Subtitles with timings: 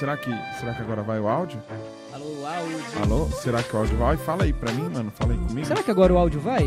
[0.00, 1.60] será que, será que agora vai o áudio?
[2.10, 3.02] Alô, áudio.
[3.02, 3.26] Alô?
[3.26, 4.16] Será que o áudio vai?
[4.16, 5.12] Fala aí pra mim, mano.
[5.14, 5.66] Fala aí comigo.
[5.66, 6.64] Será que agora o áudio vai?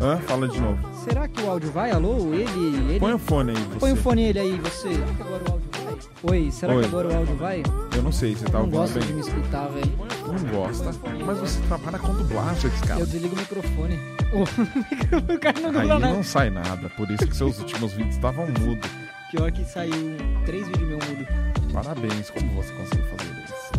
[0.00, 0.16] Hã?
[0.26, 0.78] Fala de novo.
[1.04, 1.92] Será que o áudio vai?
[1.92, 2.98] Alô, ele, ele.
[3.00, 3.78] Põe o fone aí, você.
[3.78, 4.88] Põe o fone ele aí, você.
[4.94, 6.32] Será que agora o áudio vai?
[6.32, 6.80] Oi, será Oi.
[6.82, 7.62] que agora o áudio vai?
[7.96, 9.14] Eu não sei, você tá não ouvindo gosto de bem?
[9.14, 9.92] me escutar, velho.
[10.26, 10.90] Não gosta.
[11.24, 13.00] Mas você trabalha com dublagem, cara.
[13.00, 13.98] Eu desligo o microfone.
[14.34, 16.12] O cara não Aí dubla nada.
[16.12, 18.90] não sai nada, por isso que seus últimos vídeos estavam mudos.
[19.30, 21.43] Pior que saiu três vídeos meu mudo.
[21.74, 23.72] Parabéns, como você conseguiu fazer isso?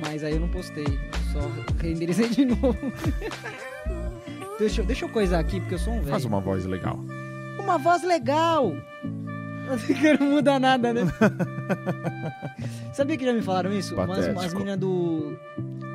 [0.00, 0.86] Mas aí eu não postei.
[1.32, 1.40] Só
[1.82, 2.76] renderizei de novo.
[4.58, 6.10] deixa, eu- deixa eu coisar aqui, porque eu sou um velho.
[6.10, 6.98] Faz uma voz legal.
[7.58, 8.72] Uma voz legal!
[9.86, 11.02] Que não muda nada, né?
[12.92, 13.94] Sabia que já me falaram isso?
[13.94, 14.40] Umas, Patético.
[14.40, 15.38] umas meninas do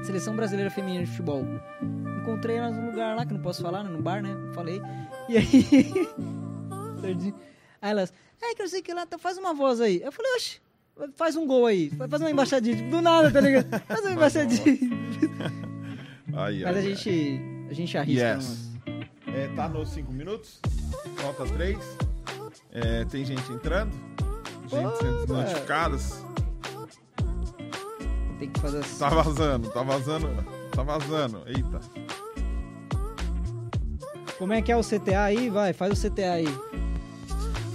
[0.03, 1.43] Seleção Brasileira Feminina de Futebol.
[2.21, 3.89] Encontrei elas num lugar lá que não posso falar, né?
[3.89, 4.33] no bar, né?
[4.53, 4.81] Falei.
[5.27, 5.65] E aí.
[7.81, 10.01] aí elas, é que eu sei que lá, então faz uma voz aí.
[10.01, 10.61] Eu falei, oxe,
[11.15, 11.89] faz um gol aí.
[12.09, 12.89] Faz uma embaixadinha.
[12.89, 13.67] Do nada, tá ligado?
[13.87, 14.77] Faz uma embaixadinha.
[16.33, 18.35] Aí, Mas a gente, a gente arrisca.
[18.35, 18.69] Yes.
[19.27, 20.59] É, tá nos 5 minutos?
[21.17, 21.77] Falta 3.
[22.71, 23.91] É, tem gente entrando?
[24.67, 25.33] Gente sendo Opa.
[25.33, 26.23] notificadas?
[26.73, 26.99] umas-
[28.39, 28.99] Tem que fazer assim.
[28.99, 30.27] Tá vazando, tá vazando.
[30.71, 31.41] Tá vazando.
[31.47, 31.79] Eita.
[34.37, 35.49] Como é que é o CTA aí?
[35.49, 36.47] Vai, faz o CTA aí.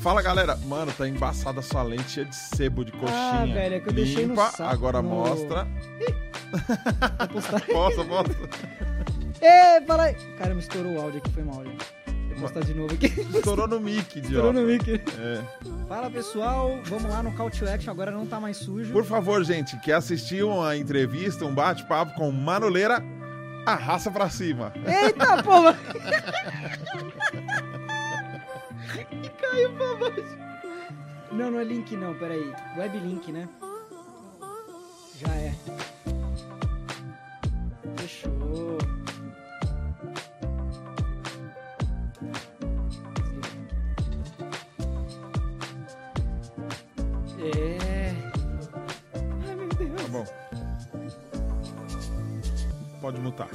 [0.02, 3.12] Fala galera, mano, tá embaçada a sua lente cheia de sebo de coxinha.
[3.42, 5.66] Ah, velho, é que eu deixei no Limpa, saco, agora no- mostra.
[7.72, 8.36] Mostra, mostra.
[9.42, 10.14] Ê, fala aí.
[10.38, 11.84] Cara, me estourou o áudio aqui, foi mal, gente.
[12.30, 13.06] Vou postar de novo aqui.
[13.34, 14.26] Estourou no mic, idiota.
[14.26, 14.90] Estourou no mic.
[14.90, 15.42] É.
[15.86, 16.78] Fala, pessoal.
[16.84, 17.90] Vamos lá no Call to Action.
[17.90, 18.92] Agora não tá mais sujo.
[18.92, 23.02] Por favor, gente, que assistiu uma entrevista, um bate-papo com Manoleira,
[23.66, 24.72] arrasta pra cima.
[24.86, 25.76] Eita, porra.
[29.40, 30.38] Caiu pra baixo.
[31.32, 32.52] Não, não é link não, peraí.
[32.76, 33.48] Web link, né?
[35.16, 35.54] Já é.
[37.96, 38.78] Fechou.
[47.38, 47.78] É.
[49.48, 50.02] Ai, meu Deus.
[50.02, 50.24] Tá bom.
[53.00, 53.48] Pode mutar.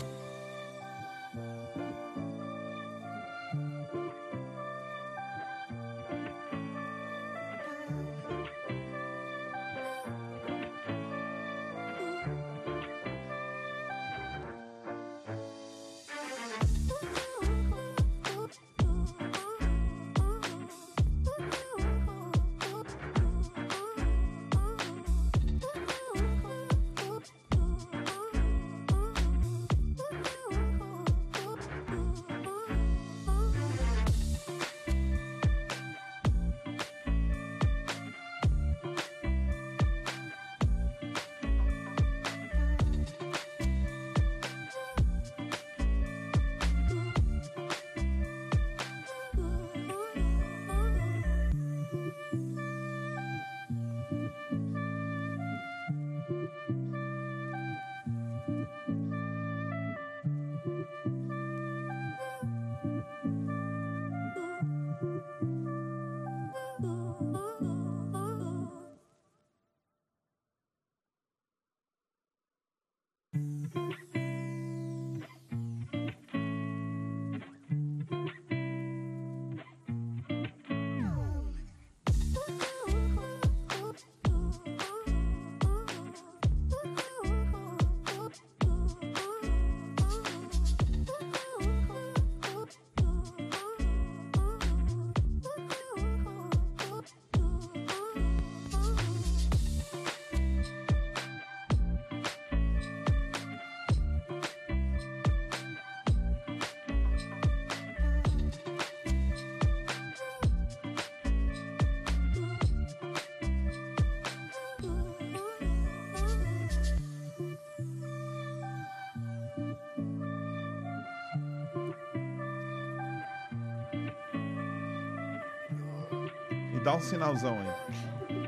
[126.86, 128.48] Dá um sinalzão aí.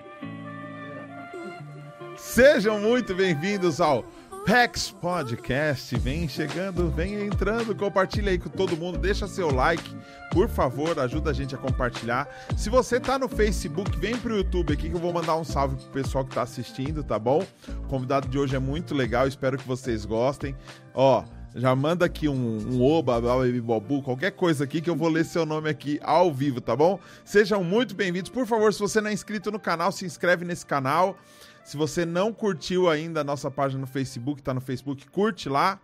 [2.16, 4.06] Sejam muito bem-vindos ao
[4.46, 5.98] PEX Podcast.
[5.98, 9.84] Vem chegando, vem entrando, compartilha aí com todo mundo, deixa seu like,
[10.32, 12.28] por favor, ajuda a gente a compartilhar.
[12.56, 15.76] Se você tá no Facebook, vem pro YouTube aqui que eu vou mandar um salve
[15.76, 17.44] pro pessoal que tá assistindo, tá bom?
[17.86, 20.56] O convidado de hoje é muito legal, espero que vocês gostem.
[20.94, 21.24] Ó,
[21.58, 25.26] Já manda aqui um, um oba, baby bobu, qualquer coisa aqui que eu vou ler
[25.26, 27.00] seu nome aqui ao vivo, tá bom?
[27.26, 28.30] Sejam muito bem-vindos.
[28.30, 31.18] Por favor, se você não é inscrito no canal, se inscreve nesse canal.
[31.66, 35.80] Se você não curtiu ainda a nossa página no Facebook, tá no Facebook, curte lá,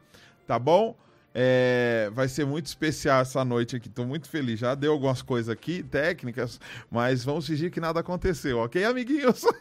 [0.45, 0.95] tá bom?
[1.33, 3.89] É, vai ser muito especial essa noite aqui.
[3.89, 4.59] Tô muito feliz.
[4.59, 6.59] Já deu algumas coisas aqui, técnicas,
[6.91, 9.41] mas vamos fingir que nada aconteceu, ok, amiguinhos?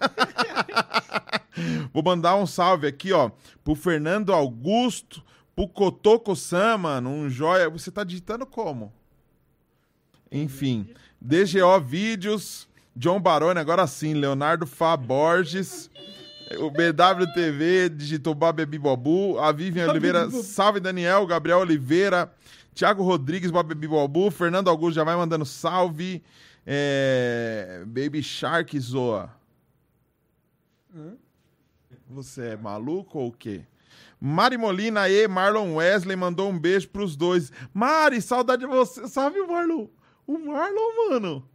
[1.91, 3.31] Vou mandar um salve aqui, ó,
[3.65, 5.23] pro Fernando Augusto,
[5.54, 7.69] pro Kotoko Sama, um joia.
[7.70, 8.93] Você tá digitando como?
[10.31, 10.88] Enfim,
[11.20, 15.90] DGO Vídeos, John Baroni, agora sim, Leonardo Fá Borges.
[16.58, 19.38] O BWTV digitou Babebi Bobu.
[19.38, 21.26] A Vivian Oliveira, salve Daniel.
[21.26, 22.32] Gabriel Oliveira.
[22.75, 24.31] Thiago Rodrigues, Babebi Bobu.
[24.31, 26.22] Fernando Augusto já vai mandando salve.
[26.66, 27.82] É...
[27.87, 29.31] Baby Shark Zoa.
[32.08, 33.64] Você é maluco ou o quê?
[34.24, 37.50] Mari Molina e Marlon Wesley mandou um beijo pros dois.
[37.74, 39.08] Mari, saudade de você.
[39.08, 39.88] Sabe o Marlon?
[40.24, 41.48] O Marlon, mano.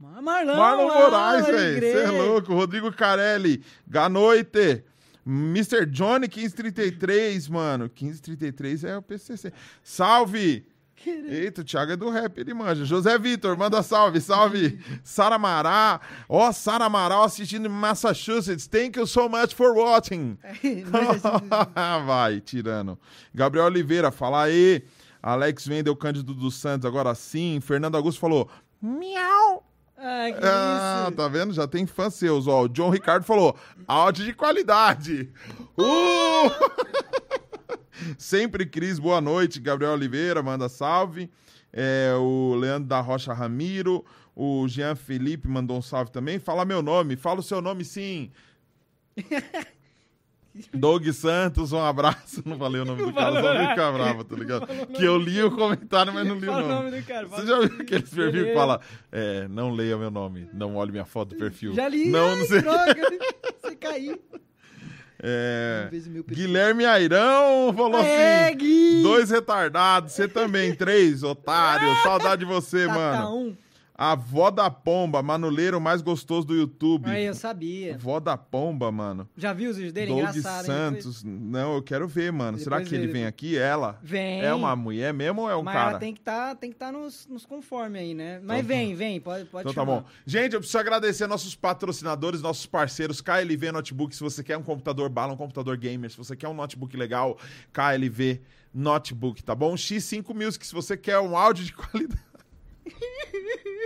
[0.00, 1.80] Mar- Marlon, Marlon Moraes, velho.
[1.80, 2.52] Você é louco.
[2.54, 3.62] Rodrigo Carelli.
[3.86, 4.82] Boa noite.
[5.24, 5.86] Mr.
[5.86, 7.84] Johnny 1533, mano.
[7.84, 9.52] 1533 é o PCC.
[9.82, 10.66] Salve!
[11.06, 12.84] Eita, o Thiago é do rap, ele manja.
[12.84, 14.78] José Vitor, manda salve, salve.
[15.02, 16.00] Sara Mará.
[16.28, 18.66] Ó, Sara Amaral assistindo em Massachusetts.
[18.66, 20.36] Thank you so much for watching.
[20.42, 20.84] Assim,
[22.06, 22.98] Vai, tirando.
[23.34, 24.82] Gabriel Oliveira, fala aí.
[25.22, 27.60] Alex Vendel, Cândido dos Santos, agora sim.
[27.60, 28.48] Fernando Augusto falou,
[28.80, 29.64] miau.
[30.00, 31.16] Ai, que Ah, isso.
[31.16, 31.52] tá vendo?
[31.52, 32.62] Já tem fãs seus, ó.
[32.62, 33.56] O John Ricardo falou,
[33.86, 35.28] áudio de qualidade.
[35.76, 36.48] Uh!
[38.16, 39.60] Sempre Cris, boa noite.
[39.60, 41.30] Gabriel Oliveira, manda salve.
[41.72, 44.04] É, o Leandro da Rocha Ramiro.
[44.34, 46.38] O Jean Felipe mandou um salve também.
[46.38, 47.16] Fala meu nome.
[47.16, 48.30] Fala o seu nome, sim.
[50.74, 52.42] Doug Santos, um abraço.
[52.44, 53.92] Não falei o nome do cara, só fica nada.
[53.92, 54.66] bravo, tá ligado?
[54.88, 56.90] Que eu li o comentário, mas não li o Fala o nome.
[56.90, 57.26] nome do cara.
[57.28, 58.80] Você já viu aqueles perfil que fala
[59.12, 61.74] é, não leia meu nome, não olhe minha foto do perfil.
[61.74, 62.08] Já li.
[62.10, 62.62] Não, Ai, não sei.
[62.62, 63.02] droga.
[63.62, 64.20] Você caiu.
[65.20, 65.88] É.
[66.28, 69.02] Guilherme Airão falou É, assim: Gui.
[69.02, 71.88] dois retardados, você também, três, otário.
[72.02, 73.34] Saudade de você, Tata mano.
[73.36, 73.56] um.
[74.00, 77.10] A vó da pomba, manuleiro mais gostoso do YouTube.
[77.10, 77.98] Aí, eu sabia.
[77.98, 79.28] Vó da pomba, mano.
[79.36, 80.12] Já viu os vídeos dele?
[80.12, 80.66] Doug Engraçado, hein?
[80.66, 81.24] Santos.
[81.24, 82.56] Não, eu quero ver, mano.
[82.58, 83.58] Será Depois que ele vem aqui?
[83.58, 83.98] Ela?
[84.00, 84.40] Vem.
[84.40, 85.90] É uma mulher mesmo ou é um Mas cara?
[85.90, 88.34] ela tem que tá, que tá nos, nos conforme aí, né?
[88.40, 88.68] Mas Então tá.
[88.68, 90.02] vem, vem, pode, pode Então tá chamar.
[90.02, 90.08] bom.
[90.24, 94.14] Gente, eu preciso agradecer nossos patrocinadores, nossos parceiros, KLV Notebook.
[94.14, 97.36] Se você quer um computador bala, um computador gamer, se você quer um notebook legal,
[97.72, 98.42] KLV
[98.72, 99.74] Notebook, tá bom?
[99.74, 102.22] X5 Music, se você quer um áudio de qualidade.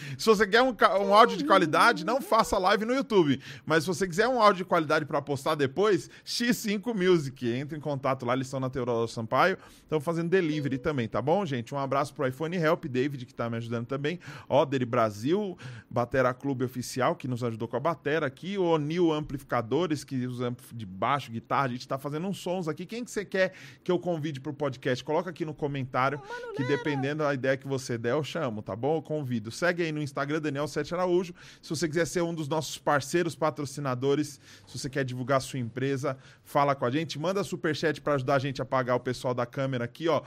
[0.18, 3.40] Se você quer um, um áudio de qualidade, não faça live no YouTube.
[3.64, 7.48] Mas se você quiser um áudio de qualidade para postar depois, X5 Music.
[7.48, 9.58] Entre em contato lá, eles estão na Teodoro Sampaio.
[9.82, 11.74] Estão fazendo delivery também, tá bom, gente?
[11.74, 14.18] Um abraço pro iPhone Help, David, que tá me ajudando também.
[14.48, 15.56] Oderi Brasil,
[15.88, 18.58] Batera Clube Oficial, que nos ajudou com a batera aqui.
[18.58, 21.66] O Nil Amplificadores, que usa de baixo, guitarra.
[21.66, 22.84] A gente tá fazendo uns sons aqui.
[22.84, 23.52] Quem que você quer
[23.84, 25.02] que eu convide pro podcast?
[25.04, 26.20] Coloca aqui no comentário,
[26.56, 28.96] que dependendo da ideia que você der, eu chamo, tá bom?
[28.96, 29.50] Eu convido.
[29.50, 31.34] Segue aí no Instagram, Daniel Sete Araújo.
[31.62, 35.58] Se você quiser ser um dos nossos parceiros patrocinadores, se você quer divulgar a sua
[35.58, 37.18] empresa, fala com a gente.
[37.18, 40.22] Manda superchat para ajudar a gente a pagar o pessoal da câmera aqui, ó.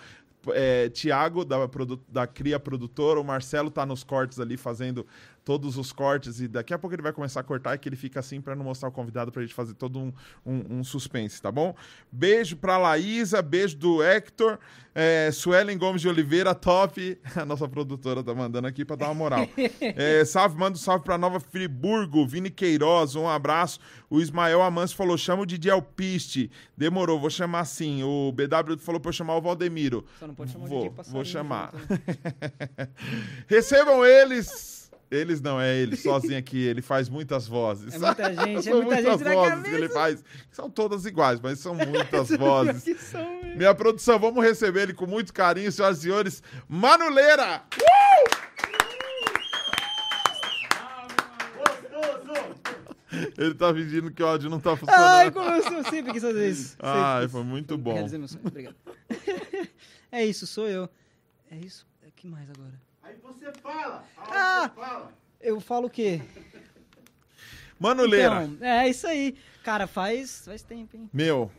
[0.54, 1.58] É, Tiago, da,
[2.08, 5.06] da Cria Produtora, o Marcelo tá nos cortes ali fazendo
[5.50, 7.96] todos os cortes e daqui a pouco ele vai começar a cortar e que ele
[7.96, 10.14] fica assim para não mostrar o convidado pra gente fazer todo um,
[10.46, 11.74] um, um suspense, tá bom?
[12.12, 14.60] Beijo pra Laísa, beijo do Hector,
[14.94, 19.16] é, Suelen Gomes de Oliveira, top, a nossa produtora tá mandando aqui pra dar uma
[19.16, 19.48] moral.
[19.82, 23.80] É, salve, manda um salve pra Nova Friburgo, Vini Queiroz, um abraço.
[24.08, 26.52] O Ismael Amâncio falou, chama o Didi Alpiste.
[26.78, 28.04] Demorou, vou chamar sim.
[28.04, 30.06] O BW falou pra eu chamar o Valdemiro.
[30.20, 31.74] Só não pode chamar o Vou, DJ Passarinho vou chamar.
[31.74, 32.88] né?
[33.48, 34.79] Recebam eles!
[35.12, 36.62] Eles não, é ele, sozinho aqui.
[36.62, 37.96] Ele faz muitas vozes.
[37.96, 40.24] É muita gente, é muita muitas gente vozes que ele faz.
[40.52, 42.84] São todas iguais, mas são muitas vozes.
[42.84, 43.58] Que são, velho.
[43.58, 46.44] Minha produção, vamos receber ele com muito carinho, senhoras e senhores.
[46.68, 47.64] Manuleira!
[53.38, 55.02] Ele tá fingindo que o áudio não tá funcionando.
[55.04, 56.70] Ai, como eu sou- sempre quis fazer isso.
[56.70, 57.94] Sempre Ai, foi muito bom.
[57.94, 58.44] Realizei meu sonho.
[58.46, 58.76] Obrigado.
[60.12, 60.88] é isso, sou eu.
[61.50, 61.88] É isso.
[62.08, 62.80] O que mais agora?
[63.34, 64.04] Você fala.
[64.18, 64.70] Ah!
[64.74, 65.14] você fala.
[65.42, 66.22] Eu falo o quê?
[67.80, 69.38] Manuleira, Então, é isso aí.
[69.64, 71.10] Cara, faz, faz tempo, hein?
[71.14, 71.50] meu,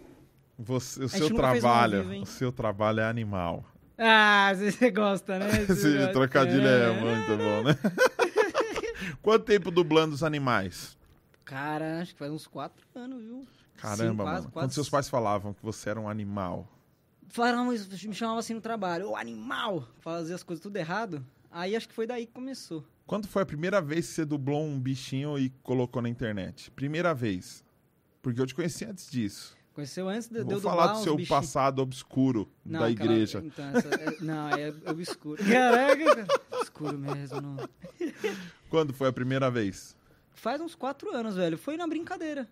[0.58, 3.64] você- o seu trabalho, vivo, o seu trabalho é animal.
[3.96, 5.48] Ah, você gosta, né?
[5.66, 6.12] Você Esse gosta.
[6.12, 7.78] trocadilho é muito bom, né?
[9.22, 10.96] Quanto tempo dublando os animais?
[11.44, 13.46] Cara, acho que faz uns quatro anos, viu?
[13.76, 14.42] Caramba, Sim, quase, mano.
[14.42, 14.52] quase.
[14.52, 16.66] Quando seus pais falavam que você era um animal.
[17.28, 21.24] falaram, isso, me chamavam assim no trabalho, ô animal, fazia as coisas tudo errado.
[21.50, 22.84] Aí acho que foi daí que começou.
[23.06, 26.70] Quando foi a primeira vez que você dublou um bichinho e colocou na internet?
[26.70, 27.64] Primeira vez.
[28.22, 29.56] Porque eu te conheci antes disso.
[29.72, 31.28] Conheceu antes de, Eu de eu Vou falar do seu bichinhos.
[31.28, 33.42] passado obscuro Não, da aquela- igreja.
[33.44, 35.42] então, essa- é- não, é obscuro.
[35.42, 36.26] Caraca, cara.
[36.52, 37.40] Obscuro mesmo.
[37.40, 37.56] Não.
[38.68, 39.96] Quando foi a primeira vez?
[40.34, 41.58] Faz uns quatro anos, velho.
[41.58, 42.48] Foi na brincadeira.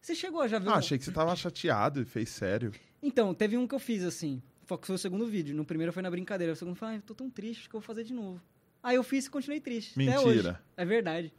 [0.00, 0.70] Você chegou, já viu?
[0.70, 2.72] Ah, achei que você tava chateado e fez sério.
[3.02, 4.42] Então, teve um que eu fiz assim.
[4.68, 5.56] Foi foi o segundo vídeo.
[5.56, 6.52] No primeiro foi na brincadeira.
[6.52, 8.40] O segundo foi, ai, tô tão triste, acho que eu vou fazer de novo.
[8.82, 10.00] Aí eu fiz e continuei triste.
[10.00, 10.28] Até hoje.
[10.36, 10.62] Mentira.
[10.76, 11.32] É verdade.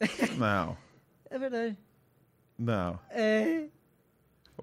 [0.38, 0.76] Não,
[1.28, 1.76] É verdade.
[2.58, 2.98] não.
[3.10, 3.68] É.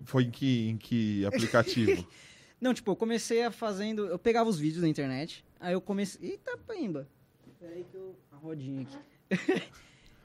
[0.04, 2.06] Foi em que, em que aplicativo?
[2.60, 4.08] Não, tipo, eu comecei a fazendo.
[4.08, 5.46] Eu pegava os vídeos da internet.
[5.60, 6.32] Aí eu comecei.
[6.32, 7.08] Eita, pimba.
[7.60, 8.16] Peraí que eu.
[8.32, 8.98] A rodinha aqui.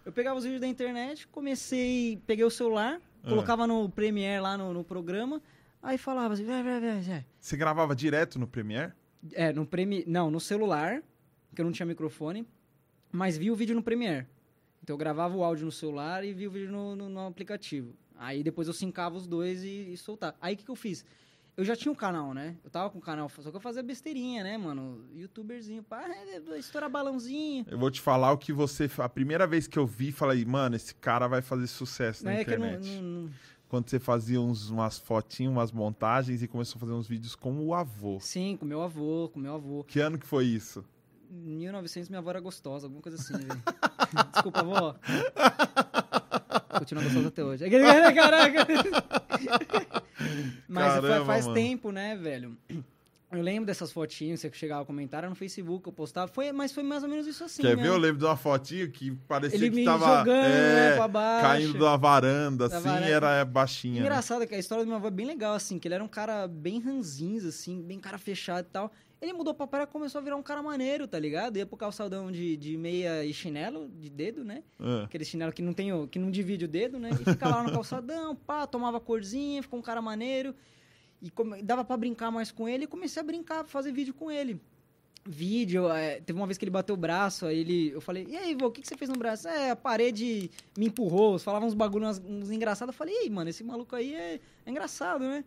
[0.04, 2.18] eu pegava os vídeos da internet, comecei.
[2.26, 3.28] Peguei o celular, Ah.
[3.28, 5.42] colocava no Premiere lá no, no programa.
[5.82, 7.26] Aí falava assim, vai, vai, vai, vai.
[7.40, 8.92] Você gravava direto no Premiere?
[9.32, 10.04] É, no Premiere.
[10.08, 11.02] Não, no celular,
[11.54, 12.46] que eu não tinha microfone,
[13.10, 14.26] mas vi o vídeo no Premiere.
[14.82, 17.94] Então eu gravava o áudio no celular e vi o vídeo no, no- no aplicativo.
[18.16, 20.36] Aí depois eu sincava os dois e, e soltava.
[20.40, 21.04] Aí o que, que eu fiz?
[21.56, 22.56] Eu já tinha um canal, né?
[22.64, 25.04] Eu tava com o canal, só que eu fazia besteirinha, né, mano?
[25.14, 26.06] Youtuberzinho, pá,
[26.56, 27.66] estourar balãozinho.
[27.68, 28.88] Eu vou te falar o que você.
[28.98, 32.44] A primeira vez que eu vi, falei, mano, esse cara vai fazer sucesso na é
[32.44, 32.88] que eu não, internet.
[32.88, 33.30] não- não-
[33.72, 37.58] Quando você fazia uns, umas fotinhas, umas montagens e começou a fazer uns vídeos com
[37.58, 38.18] o avô.
[38.20, 39.82] Sim, com meu avô, com meu avô.
[39.84, 40.84] Que ano que foi isso?
[41.30, 43.62] 1900 minha avó era gostosa, alguma coisa assim, velho.
[44.30, 44.94] Desculpa, avó.
[46.80, 47.64] Continua gostosa até hoje.
[48.14, 48.66] Caraca!
[50.68, 51.54] Mas Caramba, faz mano.
[51.54, 52.54] tempo, né, velho?
[53.32, 56.30] Eu lembro dessas fotinhas, você que chegava a comentar, no Facebook, eu postava.
[56.30, 57.82] Foi, mas foi mais ou menos isso assim, Quer né?
[57.82, 57.88] ver?
[57.88, 61.08] Eu lembro de uma fotinha que parecia Ele que me tava jogando, é, né, pra
[61.08, 61.42] baixo.
[61.46, 63.06] caindo da varanda, Da assim, varanda.
[63.08, 63.94] era baixinha.
[63.94, 64.00] né?
[64.00, 66.08] Engraçado que a história do meu avô é bem legal, assim, que ele era um
[66.08, 68.92] cara bem ranzinza, assim, bem cara fechado e tal.
[69.20, 71.56] Ele mudou pra praia e começou a virar um cara maneiro, tá ligado?
[71.56, 74.62] Ia pro calçadão de, de meia e chinelo, de dedo, né?
[74.80, 77.10] Ah, Aquele chinelo que não tem que não divide o dedo, né?
[77.12, 80.54] E ficava lá no calçadão, pá, tomava corzinha, ficou um cara maneiro.
[81.22, 81.30] E
[81.62, 84.60] dava pra brincar mais com ele e comecei a brincar, fazer vídeo com ele.
[85.24, 88.36] Vídeo, é, teve uma vez que ele bateu o braço, aí ele, eu falei, e
[88.36, 89.46] aí, vô, o que, que você fez no braço?
[89.46, 92.92] É, a parede me empurrou, falava uns bagulho, uns, engraçados.
[92.92, 95.44] Eu falei, e aí, mano, esse maluco aí é, é engraçado, né?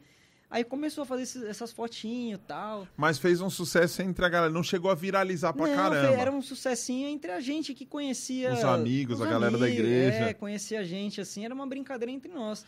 [0.49, 2.87] Aí começou a fazer esses- essas fotinhos e tal.
[2.95, 4.53] Mas fez um sucesso entre a galera.
[4.53, 6.13] Não chegou a viralizar pra Não, caramba.
[6.13, 8.53] era um sucessinho entre a gente que conhecia.
[8.53, 10.17] Os amigos, a galera da igreja.
[10.29, 12.65] É, conhecia a gente, assim, era uma brincadeira entre nós.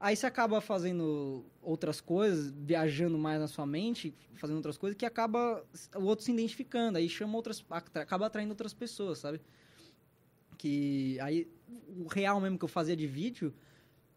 [0.00, 5.04] Aí você acaba fazendo outras coisas, viajando mais na sua mente, fazendo outras coisas, que
[5.04, 5.62] acaba
[5.94, 7.62] o outro se identificando, aí chama outras.
[7.68, 9.42] acaba atraindo outras pessoas, sabe?
[10.56, 11.46] Que aí
[11.98, 13.52] o real mesmo que eu fazia de vídeo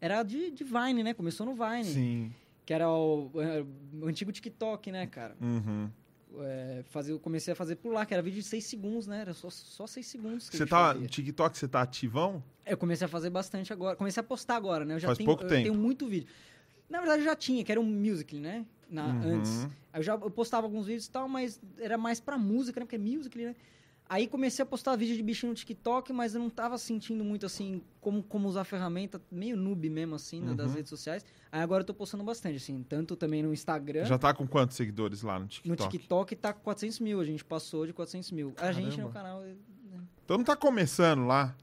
[0.00, 1.12] era de, de Vine, né?
[1.12, 1.84] Começou no Vine.
[1.84, 2.34] Sim.
[2.64, 3.66] Que era o, era
[4.00, 5.36] o antigo TikTok, né, cara?
[5.38, 5.90] Uhum.
[6.42, 9.20] É, fazer, eu comecei a fazer por lá, que era vídeo de 6 segundos, né?
[9.20, 10.92] Era só, só 6 segundos Você tá.
[10.92, 11.06] fazia.
[11.06, 12.42] TikTok você tá ativão?
[12.66, 13.96] Eu comecei a fazer bastante agora.
[13.96, 14.94] Comecei a postar agora, né?
[14.94, 15.62] Eu já Faz tenho, pouco eu tempo.
[15.62, 16.28] tenho muito vídeo.
[16.88, 18.64] Na verdade, eu já tinha, que era um musical, né?
[18.88, 19.36] Na, Uhum.
[19.38, 19.68] Antes.
[19.94, 22.86] Eu já eu postava alguns vídeos e tal, mas era mais pra música, né?
[22.86, 23.54] Porque é musical, né?
[24.08, 27.46] Aí comecei a postar vídeo de bichinho no TikTok, mas eu não tava sentindo muito,
[27.46, 30.74] assim, como, como usar a ferramenta, meio noob mesmo, assim, né, das Uhum.
[30.76, 31.24] redes sociais.
[31.50, 34.04] Aí agora eu tô postando bastante, assim, tanto também no Instagram.
[34.04, 35.90] Já tá com quantos seguidores lá no No TikTok?
[35.98, 38.52] TikTok tá com 400 mil, a gente passou de 400 mil.
[38.58, 39.02] A gente Caramba.
[39.08, 39.44] no canal.
[40.24, 41.54] Então não tá começando lá.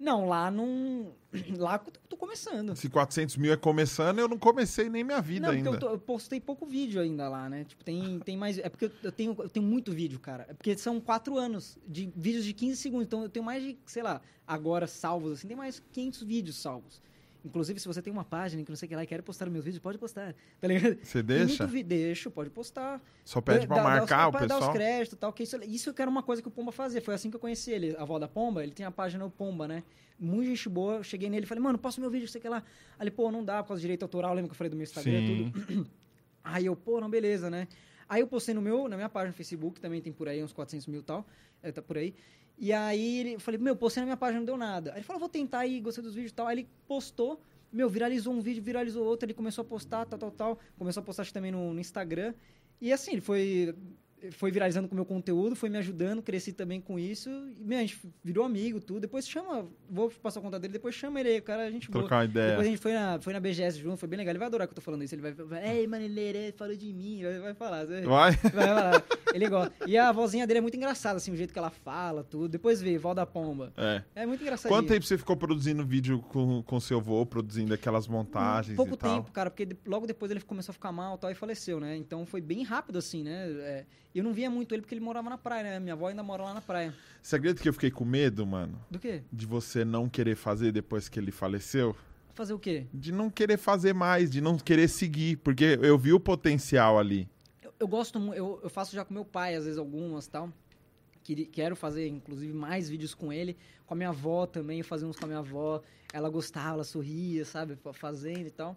[0.00, 1.12] Não, lá não.
[1.58, 2.74] Lá eu tô- começando.
[2.74, 5.76] Se 400 mil é começando, eu não comecei nem minha vida não, porque ainda.
[5.76, 7.64] eu, tô- eu postei pouco vídeo ainda lá, né?
[7.64, 8.58] Tipo, tem, tem mais.
[8.58, 10.46] É porque eu- eu tenho, eu tenho muito vídeo, cara.
[10.48, 13.06] É porque são quatro anos de vídeos de 15 segundos.
[13.06, 17.00] Então eu tenho mais de, sei lá, agora salvos, assim, tem mais 500 vídeos salvos.
[17.44, 19.46] Inclusive, se você tem uma página que não sei o que lá e quer postar
[19.46, 20.34] os meus vídeos, pode postar.
[20.60, 20.98] Tá ligado?
[21.02, 21.66] Você deixa?
[21.66, 23.00] vi- Deixo, pode postar.
[23.24, 24.70] Só pede pra Dá- dá os- marcar o pra Dar pessoal?
[24.70, 25.32] os créditos tal.
[25.32, 27.00] Que isso, isso era uma coisa que o Pomba fazia.
[27.00, 27.96] Foi assim que eu conheci ele.
[27.96, 29.82] A avó da Pomba, ele tem a página o Pomba, né?
[30.18, 30.96] Muito gente boa.
[30.96, 32.58] Eu cheguei nele e falei, mano, posta meu vídeo, sei que lá.
[32.98, 34.34] Aí ele, pô, não dá por causa do direito autoral.
[34.34, 35.50] Lembra que eu falei do meu Instagram e Sim.
[35.52, 35.90] tudo?
[36.44, 37.66] Aí eu, pô, não, beleza, né?
[38.08, 40.52] Aí eu postei no meu, na minha página no Facebook, também tem por aí uns
[40.52, 41.24] 400 mil e tal.
[41.62, 42.14] É, tá por aí.
[42.60, 44.90] E aí ele, eu falei, meu, postei na minha página, não deu nada.
[44.90, 46.46] Aí ele falou, vou tentar aí, gostei dos vídeos e tal.
[46.46, 47.40] Aí ele postou,
[47.72, 50.58] meu, viralizou um vídeo, viralizou outro, ele começou a postar, tal, tal, tal.
[50.76, 52.34] Começou a postar também no, no Instagram.
[52.78, 53.74] E assim, ele foi.
[54.32, 57.30] Foi viralizando com o meu conteúdo, foi me ajudando, cresci também com isso.
[57.58, 59.00] E, meu, a gente virou amigo, tudo.
[59.00, 62.18] Depois chama, vou passar a conta dele, depois chama ele aí, cara, a gente Trocar
[62.18, 62.50] uma ideia.
[62.50, 64.32] Depois a gente foi na, foi na BGS junto, foi bem legal.
[64.32, 65.14] Ele vai adorar que eu tô falando isso.
[65.14, 67.86] Ele vai falar, ei, mano, ele falou de mim, vai, vai falar.
[67.86, 68.32] Vai, Vai?
[68.32, 69.04] vai falar.
[69.32, 69.72] Ele gosta.
[69.86, 72.48] E a vozinha dele é muito engraçada, assim, o jeito que ela fala, tudo.
[72.48, 73.72] Depois vê, Val da Pomba.
[73.76, 74.02] É.
[74.14, 74.70] É muito engraçado.
[74.70, 78.96] Quanto tempo você ficou produzindo vídeo com, com seu avô, produzindo aquelas montagens Pouco e
[78.96, 79.16] tal?
[79.16, 81.96] tempo, cara, porque logo depois ele começou a ficar mal e tal, e faleceu, né?
[81.96, 83.46] Então foi bem rápido, assim, né?
[83.60, 83.86] É,
[84.18, 85.80] eu não via muito ele porque ele morava na praia, né?
[85.80, 86.92] Minha avó ainda mora lá na praia.
[87.22, 88.78] Você acredita que eu fiquei com medo, mano?
[88.90, 89.22] Do quê?
[89.32, 91.94] De você não querer fazer depois que ele faleceu?
[92.34, 92.86] Fazer o quê?
[92.92, 97.28] De não querer fazer mais, de não querer seguir, porque eu vi o potencial ali.
[97.62, 100.50] Eu, eu gosto muito, eu, eu faço já com meu pai, às vezes, algumas tal.
[101.52, 103.56] Quero fazer, inclusive, mais vídeos com ele.
[103.86, 105.80] Com a minha avó também, fazer uns com a minha avó.
[106.12, 107.76] Ela gostava, ela sorria, sabe?
[107.76, 108.76] fa- Fazendo e tal.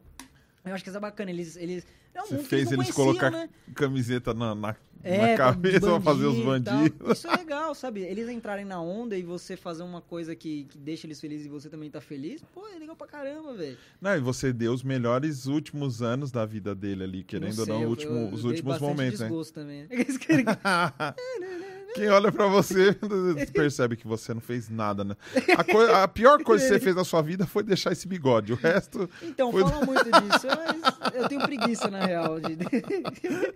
[0.63, 1.31] Eu acho que isso é bacana.
[1.31, 1.55] Eles.
[1.55, 3.49] eles é um Você fez eles conheciam, colocar né?
[3.75, 7.17] camiseta na, na, É, na cabeça pra fazer os bandidos.
[7.17, 8.01] Isso é legal, sabe?
[8.01, 11.49] Eles entrarem na onda e você fazer uma coisa que, que deixa eles felizes e
[11.49, 13.77] você também tá feliz, pô, é legal pra caramba, velho.
[13.99, 17.73] Não, e você deu os melhores últimos anos da vida dele ali, querendo ou sei,
[17.73, 19.27] não, eu- último- eu- eu os últimos momentos, né?
[19.27, 19.87] desgosto também.
[21.95, 22.93] Quem olha pra você
[23.53, 25.15] percebe que você não fez nada, né?
[25.57, 28.53] A, coi- a pior coisa que você fez na sua vida foi deixar esse bigode.
[28.53, 29.09] O resto.
[29.21, 32.39] Então, Foi- falam muito disso, mas eu tenho preguiça, na real.
[32.39, 32.57] De...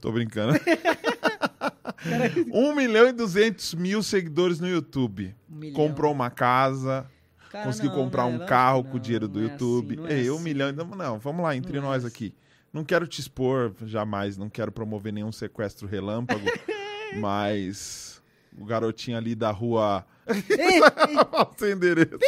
[0.00, 0.58] Tô brincando.
[2.52, 5.34] 1 milhão e 200 mil seguidores no YouTube.
[5.50, 5.72] Um.
[5.72, 7.06] Comprou uma casa,
[7.50, 8.28] Cara, conseguiu não, comprar né?
[8.28, 9.94] um Lógico carro que com o dinheiro não, do não é YouTube.
[9.94, 10.44] assim, não é Ei, um assim.
[10.44, 10.72] milhão.
[10.72, 12.32] Não, não, vamos lá, entre Não é nós assim.
[12.72, 16.44] Não quero te expor jamais, não quero promover nenhum sequestro relâmpago,
[17.18, 18.22] mas
[18.56, 20.04] o garotinho ali da rua.
[21.56, 22.18] Sem endereço.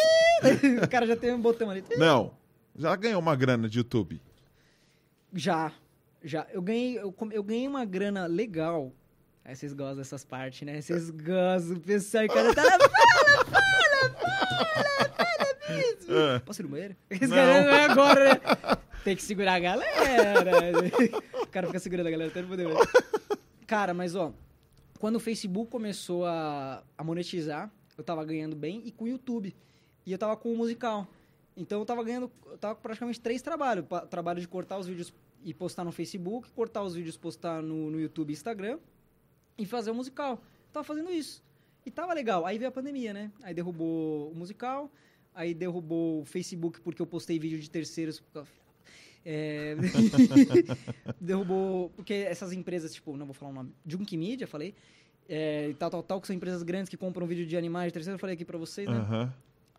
[0.83, 1.85] o cara já tem um botão ali.
[1.99, 2.33] Não,
[2.77, 4.21] já ganhou uma grana de YouTube.
[5.35, 5.73] Já,
[6.25, 6.47] já.
[6.53, 8.93] Eu ganhei, eu, eu ganhei uma grana legal.
[9.45, 10.81] Aí vocês gostam dessas partes, né?
[10.81, 16.15] Vocês gostam, o pessoal, cara tá lá, fala, fala, fala, fala mesmo.
[16.15, 16.39] É.
[16.41, 16.97] Posso ir no banheiro?
[17.11, 18.41] Esse cara é agora, né?
[19.05, 19.91] Tem que segurar a galera.
[21.41, 22.89] O cara fica segurando a galera até poder mais.
[23.67, 24.33] Cara, mas ó,
[25.01, 29.55] quando o Facebook começou a, a monetizar, eu tava ganhando bem e com o YouTube.
[30.07, 31.09] E eu tava com o musical.
[31.57, 33.85] Então eu tava ganhando, eu tava com praticamente três trabalhos.
[34.09, 35.13] Trabalho de cortar os vídeos
[35.45, 38.79] e postar no Facebook, cortar os vídeos, postar no, no YouTube e Instagram
[39.59, 40.41] e fazer o musical.
[40.73, 41.43] Tava fazendo isso.
[41.85, 42.47] E tava legal.
[42.47, 43.33] Aí veio a pandemia, né?
[43.43, 44.91] Aí derrubou o musical,
[45.35, 48.23] aí derrubou o Facebook porque eu postei vídeo de terceiros.
[49.25, 49.77] É...
[51.21, 51.91] derrubou.
[51.91, 54.75] Porque essas empresas, tipo, não vou falar o nome, Junk Media, falei.
[55.29, 57.95] É, e tal, tal, tal, que são empresas grandes que compram vídeo de animais de
[57.95, 58.97] terceiro, eu falei aqui pra vocês, né?
[58.97, 59.33] Aham.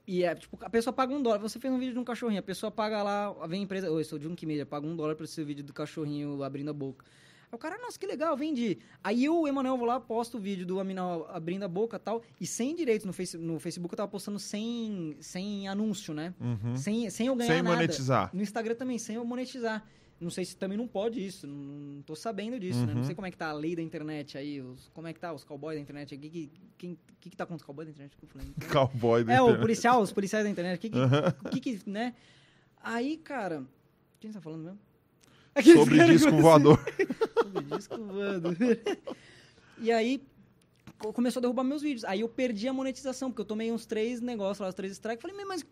[0.07, 1.37] E é, tipo, a pessoa paga um dólar.
[1.39, 4.03] Você fez um vídeo de um cachorrinho, a pessoa paga lá, vem a empresa, oi,
[4.03, 7.05] sou de um Media, paga um dólar pra esse vídeo do cachorrinho abrindo a boca.
[7.51, 8.77] O cara, nossa, que legal, vendi.
[9.03, 11.99] Aí eu, o Emanuel, vou lá, posto o vídeo do Aminal abrindo a boca e
[11.99, 16.33] tal, e sem direito no, face, no Facebook eu tava postando sem, sem anúncio, né?
[16.39, 16.77] Uhum.
[16.77, 17.75] Sem, sem eu ganhar Sem nada.
[17.75, 18.29] monetizar.
[18.33, 19.85] No Instagram também, sem eu monetizar.
[20.19, 22.93] Não sei se também não pode isso, não, não tô sabendo disso, né?
[22.93, 23.05] Não Uhum.
[23.07, 25.33] sei como é que tá a lei da internet aí, os, como é que tá
[25.33, 26.13] os cowboys da internet.
[26.15, 28.15] O que, que, quem, que, que tá com os cowboys da internet?
[28.27, 28.47] falei?
[28.71, 29.61] Cowboy da É, o internet.
[29.61, 30.77] policial, os policiais da internet.
[30.77, 32.13] O que, que, o que, que, né?
[32.83, 33.63] Aí, cara.
[34.19, 34.79] Quem tá falando mesmo?
[35.63, 36.79] Sobre disco voador.
[37.43, 38.55] Sobre disco voador.
[39.81, 40.21] e aí,
[40.97, 42.05] co- começou a derrubar meus vídeos.
[42.05, 45.21] Aí eu perdi a monetização, porque eu tomei uns três negócios lá, os três strikes.
[45.21, 45.65] Falei, mas.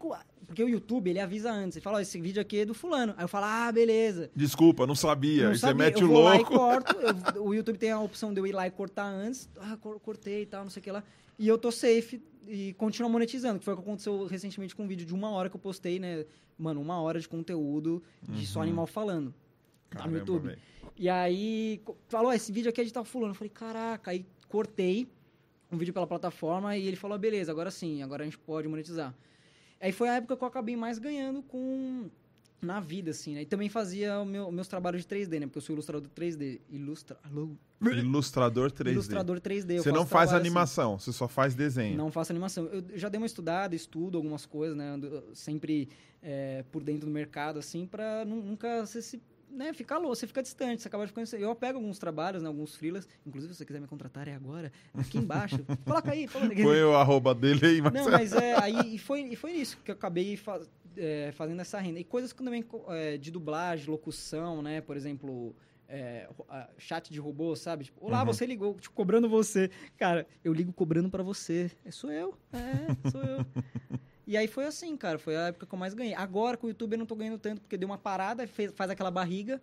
[0.46, 1.78] Porque o YouTube, ele avisa antes.
[1.78, 3.14] Ele fala, ó, esse vídeo aqui é do fulano.
[3.18, 4.30] Aí eu falo, ah, beleza.
[4.36, 5.44] Desculpa, não sabia.
[5.44, 5.86] Não Aí você sabia.
[5.86, 6.54] mete eu o vou lá e louco.
[6.54, 6.96] corto.
[7.36, 9.48] eu- o YouTube tem a opção de eu ir lá e cortar antes.
[9.60, 11.04] Ah, cor- cortei e tal, não sei o que lá.
[11.38, 14.88] E eu tô safe e continuo monetizando, que foi o que aconteceu recentemente com um
[14.88, 16.26] vídeo de uma hora que eu postei, né?
[16.58, 19.34] Mano, uma hora de conteúdo de só animal falando.
[19.90, 20.04] Tá no.
[20.04, 20.48] Caramba, YouTube.
[20.48, 20.60] velho.
[20.98, 23.32] E aí, falou, "Ó, esse vídeo aqui é de tal fulano.
[23.32, 25.08] Eu falei, caraca, aí cortei
[25.72, 28.68] um vídeo pela plataforma e ele falou, "Ah, beleza, agora sim, agora a gente pode
[28.68, 29.14] monetizar.
[29.80, 32.10] Aí foi a época que eu acabei mais ganhando com
[32.62, 33.44] na vida, assim, né?
[33.44, 35.46] E também fazia o meu- meus trabalhos de 3D, né?
[35.46, 36.60] Porque eu sou ilustrador 3D.
[36.70, 37.18] Ilustra...
[37.82, 38.92] Ilustrador 3D.
[38.92, 39.76] Ilustrador 3D.
[39.78, 40.40] eu Você não faz assim.
[40.42, 41.96] animação, você só faz desenho.
[41.98, 42.66] Não faço animação.
[42.66, 44.90] Eu já dei uma estudada, estudo algumas coisas, né?
[44.90, 45.88] Ando sempre
[46.22, 49.22] é, por dentro do mercado, assim, pra nu- nunca você se.
[49.52, 51.28] Né, ficar louco, você fica distante, você acaba ficando.
[51.36, 53.08] Eu pego alguns trabalhos, né, alguns freelas.
[53.26, 54.72] Inclusive, se você quiser me contratar, é agora.
[54.94, 55.58] Aqui embaixo.
[55.86, 56.48] Coloca aí, fala.
[56.50, 57.94] Põe o arroba dele aí, mas...
[57.94, 60.40] Não, mas é, aí e foi, e foi isso que eu acabei
[60.96, 62.00] é, fazendo essa renda.
[62.00, 64.82] E coisas que também é, de dublagem, locução, né?
[64.82, 65.56] Por exemplo,
[65.88, 66.30] é,
[66.78, 67.86] chat de robô, sabe?
[67.86, 68.28] Tipo, olá, Uhum.
[68.28, 69.72] você ligou, tipo, cobrando você.
[69.98, 71.72] Cara, eu ligo cobrando pra você.
[71.84, 72.38] É, sou eu.
[72.54, 73.46] É, sou eu.
[74.30, 76.14] E aí foi assim, cara, foi a época que eu mais ganhei.
[76.14, 78.92] Agora com o YouTube eu não tô ganhando tanto, porque deu uma parada, fez- faz
[78.92, 79.60] aquela barriga.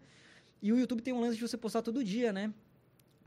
[0.61, 2.53] E o YouTube tem um lance de você postar todo dia, né?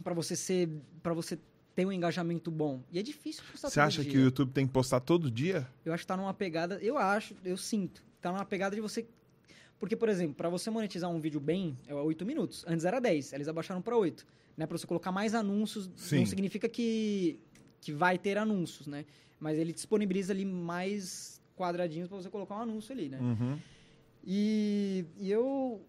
[0.03, 0.69] pra você ser.
[1.03, 1.37] para você
[1.75, 2.81] ter um engajamento bom.
[2.91, 4.11] E é difícil postar Você todo acha dia.
[4.11, 5.65] que o YouTube tem que postar todo dia?
[5.85, 6.77] Eu acho que tá numa pegada.
[6.81, 8.03] Eu acho, eu sinto.
[8.21, 9.05] Tá numa pegada de você.
[9.79, 12.65] Porque, por exemplo, pra você monetizar um vídeo bem, é 8 minutos.
[12.67, 14.25] Antes era 10, eles abaixaram pra 8.
[14.57, 14.65] Né?
[14.67, 16.19] Pra você colocar mais anúncios, Sim.
[16.19, 17.39] não significa que,
[17.79, 19.05] que vai ter anúncios, né?
[19.39, 23.19] Mas ele disponibiliza ali mais quadradinhos pra você colocar um anúncio ali, né?
[23.19, 23.59] Uhum.
[24.23, 25.81] E, e eu.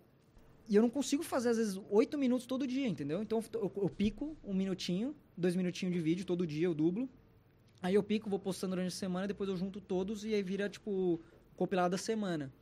[0.68, 3.20] E eu não consigo fazer, às vezes, oito minutos todo dia, entendeu?
[3.20, 7.08] Então eu, eu pico um minutinho, dois minutinhos de vídeo todo dia, eu dublo.
[7.82, 10.68] Aí eu pico, vou postando durante a semana, depois eu junto todos e aí vira,
[10.68, 11.20] tipo,
[11.56, 12.52] compilado da semana.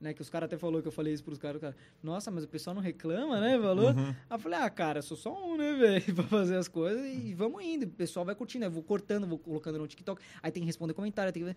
[0.00, 0.14] Né?
[0.14, 2.48] Que os caras até falou que eu falei isso pros caras, cara, nossa, mas o
[2.48, 3.58] pessoal não reclama, né?
[3.60, 3.90] Falou.
[3.90, 4.08] Uhum.
[4.08, 5.72] Aí eu falei, ah, cara, sou só um, né,
[6.04, 7.84] velho, pra fazer as coisas e vamos indo.
[7.84, 10.94] O pessoal vai curtindo, eu vou cortando, vou colocando no TikTok, aí tem que responder
[10.94, 11.56] comentário, tem que.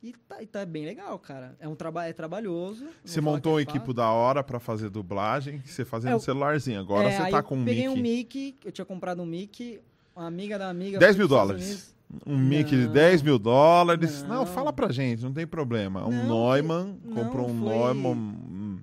[0.00, 1.56] E tá, e tá bem legal, cara.
[1.58, 2.86] É um trabalho, é trabalhoso.
[3.04, 3.94] Você montou um que é equipo fácil.
[3.94, 6.78] da hora pra fazer dublagem, você fazia É, no eu- celularzinho.
[6.78, 7.98] Agora É, você tá eu com um peguei mic.
[7.98, 9.80] um mic, eu tinha comprado um mic,
[10.14, 10.98] uma amiga da amiga.
[11.00, 11.64] 10 foi mil dólares.
[11.64, 11.94] Unidos.
[12.26, 12.92] Um mic de Não.
[12.92, 14.22] 10 mil dólares.
[14.22, 14.36] Não.
[14.36, 14.46] Não.
[14.46, 16.06] fala pra gente, não tem problema.
[16.06, 18.80] Um Não, Neumann, não, comprou um foi- Neumann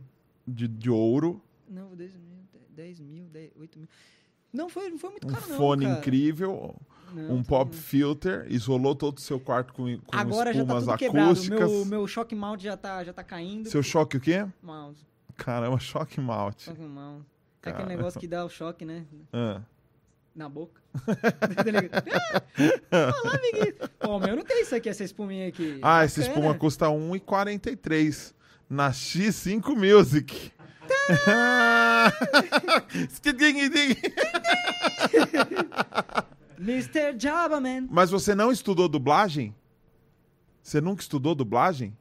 [0.47, 2.37] de, de ouro, Não, 10 mil,
[2.75, 3.87] 10 mil, 10, 8 mil.
[4.53, 5.57] Não foi, não foi muito um caro, não.
[5.57, 5.97] fone cara.
[5.99, 6.75] incrível,
[7.13, 7.77] Não, um pop bom.
[7.77, 11.29] filter, isolou todo o seu quarto com, com Agora já tá espumas tudo quebrado.
[11.31, 11.71] acústicas.
[11.71, 13.67] Meu, meu shock mount já tá, já tá caindo.
[13.69, 14.45] Seu choque o quê?
[14.61, 15.03] Mouse.
[15.35, 16.67] Caramba, choque mount.
[16.77, 17.23] Mount.
[17.63, 19.03] É aquele negócio que dá o choque, né?
[19.33, 19.61] Ah.
[20.35, 20.81] Na boca.
[21.89, 22.41] Tá?
[22.91, 23.75] Ah, Olá, amiguinho.
[24.25, 25.79] Meu não tem isso aqui, essa espuminha aqui.
[25.81, 26.37] Ah, essa Bacana.
[26.39, 28.33] espuma custa 1,43
[28.69, 30.51] na X5 Music.
[36.59, 37.15] Mr.
[37.19, 37.87] Jabberman.
[37.89, 39.55] Mas você não estudou dublagem?
[40.61, 41.95] Você nunca estudou dublagem?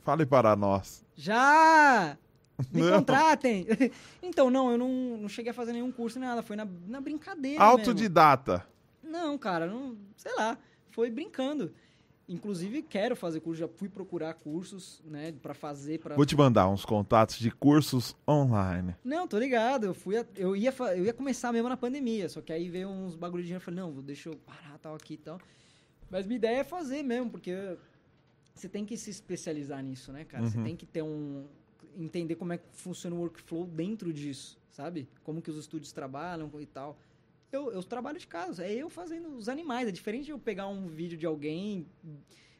[0.00, 1.04] Fale para nós.
[1.14, 2.16] Já!
[2.72, 2.98] Me Não.
[2.98, 3.66] contratem!
[4.22, 6.42] então, não, eu não, não cheguei a fazer nenhum curso nem nada.
[6.42, 7.58] Foi na, na brincadeira.
[7.58, 7.70] mesmo.
[7.70, 8.66] Autodidata.
[9.02, 10.58] Não, cara, não, sei lá,
[10.90, 11.72] foi brincando.
[12.28, 16.14] Inclusive, quero fazer curso, já fui procurar cursos, né, pra fazer, pra...
[16.14, 18.94] Vou te mandar uns contatos de cursos online.
[19.02, 22.42] Não, tô ligado, eu fui, a- eu ia, eu ia começar mesmo na pandemia, só
[22.42, 25.14] que aí veio uns bagulho de dinheiro, eu falei, não, deixa eu parar, tal, aqui
[25.14, 25.40] e tal.
[26.10, 27.78] Mas minha ideia é fazer mesmo, porque
[28.54, 30.44] você tem que se especializar nisso, né, cara?
[30.44, 30.64] Você Uhum.
[30.64, 31.46] tem que ter um...
[31.98, 35.08] entender como é que funciona o workflow dentro disso, sabe?
[35.24, 36.98] Como que os estúdios trabalham e tal.
[37.50, 39.88] Eu, eu trabalho de casa, é eu fazendo os animais.
[39.88, 41.86] É diferente de eu pegar um vídeo de alguém,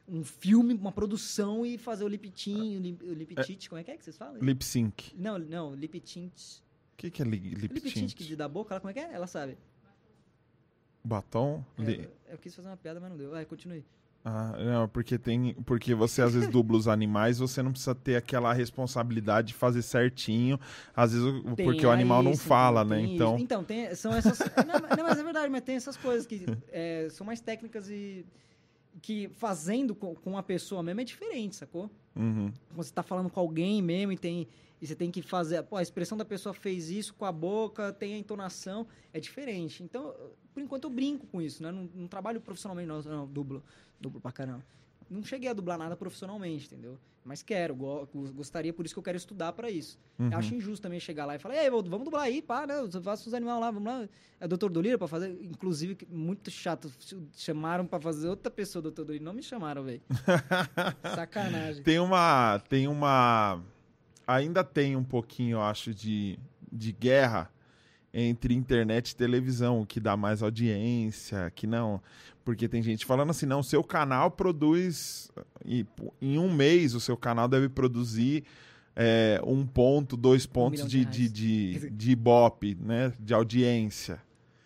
[0.07, 3.83] um filme, uma produção e fazer o lip-tin, o lip, o lip tint, como é
[3.83, 4.41] que é que vocês falam?
[4.41, 5.13] Lip sync.
[5.15, 6.57] Não, não, lip tint.
[6.93, 8.15] O que, que é li- lip, Lip tint tint?
[8.15, 9.13] que da boca, ela como é que é?
[9.13, 9.57] Ela sabe.
[11.03, 11.63] Batom?
[11.77, 13.29] É, Li- eu, eu quis fazer uma piada, mas não deu.
[13.29, 13.85] Vai, continue.
[14.23, 15.53] Ah, não, porque tem.
[15.65, 19.81] Porque você às vezes dubla os animais, você não precisa ter aquela responsabilidade de fazer
[19.81, 20.59] certinho.
[20.95, 23.03] Às vezes, Tem porque o animal não isso, fala, tem né?
[23.03, 23.15] isso.
[23.15, 23.39] Então.
[23.39, 24.39] Então, tem, são essas.
[24.39, 28.25] não, não, mas é verdade, mas tem essas coisas que é, são mais técnicas e.
[29.01, 31.89] que fazendo com, com a pessoa mesmo é diferente, sacou?
[32.15, 32.51] Uhum.
[32.69, 34.47] Quando você tá falando com alguém mesmo e tem.
[34.81, 35.61] E você tem que fazer.
[35.63, 39.83] Pô, a expressão da pessoa fez isso com a boca, tem a entonação, é diferente.
[39.83, 40.15] Então,
[40.53, 41.69] por enquanto eu brinco com isso, né?
[41.69, 43.61] Não, não trabalho profissionalmente, não, não, dublo.
[43.99, 44.65] Dublo pra caramba.
[45.09, 46.97] Não cheguei a dublar nada profissionalmente, entendeu?
[47.25, 49.99] Mas quero, go- gostaria, por isso que eu quero estudar pra isso.
[50.17, 50.29] Uhum.
[50.31, 52.79] Eu acho injusto também chegar lá e falar, ei, vamos dublar aí, pá, né?
[52.79, 54.07] Eu faço os animais lá, vamos lá.
[54.39, 55.37] É Doutor Dolira pra fazer.
[55.43, 56.89] Inclusive, muito chato.
[57.35, 59.23] Chamaram pra fazer outra pessoa, Doutor Dolira.
[59.23, 60.01] Não me chamaram, velho.
[61.15, 61.83] Sacanagem.
[61.83, 62.59] Tem uma.
[62.69, 63.61] Tem uma.
[64.25, 66.37] Ainda tem um pouquinho, eu acho, de,
[66.71, 67.51] de guerra
[68.13, 72.01] entre internet e televisão, o que dá mais audiência, que não.
[72.49, 75.29] Porque tem gente falando assim, não, seu canal produz.
[75.63, 75.85] e,
[76.19, 78.43] em um mês o seu canal deve produzir
[78.95, 83.13] é, um ponto, dois pontos milhão de, de de, de, de Ibope, né?
[83.19, 84.19] De audiência.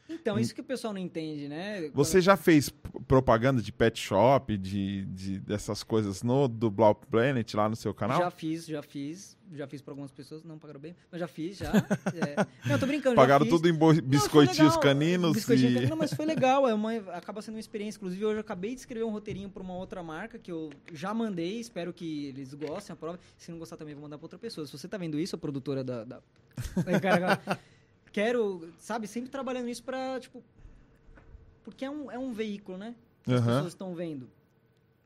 [0.07, 1.89] Então, isso que o pessoal não entende, né?
[1.93, 2.69] Você já fez
[3.05, 7.93] propaganda de pet shop, de, de dessas coisas no do Blau Planet lá no seu
[7.93, 8.19] canal?
[8.19, 9.37] Já fiz, já fiz.
[9.55, 11.71] Já fiz pra algumas pessoas, não pagaram bem, mas já fiz, já.
[12.13, 12.69] É.
[12.69, 13.15] Não, tô brincando.
[13.15, 15.73] já Pagaram tudo em Não, biscoitinhos legal, caninos biscoitinho e...
[15.73, 17.97] canino, Não, mas foi legal, é uma, acaba sendo uma experiência.
[17.97, 21.13] Inclusive, hoje eu acabei de escrever um roteirinho pra uma outra marca que eu já
[21.13, 23.19] mandei, espero que eles gostem, a prova.
[23.37, 24.65] Se não gostar também, vou mandar pra outra pessoa.
[24.65, 26.03] Se você tá vendo isso, a produtora da...
[26.03, 26.21] da...
[28.11, 30.43] Quero, sabe, sempre trabalhando nisso pra, tipo...
[31.63, 32.93] Porque é um, é um veículo, né?
[33.23, 34.29] Que as pessoas estão vendo.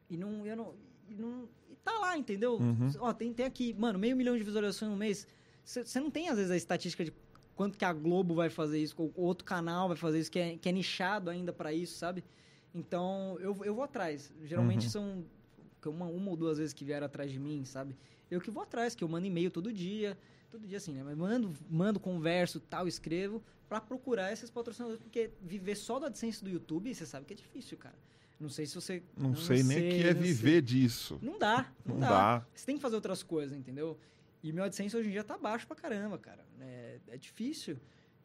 [0.10, 0.74] E não, eu não,
[1.10, 1.48] e não...
[1.88, 2.56] Tá lá, entendeu?
[2.58, 2.91] Uhum.
[3.00, 5.26] Ó, tem, tem aqui, mano, meio milhão de visualizações no mês.
[5.63, 7.13] Você não tem, às vezes, a estatística de
[7.56, 10.58] quanto que a Globo vai fazer isso, ou outro canal vai fazer isso, que é,
[10.58, 12.26] que é nichado ainda pra isso, sabe?
[12.76, 14.34] Então, eu, eu vou atrás.
[14.43, 14.89] Geralmente Uhum.
[14.89, 15.26] são
[15.86, 17.95] uma, uma ou duas vezes que vieram atrás de mim, sabe?
[18.30, 20.17] Eu que vou atrás, que eu mando e-mail todo dia,
[20.52, 21.04] todo dia assim, né?
[21.06, 26.43] Mas mando, mando, converso, tal, escrevo pra procurar esses patrocinadores, porque viver só do AdSense
[26.43, 27.95] do YouTube, você sabe que é difícil, cara.
[28.39, 29.02] Não sei se você.
[29.17, 30.62] Não, sei nem o que é não viver sei.
[30.62, 31.19] disso.
[31.21, 32.10] Não dá, não, Não dá.
[32.39, 32.45] dá.
[32.54, 33.97] Você tem que fazer outras coisas, entendeu?
[34.43, 36.45] E meu AdSense hoje em dia tá baixo pra caramba, cara.
[36.62, 37.78] É, é difícil.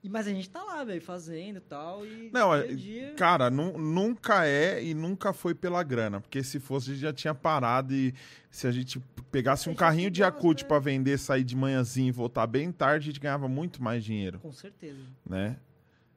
[0.05, 2.05] E, mas a gente tá lá, velho, fazendo e tal.
[2.05, 3.15] E Não, dia é- dia.
[3.15, 6.21] Cara, nu- nunca é e nunca foi pela grana.
[6.21, 8.13] Porque se fosse, a gente já tinha parado e
[8.51, 10.69] se a gente pegasse um A gente carrinho de Yakult né?
[10.69, 14.41] pra vender, sair de manhãzinho e voltar bem tarde, a gente ganhava muito mais dinheiro,
[14.41, 15.01] Com certeza.
[15.25, 15.57] né?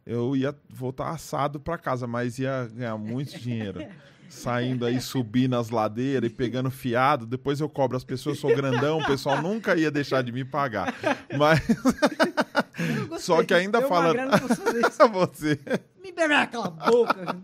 [0.05, 3.79] Eu ia voltar assado pra casa, mas ia ganhar muito dinheiro.
[4.29, 7.25] Saindo aí, subindo as ladeiras e pegando fiado.
[7.25, 10.43] Depois eu cobro as pessoas, eu sou grandão, o pessoal nunca ia deixar de me
[10.43, 10.93] pagar.
[11.37, 13.19] Mas Eu gostei.
[13.19, 14.17] Só que ainda falando-
[15.13, 15.59] você.
[16.03, 17.35] Me beber aquela boca.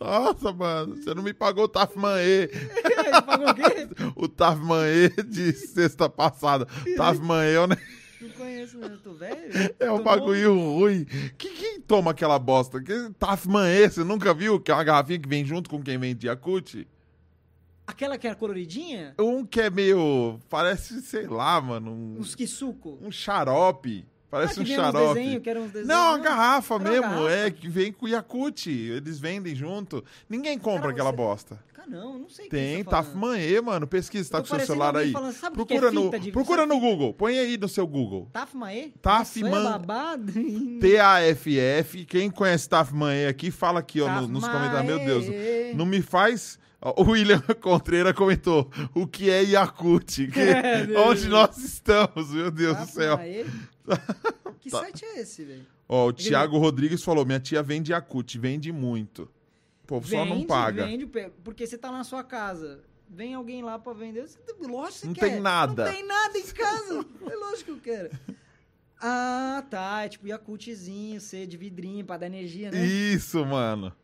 [0.00, 2.48] Nossa, mano, você não me pagou o Tafman E.
[2.84, 3.88] Ele pagou o quê?
[4.14, 6.66] O Tafman E de sexta passada.
[6.96, 7.76] Tafman E ne-
[8.20, 8.78] Não conheço?
[8.78, 9.74] Eu tô velho.
[9.78, 11.04] é um bagulho ruim.
[11.36, 12.80] Que, quem toma aquela bosta?
[12.80, 14.58] Que Tafman E, você nunca viu?
[14.60, 16.74] Que é uma garrafinha que vem junto com quem vende Yakult?
[16.76, 16.86] novo.
[17.86, 19.14] Aquela que era coloridinha?
[19.18, 20.40] Um que é meio.
[20.48, 21.92] Parece, sei lá, mano.
[21.92, 22.98] Um, que suco?
[23.00, 24.04] um xarope.
[24.28, 25.14] Parece ah, um vinha uns xarope.
[25.14, 25.86] desenhos, que uns desenhos.
[25.88, 27.30] Não, a garrafa Era uma mesmo, garrafa.
[27.30, 28.66] é, que vem com Yakult.
[28.66, 30.04] Eles vendem junto.
[30.28, 31.64] Ninguém compra Cara, aquela você- bosta.
[31.86, 32.90] Ah, não, não sei Tem, você tá.
[33.02, 33.86] Tafman E, mano.
[33.86, 35.12] Pesquisa, tá com o seu celular aí.
[35.12, 37.14] falando, sabe o que Procura é no, fita de- procura no Google.
[37.14, 38.28] Põe aí no seu Google.
[39.00, 40.32] Tafman- babado.
[40.80, 42.04] T-A-F-F.
[42.06, 44.84] Quem conhece Tafman E aqui, fala aqui, ó, no- nos comentários.
[44.86, 45.24] Meu Deus,
[45.74, 46.58] não me faz...
[46.98, 50.28] O William Contreira comentou o que é Yakult.
[50.30, 53.18] Que, É, onde nós estamos, meu Deus do céu.
[54.60, 55.66] Que site é esse, velho?
[55.88, 59.28] Ó, o Thiago Rodrigues falou, minha tia vende Yakult, vende muito.
[59.86, 60.84] O povo só não Vende, paga.
[60.84, 61.06] Vende,
[61.44, 62.82] porque você tá na sua casa.
[63.08, 64.26] Vem alguém lá pra vender.
[64.26, 65.30] Você, lógico que você Não quer.
[65.30, 65.84] tem nada.
[65.84, 67.06] Não tem nada em casa.
[67.30, 68.10] é lógico que eu quero.
[69.00, 70.02] Ah, tá.
[70.04, 72.84] É tipo Yakultzinho, C de vidrinho pra dar energia, né?
[72.84, 73.94] Isso, mano.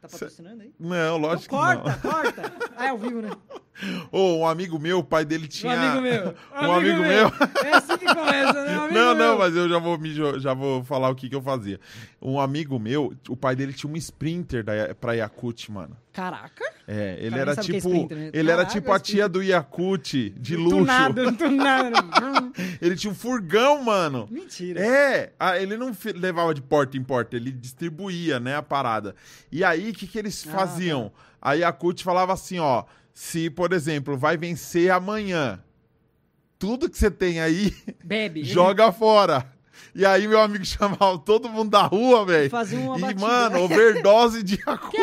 [0.00, 0.72] Tá patrocinando aí?
[0.78, 2.52] Não, lógico Então corta, corta.
[2.76, 3.30] Ah, é ao vivo, né?
[3.30, 4.08] não.
[4.12, 5.72] Ô, um amigo meu, o pai dele Um tinha...
[5.72, 6.34] amigo meu.
[6.68, 7.26] Um amigo meu.
[7.64, 8.78] É assim que começa, né?
[8.78, 9.26] Um amigo Não, meu.
[9.26, 11.80] não, mas eu já vou, me já vou falar o que, que eu fazia.
[12.22, 15.96] Um amigo meu, o pai dele tinha um Sprinter da, pra Yakult, mano.
[16.18, 16.64] Caraca.
[16.88, 17.90] É, ele Cara, era é tipo.
[18.12, 18.30] Né?
[18.32, 20.78] Ele era Caraca, tipo a tia do Yakult, de luxo.
[20.78, 22.52] Tunado, tunado.
[22.82, 24.26] Ele tinha um furgão, mano.
[24.28, 24.84] Mentira.
[24.84, 29.14] É, ah, ele não levava de porta em porta, ele distribuía, né, a parada.
[29.52, 31.12] E aí, o que, que eles Ah, faziam?
[31.40, 32.82] A Yakult falava assim, ó,
[33.14, 35.62] se, por exemplo, vai vencer amanhã,
[36.58, 38.42] tudo que você tem aí, Bebe.
[38.44, 39.46] joga fora.
[39.98, 42.48] E aí, meu amigo chamava todo mundo da rua, velho.
[42.48, 43.20] Fazia uma E, batida.
[43.20, 44.94] mano, overdose de Yakult.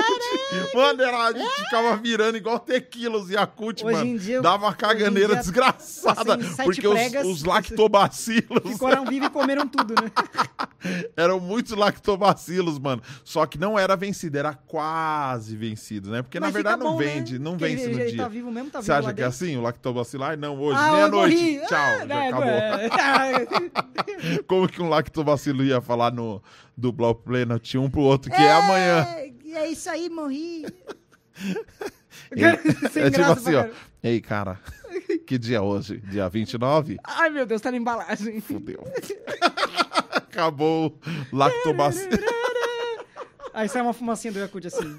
[0.74, 4.06] Mano, era, a gente ficava virando igual tequilos Yakult, Hoje mano.
[4.10, 6.36] em dia- Dava uma caganeira dia, desgraçada.
[6.36, 10.10] assim, porque os- pregas, os, você- lactobacilos Ficaram vivos e comeram tudo, né?
[11.18, 13.02] eram muitos lactobacilos, mano.
[13.26, 16.22] Só que não era vencido, era quase vencido, né?
[16.22, 17.06] Porque Mas na verdade não bom, né?
[17.06, 18.24] vende, não Porque vence no ele dia.
[18.24, 20.38] tá vivo mesmo, tá Você acha que é assim, o lactobacilar?
[20.38, 21.60] Não, hoje, Ah, meia-noite.
[21.68, 22.46] Tchau, Ah, já né, acabou.
[22.48, 22.90] é.
[24.48, 26.42] Como que um lactobacilo ia falar no
[26.78, 29.08] dublar o Planet um pro outro que é, amanhã?
[29.16, 30.66] É, é isso aí, morri.
[32.32, 32.58] É,
[32.90, 33.68] Sem é tipo assim, ó.
[34.02, 34.60] Ei, cara,
[35.26, 35.98] que dia é hoje?
[35.98, 36.98] Dia 29?
[37.04, 38.40] Ai, meu Deus, tá na embalagem.
[38.40, 38.84] Fudeu.
[40.12, 40.98] Acabou
[41.32, 42.18] o lactobacilo.
[43.54, 44.98] Aí sai uma fumacinha do Yakult assim.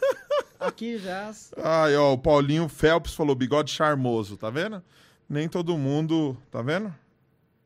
[0.59, 1.31] Aqui já.
[1.63, 4.83] Ai, ó, o Paulinho Phelps falou bigode charmoso, tá vendo?
[5.29, 6.93] Nem todo mundo, tá vendo?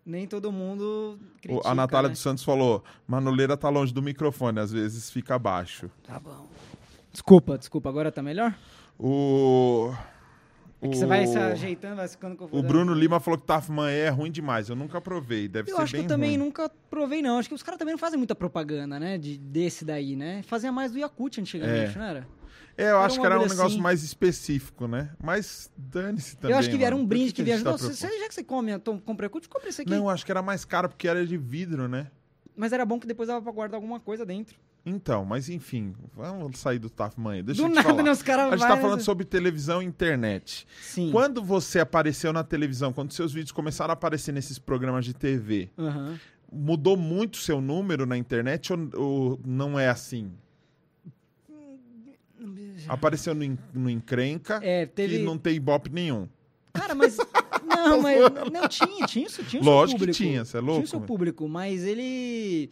[0.04, 2.12] Nem todo mundo O- critica, a Natália né?
[2.12, 5.90] dos Santos falou: Manoleira tá longe do microfone, às vezes fica baixo.
[6.04, 6.46] Tá bom.
[7.12, 7.88] Desculpa, desculpa.
[7.88, 8.54] Agora tá melhor?
[8.98, 9.92] O.
[10.82, 12.62] É que você vai se ajeitando, vai ficando O confuso.
[12.62, 14.70] Bruno Lima falou que Tafman é ruim demais.
[14.70, 15.46] Eu nunca provei.
[15.46, 16.38] Deve Eu ser acho que bem eu também ruim.
[16.38, 17.38] nunca provei, não.
[17.38, 19.18] Acho que os caras também não fazem muita propaganda, né?
[19.18, 20.42] De, desse daí, né?
[20.44, 21.98] Fazia mais do Yakult antigamente, É.
[21.98, 22.26] não era?
[22.80, 23.80] É, eu Era acho que era um negócio assim.
[23.80, 25.10] mais específico, né?
[25.22, 26.52] Mas dane-se também.
[26.54, 28.72] eu acho que era um brinde que que, gente tá você, já que você come,
[29.04, 29.90] compra Yakult, compra esse aqui.
[29.90, 32.06] Não, acho que era mais caro porque era de vidro, né?
[32.56, 34.56] Mas era bom que depois dava pra guardar alguma coisa dentro.
[34.84, 37.42] Então, mas enfim, vamos sair do Tafman aí.
[37.42, 38.02] Deixa Do eu te nada, falar.
[38.02, 38.10] né?
[38.10, 40.66] Os caras A gente vai tá falando sobre televisão e internet.
[40.80, 41.10] Sim.
[41.12, 45.68] Quando você apareceu na televisão, quando seus vídeos começaram a aparecer nesses programas de TV,
[45.78, 46.18] Aham.
[46.50, 50.32] mudou muito seu número na internet ou, ou não é assim?
[52.88, 55.18] Apareceu no, no Encrenca, É, teve.
[55.18, 56.28] que não tem ibope nenhum.
[56.72, 57.16] Cara, mas.
[57.66, 58.18] Não, mas.
[58.52, 60.16] Não, tinha, tinha isso, tinha o Lógico seu que público.
[60.32, 60.74] tinha, você é louco?
[60.74, 62.70] Tinha o seu público, mas ele.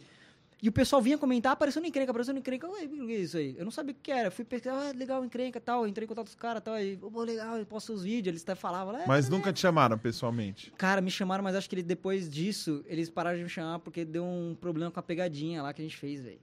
[0.61, 2.67] E o pessoal vinha comentar, apareceu no encrenca, apareceu no encrenca.
[2.67, 3.55] Ué, o que é isso aí?
[3.57, 4.29] Eu não sabia o que era.
[4.29, 5.87] Fui pesquisar, ah, legal, encrenca e tal.
[5.87, 6.73] Entrei em contato com os caras e tal.
[6.73, 8.27] Aí, pô, legal, eu posto os vídeos.
[8.33, 8.97] Eles até falavam.
[8.97, 10.71] É, Mas nunca te chamaram pessoalmente.
[10.77, 14.03] Cara, me chamaram, mas acho que ele- depois disso, eles pararam de me chamar porque
[14.03, 16.39] deu um problema com a pegadinha lá que a gente fez, velho.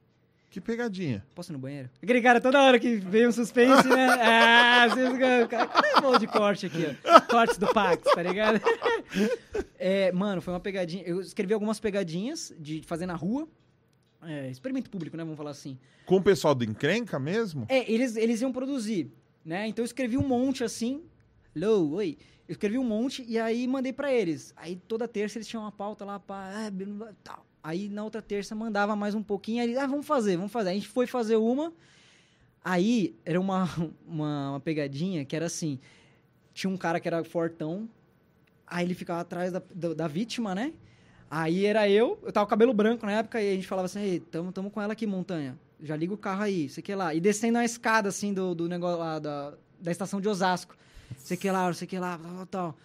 [0.56, 1.22] Que pegadinha.
[1.34, 1.90] Posso ir no banheiro?
[2.02, 4.06] Aquele cara, toda hora que veio um suspense, né?
[4.18, 5.18] Ah, vocês
[5.50, 7.20] Cadê o bolo de corte aqui, ó?
[7.20, 8.58] Cortes do Pax, tá ligado?
[9.78, 11.04] É, mano, foi uma pegadinha.
[11.04, 13.46] Eu escrevi algumas pegadinhas de fazer na rua.
[14.22, 15.24] É, experimento público, né?
[15.24, 15.78] Vamos falar assim.
[16.06, 17.66] Com o pessoal do encrenca mesmo?
[17.68, 19.12] É, eles, eles iam produzir,
[19.44, 19.68] né?
[19.68, 21.04] Então eu escrevi um monte assim.
[21.54, 22.16] Hello, oi.
[22.48, 24.54] Eu escrevi um monte e aí mandei pra eles.
[24.56, 26.50] Aí toda terça eles tinham uma pauta lá pra.
[26.66, 27.45] Ah, tal.
[27.66, 29.60] Aí na outra terça mandava mais um pouquinho.
[29.60, 30.70] Aí, ah, vamos fazer, vamos fazer.
[30.70, 31.72] A gente foi fazer uma.
[32.64, 33.68] Aí era uma,
[34.06, 35.80] uma, uma pegadinha que era assim:
[36.54, 37.88] tinha um cara que era fortão.
[38.64, 40.74] Aí ele ficava atrás da, da, da vítima, né?
[41.28, 44.00] Aí era eu, eu tava com cabelo branco na época, e a gente falava assim,
[44.00, 45.58] Ei, tamo, tamo com ela aqui, montanha.
[45.82, 47.16] Já liga o carro aí, sei que lá.
[47.16, 50.76] E descendo a escada, assim, do, do negócio lá, da, da estação de Osasco.
[51.16, 52.78] Sei que lá, sei que lá, tal, tal, tal.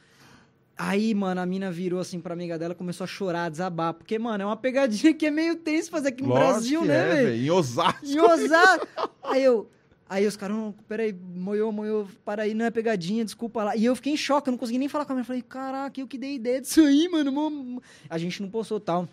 [0.77, 3.93] Aí, mano, a mina virou assim pra amiga dela, começou a chorar, a desabar.
[3.93, 6.97] Porque, mano, é uma pegadinha que é meio tenso fazer aqui no Lógico Brasil, né,
[6.97, 7.43] é, velho?
[7.43, 8.05] Em Osasco.
[8.05, 8.87] Em Osasco.
[9.23, 9.69] aí eu.
[10.09, 10.57] Aí os caras,
[10.89, 13.77] peraí, moiou, moiou, para aí, não é pegadinha, desculpa lá.
[13.77, 15.21] E eu fiquei em choque, eu não consegui nem falar com a minha.
[15.21, 17.81] Eu falei, caraca, eu que dei ideia disso aí, mano.
[18.09, 19.07] A gente não postou tal.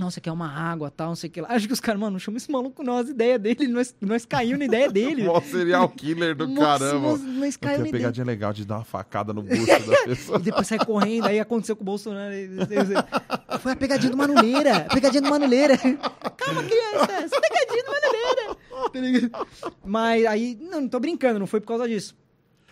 [0.00, 1.48] Não, você quer uma água, tal, não sei o que lá.
[1.50, 2.96] Acho que os caras, mano, não chama esse maluco, não.
[2.96, 5.24] As ideias dele, nós, nós caiu na ideia dele.
[5.24, 6.98] Mó serial killer do Moço, caramba.
[7.10, 7.92] nós, nós caiu na ideia.
[8.04, 10.38] pegadinha é legal de dar uma facada no busto da pessoa.
[10.38, 12.32] E depois sai correndo, aí aconteceu com o Bolsonaro.
[13.60, 14.76] Foi a pegadinha do Manuleira.
[14.88, 15.76] A pegadinha do Manuleira.
[15.76, 17.12] Calma, criança.
[17.12, 19.28] Essa é pegadinha do Manuleira.
[19.28, 19.46] Tá?
[19.84, 22.16] Mas aí, não, não tô brincando, não foi por causa disso.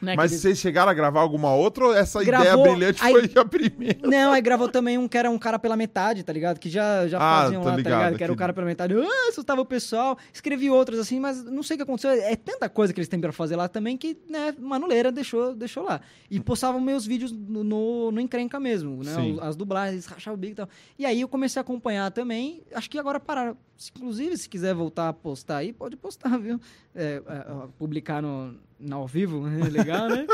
[0.01, 3.13] Né, Mas eles- vocês chegaram a gravar alguma outra ou essa Gravou, ideia brilhante aí-
[3.29, 3.99] foi a primeira?
[4.09, 6.59] Não, aí gravou também um que era um cara pela metade, tá ligado?
[6.61, 8.17] Que já, já Ah, faziam lá, ligado, tá ligado?
[8.19, 8.95] Que era o cara pela metade.
[8.95, 10.17] Ah, assustava o pessoal.
[10.33, 12.11] Escrevi outros assim, mas não sei o que aconteceu.
[12.11, 15.83] É tanta coisa que eles têm pra fazer lá também que, né, Manuleira deixou, deixou
[15.83, 16.01] lá.
[16.31, 19.15] E postavam meus vídeos no, no, no Encrenca mesmo, né?
[19.15, 19.39] Sim.
[19.41, 20.69] As dublagens, rachava o bico e tal.
[20.99, 22.63] E aí eu comecei a acompanhar também.
[22.73, 23.57] Acho que agora pararam.
[23.97, 26.61] Inclusive, se quiser voltar a postar aí, pode postar, viu?
[26.95, 27.45] É, é,
[27.79, 28.55] publicar no
[28.91, 29.65] ao vivo, né?
[29.71, 30.27] legal, né?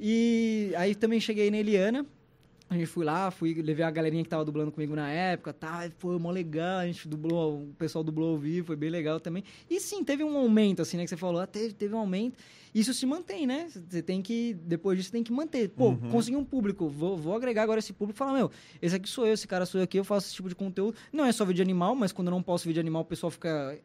[0.00, 2.04] E aí também cheguei na Eliana.
[2.70, 5.90] A gente fui lá, fui, levei a galerinha que tava dublando comigo na época, tá?
[5.96, 9.42] Foi mó legal, a gente dublou, o pessoal dublou ao vivo, foi bem legal também.
[9.70, 11.04] E sim, teve um aumento, assim, né?
[11.04, 12.36] Que você falou, ah, teve, teve um aumento.
[12.74, 13.68] Isso se mantém, né?
[13.70, 15.70] Você tem que, depois disso, tem que manter.
[15.70, 16.10] Pô, Uhum.
[16.10, 18.50] consegui um público, vou, vou agregar agora esse público e falar, meu,
[18.82, 20.94] esse aqui sou eu, esse cara sou eu aqui, eu faço esse tipo de conteúdo.
[21.10, 23.78] Não é só vídeo animal, mas quando eu não posto vídeo animal, o pessoal fica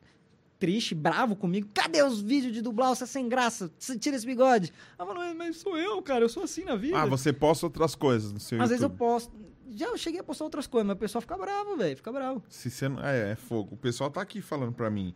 [0.63, 1.67] triste, bravo comigo.
[1.73, 2.95] Cadê os vídeos de dublar?
[2.95, 4.71] Você é sem graça, você tira esse bigode.
[4.97, 6.97] Eu falo, "Mas- sou eu, cara, eu sou assim na vida.
[6.97, 8.97] Ah, você posta outras coisas no seu Às vezes eu YouTube.
[8.97, 9.31] posto.
[9.75, 11.97] Já eu cheguei a postar outras coisas, mas o pessoal fica bravo, velho.
[11.97, 12.41] Fica bravo.
[12.47, 13.03] Se você não...
[13.03, 13.73] É, é fogo.
[13.73, 15.13] O pessoal tá aqui falando pra mim.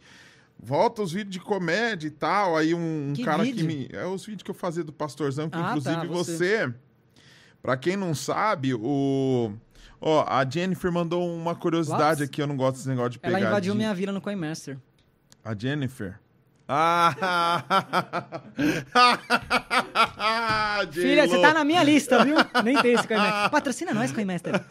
[0.59, 2.57] Volta os vídeos de comédia e tal.
[2.57, 3.67] Aí um, um Que cara vídeo?
[3.67, 3.87] que me.
[3.93, 6.35] É os vídeos que eu fazia do Pastorzão, que Ah, inclusive tá, você.
[6.65, 6.73] você.
[7.61, 9.53] Pra quem não sabe, o.
[10.01, 12.29] Ó, a Jennifer mandou uma curiosidade Lots?
[12.29, 13.49] aqui, eu não gosto desse negócio de Ela pegadinha.
[13.49, 14.77] invadiu minha vila no Coinmaster.
[15.47, 16.19] A Jennifer.
[16.67, 17.63] Ah!
[20.91, 22.35] Filha, você tá na minha lista, viu?
[22.65, 23.47] Nem tem esse Coinmaster.
[23.49, 24.61] Patrocina nós, Coinmaster.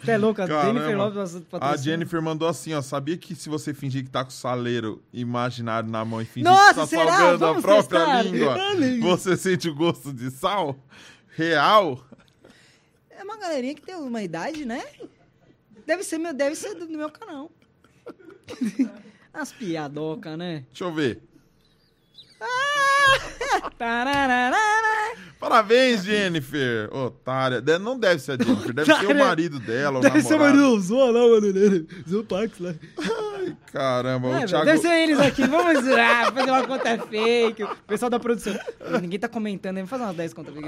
[0.00, 0.46] Você é louca.
[0.46, 1.72] Jennifer Lopes patrocina.
[1.72, 2.80] A Jennifer mandou assim, ó.
[2.80, 6.48] Sabia que se você fingir que tá com o saleiro imaginário na mão e fingir
[6.48, 7.16] Nossa, que tá será?
[7.16, 8.22] salgando a Vamos própria testar.
[8.22, 8.56] língua,
[9.16, 10.78] você sente o gosto de sal?
[11.34, 12.06] Real?
[13.10, 14.84] É uma galerinha que tem uma idade, né?
[15.84, 17.50] Deve ser, meu, deve ser do meu canal.
[19.34, 20.64] As piadocas, né?
[20.70, 21.20] Deixa eu ver.
[23.78, 24.56] Tararara.
[25.38, 26.88] Parabéns, Jennifer.
[26.94, 27.60] Otária.
[27.60, 29.24] De- Não deve ser a Jennifer, deve ser o Otária.
[29.24, 30.58] marido dela, o Deve ser o namorado.
[30.58, 31.86] marido zoa lá, mano.
[32.08, 32.74] Zoa o Pax lá.
[33.72, 34.64] Caramba, É, o velho, Thiago...
[34.66, 37.64] Deve ser eles aqui, vamos ah, fazer uma conta fake.
[37.64, 38.54] O pessoal da produção.
[39.00, 40.62] Ninguém tá comentando, vamos fazer umas 10 contas fake.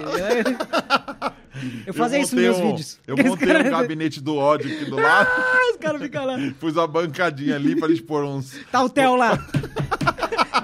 [1.86, 3.00] Eu fazia isso nos meus um- vídeos.
[3.06, 6.36] Eu montei caras- um gabinete do ódio aqui do lado, Ah, os caras ficam lá.
[6.60, 8.58] pus uma bancadinha ali pra eles pôr uns...
[8.70, 9.36] Tá o Theo lá.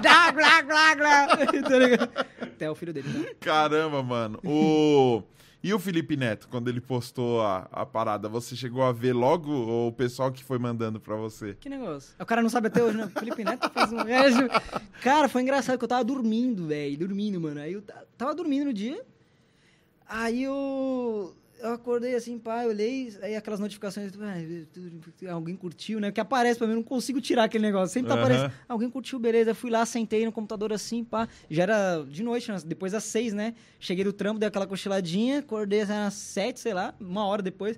[0.01, 1.27] Glá, glá, glá.
[1.63, 2.09] Tá ligado?
[2.57, 3.07] Theo, o filho dele.
[3.23, 3.35] Tá?
[3.39, 4.39] Caramba, mano.
[4.43, 5.21] O...
[5.63, 9.51] E o Felipe Neto, quando ele postou a, a parada, você chegou a ver logo
[9.51, 11.55] ou o pessoal que foi mandando pra você?
[11.59, 12.15] Que negócio.
[12.19, 13.07] O cara não sabe até hoje, né?
[13.19, 13.99] Felipe Neto fez um.
[14.01, 14.59] É,
[15.03, 16.97] Cara, foi engraçado que eu tava dormindo, velho.
[16.97, 17.59] Dormindo, mano.
[17.61, 19.03] Aí eu ta- tava dormindo no dia.
[20.11, 21.33] Aí eu.
[21.61, 26.11] Eu acordei assim, pá, eu olhei, aí aquelas notificações, ah, alguém curtiu, né?
[26.11, 27.93] Que aparece pra mim, eu não consigo tirar aquele negócio.
[27.93, 28.23] Sempre tá Aham.
[28.23, 29.53] aparecendo, alguém curtiu, beleza.
[29.53, 31.29] Fui lá, sentei no computador assim, pá.
[31.51, 32.57] Já era de noite, né?
[32.65, 33.53] depois das seis, né?
[33.79, 37.77] Cheguei do trampo, dei aquela cochiladinha, acordei assim, às sete, sei lá, uma hora depois.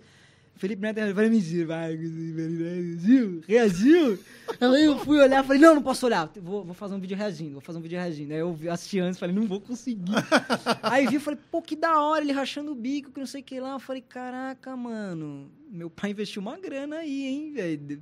[0.55, 4.19] Felipe Neto eu falei, mentira, vai, reagiu, reagiu.
[4.61, 7.53] Aí eu fui olhar, falei, não, não posso olhar, vou, vou fazer um vídeo reagindo,
[7.53, 8.33] vou fazer um vídeo reagindo.
[8.33, 10.11] Aí eu assisti antes, falei, não vou conseguir.
[10.83, 13.43] Aí vi, falei, pô, que da hora, ele rachando o bico, que não sei o
[13.43, 13.73] que lá.
[13.73, 18.01] Eu falei, caraca, mano, meu pai investiu uma grana aí, hein, velho.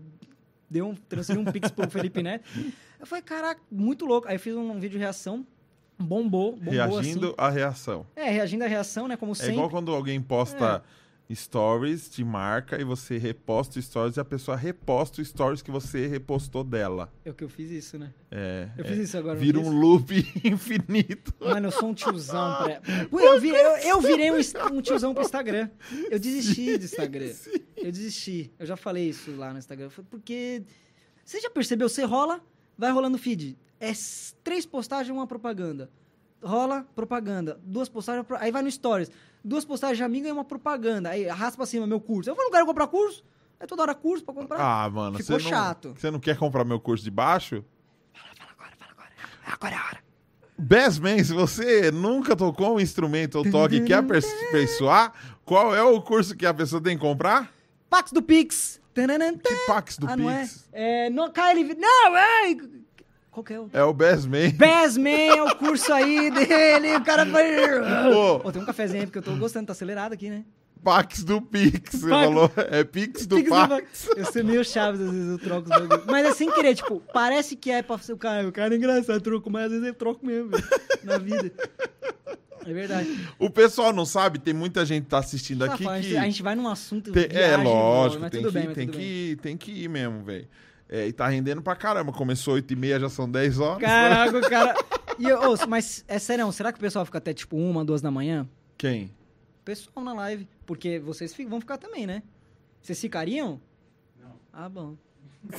[0.69, 2.47] Deu um, transferiu um pix pro Felipe Neto.
[2.99, 4.27] Eu falei, caraca, muito louco.
[4.27, 5.45] Aí fiz um, vídeo de reação,
[5.97, 7.35] bombou, bombou Reagindo assim.
[7.37, 8.05] à reação.
[8.15, 9.53] É, reagindo à reação, né, como É sempre.
[9.53, 10.83] igual quando alguém posta
[11.35, 16.63] stories, te marca e você reposta stories e a pessoa reposta stories que você repostou
[16.63, 17.11] dela.
[17.23, 18.13] É o que eu fiz isso, né?
[18.29, 18.69] É.
[18.77, 18.87] Eu é.
[18.87, 19.37] fiz isso agora.
[19.37, 20.13] Vira um loop
[20.43, 21.33] infinito.
[21.39, 22.57] Mano, eu sou um tiozão.
[22.57, 22.81] Pra...
[23.21, 24.37] Eu, vi- eu, eu virei um,
[24.73, 25.69] um tiozão pro Instagram.
[26.09, 27.31] Eu desisti do Instagram.
[27.77, 28.51] Eu desisti.
[28.59, 29.89] Eu já falei isso lá no Instagram.
[30.09, 30.63] Porque.
[31.23, 31.87] Você já percebeu?
[31.87, 32.41] Você rola,
[32.77, 33.57] vai rolando feed.
[33.79, 33.91] É
[34.43, 35.89] três postagens, uma propaganda.
[36.43, 37.59] Rola, propaganda.
[37.63, 39.11] Duas postagens, aí vai no Stories.
[39.43, 41.09] Duas postagens de amigo e uma propaganda.
[41.09, 42.29] Aí arrasta pra cima meu curso.
[42.29, 43.23] Eu vou no lugar comprar curso.
[43.59, 44.59] É toda hora curso pra comprar.
[44.59, 45.93] Ah, mano, Ficou você não, chato.
[45.95, 47.63] Você não quer comprar meu curso de baixo?
[48.13, 49.09] Fala agora, fala agora.
[49.45, 50.03] Agora é a hora.
[50.57, 55.13] Bassman, se você nunca tocou um instrumento ou toque e quer aperfeiçoar,
[55.43, 57.51] qual é o curso que a pessoa tem que comprar?
[57.89, 58.79] Pax do Pix.
[58.93, 60.41] Que Pax do ah, não é?
[60.41, 60.69] Pix?
[60.73, 61.75] É, no, KLV.
[61.75, 62.55] Não, é!
[63.31, 63.69] Qual que é o?
[63.71, 64.51] É o Bassman.
[64.51, 68.13] Bassman é o curso aí dele, o cara foi...
[68.13, 68.41] Ô.
[68.47, 70.43] Ô, tem um cafezinho aí, porque eu tô gostando, tá acelerado aqui, né?
[70.83, 72.51] Pax do Pix, você falou.
[72.57, 74.09] É Pix do Pix do Pax.
[74.17, 76.05] Eu sou meio chaves, às vezes eu troco os bagulhos.
[76.07, 78.77] Mas é sem querer, tipo, parece que é pra ser o cara, o cara é
[78.77, 80.63] engraçado, troco, mas às vezes eu troco mesmo, velho,
[81.03, 81.51] na vida.
[82.65, 83.27] É verdade.
[83.39, 86.17] O pessoal não sabe, tem muita gente que tá assistindo aqui que...
[86.17, 89.37] A gente vai num assunto Tem- é, viagem, lógico, mas tem, que, bem, tem, que,
[89.41, 90.47] tem que ir mesmo, velho.
[90.91, 92.11] É, e tá rendendo pra caramba.
[92.11, 93.79] Começou 8 e meia, já são 10 horas.
[93.81, 94.75] Caraca, cara...
[95.19, 98.01] E, eu- ô, mas, é sério, será que o pessoal fica até, tipo, uma, duas
[98.01, 98.47] da manhã?
[98.77, 99.05] Quem?
[99.05, 100.47] O pessoal na live.
[100.65, 102.23] Porque vocês fi- vão ficar também, né?
[102.81, 103.61] Vocês ficariam?
[104.19, 104.31] Não.
[104.51, 104.95] Ah, bom.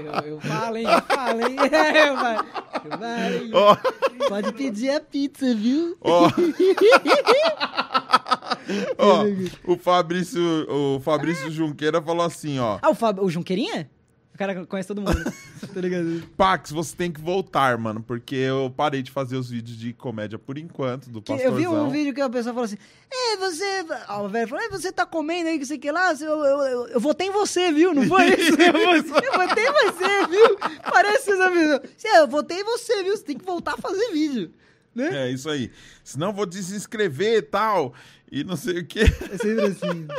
[0.00, 0.86] eu, eu, eu falo, hein?
[0.86, 1.56] Eu falo, hein?
[1.60, 2.46] Eu falo,
[2.84, 3.50] eu falo, hein?
[3.52, 3.76] Ó,
[4.28, 5.96] Pode pedir a pizza, viu?
[6.00, 6.28] ó.
[8.98, 9.24] Ó,
[9.72, 12.78] o Fabrício, o Fabrício Junqueira falou assim, ó.
[12.82, 13.90] Ah, o, Fábio, o Junqueirinha?
[14.34, 15.24] O cara conhece todo mundo.
[15.72, 16.22] tá ligado?
[16.36, 20.38] Pax, você tem que voltar, mano, porque eu parei de fazer os vídeos de comédia
[20.38, 21.86] por enquanto, do Que eu vi Pastorzão.
[21.86, 22.76] um vídeo que a pessoa falou assim:
[23.10, 23.64] É, você.
[24.06, 26.12] Ah, o velho falou: "É, você tá comendo aí, que sei que lá.
[26.12, 27.94] Eu, eu, eu, eu votei em você, viu?
[27.94, 28.52] Não foi isso?
[28.60, 30.58] Eu, votei em você, viu?
[30.82, 31.80] Parece essa visão.
[32.04, 33.16] "É, Eu votei em você, viu?
[33.16, 34.50] Você tem que voltar a fazer vídeo.
[34.94, 35.28] Né?
[35.28, 35.70] É, isso aí.
[36.04, 37.92] Senão eu vou desinscrever e tal,
[38.30, 39.00] e não sei o que.
[39.00, 40.06] É sempre assim.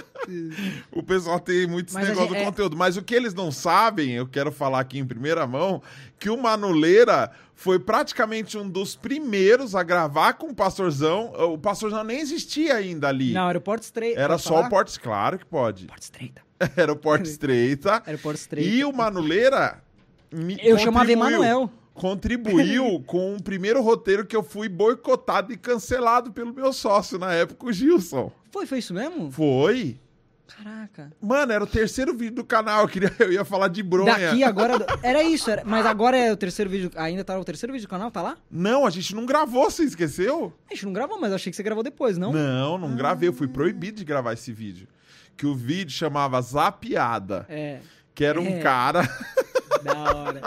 [0.91, 2.75] O pessoal tem muito esse Mas negócio gente- do é- conteúdo.
[2.75, 5.81] Mas o que eles não sabem, eu quero falar aqui em primeira mão,
[6.19, 11.31] que o Manuleira foi praticamente um dos primeiros a gravar com o Pastorzão.
[11.53, 13.31] O Pastorzão nem existia ainda ali.
[13.31, 14.19] Não, aeroporto estreito.
[14.19, 14.67] Era só falar?
[14.67, 14.99] o Porto...
[14.99, 15.85] Claro que pode.
[15.85, 16.41] Porta estreita.
[16.75, 18.03] Era o Porto Estreita.
[18.05, 18.67] Aeroporto estreito.
[18.69, 19.81] E o Manuleira...
[20.29, 21.71] me Eu chamava Emanuel.
[21.97, 27.33] Contribuiu com o primeiro roteiro que eu fui boicotado e cancelado pelo meu sócio na
[27.33, 28.31] época, o Gilson.
[28.51, 29.31] Foi, foi isso mesmo?
[29.31, 29.99] Foi.
[30.47, 31.11] Caraca.
[31.21, 32.83] Mano, era o terceiro vídeo do canal.
[32.83, 34.15] Eu, queria, eu ia falar de bronha.
[34.17, 34.85] Daqui agora.
[35.03, 36.89] Era isso, era- mas agora é o terceiro vídeo.
[36.95, 38.09] Ainda tá o terceiro vídeo do canal?
[38.09, 38.37] Tá lá?
[38.49, 40.53] Não, a gente não gravou, você esqueceu?
[40.69, 42.31] A gente não gravou, mas achei que você gravou depois, não?
[42.31, 43.27] Não, não gravei.
[43.27, 44.87] Eu fui proibido de gravar esse vídeo.
[45.35, 47.45] Que o vídeo chamava Zapiada.
[47.49, 47.79] É.
[48.18, 48.59] Que era um É.
[48.59, 49.01] cara.
[49.84, 50.41] Da hora.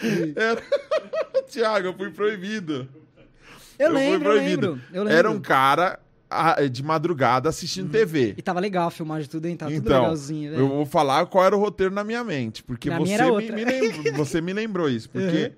[0.34, 0.62] Era...
[1.46, 2.88] Tiago, eu fui proibido.
[3.78, 4.80] Eu, fui lembro, eu lembro.
[4.90, 5.18] Eu lembro.
[5.18, 6.00] Era um cara
[6.72, 8.34] de madrugada assistindo TV.
[8.38, 9.56] E tava legal a filmagem, tudo, hein?
[9.56, 10.68] Tava tudo Então, legalzinho, eu velho.
[10.68, 12.62] vou falar qual era o roteiro na minha mente.
[12.62, 15.10] Porque Na você me, me lembrou, você me lembrou isso.
[15.10, 15.44] Porque.
[15.44, 15.52] Uhum.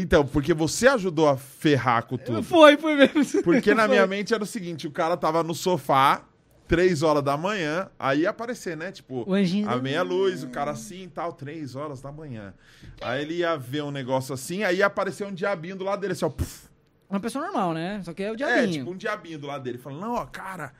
[0.00, 2.42] Então, porque você ajudou a ferrar com tudo.
[2.44, 3.42] Foi, foi mesmo.
[3.42, 3.90] Porque na Foi.
[3.96, 6.22] minha mente era o seguinte: o cara tava no sofá,
[6.68, 8.90] três horas da manhã, aí ia aparecer, né?
[8.92, 12.52] Tipo, a da- meia luz, o cara assim e tal, três horas da manhã.
[13.00, 16.12] Aí ele ia ver um negócio assim, aí ia aparecer um diabinho do lado dele,
[16.12, 16.28] assim, ó.
[16.28, 16.66] puf.
[17.08, 18.00] Uma pessoa normal, né?
[18.04, 18.72] Só que é o É, diabinho.
[18.72, 19.78] tipo um diabinho do lado dele.
[19.78, 20.72] Falando, não, ó, cara,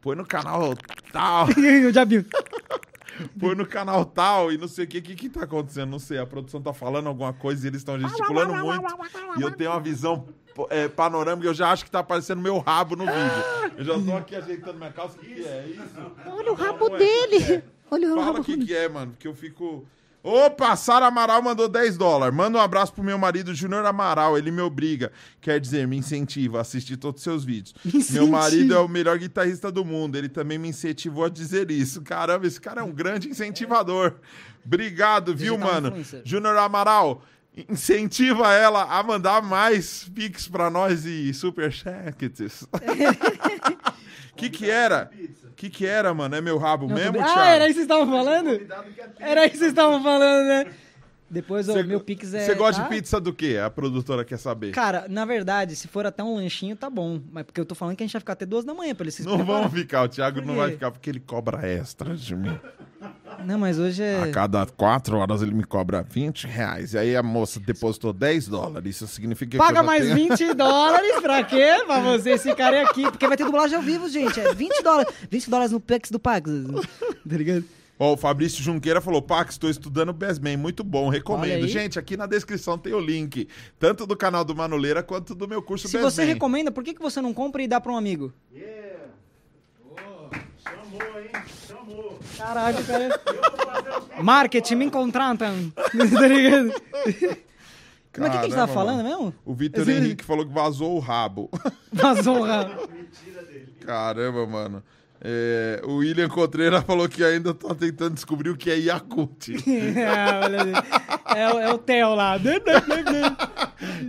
[0.00, 0.72] põe no canal
[1.12, 2.24] tal, o diabinho.
[3.40, 5.98] põe no canal tal e não sei o que, o que que tá acontecendo, não
[5.98, 6.18] sei.
[6.18, 8.84] A produção tá falando alguma coisa e eles estão gesticulando muito.
[9.38, 10.28] E eu tenho uma visão
[10.70, 13.72] é, panorâmica, eu já acho que tá aparecendo meu rabo no vídeo.
[13.76, 16.12] Eu já tô aqui ajeitando minha calça, o que, que é isso?
[16.26, 17.52] Olha o rabo não é, dele.
[17.54, 17.62] é?
[17.90, 19.86] Olha o Fala rabo o que, que é, mano, porque eu fico.
[20.22, 22.34] Opa, Sara Amaral mandou 10 dólares.
[22.34, 24.38] Manda um abraço pro meu marido Júnior Amaral.
[24.38, 27.74] Ele me obriga, quer dizer, me incentiva a assistir todos os seus vídeos.
[27.84, 30.16] Me Meu marido é o melhor guitarrista do mundo.
[30.16, 32.00] Ele também me incentivou a dizer isso.
[32.00, 34.14] Caramba, esse cara é um grande incentivador.
[34.64, 36.04] Obrigado, viu, Digital mano?
[36.24, 37.22] Júnior Amaral,
[37.68, 42.66] incentiva ela a mandar mais pix pra nós e superchats.
[44.36, 45.08] Que que era?
[45.54, 46.34] Que que era, mano?
[46.34, 47.38] É meu rabo Não, mesmo, brin- Thiago?
[47.40, 48.60] Ah, era isso que vocês estavam falando?
[49.20, 50.66] Era isso que vocês estavam falando, né?
[51.34, 52.46] Depois, o meu Pix é.
[52.46, 52.88] Você gosta tá?
[52.88, 53.58] de pizza do quê?
[53.62, 54.70] A produtora quer saber.
[54.70, 57.20] Cara, na verdade, se for até um lanchinho, tá bom.
[57.32, 59.04] Mas porque eu tô falando que a gente vai ficar até duas da manhã pra
[59.04, 59.62] eles se Não preparar.
[59.62, 62.56] vamos ficar, o Thiago não vai ficar porque ele cobra extra de mim.
[63.44, 64.22] Não, mas hoje é.
[64.22, 66.94] A cada quatro horas ele me cobra 20 reais.
[66.94, 68.96] E aí a moça depositou 10 dólares.
[68.96, 70.14] Isso significa que eu Paga mais tenho...
[70.30, 71.82] 20 dólares pra quê?
[71.84, 73.02] Pra vocês ficarem aqui.
[73.02, 74.38] Porque vai ter dublagem ao vivo, gente.
[74.40, 75.12] É 20 dólares.
[75.30, 76.50] 20 dólares no Pix do Pax.
[77.28, 77.64] Tá ligado?
[77.98, 81.66] Ó, o Fabrício Junqueira falou: Pax, estou estudando Bestman, muito bom, recomendo.
[81.68, 85.62] Gente, aqui na descrição tem o link, tanto do canal do Manoleira quanto do meu
[85.62, 86.10] curso Se Bestman.
[86.10, 88.32] você recomenda, por que, que você não compra e dá pra um amigo?
[90.62, 91.30] Chamou, hein?
[91.68, 92.18] Chamou.
[92.36, 93.20] Caralho, cara.
[94.22, 95.70] Marketing, me contratam.
[95.74, 96.72] tá ligado?
[98.16, 99.34] Mas o que, que a gente tava falando mesmo?
[99.44, 101.50] O Vitor Esse- Henrique falou que vazou o rabo.
[101.92, 102.88] Vazou o rabo.
[103.84, 104.82] Caramba, mano.
[105.26, 110.04] É, o William Contreira falou que ainda tá tentando descobrir o que é.
[110.06, 110.72] Ah, ali.
[111.34, 112.36] é, o- é o Theo lá.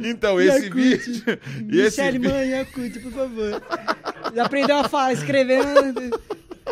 [0.03, 1.23] Então, esse vídeo.
[1.71, 3.63] e esse Mãe, Yakut, por favor.
[4.43, 6.19] Aprendeu a falar, escrevendo.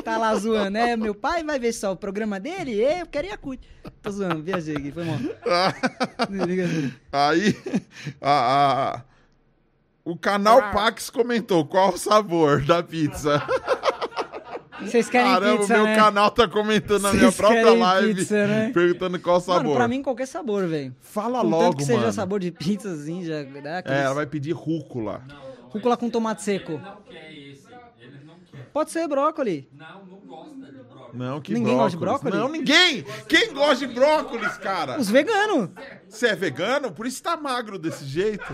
[0.04, 0.96] Tá lá zoando, né?
[0.98, 3.62] Meu pai vai ver só o programa dele, eu quero Yakut.
[4.02, 5.18] Tô zoando, viajei aqui, foi mal.
[7.12, 7.56] Aí,
[8.22, 9.02] a- a-
[10.06, 13.42] o canal Pax comentou qual o sabor da pizza.
[14.86, 15.96] Vocês querem Caramba, pizza, meu né?
[15.96, 18.72] canal tá comentando na minha Vocês própria live, pizza, né?
[18.74, 19.64] perguntando qual sabor.
[19.64, 20.96] Mano, pra mim qualquer sabor, velho.
[21.02, 22.14] Fala Contanto logo, que seja mano.
[22.14, 23.98] sabor de pizza, assim, já dá aqueles...
[24.00, 25.24] É, ela vai pedir rúcula.
[25.70, 26.74] Rúcula com tomate seco.
[26.74, 27.64] não quer esse.
[28.00, 28.70] Ele não quer.
[28.72, 29.68] Pode ser brócoli.
[29.74, 31.14] Não, não gosta de brócolis.
[31.14, 32.34] Não, que Ninguém gosta de brócolis.
[32.36, 32.40] brócolis?
[32.40, 33.06] Não, ninguém!
[33.28, 35.00] Quem gosta de brócolis, cara?
[35.00, 35.70] Os veganos.
[36.08, 36.92] Você é vegano?
[36.92, 38.52] Por isso tá magro desse jeito.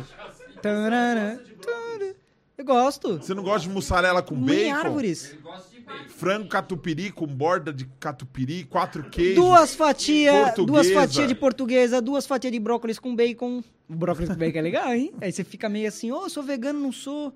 [2.58, 3.18] Eu gosto.
[3.18, 4.76] Você não gosta de mussarela com Mãe bacon?
[4.76, 5.30] árvores.
[5.32, 5.79] Ele gosta de.
[6.08, 9.36] Frango catupiry com borda de catupiry, quatro queijos.
[9.36, 13.64] Duas fatias, duas fatias de portuguesa, duas fatias de brócolis com bacon.
[13.90, 15.12] O brócolis com bacon é legal, hein?
[15.22, 17.34] Aí você fica meio assim, ô, eu sou vegano, não sou.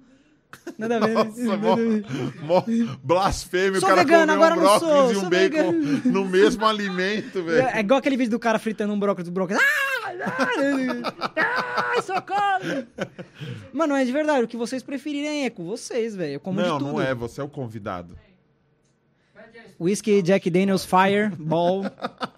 [0.78, 1.14] Nada a ver.
[1.14, 1.76] Nossa, mó,
[2.44, 2.64] mó
[3.04, 3.80] blasfêmio.
[3.80, 6.02] Sou o cara vegano, agora um não sou, e um sou bacon vegano.
[6.06, 7.68] no mesmo alimento, velho.
[7.70, 9.62] É igual aquele vídeo do cara fritando um brócolis, brócolis.
[9.62, 9.84] Ah!
[11.36, 12.88] Ai, socorro!
[13.74, 16.34] Mano, é de verdade, o que vocês preferirem é com vocês, velho.
[16.34, 16.92] Eu como Não, de tudo.
[16.94, 18.16] não é, você é o convidado.
[19.84, 21.84] Whisky Jack Daniels Fire Ball.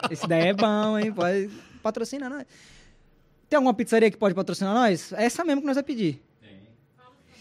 [0.10, 1.14] Esse daí é bom, hein?
[1.14, 1.50] Pode
[1.84, 2.46] patrocinar nós.
[3.48, 5.14] Tem alguma pizzaria que pode patrocinar nós?
[5.14, 6.22] É essa mesmo que nós vai pedir.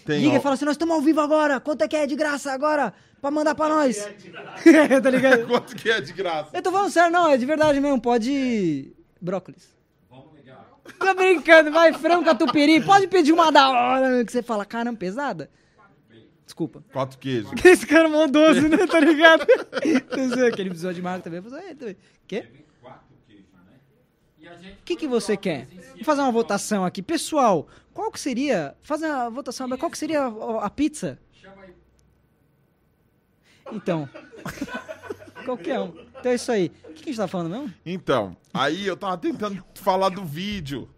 [0.05, 1.59] Tem, Liga ó, e fala assim, nós estamos ao vivo agora.
[1.59, 2.93] Quanto é que é de graça agora?
[3.23, 3.97] Pra mandar pra nós.
[5.03, 5.47] tá ligado?
[5.47, 6.51] Quanto que é de graça?
[6.53, 7.99] Eu tô falando sério, não, é de verdade mesmo.
[7.99, 8.93] Pode...
[9.19, 9.67] Brócolis.
[10.11, 10.69] Vamos ligar.
[10.99, 12.85] Tô brincando, vai, frango catupiry.
[12.85, 15.49] Pode pedir uma da hora, que você fala, caramba, pesada.
[16.45, 16.85] Desculpa.
[16.93, 17.51] Quatro queijos.
[17.65, 18.87] Esse cara é maldoso, né?
[18.87, 19.45] Tá ligado?
[20.47, 21.39] Aquele episódio de Marco também.
[21.39, 22.41] eu falei, "É, também." Quê?
[22.43, 23.47] Vem quatro queijos,
[24.63, 24.73] né?
[24.81, 25.67] O que, que você quer?
[25.95, 27.03] Vou fazer uma votação aqui.
[27.03, 28.77] Pessoal, qual que seria...
[28.83, 31.19] Fazer a votação, qual que seria a, a pizza?
[31.33, 31.75] chama aí.
[33.73, 34.09] Então.
[35.45, 35.93] Qualquer um.
[36.19, 36.73] Então é isso aí.
[36.89, 37.75] O que, que a gente tá falando mesmo?
[37.85, 40.89] Então, aí eu tava tentando falar do vídeo.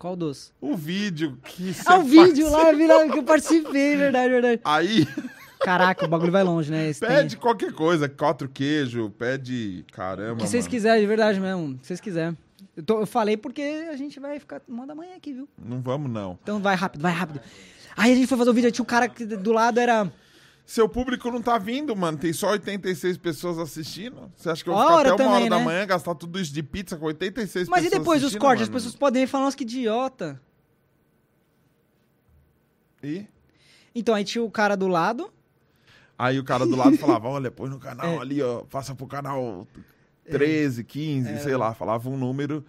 [0.00, 0.50] Qual doce?
[0.62, 4.60] O vídeo que você Ah, o vídeo lá, vi lá que eu participei, verdade, verdade.
[4.64, 5.06] Aí,
[5.60, 6.88] Caraca, o bagulho vai longe, né?
[6.88, 9.84] Esse pede tem- qualquer coisa, quatro queijo, pede...
[9.92, 11.72] Caramba, O que vocês quiserem, de verdade mesmo.
[11.72, 12.34] O que vocês quiserem.
[12.74, 13.60] Eu, tô- eu falei porque
[13.92, 15.46] a gente vai ficar uma da manhã aqui, viu?
[15.62, 16.38] Não vamos, não.
[16.42, 17.38] Então vai rápido, vai rápido.
[17.94, 20.10] Aí a gente foi fazer o vídeo, aí tinha o cara que do lado era.
[20.70, 22.16] Seu público não tá vindo, mano.
[22.16, 24.30] Tem só 86 pessoas assistindo.
[24.36, 25.64] Você acha que eu vou ficar até uma também, hora da né?
[25.64, 28.62] manhã, gastar tudo isso de pizza com 86 Mas e pessoas depois dos assistindo, cortes?
[28.62, 30.40] As pessoas podem ir falar, nossa, que idiota.
[33.02, 33.26] E?
[33.92, 35.32] Então aí tinha o cara do lado.
[36.16, 38.18] Aí o cara do lado falava, olha, põe no canal É.
[38.18, 39.66] ali, ó, passa pro canal
[40.30, 41.38] 13, 15, É.
[41.38, 42.64] sei lá, falava um número.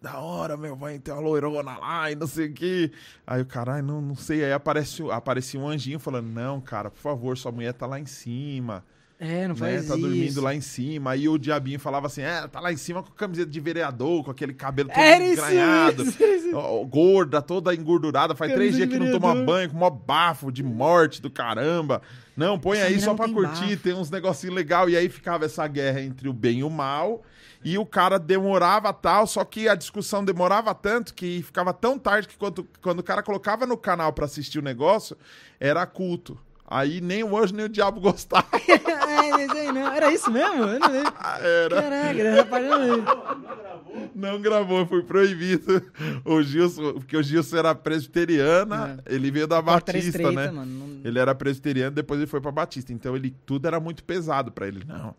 [0.00, 2.92] Da hora, meu, vai ter uma loirona lá e não sei o que.
[3.26, 4.44] Aí o cara, "Ai, não, não sei.
[4.44, 8.06] Aí aparece, aparecia um anjinho falando, não, cara, por favor, sua mulher tá lá em
[8.06, 8.84] cima.
[9.20, 9.60] É, não né?
[9.60, 10.06] faz Tá isso.
[10.06, 11.10] dormindo lá em cima.
[11.10, 14.30] Aí o diabinho falava assim, é, tá lá em cima com camiseta de vereador, com
[14.30, 16.02] aquele cabelo todo Era isso engranhado.
[16.02, 16.54] era isso.
[16.56, 18.36] ó, ó, gorda, toda engordurada.
[18.36, 22.00] Faz três dias que não toma banho, com mó bafo de morte do caramba.
[22.36, 23.76] Não, põe aí só pra tem curtir, bafo.
[23.82, 24.92] tem uns negocinhos legais.
[24.92, 27.24] E aí ficava essa guerra entre o bem e o mal.
[27.64, 32.28] E o cara demorava tal, só que a discussão demorava tanto que ficava tão tarde
[32.28, 35.16] que quando, quando o cara colocava no canal pra assistir o negócio,
[35.58, 36.38] era culto.
[36.70, 38.46] Aí nem o anjo nem o diabo gostava.
[38.54, 39.28] é.
[39.98, 40.54] Era isso mesmo?
[40.64, 41.12] Eu não lembro.
[41.40, 41.82] Era.
[41.82, 44.10] Caraca, eu não lembro.
[44.14, 45.82] Não gravou, foi proibido.
[46.24, 50.50] O Gilson, porque o Gilson era presbiteriana, ele veio da Batista, estreita, né?
[50.50, 50.66] mano.
[50.66, 52.92] Não, Ele era presbiteriano, depois ele foi pra Batista.
[52.92, 54.84] Então ele tudo era muito pesado pra ele.
[54.86, 55.14] Não,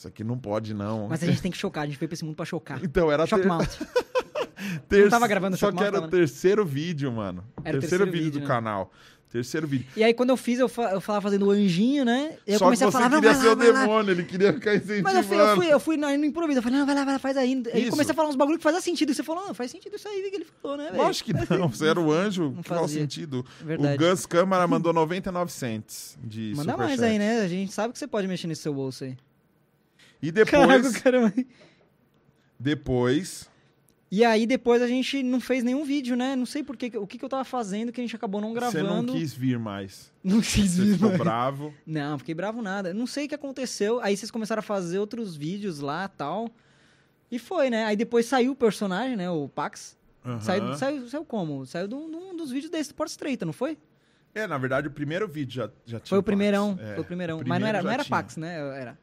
[0.00, 1.08] isso aqui não pode, não.
[1.08, 2.80] Mas a gente tem que chocar, a gente veio pra esse mundo pra chocar.
[2.84, 3.68] Então era Shock ter- Mount.
[4.88, 6.10] ter- Não tava gravando Só Shock que Mount, era o né?
[6.10, 7.44] terceiro vídeo, mano.
[7.62, 8.46] Era terceiro, terceiro vídeo, vídeo, do né?
[8.46, 8.90] canal.
[9.30, 9.86] Terceiro vídeo.
[9.96, 12.36] E aí quando eu fiz, eu, fa- eu falava fazendo o anjinho, né?
[12.44, 13.80] E eu Só comecei que a você falar, não, queria vai ser o lá.
[13.82, 15.02] demônio, ele queria ficar incentivando.
[15.04, 16.58] Mas eu fui, eu fui, eu fui no, improviso.
[16.58, 17.62] Eu falei, não, vai lá, vai lá, faz aí.
[17.72, 17.90] Aí Isso.
[17.92, 19.12] comecei a falar uns bagulho que fazia sentido.
[19.12, 20.96] E você falou, não, faz sentido isso aí que ele falou, né, velho?
[21.04, 23.46] Lógico que não, você era o anjo, Não qual sentido?
[23.60, 24.02] Verdade.
[24.02, 27.40] O Gus Câmara mandou 99 cents de Manda mais aí, né?
[27.42, 29.16] A gente sabe que você pode mexer nesse seu bolso aí.
[30.22, 31.32] E depois, Caraca, caramba.
[32.58, 33.48] depois,
[34.10, 36.34] E aí depois a gente não fez nenhum vídeo, né?
[36.36, 38.52] Não sei por que, o que, que eu tava fazendo que a gente acabou não
[38.52, 39.12] você não gravando.
[39.12, 40.12] quis vir mais.
[40.22, 41.24] Não quis Você vir, ficou mano.
[41.24, 41.74] bravo.
[41.86, 42.92] Não, fiquei bravo nada.
[42.92, 44.00] Não sei o que aconteceu.
[44.00, 46.50] Aí vocês começaram a fazer outros vídeos lá tal.
[47.30, 47.84] E foi, né?
[47.84, 49.30] Aí depois saiu o personagem, né?
[49.30, 49.96] O Pax.
[50.24, 50.40] Aham.
[50.40, 51.64] Saiu, saiu, saiu como?
[51.64, 53.78] Saiu de um, dos vídeos desse do Porta Estreita, não foi?
[54.34, 56.76] É, na verdade, o primeiro vídeo já, já tinha Foi o primeirão.
[56.80, 57.40] É, foi o primeirão.
[57.46, 58.04] Mas não era, não era.
[58.04, 58.56] Pax, né?
[58.78, 58.98] Era.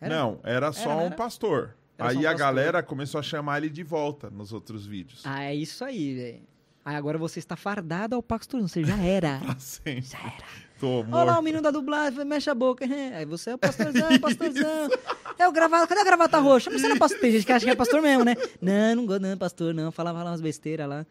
[0.00, 0.14] Era?
[0.16, 1.14] Não, era só não um era?
[1.14, 1.74] pastor.
[1.98, 2.38] Era Aí um a pastor.
[2.38, 5.22] galera começou a chamar ele de volta nos outros vídeos.
[5.24, 6.42] Ah, é isso aí, velho.
[6.84, 8.68] Aí agora você está fardado ao Pax Turno.
[8.68, 9.40] Você já era.
[9.44, 10.02] Pra sempre.
[10.02, 10.68] já era.
[10.80, 12.84] Tô Olha lá o menino da dublagem, mexe a boca.
[12.86, 14.88] Aí você é o pastorzão, pastorzão.
[15.36, 16.70] É o gravata, cadê a gravata roxa?
[16.70, 17.18] Mas você não é pastor.
[17.20, 18.36] Tem gente que acha que é pastor mesmo, né?
[18.62, 19.90] Não, não gosto, não, pastor, não.
[19.90, 21.04] Falava lá umas besteiras lá.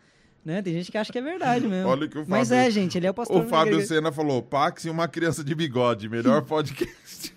[0.45, 0.61] Né?
[0.61, 1.89] Tem gente que acha que é verdade mesmo.
[1.89, 3.43] Olha o que o Mas Fábio- é, gente, ele é o pastor.
[3.43, 3.85] O Fábio.
[3.85, 7.33] Sena falou: Pax e uma criança de bigode, melhor podcast.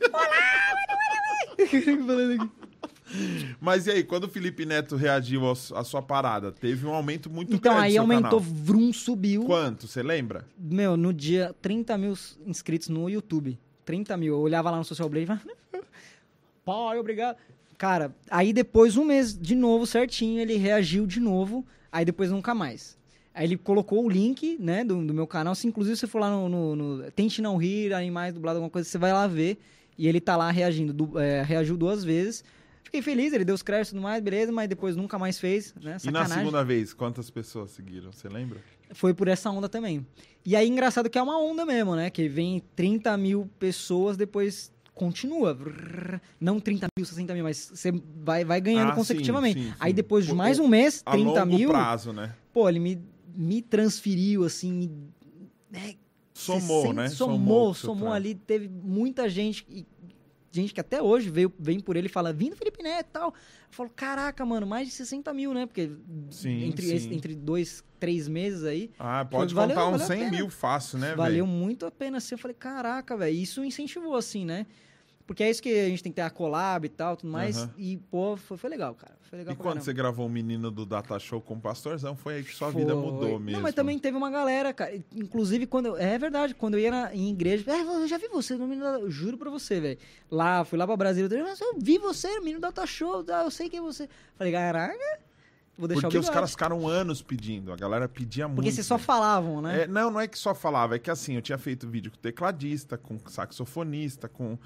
[3.60, 7.52] Mas e aí, quando o Felipe Neto reagiu à sua parada, teve um aumento muito
[7.54, 7.86] Então grande.
[7.86, 8.54] aí no seu aumentou, canal.
[8.54, 9.44] vrum, subiu.
[9.44, 9.88] Quanto?
[9.88, 10.46] Você lembra?
[10.56, 12.14] Meu, no dia, 30 mil
[12.46, 13.58] inscritos no YouTube.
[13.84, 14.34] 30 mil.
[14.34, 15.44] Eu olhava lá no Social Blade e falava,
[16.64, 17.36] pai, obrigado.
[17.76, 21.66] Cara, aí depois, um mês de novo, certinho, ele reagiu de novo.
[21.90, 22.96] Aí depois nunca mais.
[23.34, 25.54] Aí ele colocou o link, né, do, do meu canal.
[25.56, 28.88] Se inclusive você for lá no, no- no Tente Não Rir, Animais Dublado, alguma coisa,
[28.88, 29.58] você vai lá ver.
[30.00, 30.94] E ele tá lá reagindo.
[30.94, 32.42] du- é, reagiu duas vezes.
[32.82, 35.74] Fiquei feliz, ele deu os créditos e tudo mais, beleza, mas depois nunca mais fez,
[35.74, 35.92] né?
[36.02, 36.38] E na Sacanagem.
[36.38, 38.10] segunda vez, quantas pessoas seguiram?
[38.10, 38.58] Você lembra?
[38.92, 40.04] Foi por essa onda também.
[40.44, 42.08] E aí, engraçado que é uma onda mesmo, né?
[42.08, 45.56] Que vem 30 mil pessoas, depois continua.
[46.40, 47.92] Não 30 mil, 60 mil, mas você
[48.24, 49.60] vai, vai ganhando Ah, consecutivamente.
[49.60, 49.96] sim, sim, Aí sim.
[49.96, 52.34] depois de mais um mês, A 30 longo mil, prazo, né?
[52.52, 52.98] pô, ele me,
[53.34, 54.90] me transferiu, assim,
[55.70, 55.94] né,
[56.40, 57.08] Somou, 60 né?
[57.08, 58.12] Somou, somou trampo.
[58.14, 58.34] ali.
[58.34, 59.86] Teve muita gente, e
[60.52, 63.28] gente que até hoje veio, vem por ele e fala, vindo Felipe Neto e tal.
[63.28, 63.34] Eu
[63.70, 65.66] falo, caraca, mano, mais de 60 mil, né?
[65.66, 65.90] Porque
[66.30, 66.94] Sim, entre, sim.
[66.96, 70.30] esse- entre dois, três meses aí, Ah, pode valeu- contar uns valeu a 100 pena.
[70.30, 71.56] mil fácil, né, valeu velho?
[71.56, 72.34] muito a pena assim.
[72.34, 74.66] Eu falei, caraca, velho, isso incentivou, assim, né?
[75.30, 77.56] Porque é isso que a gente tem que ter a collab e tal, tudo mais.
[77.56, 77.70] Aham.
[77.78, 79.14] E, pô, foi, foi legal, cara.
[79.22, 79.84] Foi legal E quando caramba.
[79.84, 82.94] você gravou o menino do Data Show com o Pastorzão, foi aí que sua vida
[82.94, 83.00] Foi.
[83.00, 83.52] mudou mesmo.
[83.52, 84.92] Não, mas também teve uma galera, cara.
[85.14, 88.26] Inclusive, quando eu, é verdade, quando eu ia na, em igreja, "É, eu já vi
[88.26, 89.98] você no menino da, eu juro pra você, velho.
[90.28, 93.44] Lá, fui lá pra Brasília, eu eu vi você no menino da Data Show, tá,
[93.44, 94.08] eu sei quem é você.
[94.34, 95.20] Falei, caraca,
[95.78, 98.56] vou deixar Porque os caras ficaram anos pedindo, a galera pedia muito.
[98.56, 99.82] Porque vocês só falavam, né?
[99.82, 102.18] É, não, não é que só falava, é que assim, eu tinha feito vídeo com
[102.18, 104.58] tecladista, com saxofonista, com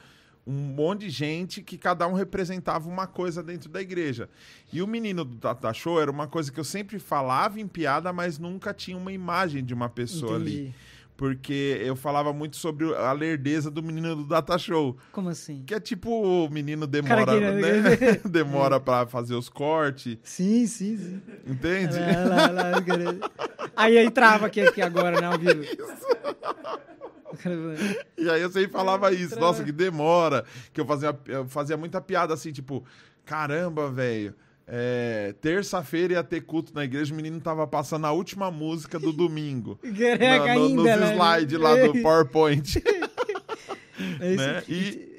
[0.46, 4.28] um monte de gente que cada um representava uma coisa dentro da igreja.
[4.72, 8.12] E o menino do Tata Show era uma coisa que eu sempre falava em piada,
[8.12, 10.52] mas nunca tinha uma imagem de uma pessoa ali.
[10.52, 10.74] Entendi.
[11.16, 14.96] Porque eu falava muito sobre a lerdeza do menino do Data Show.
[15.12, 15.62] Como assim?
[15.64, 18.20] Que é tipo, o menino demora, né?
[18.28, 21.22] demora pra fazer os cortes, Sim, sim, sim.
[21.46, 21.94] entende?
[22.28, 23.30] Lá, lá, lá.
[23.76, 25.62] Aí aí trava aqui, aqui agora, né, ao vivo.
[25.62, 26.93] O cara falando,
[28.18, 29.46] E aí eu sempre falava isso, Trava.
[29.46, 30.44] nossa, que demora.
[30.72, 32.84] Que eu fazia, eu fazia muita piada assim, tipo,
[33.24, 34.34] caramba, velho.
[34.66, 39.12] é, Terça-feira ia ter culto na igreja, o menino tava passando a última música do
[39.12, 39.78] domingo.
[40.18, 41.12] Caraca, na- no- nos ainda, né?
[41.14, 42.82] slides lá do PowerPoint.
[44.20, 44.44] É isso.
[44.46, 44.62] né?
[44.68, 45.14] E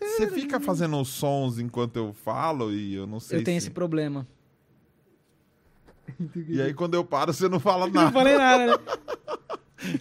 [0.00, 3.66] você fica fazendo os sons enquanto eu falo e eu não sei Eu tenho se...
[3.68, 4.26] esse problema.
[6.48, 8.12] E aí quando eu paro, você não fala Não nada.
[8.12, 8.74] falei nada, né?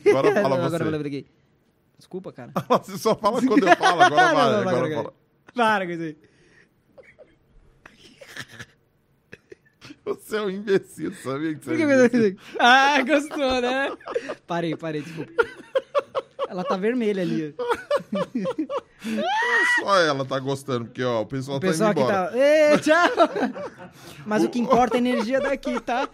[0.09, 0.83] Agora fala agora você.
[0.83, 1.25] eu falei,
[1.97, 2.51] Desculpa, cara.
[2.83, 4.51] Você só fala quando eu falo, agora Não, vai.
[4.51, 5.13] não, agora agora, fala.
[5.53, 6.17] Para com isso aí.
[10.03, 12.27] Você é um imbecil, sabia que você Por que é um imbecil?
[12.29, 12.37] isso?
[12.59, 13.95] Ah, gostou, né?
[14.47, 15.31] Parei, parei, desculpa.
[16.51, 17.55] Ela tá vermelha ali.
[19.79, 22.29] Só ela tá gostando, porque ó, o pessoal, O pessoal tá indo embora.
[22.29, 22.37] tá.
[22.37, 23.09] Ê, tchau!
[24.25, 26.09] Mas o que importa é a energia daqui, tá?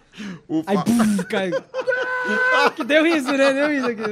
[0.46, 1.56] O Aí, fa- pum, caiu.
[2.76, 3.52] Que deu isso, né?
[3.52, 4.02] Deu isso aqui.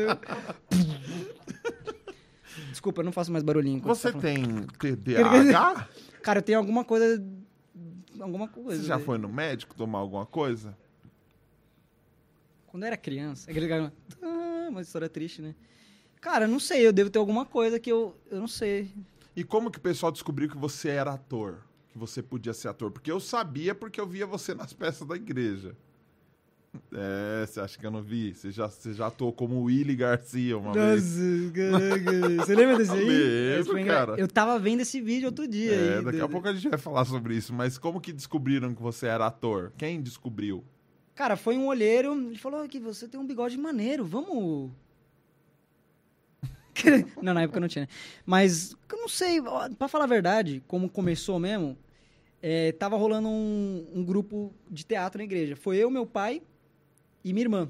[2.70, 3.80] Desculpa, eu não faço mais barulhinho.
[3.82, 4.42] Você tá tem.
[4.80, 5.88] TDAH?
[6.22, 7.24] Cara, eu tenho alguma coisa.
[8.18, 8.82] Alguma coisa.
[8.82, 10.76] Você já foi no médico tomar alguma coisa?
[12.66, 13.92] Quando eu era criança, aquele cara.
[14.20, 15.54] É uma história triste, né?
[16.26, 18.90] Cara, não sei, eu devo ter alguma coisa que eu, eu não sei.
[19.36, 21.58] E como que o pessoal descobriu que você era ator?
[21.88, 22.90] Que você podia ser ator?
[22.90, 25.76] Porque eu sabia porque eu via você nas peças da igreja.
[26.92, 28.34] É, você acha que eu não vi?
[28.34, 31.14] Você já, você já atuou como Willy Garcia uma vez.
[31.54, 32.36] caraca.
[32.44, 33.58] Você lembra desse aí?
[33.58, 34.14] Lembro, cara.
[34.18, 35.72] Eu tava vendo esse vídeo outro dia.
[35.72, 38.74] É, aí, daqui a pouco a gente vai falar sobre isso, mas como que descobriram
[38.74, 39.72] que você era ator?
[39.78, 40.64] Quem descobriu?
[41.14, 44.72] Cara, foi um olheiro, ele falou que você tem um bigode maneiro, vamos...
[47.22, 47.88] não, na época não tinha, né?
[48.24, 51.76] Mas, eu não sei, ó, pra falar a verdade, como começou mesmo,
[52.42, 55.56] é, tava rolando um, um grupo de teatro na igreja.
[55.56, 56.42] Foi eu, meu pai
[57.24, 57.68] e minha irmã.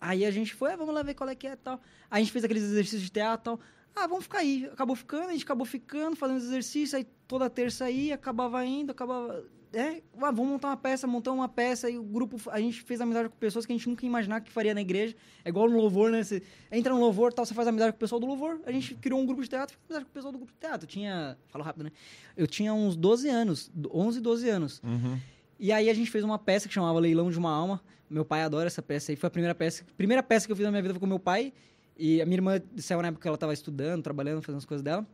[0.00, 1.80] Aí a gente foi, ah, vamos lá ver qual é que é tal.
[2.10, 3.60] Aí a gente fez aqueles exercícios de teatro tal.
[3.94, 4.68] Ah, vamos ficar aí.
[4.72, 8.90] Acabou ficando, a gente acabou ficando, fazendo os exercícios, aí toda terça aí, acabava indo,
[8.90, 9.44] acabava.
[9.76, 12.98] É, ah, vamos montar uma peça, montamos uma peça, e o grupo, a gente fez
[12.98, 15.14] amizade com pessoas que a gente nunca ia imaginar que faria na igreja.
[15.44, 16.24] É igual no louvor, né?
[16.24, 18.58] Você entra no louvor tal, você faz amizade com o pessoal do louvor.
[18.64, 20.58] A gente criou um grupo de teatro, fez amizade com o pessoal do grupo de
[20.58, 20.84] teatro.
[20.84, 21.36] Eu tinha.
[21.48, 21.92] Falo rápido, né?
[22.34, 24.80] Eu tinha uns 12 anos, 11, 12 anos.
[24.82, 25.20] Uhum.
[25.60, 27.82] E aí a gente fez uma peça que chamava Leilão de uma Alma.
[28.08, 29.16] Meu pai adora essa peça aí.
[29.16, 31.18] Foi a primeira peça, primeira peça que eu fiz na minha vida foi com meu
[31.18, 31.52] pai.
[31.98, 34.82] E a minha irmã saiu na época que ela estava estudando, trabalhando, fazendo as coisas
[34.82, 35.06] dela.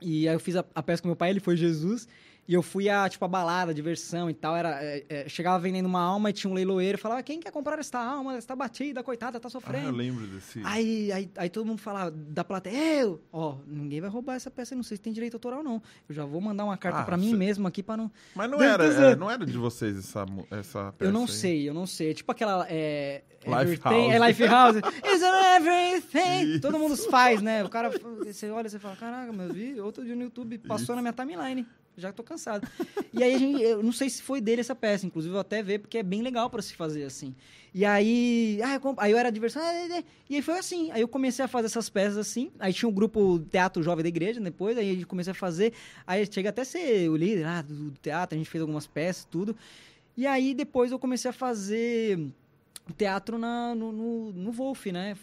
[0.00, 2.06] E aí eu fiz a, a peça com meu pai, ele foi Jesus.
[2.48, 4.54] E eu fui a, tipo, a balada, a diversão e tal.
[4.56, 6.96] Era, é, é, chegava vendendo uma alma e tinha um leiloeiro.
[6.96, 8.30] Falava, quem quer comprar esta alma?
[8.32, 9.90] Ela está batida, coitada, tá Ah, eu sofrendo.
[9.90, 10.60] lembro desse.
[10.64, 14.74] Aí, aí, aí todo mundo falava, da plateia, eu, ó, ninguém vai roubar essa peça,
[14.74, 15.82] aí, não sei se tem direito autoral não.
[16.08, 18.10] Eu já vou mandar uma carta Ah, pra mim cê- mesmo aqui pra não...
[18.34, 21.28] Mas não era, é, não era de vocês essa, essa peça Eu não aí?
[21.28, 22.10] sei, eu não sei.
[22.10, 22.64] É tipo aquela.
[22.70, 24.12] É, Life everything- House.
[24.12, 24.76] É Life House.
[24.76, 26.42] Is it everything?
[26.54, 26.60] Isso.
[26.60, 27.64] Todo mundo faz, né?
[27.64, 27.90] O cara.
[28.24, 30.94] Você olha você fala: caraca, meu, vi outro dia no YouTube, passou Isso.
[30.96, 31.66] na minha timeline.
[31.96, 32.68] Já tô cansado.
[33.12, 33.62] E aí a gente.
[33.62, 36.20] Eu não sei se foi dele essa peça, inclusive eu até ver, porque é bem
[36.20, 37.34] legal pra se fazer assim.
[37.72, 38.60] E aí.
[38.62, 39.62] Ah, eu comp- aí eu era diversão.
[39.62, 40.04] ah, é, é.
[40.28, 40.90] E aí foi assim.
[40.90, 42.50] Aí eu comecei a fazer essas peças assim.
[42.58, 44.76] Aí tinha um grupo Teatro Jovem da Igreja depois.
[44.76, 45.72] Aí a gente comecei a fazer.
[46.06, 48.34] Aí chega até ser o líder lá do, do teatro.
[48.34, 49.56] A gente fez algumas peças, tudo.
[50.16, 52.18] E aí depois eu comecei a fazer
[52.94, 55.16] teatro na, no, no, no Wolf, né?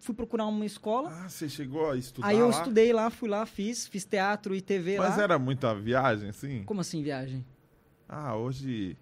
[0.00, 1.10] Fui procurar uma escola.
[1.24, 2.50] Ah, você chegou a estudar aí eu lá?
[2.52, 5.22] estudei lá, fui lá, fiz, fiz teatro e TV Mas lá.
[5.22, 6.62] era muita viagem, assim?
[6.64, 7.44] Como assim, viagem?
[8.08, 8.96] Ah, hoje...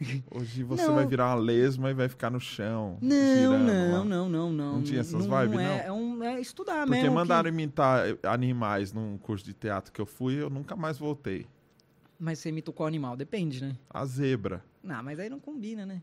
[0.30, 0.94] Hoje você Não.
[0.94, 4.04] vai virar uma lesma e vai ficar no chão, Não, girando não, lá.
[4.04, 4.72] não, não, não.
[4.76, 5.74] Não tinha essas não vibes, é, não?
[5.74, 7.14] É, um, é estudar Porque mesmo.
[7.14, 11.46] mandaram que- imitar animais num curso de teatro que eu fui eu nunca mais voltei.
[12.18, 13.14] Mas você imita qual animal?
[13.14, 13.76] Depende, né?
[13.90, 14.64] A zebra.
[14.82, 16.00] Não, mas aí não combina, né?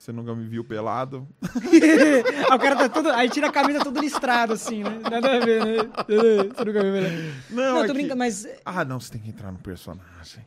[0.00, 1.28] Você nunca me viu pelado?
[1.42, 3.10] aí o cara tá todo.
[3.10, 4.98] Aí tira a camisa todo listrado, assim, né?
[5.10, 5.76] Nada a ver, né?
[5.76, 7.34] Você nunca viu, né?
[7.50, 10.42] Não, Não, é tô que- brincando, mas Ah, não, você tem que entrar no personagem.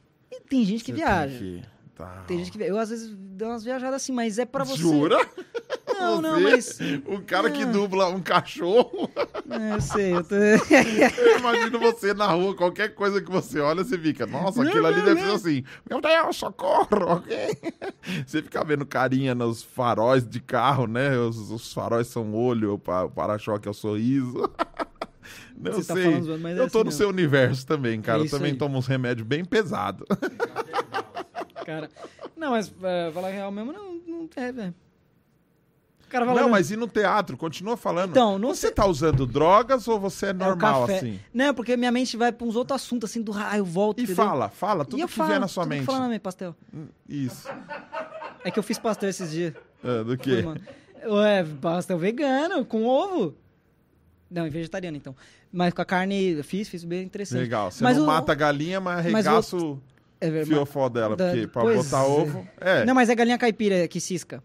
[0.50, 1.38] tem gente que Você viaja.
[1.38, 1.64] Tem, que...
[1.96, 2.24] tá.
[2.26, 2.74] Tem gente que viaja.
[2.74, 4.82] Eu às vezes dou umas viajadas assim, mas é pra você.
[4.82, 5.18] Jura?
[6.04, 6.78] Não, não, mas.
[7.06, 7.66] O cara que Ah.
[7.66, 9.10] dubla um cachorro.
[9.50, 10.36] É, eu sei, eu tô.
[11.24, 15.02] Eu imagino você na rua, qualquer coisa que você olha, você fica, nossa, aquilo ali
[15.02, 15.64] deve ser assim.
[15.90, 16.88] Meu Deus, socorro,
[17.18, 17.58] ok?
[18.26, 21.18] Você fica vendo carinha nos faróis de carro, né?
[21.18, 24.50] Os, os faróis são olho, o pa- o para-choque é o sorriso.
[25.56, 26.04] Não Você tá sei.
[26.04, 26.98] falando zoando, mas é eu tô assim no mesmo.
[26.98, 28.22] seu universo também, cara.
[28.22, 28.58] É eu também aí.
[28.58, 30.06] tomo uns remédios bem pesados.
[31.66, 31.90] Cara.
[32.36, 34.76] Não, mas é, falar real mesmo, não, não é, velho.
[36.14, 36.42] Cara fala.
[36.42, 37.36] Não, mas e no teatro?
[37.36, 38.12] Continua falando.
[38.12, 40.98] Então, no você te- tá usando drogas ou você é é normal café.
[40.98, 41.20] assim?
[41.34, 44.00] Não, porque minha mente vai pra uns outros assuntos, assim, do raio, eu volto.
[44.00, 44.24] E entendeu?
[44.24, 45.86] fala, fala tudo eu que falo, vier na sua mente.
[45.86, 46.56] fala na minha pastel.
[46.72, 47.50] Hum, Isso.
[48.44, 49.54] É que eu fiz pastel esses dias.
[49.84, 50.46] Ah, do quê?
[51.08, 53.36] Ué, pastel vegano, com ovo.
[54.30, 55.16] Não, vegetariano, então.
[55.52, 57.40] Mas com a carne, eu fiz, fiz bem interessante.
[57.40, 57.72] Legal.
[57.72, 59.82] Você Mas não o- mata a galinha, mas o arregaça o
[60.22, 61.16] É fiofó dela.
[61.16, 62.08] da- Porque pra pois botar é.
[62.08, 62.48] ovo.
[62.62, 62.86] É.
[62.86, 64.44] Não, mas é galinha caipira que cisca.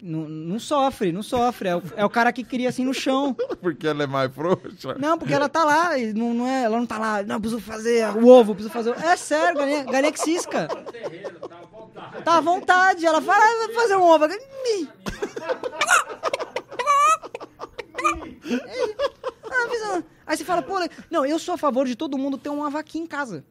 [0.00, 1.68] Não, não sofre, não sofre.
[1.68, 3.34] É o, é o cara que cria assim no chão.
[3.60, 4.96] Porque ela é mais frouxa.
[4.98, 8.08] Não, porque ela tá lá, não, não é, ela não tá lá, não, preciso fazer
[8.16, 8.90] o ovo, preciso fazer.
[8.90, 10.68] o-" É sério, galinha, galinha que cisca.
[12.24, 13.04] tá à vontade.
[13.04, 14.24] Ela fala, ah, vai fazer um ovo.
[20.26, 20.74] Aí você fala, pô,
[21.10, 23.44] não, eu sou a favor de todo mundo ter uma vaquinha em casa.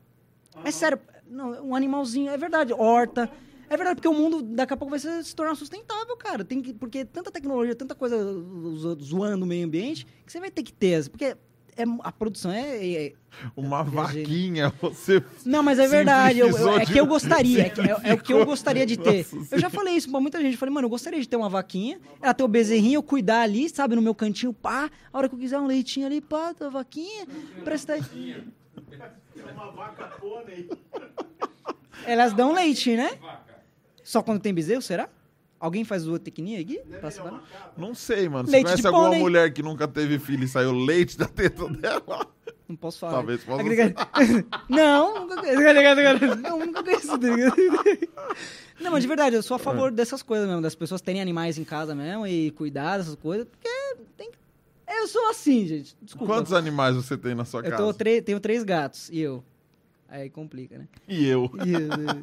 [0.63, 3.29] É sério, não, um animalzinho, é verdade, horta.
[3.69, 6.45] É verdade, porque o mundo daqui a pouco vai se se tornar sustentável, cara.
[6.45, 10.49] Tem que, porque tanta tecnologia, tanta coisa zo- zoando o meio ambiente, que você vai
[10.49, 11.09] ter que ter.
[11.09, 13.13] Porque é, a produção é- é,
[13.55, 14.23] Uma Viajei.
[14.23, 15.21] vaquinha, você.
[15.45, 16.39] Não, mas é verdade.
[16.39, 17.61] eu- eu- é que eu gostaria.
[17.67, 19.27] É, é- é o que eu gostaria de ter.
[19.31, 20.53] Nossa eu já falei isso pra muita gente.
[20.53, 21.99] Eu falei, mano, eu gostaria de ter uma vaquinha.
[22.21, 24.89] Ela ter o bezerrinho, eu cuidar ali, sabe, no meu cantinho, pá.
[25.13, 27.27] A hora que eu quiser um leitinho ali, pá, a vaquinha.
[27.63, 28.01] Presta aí.
[29.37, 30.67] É uma vaca pônei.
[32.05, 33.11] Elas dão leite, né?
[33.21, 33.46] Vaca.
[34.07, 35.09] Só quando tem bezerro, será?
[35.59, 36.79] Alguém faz zootecnia aqui?
[37.11, 37.43] Separar?
[37.75, 38.45] Não sei, mano.
[38.47, 39.19] Você Leite conhece de alguma pônei.
[39.19, 42.25] mulher que nunca teve filho e saiu leite da teta dela?
[42.69, 43.13] Não posso falar.
[43.13, 43.63] Talvez possa
[44.69, 45.61] Não, nunca conheço.
[46.37, 47.07] Não, nunca conheço.
[47.07, 47.17] tá?
[48.79, 51.57] Não, mas de verdade, eu sou a favor dessas coisas mesmo, das pessoas terem animais
[51.57, 53.67] em casa mesmo e cuidar dessas coisas, porque
[54.15, 54.37] tem que...
[54.87, 55.97] Eu sou assim, gente.
[56.01, 56.33] Desculpa.
[56.33, 57.93] Quantos animais você tem na sua Eu casa?
[57.93, 59.43] tre- tenho três gatos e eu.
[60.09, 60.87] Aí complica, né?
[61.07, 61.51] E eu.
[61.65, 62.21] E eu, né?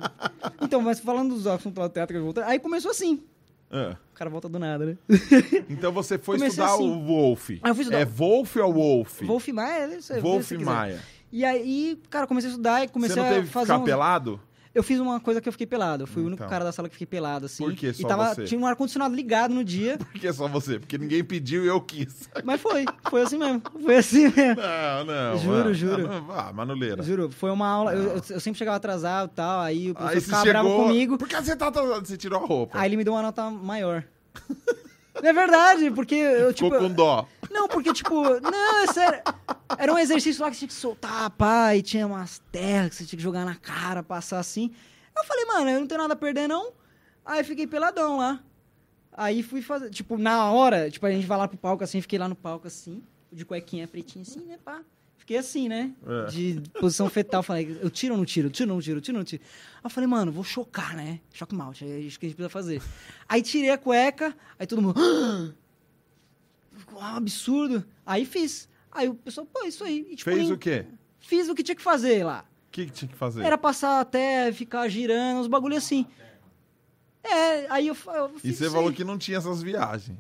[0.61, 3.23] Então, mas falando dos assuntos lá do teatro que eu voltei, aí começou assim.
[3.71, 3.91] É.
[3.91, 4.97] O cara volta do nada, né?
[5.69, 6.91] Então você foi Comecei estudar assim.
[6.91, 7.51] o Wolf.
[7.63, 9.23] Ah, eu fui estudar- É Wolf ou Wolf?
[9.23, 9.99] Wolf Maia, né?
[10.21, 10.53] Wolf.
[10.53, 11.01] Maia.
[11.33, 13.85] E aí, cara, comecei a estudar e comecei Você não a teve que fazer ficar
[13.85, 14.41] pelado?
[14.75, 16.03] Eu fiz uma coisa que eu fiquei pelado.
[16.03, 16.51] Eu fui o único Então.
[16.51, 17.63] cara da sala que fiquei pelado, assim.
[17.63, 18.45] Por que E só tava, você?
[18.45, 19.97] tinha um ar-condicionado ligado no dia.
[19.99, 20.79] Por que só você?
[20.81, 22.29] Porque ninguém pediu e eu quis.
[22.45, 23.63] Mas foi, foi assim mesmo.
[23.83, 24.57] Foi assim mesmo.
[24.61, 25.39] Não, não.
[25.39, 25.75] Juro, mano.
[25.75, 26.07] juro.
[26.11, 27.03] Ah, não, Ah, manuleira.
[27.03, 27.95] Juro, foi uma aula.
[27.95, 30.63] Eu, eu- sempre chegava atrasado e tal, aí o professor Aí ficava chegou...
[30.63, 31.19] bravo comigo.
[31.19, 32.07] Por que você tá atrasado?
[32.07, 32.79] Você tirou a roupa.
[32.79, 34.03] Aí ele me deu uma nota maior.
[35.23, 36.71] É verdade, porque eu, tipo.
[36.71, 37.29] Ficou com dó.
[37.51, 39.23] Não, porque, tipo, não, é sério.
[39.79, 42.97] Era um exercício lá que você tinha que soltar, pá, e tinha umas terras que
[42.97, 44.73] você tinha que jogar na cara, passar assim.
[45.17, 46.73] Eu falei, mano, eu não tenho nada a perder, não.
[47.25, 48.41] Aí fiquei peladão lá.
[49.17, 52.19] Aí fui fazer, tipo, na hora, tipo, a gente vai lá pro palco assim, fiquei
[52.19, 53.01] lá no palco assim,
[53.33, 54.83] de cuequinha pretinha assim, né, pá.
[55.17, 55.93] Fiquei assim, né?
[56.07, 56.31] É.
[56.31, 57.43] De posição fetal.
[57.43, 58.51] Falei, eu tiro ou não tiro?
[58.51, 59.01] Tiro ou não tiro?
[59.01, 59.43] Tiro ou não tiro?
[59.77, 61.21] Aí eu falei, mano, vou chocar, né?
[61.33, 62.83] Choque malte, é isso que a gente precisa fazer.
[63.29, 64.95] Aí tirei a cueca, aí todo mundo.
[66.77, 67.85] Ficou um absurdo.
[68.05, 68.69] Aí fiz.
[68.93, 70.07] Aí o pessoal, pô, isso aí.
[70.11, 70.85] E, tipo, Fez nem- o quê?
[71.21, 72.45] Fiz o que tinha que fazer lá.
[72.69, 73.43] O que, que tinha que fazer?
[73.45, 76.07] Era passar até ficar girando, uns bagulho assim.
[77.23, 80.19] É, aí eu, eu E você falou que não tinha essas viagens.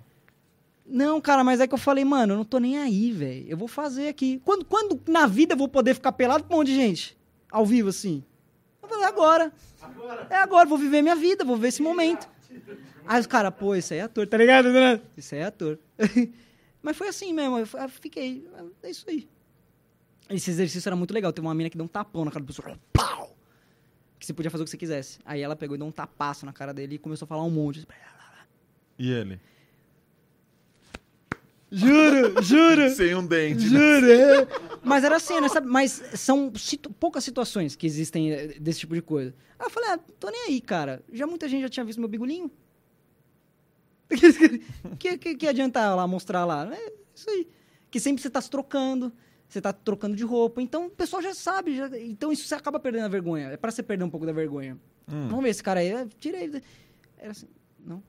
[0.86, 3.46] Não, cara, mas é que eu falei, mano, eu não tô nem aí, velho.
[3.48, 4.40] Eu vou fazer aqui.
[4.44, 7.16] Quando, quando na vida eu vou poder ficar pelado com um monte de gente?
[7.50, 8.22] Ao vivo, assim?
[8.82, 9.52] Eu falei, agora.
[10.28, 12.28] É agora, vou viver minha vida, vou viver esse momento.
[13.06, 14.70] Aí os caras, pô, isso aí é ator, tá ligado?
[14.72, 15.00] né?
[15.16, 15.78] Isso aí é ator.
[16.82, 18.46] mas foi assim mesmo, eu fiquei,
[18.82, 19.28] é isso aí.
[20.28, 21.32] Esse exercício era muito legal.
[21.32, 22.76] Teve uma mina que deu um tapão na cara do pessoal.
[22.92, 23.36] Pau!
[24.18, 25.18] Que você podia fazer o que você quisesse.
[25.24, 27.50] Aí ela pegou e deu um tapaço na cara dele e começou a falar um
[27.50, 27.86] monte.
[28.98, 29.38] E ele?
[31.76, 32.90] Juro, juro.
[32.90, 33.64] Sem um dente.
[33.64, 33.68] né?
[34.00, 34.48] Juro, é.
[34.82, 35.48] Mas era assim, né?
[35.48, 35.66] sabe?
[35.66, 39.34] Mas são situ- poucas situações que existem eh, desse tipo de coisa.
[39.58, 41.02] Aí eu falei, ah, tô nem aí, cara.
[41.12, 42.50] Já muita gente já tinha visto meu bigolinho.
[44.98, 46.68] que, que, que adiantar lá, mostrar lá?
[46.74, 47.48] É isso aí.
[47.90, 49.12] Que sempre você tá se trocando,
[49.48, 50.60] você tá trocando de roupa.
[50.62, 51.76] Então o pessoal já sabe.
[51.76, 53.48] já- então isso você acaba perdendo a vergonha.
[53.48, 54.78] É pra você perder um pouco da vergonha.
[55.10, 55.28] Hum.
[55.28, 55.92] Vamos ver esse cara aí.
[56.20, 56.62] Tira ele.
[57.18, 57.48] Era assim,
[57.84, 58.02] não.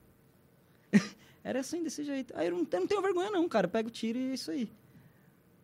[1.45, 2.33] Era assim, desse jeito.
[2.35, 3.67] Aí eu não, eu não tenho vergonha, não, cara.
[3.67, 4.67] Pega o tiro e é isso aí.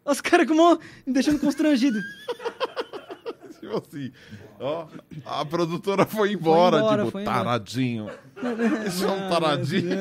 [0.06, 2.00] Os caras como me deixando constrangido.
[3.60, 4.12] Tipo assim,
[4.60, 4.88] ó,
[5.24, 7.38] a produtora foi embora, embora, tipo, foi embora.
[7.44, 8.10] taradinho.
[8.88, 9.98] Isso é um taradinho.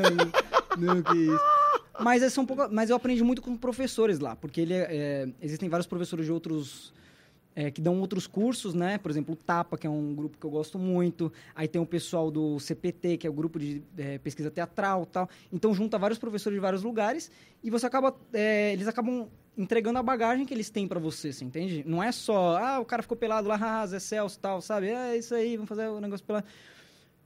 [0.79, 1.45] Não, não, que isso.
[2.01, 5.29] Mas, é um pouco, mas eu aprendi muito com professores lá, porque ele é- é,
[5.43, 6.95] existem vários professores de outros.
[7.55, 8.99] É, que dão outros cursos, né?
[8.99, 11.33] Por exemplo, o TAPA, que é um grupo que eu gosto muito.
[11.55, 15.29] Aí tem o pessoal do CPT, que é o grupo de é, pesquisa teatral tal.
[15.53, 17.31] Então junta vários professores de vários lugares
[17.63, 18.17] e você acaba.
[18.33, 21.85] é, eles acabam entregando a bagagem que eles têm pra você, você entende?
[21.87, 24.89] Não é só, ah, o cara ficou pelado lá, ah, Zé Celso tal, sabe?
[24.89, 26.47] É isso aí, vamos fazer o negócio pelado.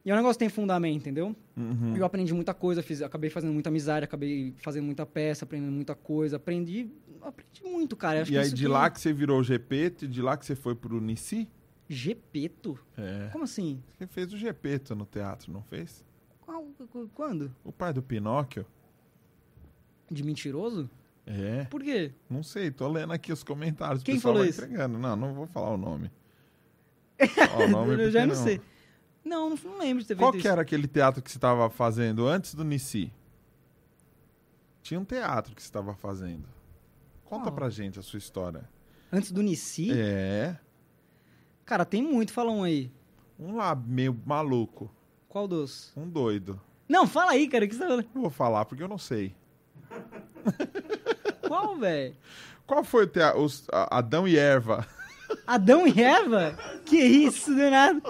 [0.05, 1.35] E é um negócio que tem fundamento, entendeu?
[1.57, 1.97] Uhum.
[1.97, 5.95] Eu aprendi muita coisa, fiz, acabei fazendo muita amizade, acabei fazendo muita peça, aprendendo muita
[5.95, 6.91] coisa, aprendi,
[7.23, 8.21] aprendi muito, cara.
[8.23, 10.75] Acho E aí de lá que você virou o Gepeto, de lá que você foi
[10.75, 11.49] pro Nici?
[11.89, 12.79] Gepeto?
[12.99, 13.31] É.
[13.33, 13.83] Como assim?
[13.97, 16.05] Você fez o Gepeto no teatro, não fez?
[16.43, 17.55] Qual- qu- quando?
[17.65, 18.67] O pai do Pinóquio?
[20.11, 20.91] De mentiroso?
[21.27, 21.65] É.
[21.65, 22.13] Por quê?
[22.29, 24.03] Não sei, tô lendo aqui os comentários.
[24.03, 24.63] Quem falou isso?
[24.63, 24.99] entregando.
[24.99, 26.11] Não, não vou falar o nome.
[27.57, 28.61] Ó, o nome eu já não sei.
[29.25, 30.49] Não, não, não lembro de ter Qual que isso.
[30.49, 33.13] era aquele teatro que você estava fazendo antes do Nici?
[34.83, 36.45] Tinha um teatro que você estava fazendo.
[37.25, 37.55] Conta Qual?
[37.55, 38.69] pra gente a sua história.
[39.11, 39.91] Antes do Nici?
[39.93, 40.57] É.
[41.65, 42.93] Cara, tem muito, fala um aí.
[43.39, 44.91] Um lá meio maluco.
[45.29, 45.91] Qual dos?
[45.97, 46.61] Um doido.
[46.87, 48.07] Não, fala aí, cara, o que você tá falando?
[48.15, 49.35] Não vou falar porque eu não sei.
[51.49, 52.15] Qual, velho?
[52.67, 53.41] Qual foi o teatro?
[53.43, 54.87] Os, a- Adão e Eva.
[55.47, 56.53] Adão e Eva?
[56.85, 58.03] Que isso, do nada.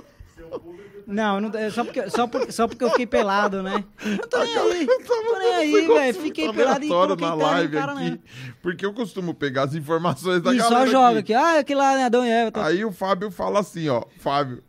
[1.07, 3.85] Não, não é só, porque, só, porque, só porque eu fiquei pelado, né?
[4.05, 4.87] Eu tô nem aí.
[4.87, 6.15] Tô nem aí, velho.
[6.15, 8.11] Fiquei pelado e coloquei na terra live cara, aqui.
[8.11, 8.19] né?
[8.63, 11.35] Porque eu costumo pegar as informações da E galera só joga aqui.
[11.35, 11.35] aqui.
[11.35, 12.05] Ah, aquele lá, né?
[12.05, 12.51] Adão e Eva.
[12.53, 12.67] Tá.
[12.67, 14.03] Aí o Fábio fala assim, ó.
[14.19, 14.63] Fábio,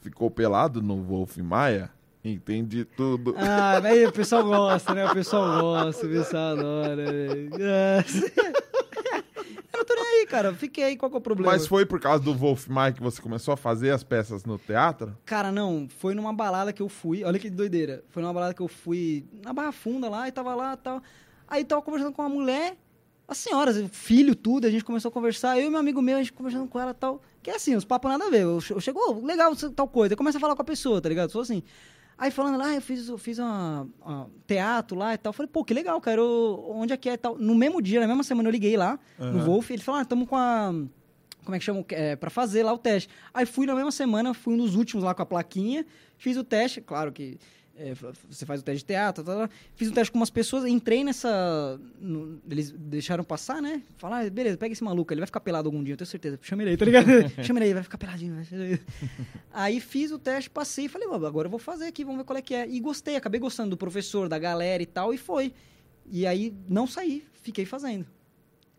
[0.00, 1.90] ficou pelado no Wolf Maia?
[2.24, 3.34] Entendi tudo.
[3.38, 5.06] Ah, mas aí o pessoal gosta, né?
[5.06, 7.50] O pessoal gosta, o pessoal adora, velho.
[9.94, 11.52] Tô nem aí, cara, fiquei, qual que é o problema?
[11.52, 14.58] Mas foi por causa do Wolf Maia que você começou a fazer as peças no
[14.58, 15.16] teatro?
[15.24, 18.04] Cara, não, foi numa balada que eu fui, olha que doideira.
[18.08, 21.02] Foi numa balada que eu fui na Barra Funda lá, e tava lá e tal.
[21.48, 22.76] Aí tava conversando com uma mulher,
[23.26, 26.16] as senhoras, o filho, tudo, a gente começou a conversar, eu e meu amigo meu,
[26.16, 27.20] a gente conversando com ela e tal.
[27.42, 28.42] Que é assim, os papos nada a ver.
[28.42, 30.12] Eu, eu chego, "Ô, legal, tal coisa.
[30.12, 31.30] Aí começa a falar com a pessoa, tá ligado?
[31.30, 31.62] Sou assim.
[32.20, 35.32] Aí falando lá, eu fiz, eu fiz uma, uma teatro lá e tal.
[35.32, 36.20] Falei, pô, que legal, cara.
[36.20, 37.38] eu- onde é que é e tal?
[37.38, 39.44] No mesmo dia, na mesma semana, eu liguei lá no Aham.
[39.46, 39.70] Wolf.
[39.70, 40.70] Ele falou, ah, tamo com a.
[41.42, 41.82] Como é que chama?
[41.88, 43.08] É, pra fazer lá o teste.
[43.32, 45.86] Aí fui na mesma semana, fui um dos últimos lá com a plaquinha,
[46.18, 46.82] fiz o teste.
[46.82, 47.38] Claro que
[47.80, 47.94] é,
[48.28, 49.56] você faz o teste de teatro, tal, tal, tal.
[49.74, 51.80] fiz um teste com umas pessoas, entrei nessa.
[52.00, 53.82] no- eles deixaram passar, né?
[53.96, 56.38] Falaram, ah, beleza, pega esse maluco, ele vai ficar pelado algum dia, eu tenho certeza.
[56.42, 57.06] Chama ele aí, tá ligado?
[57.44, 58.34] Chama ele aí, vai ficar peladinho.
[58.34, 58.80] vai-
[59.52, 62.24] Aí fiz o teste, passei e falei, "Ó, agora eu vou fazer aqui, vamos ver
[62.24, 62.68] qual é que é.
[62.68, 65.52] E gostei, acabei gostando do professor, da galera e tal, e foi.
[66.10, 68.06] E aí não saí, fiquei fazendo.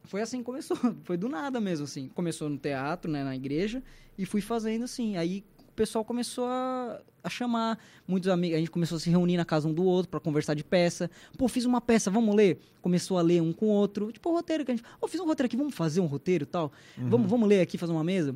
[0.04, 2.08] Foi assim que começou, foi do nada mesmo, assim.
[2.10, 3.82] Começou no teatro, né, na igreja,
[4.18, 5.16] e fui fazendo assim.
[5.18, 9.38] Aí o pessoal começou a, a chamar, muitos amigos, a gente começou a se reunir
[9.38, 11.10] na casa um do outro para conversar de peça.
[11.38, 12.60] Pô, fiz uma peça, vamos ler?
[12.82, 15.20] Começou a ler um com o outro, tipo o roteiro que a gente, ô, fiz
[15.20, 16.72] um roteiro aqui, vamos fazer um roteiro e tal?
[16.98, 18.36] Vamos, vamos ler aqui, fazer uma mesa?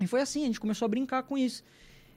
[0.00, 1.62] E foi assim, a gente começou a brincar com isso.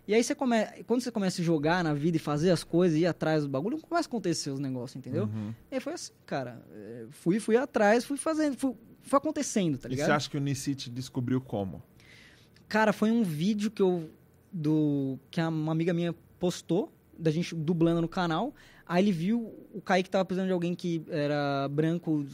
[0.08, 0.56] E aí você come...
[0.88, 3.78] quando você começa a jogar na vida e fazer as coisas, ir atrás do bagulho,
[3.78, 5.26] começa a acontecer os negócios, entendeu?
[5.26, 5.54] Uhum.
[5.72, 6.66] E aí foi assim, cara.
[6.74, 10.08] É, Fui, fui atrás, fui fazendo, fui, foi acontecendo, tá E ligado?
[10.08, 11.84] você acha que o Nicite descobriu como?
[12.68, 14.10] Cara, foi um vídeo que eu.
[14.52, 18.54] Do, que uma amiga minha postou, da gente dublando no canal.
[18.86, 22.26] Aí ele viu o Kaique tava precisando de alguém que era branco,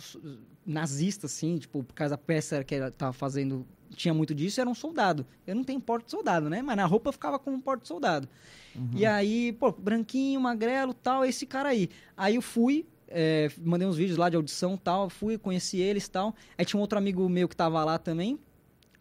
[0.66, 4.70] nazista, assim, tipo, por causa da peça que ele tava fazendo, tinha muito disso, era
[4.70, 5.26] um soldado.
[5.46, 6.62] Eu não tenho porte de soldado, né?
[6.62, 8.28] Mas na roupa eu ficava com um porte de soldado.
[8.96, 11.90] E aí, pô, branquinho, magrelo tal, esse cara aí.
[12.16, 16.36] Aí eu fui, é, mandei uns vídeos lá de audição tal, fui, conheci eles tal.
[16.58, 18.40] Aí tinha um outro amigo meu que tava lá também.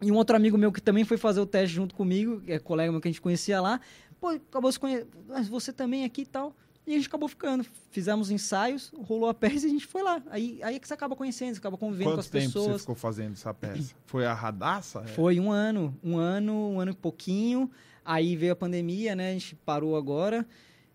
[0.01, 2.59] E um outro amigo meu que também foi fazer o teste junto comigo, que é
[2.59, 3.79] colega meu que a gente conhecia lá.
[4.19, 5.09] Pô, acabou se conhecendo.
[5.27, 6.55] Mas você também aqui e tal.
[6.87, 7.65] E a gente acabou ficando.
[7.89, 10.21] Fizemos ensaios, rolou a peça e a gente foi lá.
[10.29, 12.59] Aí, aí é que você acaba conhecendo, você acaba convivendo com Quanto as tempo você
[12.59, 12.81] pessoas.
[12.81, 13.95] ficou fazendo essa peça?
[14.05, 14.99] Foi a radaça?
[15.01, 15.07] É.
[15.07, 17.71] Foi um ano, um ano, um ano e pouquinho.
[18.03, 19.29] Aí veio a pandemia, né?
[19.31, 20.45] A gente parou agora.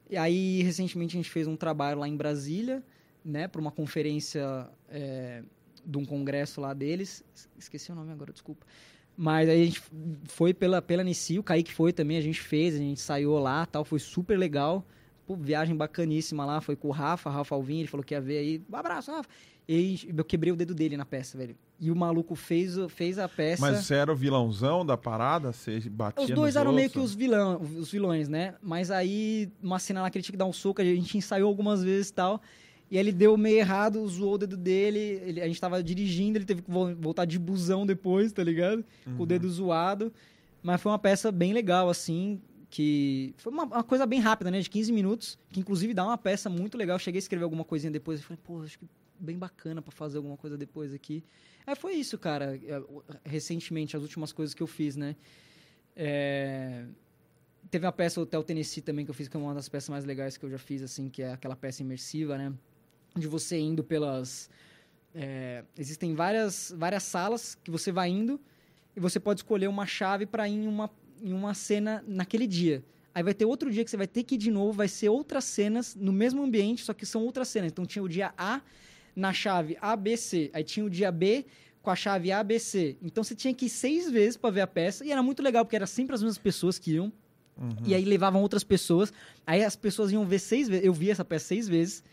[0.09, 2.85] E aí, recentemente, a gente fez um trabalho lá em Brasília,
[3.25, 3.49] né?
[3.49, 5.43] Para uma conferência é,
[5.85, 7.25] de um congresso lá deles.
[7.35, 8.65] Es- Esqueci o nome agora, desculpa.
[9.23, 9.83] Mas aí a gente
[10.29, 13.67] foi pela, pela Nici, o Kaique foi também, a gente fez, a gente saiu lá
[13.67, 14.83] tal, foi super legal.
[15.27, 18.39] Pô, viagem bacaníssima lá, foi com o Rafa, Rafa Alvim, ele falou que ia ver
[18.39, 18.63] aí.
[18.73, 19.29] Um abraço, Rafa.
[19.69, 21.55] E eu quebrei o dedo dele na peça, velho.
[21.79, 23.61] E o maluco fez, fez a peça.
[23.61, 25.53] Mas você era o vilãozão da parada?
[25.53, 28.55] Você batia Os dois eram meio que os, vilão, os vilões, né?
[28.63, 31.47] Mas aí, uma cena lá que ele tinha que dar um soco, a gente ensaiou
[31.47, 32.41] algumas vezes e tal.
[32.91, 34.99] E aí ele deu meio errado, zoou o dedo dele.
[34.99, 38.85] ele- a gente tava dirigindo, ele teve que vol- voltar de busão depois, tá ligado?
[39.05, 39.27] Com o Uhum.
[39.27, 40.13] dedo zoado.
[40.63, 42.41] Mas foi uma peça bem legal, assim.
[42.69, 44.61] Que foi uma, uma coisa bem rápida, né?
[44.61, 45.39] De 15 minutos.
[45.51, 46.97] Que inclusive dá uma peça muito legal.
[46.97, 48.85] Eu cheguei a escrever alguma coisinha depois e falei, pô, acho que
[49.19, 51.23] bem bacana pra fazer alguma coisa depois aqui.
[51.67, 52.57] É, foi isso, cara.
[52.65, 52.83] É,
[53.25, 55.15] Recentemente, as últimas coisas que eu fiz, né?
[55.97, 56.85] É,
[57.71, 60.05] Teve uma peça Hotel Tennessee também que eu fiz, que é uma das peças mais
[60.05, 62.53] legais que eu já fiz, assim, que é aquela peça imersiva, né?
[63.17, 64.49] De você indo pelas.
[65.15, 68.41] é, existem várias, várias salas que você vai indo
[68.97, 70.91] e você pode escolher uma chave para ir em uma,
[71.23, 72.85] em uma cena naquele dia.
[73.15, 75.09] Aí vai ter outro dia que você vai ter que ir de novo, vai ser
[75.09, 77.73] outras cenas no mesmo ambiente, só que são outras cenas.
[77.73, 78.61] Então tinha o dia A
[79.15, 81.45] na chave ABC, aí tinha o dia B
[81.83, 82.97] com a chave ABC.
[83.03, 85.65] Então você tinha que ir seis vezes para ver a peça e era muito legal
[85.65, 87.13] porque era sempre as mesmas pessoas que iam.
[87.57, 87.71] Uhum.
[87.85, 89.13] E aí levavam outras pessoas.
[89.47, 90.85] Aí as pessoas iam ver seis vezes.
[90.85, 92.05] Eu vi essa peça seis vezes.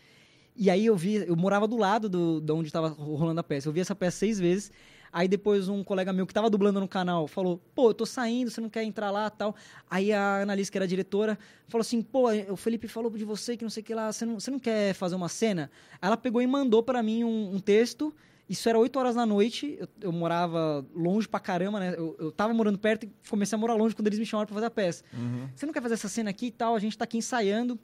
[0.58, 3.68] E aí eu vi, eu morava do lado do, de onde estava rolando a peça.
[3.68, 4.72] Eu vi essa peça seis vezes.
[5.12, 8.50] Aí depois um colega meu que estava dublando no canal falou: pô, eu tô saindo,
[8.50, 9.54] você não quer entrar lá tal.
[9.88, 11.38] Aí a Annalise, que era a diretora,
[11.68, 14.26] falou assim: pô, o Felipe falou de você que não sei o que lá, você
[14.26, 15.70] não, você não quer fazer uma cena?
[16.02, 18.12] Aí ela pegou e mandou para mim um, um texto.
[18.48, 21.94] Isso era 8 horas da noite, eu, eu morava longe pra caramba, né?
[21.96, 24.54] Eu, eu tava morando perto e comecei a morar longe quando eles me chamaram pra
[24.54, 25.04] fazer a peça.
[25.12, 25.48] Uhum.
[25.54, 26.74] Você não quer fazer essa cena aqui e tal?
[26.74, 27.78] A gente tá aqui ensaiando.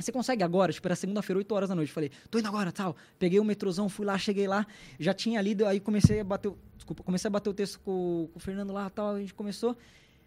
[0.00, 0.72] Você consegue agora?
[0.72, 1.92] Tipo, era segunda-feira, 8 horas da noite.
[1.92, 2.96] Falei, tô indo agora, tal.
[3.18, 4.66] Peguei o metrôzão, fui lá, cheguei lá.
[4.98, 6.48] Já tinha lido, aí comecei a bater...
[6.48, 9.14] o- Desculpa, comecei a bater o texto com, com o Fernando lá, tal.
[9.14, 9.76] A gente começou.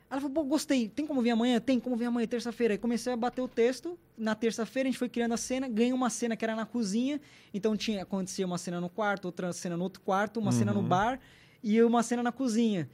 [0.10, 0.88] Ela falou, pô, gostei.
[0.88, 1.60] Tem como vir amanhã?
[1.60, 2.76] Tem como vir amanhã, terça-feira.
[2.76, 3.98] Aí comecei a bater o texto.
[4.16, 5.68] Na terça-feira a gente foi criando a cena.
[5.68, 7.20] Ganhei uma cena que era na cozinha.
[7.54, 10.82] Então tinha, acontecia uma cena no quarto, outra cena no outro quarto, uma cena no
[10.82, 10.88] Uhum.
[10.88, 11.20] bar
[11.64, 12.88] e uma cena na cozinha.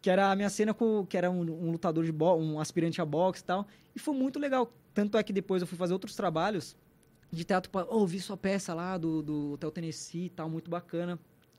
[0.00, 1.04] Que era a minha cena com.
[1.06, 3.66] Que era um, um lutador de boxe, um aspirante a boxe e tal.
[3.94, 4.72] E foi muito legal.
[4.94, 6.76] Tanto é que depois eu fui fazer outros trabalhos
[7.30, 7.70] de teatro.
[7.90, 11.18] Oh, vi sua peça lá do, do Hotel Tennessee e tal, muito bacana.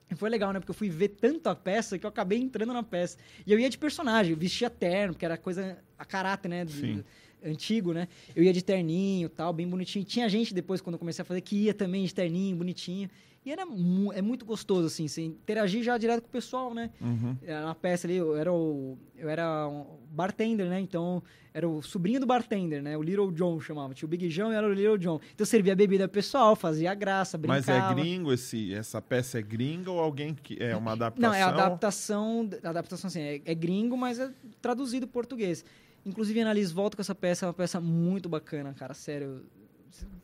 [0.10, 0.60] E foi legal, né?
[0.60, 3.18] Porque eu fui ver tanto a peça que eu acabei entrando na peça.
[3.46, 6.64] E eu ia de personagem, eu vestia terno, porque era coisa a caráter, né?
[6.64, 7.04] do- Sim.
[7.44, 8.08] antigo, né?
[8.36, 10.06] Eu ia de terninho tal, bem bonitinho.
[10.06, 13.10] Tinha gente depois, quando eu comecei a fazer, que ia também de terninho, bonitinho.
[13.46, 16.90] E era mu- é muito gostoso, assim, você interagir já direto com o pessoal, né?
[17.00, 17.38] Uhum.
[17.46, 20.80] Na peça ali, eu era o, eu era um bartender, né?
[20.80, 21.22] Então,
[21.54, 22.98] era o sobrinho do bartender, né?
[22.98, 23.94] O Little John chamava.
[23.94, 25.16] Tinha o Big John e era o Little John.
[25.18, 27.80] Então, eu servia bebida pessoal, fazia graça, brincava.
[27.80, 31.30] Mas é gringo esse, essa peça é gringa ou alguém que é uma adaptação?
[31.30, 35.64] Não, é adaptação, adaptação assim, é, é gringo, mas é traduzido português.
[36.04, 39.44] Inclusive, a Annalise volta com essa peça, é uma peça muito bacana, cara, sério.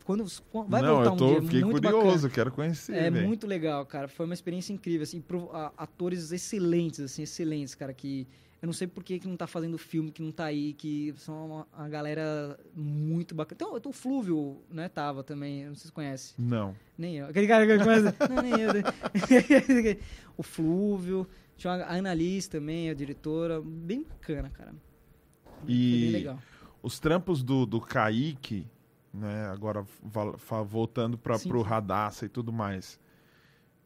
[0.03, 0.26] Quando,
[0.67, 2.30] vai Não, voltar eu um tô, dia, fiquei muito curioso, bacana.
[2.34, 4.07] quero conhecer, É muito legal, cara.
[4.07, 8.28] Foi uma experiência incrível, assim, pro- a- atores excelentes, assim, excelentes, cara, que
[8.61, 11.13] eu não sei por que, que não tá fazendo filme, que não tá aí, que
[11.17, 13.59] são uma, a galera muito bacana.
[13.78, 16.34] Então, o Flúvio, né, tava também, não sei se conhece.
[16.38, 16.76] Não.
[16.97, 17.28] Nem eu.
[17.28, 18.15] Aquele cara que começa.
[18.30, 18.74] não, nem eu.
[18.74, 18.82] né?
[20.38, 21.28] o Flúvio.
[21.57, 23.61] Tinha a Annalise também, a diretora.
[23.61, 24.74] Bem bacana, cara.
[25.63, 26.39] Foi E- bem legal.
[26.84, 28.65] Os trampos do, do Kaique,
[29.14, 29.86] né, agora
[30.66, 31.49] voltando para sim.
[31.62, 32.99] Radassa e tudo mais.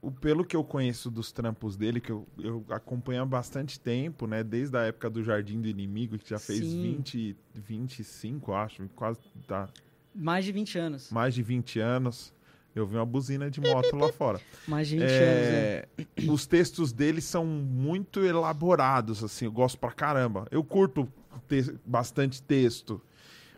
[0.02, 4.28] O, pelo que eu conheço dos trampos dele, que eu, eu acompanho há bastante tempo,
[4.28, 4.44] né?
[4.44, 6.82] Desde a época do Jardim do Inimigo, que já fez Sim.
[6.82, 9.68] 20, 25, acho, quase tá,
[10.14, 11.10] Mais de 20 anos.
[11.12, 12.34] mais de 20 anos.
[12.76, 14.40] Eu vi uma buzina de moto lá fora.
[14.68, 15.88] Mais de 20 anos, é.
[15.98, 20.46] É, Os textos dele são muito elaborados, assim, eu gosto pra caramba.
[20.52, 21.12] Eu curto
[21.48, 23.02] te- bastante texto.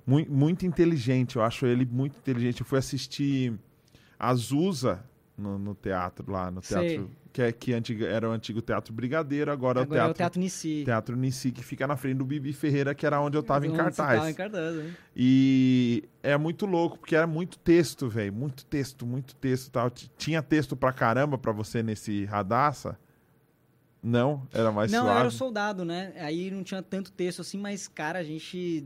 [0.08, 2.62] Mui- Muito, inteligente, eu acho ele muito inteligente.
[2.62, 3.54] Eu fui assistir
[4.18, 5.04] Azusa
[5.38, 6.90] no, no teatro lá, no Sei.
[6.98, 7.12] teatro.
[7.34, 10.14] Que, é, que antiga- era o antigo Teatro Brigadeiro, agora, Agora é é o o
[10.14, 10.82] Teatro, Teatro Nici.
[10.84, 13.74] teatro Nici, que fica na frente do Bibi Ferreira, que era onde eu tava em
[13.74, 14.18] cartaz.
[14.18, 14.92] Tava em cartaz, né?
[15.16, 18.34] E é muito louco, porque era muito texto, velho.
[18.34, 19.70] Muito texto, muito texto.
[19.70, 19.92] Tal.
[20.18, 22.98] Tinha texto pra caramba pra você nesse Radassa?
[24.02, 24.48] Não?
[24.52, 25.20] Era mais não, suave?
[25.20, 26.14] era o soldado, né?
[26.18, 28.84] Aí não tinha tanto texto assim, mas, cara, a gente.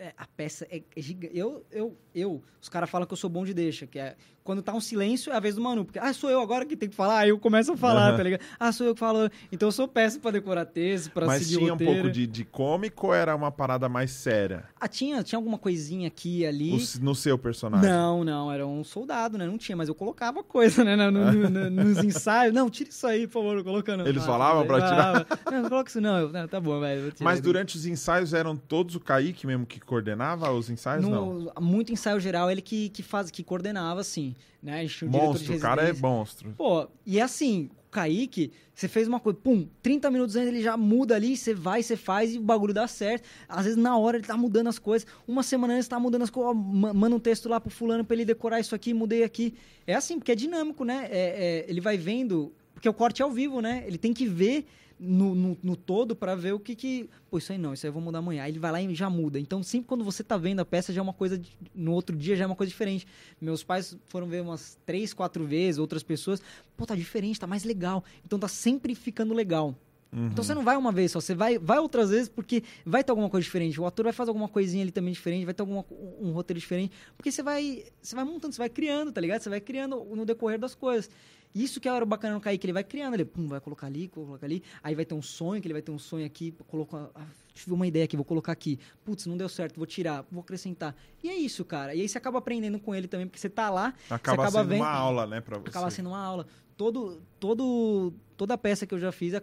[0.00, 1.36] É, a peça é, gigante.
[1.36, 4.62] Eu, eu, eu, os caras falam que eu sou bom de deixa, que é quando
[4.62, 6.88] tá um silêncio é a vez do Manu, porque, ah, sou eu agora que tem
[6.88, 8.16] que falar, aí eu começo a falar, Aham.
[8.16, 8.40] tá ligado?
[8.58, 9.30] Ah, sou eu que falo.
[9.52, 12.26] Então eu sou péssimo pra decorar texto, pra Mas seguir tinha o um pouco de,
[12.26, 14.64] de cômico ou era uma parada mais séria?
[14.80, 16.72] Ah, tinha, tinha alguma coisinha aqui e ali.
[16.74, 17.88] O no seu personagem?
[17.88, 19.46] Não, não, era um soldado, né?
[19.46, 20.96] Não tinha, mas eu colocava coisa, né?
[20.96, 22.52] no- no- no- nos ensaios.
[22.54, 24.06] Não, tira isso aí, por favor, colocando.
[24.08, 25.26] Eles falavam pra tirar?
[25.52, 26.18] Não, não coloca isso não.
[26.18, 27.12] Eu, não, tá bom, velho.
[27.20, 31.06] Mas durante os ensaios eram todos o Kaique mesmo que coordenava os ensaios?
[31.06, 31.34] Não.
[31.34, 34.80] No, muito ensaio geral, ele que, que, faz, que coordenava, assim, né?
[34.80, 36.54] A gente tinha Monstro, o cara é monstro.
[36.56, 40.62] Pô, e é assim, o Kaique, você fez uma coisa, pum, 30 minutos antes ele
[40.62, 43.28] já muda ali, você vai, você faz e o bagulho dá certo.
[43.48, 46.30] Às vezes na hora ele tá mudando as coisas, uma semana antes tá mudando as
[46.30, 49.54] coisas, manda um texto lá pro fulano pra ele decorar isso aqui, mudei aqui.
[49.86, 51.08] É assim, porque é dinâmico, né?
[51.10, 53.84] É- é, ele vai vendo, porque o corte é ao vivo, né?
[53.86, 54.66] Ele tem que ver
[55.00, 57.08] no, no, no todo pra ver o que que...
[57.30, 58.42] Pô, isso aí não, isso aí eu vou mudar amanhã.
[58.42, 59.40] Aí ele vai lá e já muda.
[59.40, 61.40] Então sempre quando você tá vendo a peça já é uma coisa,
[61.74, 63.06] no outro dia já é uma coisa diferente.
[63.40, 66.42] Meus pais foram ver umas três, quatro vezes, outras pessoas.
[66.76, 68.04] Pô, tá diferente, tá mais legal.
[68.24, 69.74] Então tá sempre ficando legal.
[70.12, 70.26] Uhum.
[70.26, 73.12] Então você não vai uma vez só, você vai, vai outras vezes porque vai ter
[73.12, 73.80] alguma coisa diferente.
[73.80, 76.58] O ator vai fazer alguma coisinha ali também diferente, vai ter alguma, um, um roteiro
[76.58, 76.92] diferente.
[77.16, 79.40] Porque você vai, você vai montando, você vai criando, tá ligado?
[79.40, 81.08] Você vai criando no decorrer das coisas.
[81.54, 84.06] Isso que é o bacana no Kaique, ele vai criando, ele pum, vai colocar ali,
[84.06, 87.10] colocar ali, aí vai ter um sonho, que ele vai ter um sonho aqui, coloca,
[87.12, 88.78] ah, tive uma ideia aqui, vou colocar aqui.
[89.04, 90.94] Putz, não deu certo, vou tirar, vou acrescentar.
[91.22, 91.92] E é isso, cara.
[91.92, 94.68] E aí você acaba aprendendo com ele também, porque você tá lá, Acaba, acaba sendo
[94.68, 95.68] vendo, uma aula, né, pra você.
[95.70, 96.46] acaba sendo uma aula.
[96.76, 99.34] Todo, todo, toda peça que eu já fiz,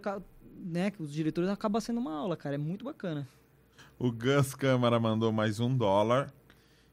[0.58, 2.54] né, os diretores acaba sendo uma aula, cara.
[2.54, 3.28] É muito bacana.
[3.98, 6.32] O Gus Câmara mandou mais um dólar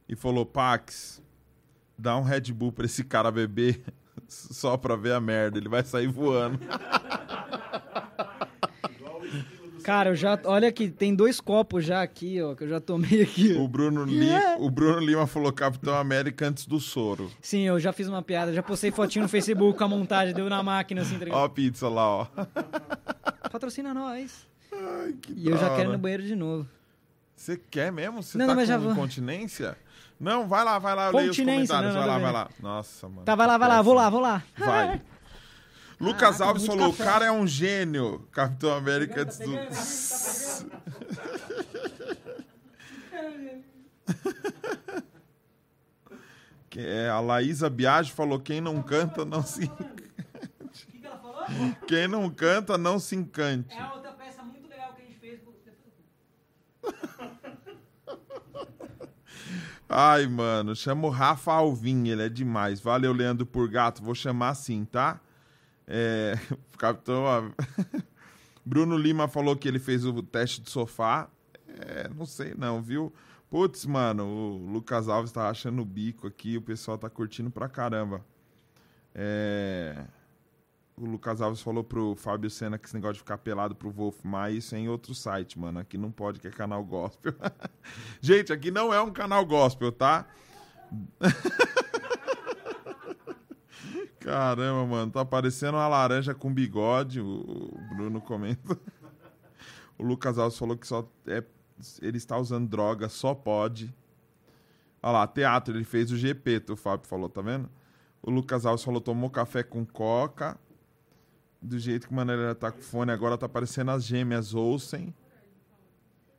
[0.10, 1.22] e falou: Pax,
[1.98, 3.82] dá um Red Bull pra esse cara beber
[4.28, 5.58] só pra ver a merda.
[5.58, 6.60] Ele vai sair voando.
[9.84, 10.40] Cara, eu já.
[10.46, 13.54] Olha aqui, tem dois copos já aqui, ó, que eu já tomei aqui.
[13.54, 14.04] O Bruno.
[14.04, 17.30] Li- o Bruno Lima falou Capitão América antes do soro.
[17.40, 20.50] Sim, eu já fiz uma piada, já postei fotinho no Facebook com a montagem, deu
[20.50, 21.26] na máquina, assim, tá?
[21.30, 22.28] Ó a pizza lá, ó.
[23.56, 24.46] Patrocina nós.
[24.74, 26.68] Ai, que E eu já quero ir no banheiro de novo.
[27.34, 28.22] Você quer mesmo?
[28.22, 28.92] Você Não, tá não, mas com já vou.
[28.92, 29.78] incontinência?
[30.20, 31.94] Não, vai lá, vai lá, eu leio os Continência, comentários.
[31.94, 32.50] não, vai lá, vai lá.
[32.60, 33.24] Nossa, mano.
[33.24, 34.44] Tá, vai lá, vai lá, vou lá, vou lá.
[34.58, 35.02] Vai.
[36.02, 38.28] Lucas Caraca, Alves falou: o cara é um gênio.
[38.34, 39.52] Capitão América antes do.
[46.70, 49.64] Que é, a Laísa Biagi falou: quem não canta, não se.
[49.66, 51.42] O que, que ela falou?
[51.88, 53.76] Quem não canta, não se encante.
[53.76, 55.40] É outra peça muito legal que a gente fez.
[59.88, 62.80] Ai, mano, chama o Rafa Alvim, ele é demais.
[62.80, 65.22] Valeu, Leandro Purgato, vou chamar assim, tá?
[65.88, 66.34] É,
[66.78, 67.54] capitão.
[68.66, 71.30] Bruno Lima falou que ele fez o teste de sofá.
[71.68, 73.14] É, não sei não, viu?
[73.50, 77.70] Putz, mano, o Lucas Alves tá achando o bico aqui, o pessoal tá curtindo pra
[77.70, 78.26] caramba.
[79.14, 80.04] É,
[80.98, 84.24] O Lucas Alves falou pro Fábio Senna que esse negócio de ficar pelado pro Wolf
[84.24, 85.80] Maia, isso é em outro site, mano.
[85.80, 87.34] Aqui não pode, que é canal gospel.
[88.22, 90.26] Gente, aqui não é um canal gospel, tá?
[94.22, 97.20] Caramba, mano, tá parecendo uma laranja com bigode.
[97.20, 98.78] O Bruno comenta.
[99.98, 101.42] O Lucas Alves falou que só é,
[102.02, 103.96] ele está usando droga, só pode.
[105.02, 107.70] Olha lá, teatro, ele fez o GP, o Fábio falou, tá vendo?
[108.22, 110.60] O Lucas Alves falou, tomou café com coca.
[111.62, 115.14] Do jeito que o Maneira tá com fone, agora tá parecendo as gêmeas Olsen.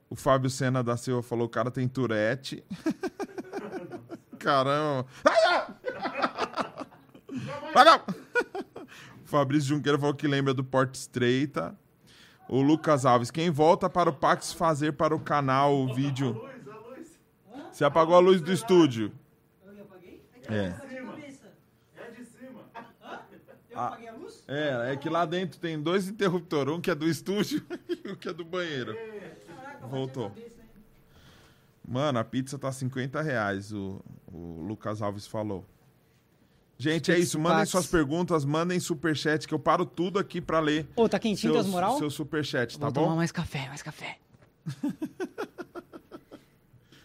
[0.09, 2.63] O Fábio Sena da Silva falou, o cara tem Tourette.
[4.39, 5.07] Caramba.
[5.25, 6.87] Ai, ai!
[7.75, 7.97] Vai não!
[7.97, 11.77] O Fabrício Junqueira falou que lembra do Porta Estreita.
[12.49, 16.33] O Lucas Alves, quem volta para o Pax fazer para o canal o vídeo?
[16.33, 17.19] Luz, a luz.
[17.73, 19.13] Você apagou a luz do estúdio.
[19.65, 20.25] Eu apaguei?
[20.49, 20.57] É.
[20.57, 20.86] É.
[23.77, 24.45] Eu apaguei a luz?
[24.49, 27.65] É, é que lá dentro tem dois interruptores, um que é do estúdio
[28.05, 28.97] e o que é do banheiro.
[29.47, 30.29] Caraca, Voltou.
[30.31, 30.69] bati a cabeça, hein?
[31.89, 34.01] Mano, a pizza tá 50 reais, o,
[34.33, 35.65] o Lucas Alves falou.
[36.79, 37.39] Gente, é isso.
[37.39, 41.55] Mandem suas perguntas, mandem superchat, que eu paro tudo aqui pra ler Ô, tá quentinho
[41.55, 41.97] seu, das moral?
[41.97, 43.17] seu superchat, tá Vou tomar bom?
[43.17, 44.19] mais café, mais café.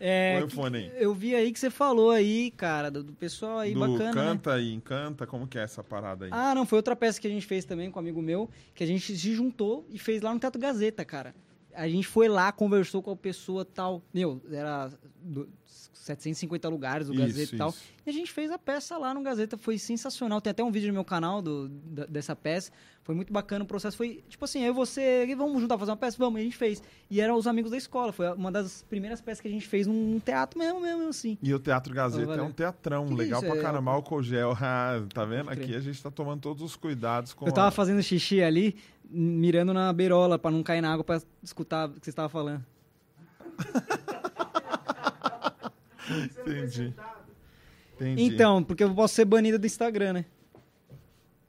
[0.01, 0.91] é, o que- aí.
[0.97, 4.13] eu vi aí que você falou aí, cara, do, do pessoal aí Do bacana, né?
[4.13, 6.31] Canta e Encanta, como que é essa parada aí?
[6.33, 8.83] Ah, não, foi outra peça que a gente fez também com um amigo meu, que
[8.83, 11.35] a gente se juntou e fez lá no Teatro Gazeta, cara.
[11.75, 14.01] A gente foi lá, conversou com a pessoa tal.
[14.13, 14.89] Meu, era
[15.21, 15.47] do-
[15.93, 17.69] 750 lugares o Isso, Gazeta e tal.
[17.69, 17.79] isso.
[18.05, 20.41] E a gente fez a peça lá no Gazeta, foi sensacional.
[20.41, 22.71] Tem até um vídeo no meu canal do, da- dessa peça.
[23.03, 23.95] Foi muito bacana o processo.
[23.97, 26.17] Foi tipo assim, eu e você, vamos juntar fazer uma peça?
[26.17, 26.81] Vamos, e a gente fez.
[27.09, 28.11] E eram os amigos da escola.
[28.11, 31.37] Foi uma das primeiras peças que a gente fez num teatro mesmo, mesmo assim.
[31.41, 33.91] E o Teatro Gazeta Oh, é um teatrão, Que legal isso, pra é- caramba.
[33.91, 35.49] Álcool gel, ah, tá vendo?
[35.51, 38.75] Aqui a gente tá tomando todos os cuidados com Eu tava a- fazendo xixi ali,
[39.11, 42.65] mirando na beirola pra não cair na água pra escutar o que você estava falando.
[46.39, 46.93] Entendi.
[47.95, 48.23] Entendi.
[48.23, 50.25] Então, porque eu posso ser banido do Instagram, né?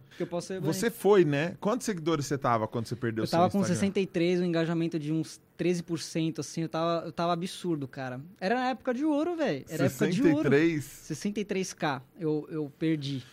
[0.08, 0.72] Porque eu posso ser banido.
[0.74, 1.56] Você foi, né?
[1.58, 3.74] Quantos seguidores você tava quando você perdeu Eu seu tava com Instagram?
[3.74, 8.20] 63, um engajamento de uns 13%, assim, eu tava, eu tava absurdo, cara.
[8.38, 9.64] Era na época de ouro, velho.
[9.68, 10.50] Era época de ouro.
[10.50, 10.84] 63?
[10.84, 13.24] 63k, eu, eu perdi.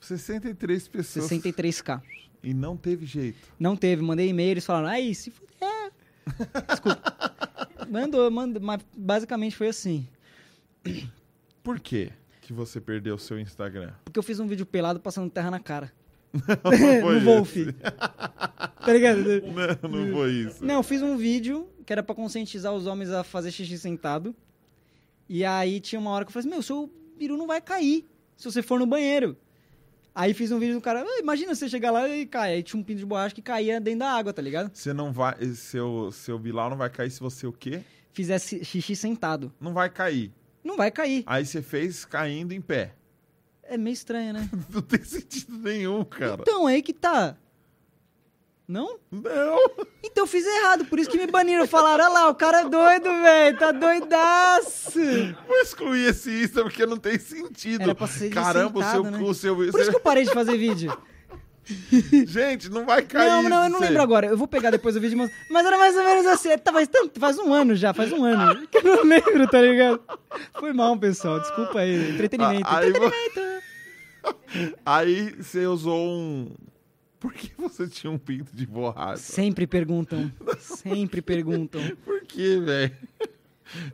[0.00, 1.28] 63 pessoas.
[1.28, 2.00] 63k.
[2.42, 3.38] E não teve jeito.
[3.58, 5.92] Não teve, mandei e-mail, eles falaram, aí, se fuder.
[6.68, 7.02] Desculpa.
[7.88, 10.06] Mandou, mandou, mas basicamente foi assim.
[11.62, 13.92] Por quê que você perdeu o seu Instagram?
[14.04, 15.92] Porque eu fiz um vídeo pelado passando terra na cara.
[17.02, 17.54] foi no Wolf.
[17.82, 19.20] tá ligado?
[19.22, 20.64] Não, não foi isso.
[20.64, 24.34] Não, eu fiz um vídeo que era pra conscientizar os homens a fazer xixi sentado.
[25.28, 28.06] E aí tinha uma hora que eu falei assim, meu, seu peru não vai cair
[28.36, 29.36] se você for no banheiro.
[30.14, 32.54] Aí fiz um vídeo do cara, "Ah, imagina você chegar lá e cai.
[32.54, 34.70] Aí tinha um pinto de borracha que caía dentro da água, tá ligado?
[34.74, 35.34] Você não vai.
[35.54, 37.82] Seu, seu Bilal não vai cair se você o quê?
[38.12, 39.52] Fizesse xixi sentado.
[39.60, 40.32] Não vai cair.
[40.64, 41.22] Não vai cair.
[41.26, 42.94] Aí você fez caindo em pé.
[43.62, 44.50] É meio estranho, né?
[44.68, 46.42] Não tem sentido nenhum, cara.
[46.42, 47.36] Então, aí que tá.
[48.70, 49.00] Não?
[49.10, 49.58] Não.
[50.00, 51.66] Então eu fiz errado, por isso que me baniram.
[51.66, 54.92] Falaram, olha lá, o cara é doido, velho, tá doidaço.
[55.48, 57.82] Vou excluir esse Insta porque não tem sentido.
[57.82, 59.18] Era pra ser Caramba, o seu, né?
[59.20, 60.96] o seu, Por isso que eu parei de fazer vídeo.
[62.26, 63.28] Gente, não vai cair.
[63.28, 64.28] não, não, eu não lembro agora.
[64.28, 66.56] Eu vou pegar depois o vídeo, mas, mas era mais ou menos assim.
[66.58, 68.68] Tá, faz, tanto, faz um ano já, faz um ano.
[68.68, 70.00] Que eu não lembro, tá ligado?
[70.60, 71.40] Foi mal, pessoal.
[71.40, 72.10] Desculpa aí.
[72.12, 72.68] Entretenimento.
[72.68, 73.60] Ah, aí vo- Entretenimento.
[74.84, 76.54] Aí você usou um.
[77.20, 79.18] Por que você tinha um pinto de borracha?
[79.18, 80.32] Sempre perguntam.
[80.58, 81.80] Sempre perguntam.
[82.02, 82.96] Por que, velho?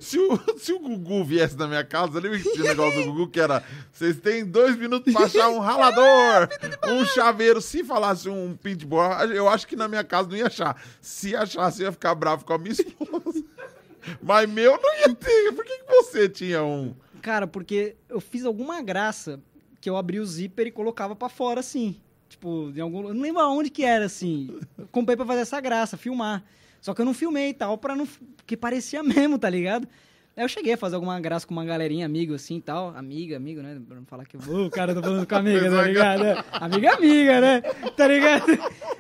[0.01, 3.13] Se o, se o Gugu viesse na minha casa, lembra que tinha o negócio do
[3.13, 3.63] Gugu que era
[3.93, 6.49] vocês têm dois minutos pra achar um ralador,
[6.89, 7.61] um chaveiro.
[7.61, 10.81] Se falasse um pinto de borracha, eu acho que na minha casa não ia achar.
[11.01, 13.45] Se achasse, eu ia ficar bravo com a minha esposa.
[14.23, 15.53] Mas meu não ia ter.
[15.53, 16.95] Por que, que você tinha um?
[17.21, 19.41] Cara, porque eu fiz alguma graça
[19.81, 22.01] que eu abri o zíper e colocava pra fora, assim.
[22.37, 23.09] Tipo, em algum...
[23.09, 24.49] Eu não lembro aonde que era, assim.
[24.77, 26.45] Eu comprei pra fazer essa graça, filmar.
[26.83, 28.07] Só que eu não filmei e tal, pra não...
[28.37, 29.89] Porque parecia mesmo, tá ligado?
[30.37, 32.95] Aí eu cheguei a fazer alguma graça com uma galerinha, amigo assim e tal.
[32.95, 33.81] Amiga, amigo, né?
[33.89, 34.67] Pra não falar que eu.
[34.67, 36.25] O cara tá falando com amiga, tá ligado?
[36.25, 37.61] É, Amiga, amiga, né?
[37.97, 38.47] Tá ligado?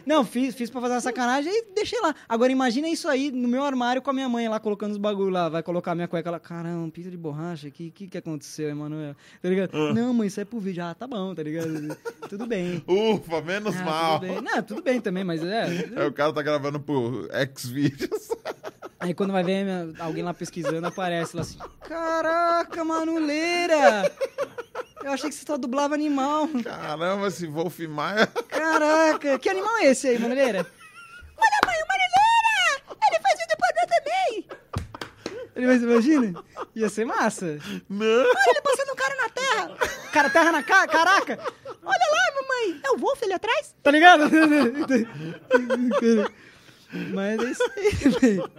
[0.06, 2.14] Não, fiz, fiz pra fazer uma sacanagem e deixei lá.
[2.26, 5.28] Agora imagina isso aí no meu armário com a minha mãe lá colocando os bagulho
[5.28, 5.50] lá.
[5.50, 6.40] Vai colocar a minha cueca lá.
[6.40, 7.68] Caramba, pizza de borracha.
[7.68, 9.14] O que, que que aconteceu, Emanuel?
[9.42, 9.70] Tá ligado?
[9.74, 9.92] Ah.
[9.92, 10.82] Não, mãe, isso é pro vídeo.
[10.84, 11.94] Ah, tá bom, tá ligado?
[12.30, 12.82] Tudo bem.
[12.88, 14.20] Ufa, menos Ah, mal.
[14.20, 14.40] Tudo bem.
[14.40, 15.66] Não, tudo bem também, mas é.
[15.96, 18.28] É, o cara tá gravando pro Xvideos.
[19.06, 21.58] Aí quando vai ver minha- alguém lá pesquisando, aparece lá assim:
[21.88, 24.10] Caraca, manuleira!
[25.04, 26.48] Eu achei que você só dublava animal.
[26.64, 28.26] Caramba, esse Wolf Maia.
[28.48, 30.66] Caraca, que animal é esse aí, manuleira?
[31.38, 32.98] Olha, mãe, o manuleira!
[33.08, 34.46] Ele faz vídeo pornô também!
[35.54, 36.44] Ele mas imagina?
[36.74, 37.58] Ia ser massa.
[37.88, 38.04] Não.
[38.04, 39.76] Olha ele passando um cara na terra!
[40.12, 41.38] Cara, terra na cara, caraca!
[41.84, 42.80] Olha lá, mamãe!
[42.84, 43.74] É o Wolf ali atrás?
[43.82, 44.24] Tá ligado?
[47.14, 47.90] Mas é isso aí,
[48.20, 48.50] velho.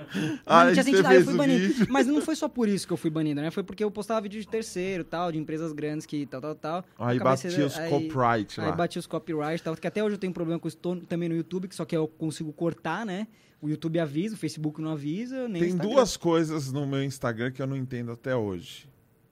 [0.73, 1.68] Tinha sentido, aí eu fui banido.
[1.68, 1.88] vídeo.
[1.89, 3.51] Mas não foi só por isso que eu fui banido, né?
[3.51, 6.85] Foi porque eu postava vídeo de terceiro, tal, de empresas grandes que tal, tal, tal.
[6.97, 8.72] Aí batia sendo- os aí- copyright Aí lá.
[8.76, 10.77] bati os copyright, tal, que até hoje eu tenho problema com isso
[11.07, 13.27] também no YouTube, que só que eu consigo cortar, né?
[13.61, 15.93] O YouTube avisa, o Facebook não avisa, nem Tem Instagram.
[15.95, 18.88] duas coisas no meu Instagram que eu não entendo até hoje.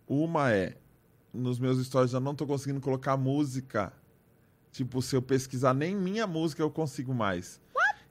[0.08, 0.76] Uma é,
[1.34, 3.94] nos meus stories eu não tô conseguindo colocar música.
[4.72, 7.62] Tipo, se eu pesquisar nem minha música eu consigo mais.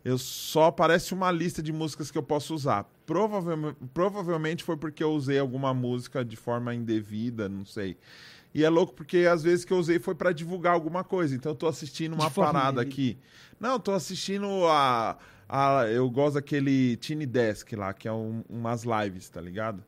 [0.05, 2.85] Eu só aparece uma lista de músicas que eu posso usar.
[3.07, 7.97] Provavelmente, provavelmente foi porque eu usei alguma música de forma indevida, não sei.
[8.55, 11.35] E é louco porque às vezes que eu usei foi pra divulgar alguma coisa.
[11.35, 13.19] Então eu tô assistindo uma De parada aqui.
[13.59, 15.17] Não, eu tô assistindo a,
[15.49, 15.87] a.
[15.89, 19.83] Eu gosto daquele Tiny Desk lá, que é um- umas lives, tá ligado?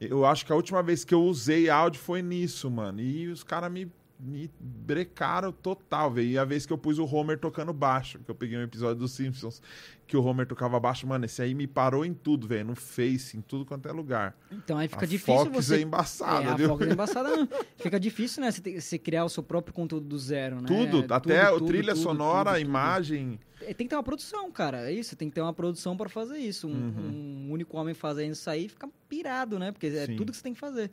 [0.00, 3.00] Eu acho que a última vez que eu usei áudio foi nisso, mano.
[3.00, 6.28] E os caras me, me brecaram total, velho.
[6.28, 8.96] E a vez que eu pus o Homer tocando baixo, que eu peguei um episódio
[8.96, 9.60] dos Simpsons,
[10.06, 12.66] que o Homer tocava baixo, mano, esse aí me parou em tudo, velho.
[12.68, 14.36] No Face, em tudo quanto é lugar.
[14.50, 15.76] Então aí fica a difícil Fox você...
[15.76, 16.68] é embaçada, é, a viu?
[16.68, 17.36] Fox é embaçada.
[17.36, 17.48] não.
[17.76, 18.50] Fica difícil, né?
[18.50, 20.66] Você, ter- você criar o seu próprio conteúdo do zero, né?
[20.66, 23.38] Tudo, até Tudo, trilha tudo, sonora, tudo, a imagem.
[23.60, 24.90] É, Tem que ter uma produção, cara.
[24.90, 26.66] É isso, tem que ter uma produção pra fazer isso.
[26.66, 27.46] Um, Uhum.
[27.48, 29.72] um único homem fazendo isso aí fica pirado, né?
[29.72, 30.16] Porque é Sim.
[30.16, 30.90] tudo que você tem que fazer.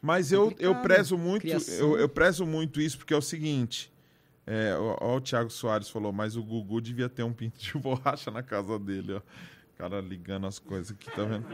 [0.00, 3.92] Mas eu, eu prezo muito, eu, eu prezo muito isso, porque é o seguinte.
[4.46, 7.72] É, ó, ó, o Thiago Soares falou, mas o Gugu devia ter um pinto de
[7.76, 9.18] borracha na casa dele, ó.
[9.18, 9.22] O
[9.76, 11.46] cara ligando as coisas aqui, tá vendo?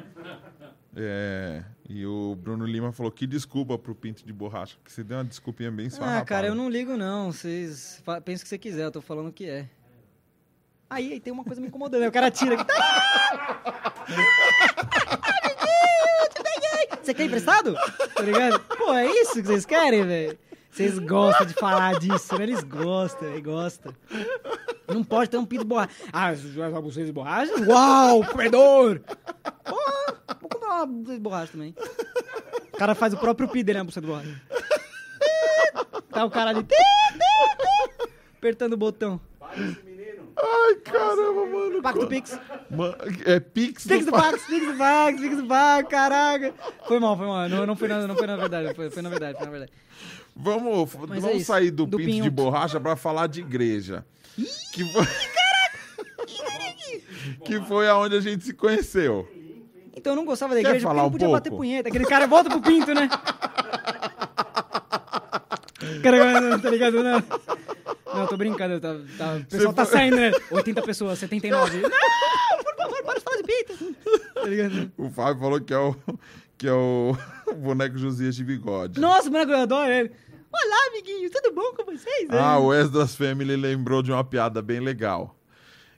[0.97, 5.19] É, e o Bruno Lima falou que desculpa pro pinto de borracha, porque você deu
[5.19, 6.05] uma desculpinha bem só.
[6.05, 7.33] ah, cara, eu não ligo, não.
[7.33, 9.69] Vocês pensam o que você quiser, eu tô falando o que é.
[10.89, 12.03] Aí, aí tem uma coisa me incomodando.
[12.03, 12.73] aí O cara tira aqui.
[17.05, 17.75] Você quer emprestado?
[18.15, 18.59] Tá ligado?
[18.61, 20.39] Pô, é isso que vocês querem, velho?
[20.71, 22.45] Vocês gostam de falar disso, né?
[22.45, 23.95] Eles gostam, eles gostam.
[24.89, 25.91] Não pode ter um pinto de borracha.
[26.11, 27.53] Ah, vocês de borracha?
[27.67, 29.01] Uau, comedor!
[29.65, 29.77] Pô,
[30.41, 31.75] vou comprar uma de borracha também.
[32.73, 33.81] O cara faz o próprio PID, né?
[33.81, 34.43] A buceta de borracha.
[36.11, 36.67] Tá o cara ali.
[38.39, 39.21] Apertando o botão.
[40.37, 41.83] Ai, caramba, mano.
[41.83, 42.39] Pacto co- Pix.
[42.71, 46.55] Ma- É Pix, Pix do do Pax, Pix do Pax, Pix do Pax, caraca.
[46.89, 47.49] Foi mal, foi mal.
[47.49, 49.73] Não, não, foi, na, não foi na verdade, foi, foi na verdade, foi na verdade.
[50.37, 52.31] Vamos, Mas vamos é sair do, do pinto de pinto.
[52.33, 54.05] borracha pra falar de igreja.
[54.73, 55.05] que foi...
[57.45, 59.29] que foi aonde a gente se conheceu.
[59.97, 61.41] Então eu não gostava da Quer igreja porque falar não um podia pouco?
[61.41, 61.89] bater punheta.
[61.89, 63.09] Aquele cara volta pro pinto, né?
[66.03, 66.97] Cara, não, tá ligado?
[68.15, 68.81] Não, tô brincando.
[68.81, 70.33] Tá, tá, o pessoal tá saindo, né?
[70.51, 71.81] 80 pessoas, 79.
[71.83, 73.95] Não, por favor, para de falar de pinto.
[74.35, 74.93] Tá ligado?
[74.97, 75.97] O Fábio falou que é o,
[76.57, 77.17] que é o
[77.57, 79.01] boneco Josias de bigode.
[79.01, 80.11] Nossa, mano, eu adoro ele.
[80.53, 82.29] Olá, amiguinhos, tudo bom com vocês?
[82.31, 85.37] Ah, o Esdras Family lembrou de uma piada bem legal.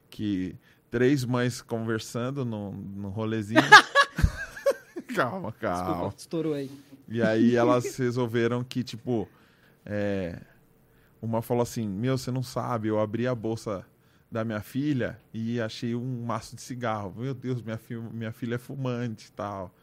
[0.08, 0.56] Que
[0.90, 3.60] três mães conversando no, no rolezinho.
[5.14, 5.84] calma, calma.
[5.84, 6.70] Desculpa, estourou aí.
[7.08, 9.28] E aí elas resolveram que, tipo,
[9.84, 10.40] é,
[11.20, 13.84] uma falou assim, meu, você não sabe, eu abri a bolsa
[14.30, 17.14] da minha filha e achei um maço de cigarro.
[17.16, 19.74] Meu Deus, minha, fi minha filha é fumante e tal.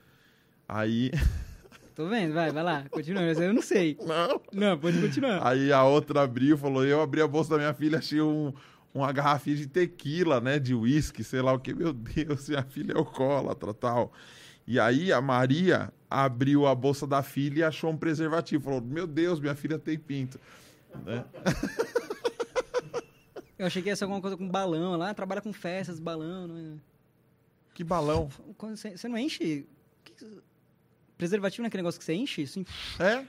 [0.68, 1.12] Aí,
[1.96, 3.98] Tô vendo, vai, vai lá, continua, mas eu não sei.
[4.02, 4.42] não.
[4.52, 5.46] Não, pode continuar.
[5.46, 8.52] Aí a outra abriu e falou, eu abri a bolsa da minha filha, achei um,
[8.94, 11.74] uma garrafinha de tequila, né, de uísque, sei lá o que.
[11.74, 14.12] Meu Deus, minha filha é alcoólatra, tal.
[14.66, 18.64] E aí a Maria abriu a bolsa da filha e achou um preservativo.
[18.64, 20.40] Falou, meu Deus, minha filha tem pinto.
[21.06, 21.24] Né?
[23.58, 26.48] Eu achei que ia ser alguma coisa com balão lá, trabalha com festas, balão.
[26.48, 26.78] Não é?
[27.74, 28.30] Que balão.
[28.58, 29.66] Quando você, você não enche.
[30.04, 30.42] que-
[31.18, 32.44] preservativo não é aquele negócio que você enche?
[32.44, 32.66] Assim,
[33.00, 33.26] É?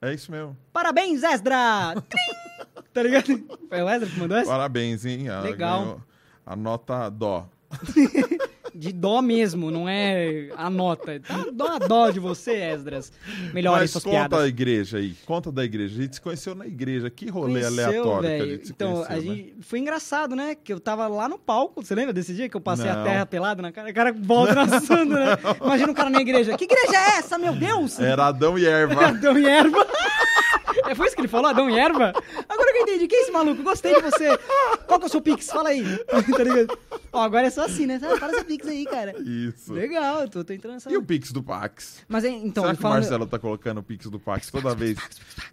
[0.00, 0.56] É isso mesmo.
[0.72, 1.94] Parabéns, Esdra!
[2.08, 2.84] Trim!
[2.92, 3.26] tá ligado?
[3.68, 4.50] Foi o Esdra que mandou essa?
[4.50, 5.28] Parabéns, hein?
[5.28, 5.80] A, Legal.
[5.82, 6.02] ganhou
[6.44, 7.48] A nota dó.
[8.76, 11.18] De dó mesmo, não é a nota.
[11.18, 13.12] Dá dó a dó de você, Esdras.
[13.52, 14.40] Melhore Mas suas conta piadas.
[14.40, 15.14] a igreja aí.
[15.24, 15.98] Conta da igreja.
[15.98, 17.08] A gente se conheceu na igreja.
[17.10, 19.20] Que rolê Conheceu, aleatório que a gente se Então, conheceu, a né?
[19.20, 19.54] gente...
[19.62, 20.54] foi engraçado, né?
[20.54, 21.82] Que eu tava lá no palco.
[21.82, 23.00] Você lembra desse dia que eu passei Não.
[23.00, 23.90] a terra pelada na cara?
[23.90, 25.26] O cara volta assando, né?
[25.64, 26.56] Imagina o cara na igreja.
[26.56, 27.98] Que igreja é essa, meu Deus?
[27.98, 29.06] Era Adão e Erva.
[29.08, 29.86] Adão e erva.
[30.84, 32.12] É, foi isso que ele falou, Adão e erva?
[32.48, 33.08] Agora que eu entendi.
[33.08, 33.62] Quem é esse maluco?
[33.62, 34.38] Gostei de você.
[34.86, 35.46] Qual que é o seu pix?
[35.46, 35.84] Fala aí.
[36.06, 36.78] tá ligado?
[37.12, 38.00] Ó, agora é só assim, né?
[38.02, 39.14] Ah, Fala seu pix aí, cara.
[39.20, 39.72] Isso.
[39.72, 40.90] Legal, eu tô, tô entrando nessa...
[40.90, 42.04] E o Pix do Pax?
[42.08, 42.98] Mas, é, então, Será que o falando...
[42.98, 44.98] Marcelo tá colocando o Pix do Pax toda vez?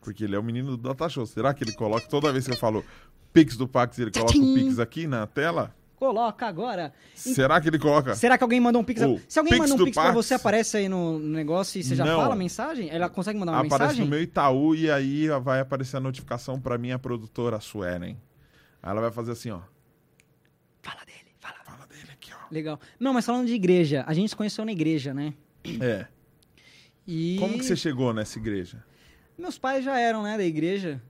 [0.02, 1.26] Porque ele é o menino do Data Show.
[1.26, 2.84] Será que ele coloca toda vez que eu falo
[3.34, 4.54] Pix do Pax, ele coloca o.
[4.54, 5.74] Pix aqui na tela?
[5.96, 6.94] Coloca agora.
[7.16, 8.14] Será que ele coloca?
[8.16, 9.02] Será que alguém mandou um pix?
[9.02, 11.80] O Se alguém Pix manda um do pix pra você, aparece aí no no negócio
[11.80, 12.20] e você já Não.
[12.20, 12.90] fala a mensagem?
[12.90, 14.04] Ela consegue mandar uma Aparece mensagem?
[14.06, 18.18] no meu Itaú e aí vai aparecer a notificação pra minha produtora, a Suelen.
[18.82, 19.62] Aí ela vai fazer assim, ó.
[20.82, 21.56] Fala dele, fala.
[21.64, 22.38] Fala dele aqui, ó.
[22.54, 22.80] Legal.
[23.00, 25.34] Não, mas falando de igreja, a gente se conheceu na igreja, né?
[25.80, 26.08] É.
[27.08, 28.84] E Como que você chegou nessa igreja?
[29.38, 31.02] meus pais já eram, né, da igreja.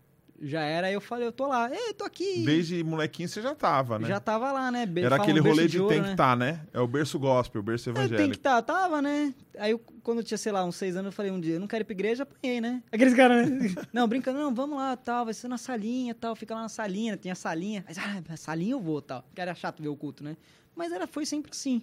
[0.46, 1.72] Já era, aí eu falei, eu tô lá.
[1.74, 2.44] Ei, tô aqui.
[2.44, 4.08] Desde molequinho você já tava, né?
[4.10, 4.86] Já tava lá, né?
[4.86, 6.08] Be- Era aquele rolê de, ouro, tem né?
[6.08, 6.60] que estar, né?
[6.74, 8.36] É o berço gospel, o berço É, tem que evangélico.
[8.40, 9.34] estar, tava, né?
[9.58, 11.60] Aí eu, quando eu tinha, sei lá, uns seis anos, eu falei um dia, eu
[11.62, 12.84] não quero ir pra igreja, apanhei, né?
[12.92, 13.58] Aqueles caras, né?
[13.94, 17.16] não, brincando, não, vamos lá, tal, vai ser na salinha, tal, fica lá na salinha,
[17.16, 17.86] tinha salinha.
[17.88, 19.24] Mas, ah, salinha eu vou, tal.
[19.24, 20.36] Porque era chato ver o culto, né?
[20.76, 21.82] Mas era, foi sempre assim.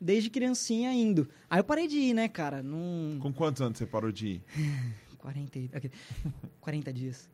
[0.00, 1.28] Desde criancinha indo.
[1.50, 2.62] Aí eu parei de ir, né, cara?
[2.62, 3.18] Num...
[3.20, 4.42] Com quantos anos você parou de ir?
[5.20, 5.90] 40, e- aqui,
[6.62, 7.28] 40 dias.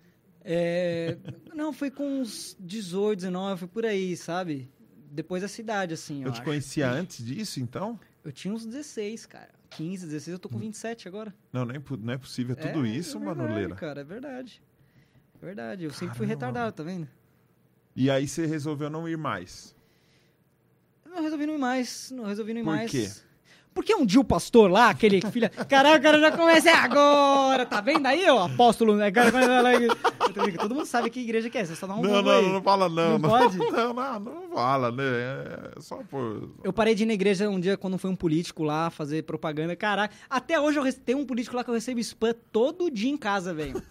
[0.48, 1.18] É,
[1.54, 4.70] não, foi com uns 18, 19, foi por aí, sabe?
[5.10, 6.44] Depois da cidade, assim, eu, Eu te acho.
[6.44, 7.98] conhecia antes disso, então?
[8.24, 9.50] Eu tinha uns 16, cara.
[9.70, 11.34] 15, 16, eu tô com 27 agora.
[11.52, 12.54] Não, nem, pu- não é possível.
[12.56, 14.62] É tudo isso, é verdade, cara, é verdade.
[15.42, 17.08] É verdade, eu sempre fui Caramba, retardado, tá vendo?
[17.94, 19.74] E aí você resolveu não ir mais.
[21.04, 22.90] Eu não resolvi não ir mais, não resolvi não ir Por mais.
[22.90, 23.10] quê?
[23.76, 25.50] Porque um dia o pastor lá, aquele filha.
[25.50, 28.46] Caraca, o cara já começa é agora, tá vendo aí, ó?
[28.46, 29.12] Apóstolo, né?
[29.12, 29.30] Cara,
[30.58, 32.50] Todo mundo sabe que igreja que é, você só dá um não, não, aí.
[32.50, 33.18] não, fala não.
[33.18, 33.58] Não pode?
[33.76, 35.02] Não, não, não fala, né?
[35.76, 36.48] É só por...
[36.64, 39.76] Eu parei de ir na igreja um dia quando foi um político lá fazer propaganda.
[39.76, 40.98] Caraca, até hoje eu rece...
[40.98, 43.82] tem um político lá que eu recebo spam todo dia em casa, velho.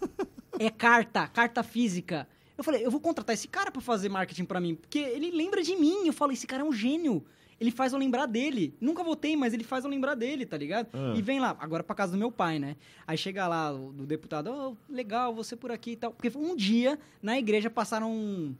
[0.58, 2.26] é carta, carta física.
[2.58, 5.62] Eu falei, eu vou contratar esse cara pra fazer marketing pra mim, porque ele lembra
[5.62, 6.06] de mim.
[6.06, 7.24] Eu falo, esse cara é um gênio.
[7.58, 8.74] Ele faz eu lembrar dele.
[8.80, 10.88] Nunca votei, mas ele faz eu lembrar dele, tá ligado?
[10.92, 11.14] Ah.
[11.16, 12.76] E vem lá, agora pra casa do meu pai, né?
[13.06, 16.12] Aí chega lá o do deputado, oh, legal, você por aqui e tal.
[16.12, 18.54] Porque um dia, na igreja, passaram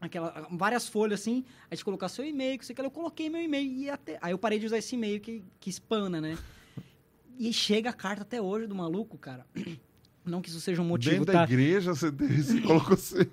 [0.00, 3.40] aquela, várias folhas assim, a gente colocar seu e-mail, que você quer, eu coloquei meu
[3.40, 4.18] e-mail e até.
[4.20, 6.38] Aí eu parei de usar esse e-mail que, que spana, né?
[7.36, 9.44] E chega a carta até hoje do maluco, cara.
[10.24, 11.44] Não que isso seja um motivo, Dentro da tá?
[11.44, 13.26] igreja, você, você colocou seu...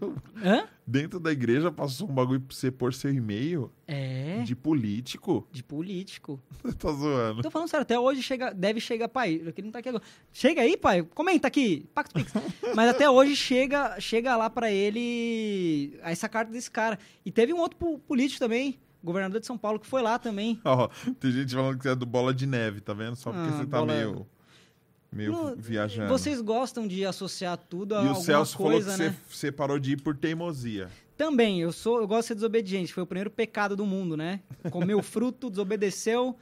[0.43, 0.67] Hã?
[0.85, 5.47] Dentro da igreja passou um bagulho pra você pôr seu e-mail É, de político?
[5.51, 6.37] de político.
[6.61, 7.41] Você tá zoando.
[7.43, 10.03] Tô falando sério, até hoje chega, deve chegar, pai, ele não tá aqui agora.
[10.33, 12.33] Chega aí, pai, comenta aqui, Pacto Pix.
[12.75, 16.99] Mas até hoje chega, chega lá pra ele essa carta desse cara.
[17.25, 20.59] E teve um outro po- político também, governador de São Paulo, que foi lá também.
[20.65, 20.89] Ó,
[21.19, 23.15] tem gente falando que você é do Bola de Neve, tá vendo?
[23.15, 24.27] Só porque Ah, você tá bola- meio...
[25.11, 26.07] Meio Não, viajando.
[26.09, 29.15] Vocês gostam de associar tudo a E o alguma Celso coisa, falou né?
[29.27, 30.89] que você, você parou de ir por teimosia.
[31.17, 32.93] Também, eu sou, eu gosto de ser desobediente.
[32.93, 34.39] Foi o primeiro pecado do mundo, né?
[34.71, 36.35] Comeu fruto, desobedeceu.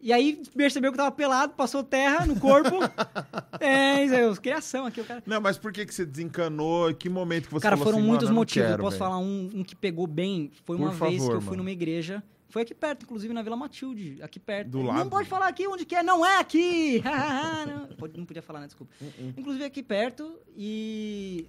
[0.00, 2.76] E aí percebeu que tava pelado, passou terra no corpo.
[3.58, 5.22] é, isso aí, criação aqui, o cara.
[5.26, 6.94] Não, mas por que, que você desencanou?
[6.94, 8.68] Que momento que você Cara, foram assim, muitos "Mano, eu não motivos.
[8.68, 9.10] quero, eu posso velho"?
[9.10, 10.52] falar um, um que pegou bem.
[10.64, 11.62] Foi uma Por vez favor, que eu fui mano.
[11.64, 12.22] numa igreja.
[12.48, 14.22] Foi aqui perto, inclusive, na Vila Matilde.
[14.22, 14.70] Aqui perto.
[14.70, 15.10] Do Não lado?
[15.10, 16.02] pode falar aqui onde que é.
[16.02, 17.02] Não é aqui!
[17.66, 18.66] não, pode- não podia falar, né?
[18.66, 18.92] Desculpa.
[19.00, 19.34] Uh-uh.
[19.36, 20.38] Inclusive aqui perto.
[20.56, 21.46] E...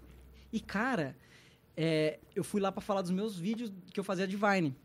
[0.52, 1.16] E, cara,
[1.76, 4.76] é, eu fui lá pra falar dos meus vídeos que eu fazia de Vine.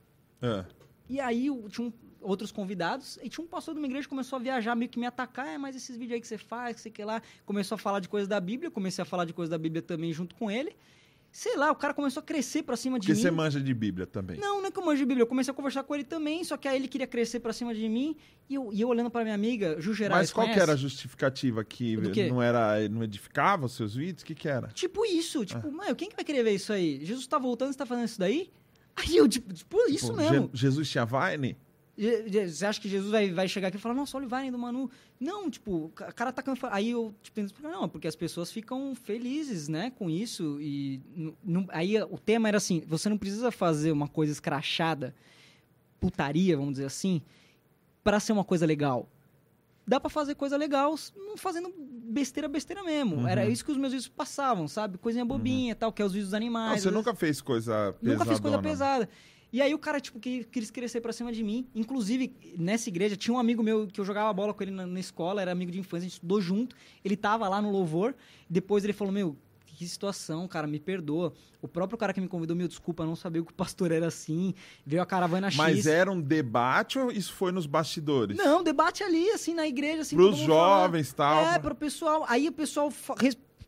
[0.43, 0.64] Ah,
[1.09, 4.36] E aí tinha um- outros convidados, e tinha um pastor de uma igreja que começou
[4.36, 6.82] a viajar, meio que me atacar, é, mas esses vídeos aí que você faz, que
[6.82, 7.20] sei que lá.
[7.44, 10.12] Começou a falar de coisas da Bíblia, comecei a falar de coisas da Bíblia também
[10.12, 10.76] junto com ele.
[11.34, 13.22] Sei lá, o cara começou a crescer pra cima de Porque mim.
[13.22, 14.38] você manja de Bíblia também.
[14.38, 15.22] Não, não é que eu manjo de Bíblia.
[15.22, 17.74] Eu comecei a conversar com ele também, só que aí ele queria crescer pra cima
[17.74, 18.14] de mim.
[18.50, 20.62] E eu, e eu olhando pra minha amiga, Ju Gerais, Mas qual que conhece?
[20.62, 21.96] era a justificativa que
[22.28, 24.22] não era, não edificava os seus vídeos?
[24.22, 24.68] O que que era?
[24.68, 25.70] Tipo isso, tipo, Ah.
[25.70, 27.02] mano, quem que vai querer ver isso aí?
[27.02, 28.50] Jesus tá voltando, você tá fazendo isso daí?
[28.94, 30.50] Aí eu, tipo, tipo, isso Tipo, mesmo.
[30.52, 31.56] Je- Jesus tinha Vine?
[32.48, 34.59] Você acha que Jesus vai, vai chegar aqui e falar, nossa, olha o Vine do
[34.59, 34.90] Manu?
[35.22, 36.74] Não, tipo, o ca- cara tá cansado.
[36.74, 40.58] Aí eu tipo, não, porque as pessoas ficam felizes, né, com isso.
[40.60, 41.00] E
[41.68, 45.14] aí o tema era assim: você não precisa fazer uma coisa escrachada,
[46.00, 47.22] putaria, vamos dizer assim,
[48.02, 49.08] pra ser uma coisa legal.
[49.86, 53.16] Dá pra fazer coisa legal não fazendo besteira, besteira mesmo.
[53.16, 53.28] Uhum.
[53.28, 54.96] Era isso que os meus vídeos passavam, sabe?
[54.98, 56.82] Coisinha bobinha e tal, que é os vídeos dos Não, animais.
[56.82, 58.18] você às nunca fez coisa pesada.
[58.18, 59.08] Nunca fiz coisa pesada.
[59.52, 61.66] E aí o cara, tipo, que quis crescer pra cima de mim.
[61.74, 64.98] Inclusive, nessa igreja, tinha um amigo meu que eu jogava bola com ele na, na
[64.98, 66.74] escola, era amigo de infância, a gente estudou junto.
[67.04, 68.14] Ele tava lá no louvor.
[68.48, 69.36] Depois ele falou, meu,
[69.82, 71.32] que situação, cara, me perdoa.
[71.60, 74.54] O próprio cara que me convidou, meu, desculpa, não sabia que o pastor era assim.
[74.86, 75.56] Veio a caravana X.
[75.56, 78.36] Mas era um debate ou isso foi nos bastidores?
[78.36, 80.16] Não, debate ali, assim, na igreja, assim.
[80.16, 81.44] Pros jovens e tal.
[81.44, 82.24] É, pro pessoal.
[82.28, 82.90] Aí o pessoal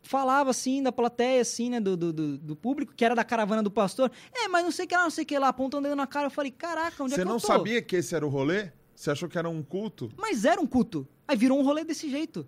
[0.05, 3.71] falava assim da plateia, assim, né, do, do, do- público, que era da caravana do
[3.71, 4.11] pastor.
[4.33, 6.07] É, mas não sei o que lá, não sei o que lá, apontando dedo na
[6.07, 6.27] cara.
[6.27, 7.47] Eu falei, caraca, onde é Você que não eu tô?
[7.47, 8.71] sabia que esse era o rolê?
[8.95, 10.09] Você achou que era um culto?
[10.17, 11.07] Mas era um culto.
[11.27, 12.47] Aí virou um rolê desse jeito.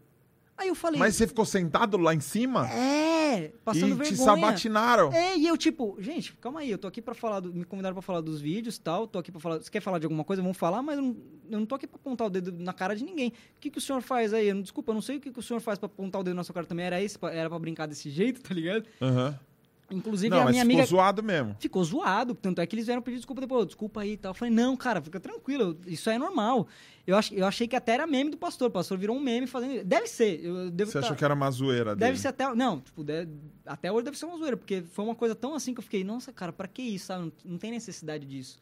[0.57, 2.67] Aí eu falei, Mas você ficou sentado lá em cima?
[2.69, 4.09] é, passando e vergonha.
[4.09, 5.13] te sabatinaram.
[5.13, 7.93] É, e eu tipo, gente, calma aí, eu tô aqui pra falar, do- me convidaram
[7.93, 10.23] pra falar dos vídeos e tal, tô aqui pra falar, você quer falar de alguma
[10.23, 11.15] coisa, vamos falar, mas eu não,
[11.51, 13.29] eu não tô aqui pra apontar o dedo na cara de ninguém.
[13.29, 14.47] O que que o senhor faz aí?
[14.47, 16.23] Eu não- desculpa, eu não sei o que que o senhor faz pra apontar o
[16.23, 18.83] dedo na sua cara também, era esse, era pra brincar desse jeito, tá ligado?
[19.01, 19.39] Aham.
[19.89, 21.55] Inclusive Não, a minha ficou amiga zoado mesmo.
[21.61, 24.31] ficou zoado, tanto é que eles vieram pedir desculpa depois, desculpa aí e tal.
[24.31, 26.67] Eu falei, não, cara, fica tranquilo, isso é normal.
[27.05, 29.47] Eu, ach, eu achei que até era meme do pastor, o pastor virou um meme
[29.47, 32.17] fazendo, deve ser, eu devo Você tá- achou que era uma zoeira Deve dele?
[32.21, 32.53] ser até.
[32.53, 33.31] Não, tipo, deve-
[33.65, 36.03] até hoje deve ser uma zoeira, porque foi uma coisa tão assim que eu fiquei,
[36.03, 37.23] nossa, cara, pra que isso, sabe?
[37.23, 38.59] Não, não tem necessidade disso.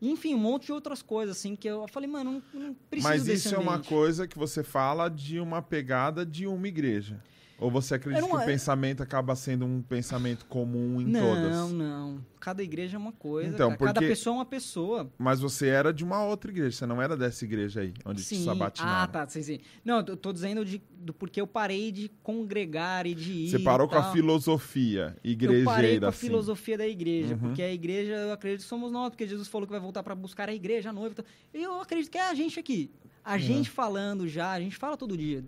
[0.00, 3.28] Enfim, um monte de outras coisas, assim, que eu falei, mano, não, não preciso Mas
[3.28, 7.22] isso é uma coisa que você fala de uma pegada de uma igreja.
[7.62, 11.20] Ou você acredita Eu não- que o pensamento acaba sendo um pensamento comum em Não,
[11.20, 11.72] todas?
[11.72, 12.24] não.
[12.40, 13.78] Cada igreja é uma coisa, Então, cara.
[13.78, 15.08] cada porque- pessoa é uma pessoa.
[15.16, 18.34] Mas você era de uma outra igreja, você não era dessa igreja aí, onde te
[18.34, 18.44] Sim.
[18.44, 19.02] sabatinaram.
[19.02, 19.60] Ah, tá, sim, sim.
[19.84, 23.50] Não, eu tô- dizendo de, do porquê eu parei de congregar e de ir.
[23.50, 26.26] Você parou com a filosofia Eu igrejeira, parei com a assim.
[26.26, 27.40] filosofia da igreja, Uhum.
[27.40, 30.14] porque a igreja, eu acredito que somos nós, porque Jesus falou que vai voltar para
[30.16, 31.12] buscar a igreja, a noiva.
[31.12, 31.24] e tal.
[31.54, 32.90] E eu acredito que é a gente aqui.
[33.24, 33.38] A Uhum.
[33.38, 35.44] gente falando já, a gente fala todo dia,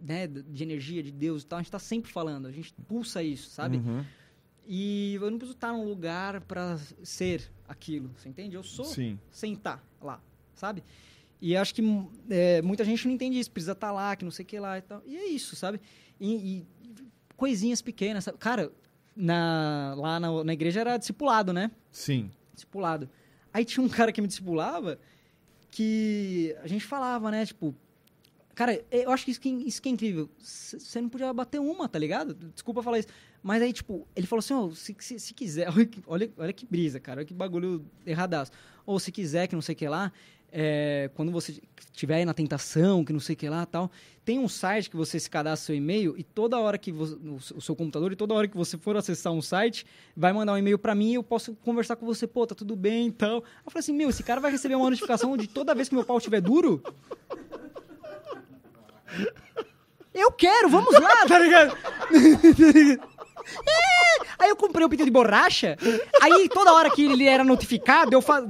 [0.00, 3.22] né, de energia, de Deus e tal, a gente tá sempre falando, a gente pulsa
[3.22, 3.78] isso, sabe?
[3.78, 4.04] Uhum.
[4.66, 8.54] E eu não preciso estar num lugar para ser aquilo, você entende?
[8.54, 9.18] Eu sou Sim.
[9.30, 10.20] sentar lá,
[10.54, 10.84] sabe?
[11.40, 11.82] E acho que
[12.28, 14.76] é, muita gente não entende isso, precisa estar lá, que não sei o que lá
[14.76, 15.02] e tal.
[15.06, 15.80] E é isso, sabe?
[16.20, 16.66] E, e
[17.36, 18.38] coisinhas pequenas, sabe?
[18.38, 18.72] Cara,
[19.16, 21.70] na, lá na, na igreja era discipulado, né?
[21.90, 22.30] Sim.
[22.52, 23.08] Discipulado.
[23.52, 24.98] Aí tinha um cara que me discipulava
[25.70, 27.46] que a gente falava, né?
[27.46, 27.74] Tipo,
[28.58, 30.28] cara, eu acho que isso que, isso que é incrível.
[30.40, 32.34] Você não podia bater uma, tá ligado?
[32.34, 33.06] Desculpa falar isso.
[33.40, 35.68] Mas aí, tipo, ele falou assim: ó, se, se, se quiser,
[36.08, 38.50] olha olha, que brisa, cara, olha que bagulho erradaço.
[38.84, 40.10] Ou se quiser, que não sei o que lá,
[40.50, 41.60] é, quando você
[41.92, 43.92] estiver na tentação, que não sei o que lá tal,
[44.24, 47.16] tem um site que você se cadastra seu e-mail e toda hora que você,
[47.54, 49.86] o seu computador, e toda hora que você for acessar um site,
[50.16, 52.74] vai mandar um e-mail pra mim e eu posso conversar com você, pô, tá tudo
[52.74, 53.36] bem e tal.
[53.36, 56.04] Eu falei assim, meu, esse cara vai receber uma notificação de toda vez que meu
[56.04, 56.82] pau estiver duro?
[60.14, 61.76] Eu quero, vamos lá, tá ligado?
[63.66, 64.26] É!
[64.38, 65.76] Aí eu comprei o pito de borracha,
[66.20, 68.48] aí toda hora que ele era notificado, eu falo.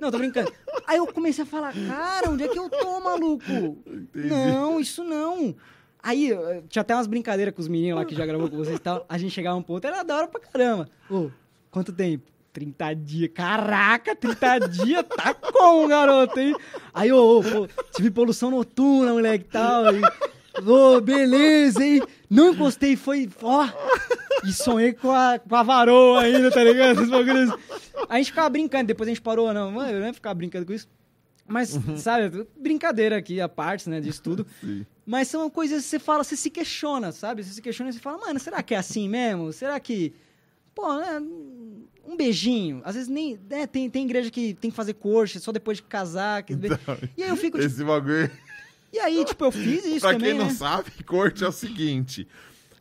[0.00, 0.52] Não, tô brincando.
[0.86, 3.44] Aí eu comecei a falar, cara, onde é que eu tô, maluco?
[4.14, 5.54] Não, isso não.
[6.02, 8.76] Aí eh, tinha até umas brincadeiras com os meninos lá que já gravou com vocês
[8.76, 9.04] e tal.
[9.08, 10.88] A gente chegava um ponto, era da hora pra caramba.
[11.10, 11.30] Ô,
[11.70, 12.24] quanto tempo?
[12.58, 13.30] 30 dias.
[13.32, 16.56] Caraca, 30 dias tá com, garoto, hein?
[16.92, 19.84] Aí, ô, ô, pô, tive poluição noturna, moleque e tal.
[19.94, 20.02] E,
[20.68, 22.02] ô, beleza, hein?
[22.28, 23.28] Não encostei, foi.
[23.42, 23.68] Ó.
[24.44, 27.00] E sonhei com a, com a varoa ainda, tá ligado?
[28.08, 30.66] A gente ficava brincando, depois a gente parou, não, mano, eu não ia ficar brincando
[30.66, 30.88] com isso.
[31.46, 34.46] Mas, sabe, brincadeira aqui, a parte, né, disso tudo.
[34.60, 34.84] Sim.
[35.06, 37.42] Mas são coisas que você fala, você se questiona, sabe?
[37.42, 39.52] Você se questiona e você fala, mano, será que é assim mesmo?
[39.52, 40.12] Será que.
[40.74, 41.20] Pô, né,
[42.08, 42.80] um beijinho.
[42.84, 43.38] Às vezes nem.
[43.48, 46.42] né, tem, tem igreja que tem que fazer coxa só depois de casar.
[46.42, 46.54] que-
[47.16, 48.30] E aí eu fico, tipo, Esse bagulho.
[48.92, 50.52] e aí, tipo, eu fiz isso pra também, quem não né?
[50.54, 52.26] sabe, corte é o seguinte.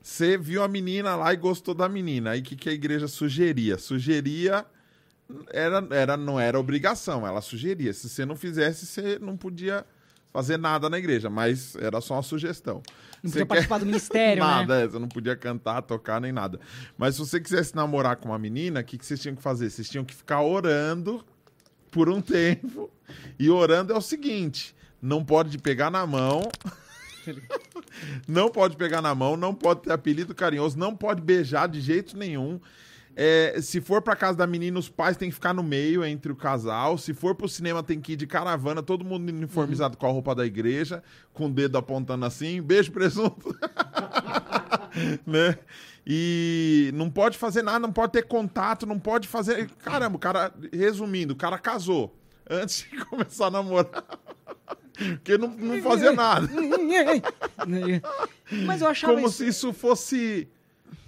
[0.01, 2.31] Você viu a menina lá e gostou da menina.
[2.31, 3.77] Aí o que, que a igreja sugeria?
[3.77, 4.65] Sugeria.
[5.51, 7.91] Era, era, não era obrigação, ela sugeria.
[7.93, 9.85] Se você não fizesse, você não podia
[10.31, 12.81] fazer nada na igreja, mas era só uma sugestão.
[13.23, 14.49] Não podia participar do ministério, né?
[14.49, 16.59] nada, é, você não podia cantar, tocar, nem nada.
[16.97, 19.69] Mas se você quisesse namorar com uma menina, o que, que vocês tinham que fazer?
[19.69, 21.25] Vocês tinham que ficar orando
[21.91, 22.89] por um tempo.
[23.39, 26.41] E orando é o seguinte: não pode pegar na mão.
[28.27, 32.15] não pode pegar na mão, não pode ter apelido carinhoso, não pode beijar de jeito
[32.15, 32.59] nenhum.
[33.19, 36.31] É, se for pra casa da menina, os pais têm que ficar no meio entre
[36.31, 36.99] o casal.
[36.99, 40.35] Se for pro cinema, tem que ir de caravana, todo mundo uniformizado com a roupa
[40.35, 41.01] da igreja,
[41.33, 42.61] com o dedo apontando assim.
[42.61, 43.57] Beijo, presunto.
[45.25, 45.57] né?
[46.05, 49.67] E não pode fazer nada, não pode ter contato, não pode fazer.
[49.79, 52.15] Caramba, o cara, resumindo, o cara casou
[52.47, 54.05] antes de começar a namorar.
[54.95, 56.47] Porque não, não fazia nada.
[58.63, 59.37] Mas eu achava Como isso...
[59.37, 60.47] se isso fosse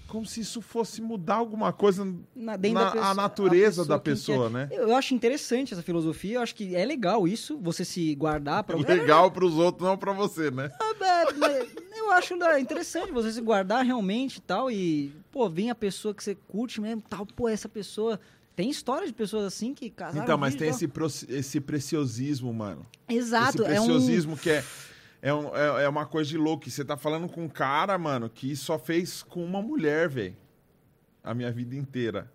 [0.09, 2.03] como se isso fosse mudar alguma coisa
[2.35, 4.53] Na, na da pessoa- a natureza da quem pessoa, quer.
[4.53, 4.69] né?
[4.71, 8.75] Eu, acho interessante essa filosofia, eu acho que é legal isso, você se guardar pra...
[8.77, 10.69] Legal pros outros, não pra você, né?
[11.01, 11.67] É, mas
[11.97, 14.69] eu acho interessante você se guardar realmente e tal.
[14.71, 17.25] E, pô, vem a pessoa que você curte mesmo tal.
[17.25, 18.19] Pô, essa pessoa.
[18.55, 20.21] Tem história de pessoas assim que casaram.
[20.23, 22.85] Então, mas tem esse, pro- esse preciosismo, mano.
[23.07, 23.85] Exato, esse é um.
[23.85, 24.63] preciosismo que é,
[25.21, 26.69] é, um- é, é uma coisa de louco.
[26.69, 30.35] Você tá falando com um cara, mano, que só fez com uma mulher, velho.
[31.23, 32.31] A minha vida inteira.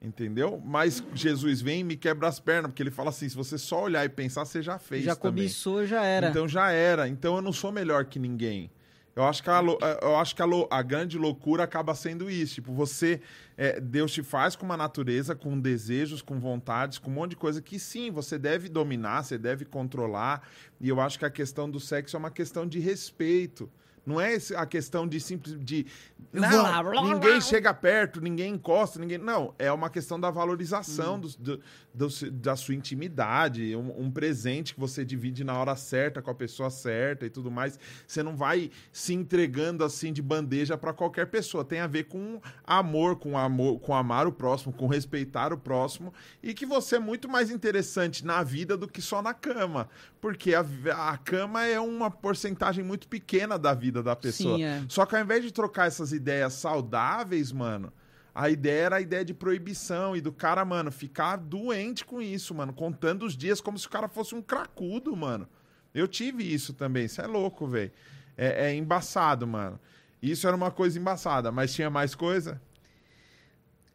[0.00, 0.62] Entendeu?
[0.64, 3.82] Mas Jesus vem e me quebra as pernas, porque ele fala assim: se você só
[3.82, 5.04] olhar e pensar, você já fez.
[5.04, 5.42] Já também.
[5.44, 6.28] cobiçou, já era.
[6.30, 7.08] Então já era.
[7.08, 8.70] Então eu não sou melhor que ninguém.
[9.18, 12.54] Eu acho que a, lou- eu acho que a, a grande loucura acaba sendo isso.
[12.54, 13.20] Tipo, você.
[13.56, 17.36] é, Deus te faz com uma natureza, com desejos, com vontades, com um monte de
[17.36, 20.48] coisa que sim, você deve dominar, você deve controlar.
[20.80, 23.68] E eu acho que a questão do sexo é uma questão de respeito.
[24.08, 25.86] Não é a questão de simples de
[26.32, 27.40] não, blá, blá, ninguém blá.
[27.40, 29.54] chega perto, ninguém encosta, ninguém não.
[29.58, 31.20] É uma questão da valorização Hum.
[31.38, 31.60] do,
[31.94, 36.30] do se- da sua intimidade, um, um presente que você divide na hora certa com
[36.30, 37.78] a pessoa certa e tudo mais.
[38.06, 41.64] Você não vai se entregando assim de bandeja para qualquer pessoa.
[41.64, 46.12] Tem a ver com amor, com amor, com amar o próximo, com respeitar o próximo
[46.42, 49.88] e que você é muito mais interessante na vida do que só na cama,
[50.20, 50.64] porque a,
[51.10, 54.56] a cama é uma porcentagem muito pequena da vida da pessoa.
[54.56, 54.84] Sim, é.
[54.88, 57.92] Só que ao invés de trocar essas ideias saudáveis, mano,
[58.34, 62.54] a ideia era a ideia de proibição e do cara, mano, ficar doente com isso,
[62.54, 65.48] mano, contando os dias como se o cara fosse um cracudo, mano.
[65.94, 67.90] Eu tive isso também, isso é louco, velho.
[68.36, 69.80] É, é embaçado, mano.
[70.22, 72.60] Isso era uma coisa embaçada, mas tinha mais coisa?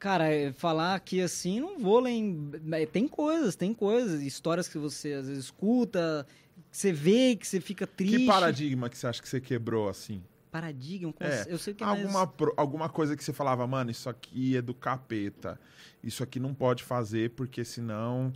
[0.04, 2.52] Cara, é, falar aqui assim, não vou lem...
[2.74, 6.28] é, Tem coisas, tem coisas, histórias que você às vezes escuta,
[6.70, 8.18] que você vê, que você fica triste.
[8.18, 10.22] Que paradigma que você acha que você quebrou, assim?
[10.52, 11.14] Paradigma?
[11.14, 11.50] como É, assim?
[11.50, 12.02] Eu sei que é mais...
[12.02, 15.58] Alguma, pro- alguma coisa que você falava, mano, isso aqui é do capeta.
[16.04, 18.34] Isso aqui não pode fazer, porque senão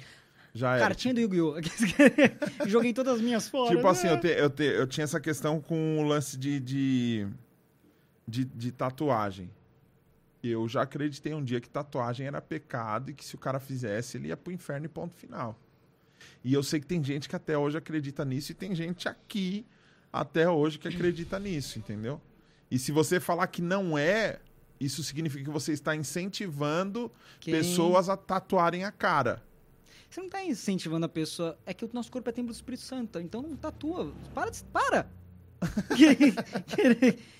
[0.53, 0.85] já era.
[0.87, 1.55] Cartinha do Yu-Gi-Oh!
[2.65, 3.75] Joguei todas as minhas fora.
[3.75, 4.13] Tipo assim, né?
[4.13, 7.27] eu, te- eu, te- eu tinha essa questão com o lance de, de,
[8.25, 9.49] de, de tatuagem.
[10.47, 14.17] Eu já acreditei um dia que tatuagem era pecado e que se o cara fizesse,
[14.17, 15.57] ele ia pro inferno e ponto final.
[16.43, 19.65] E eu sei que tem gente que até hoje acredita nisso e tem gente aqui
[20.11, 22.19] até hoje que acredita nisso, entendeu?
[22.71, 24.39] E se você falar que não é,
[24.79, 29.43] isso significa que você está incentivando Quem- pessoas a tatuarem a cara.
[30.09, 31.57] Você não tá incentivando a pessoa.
[31.65, 34.13] É que o nosso corpo é templo do Espírito Santo, então não tatua.
[34.33, 34.49] Para!
[34.49, 35.09] de- Para!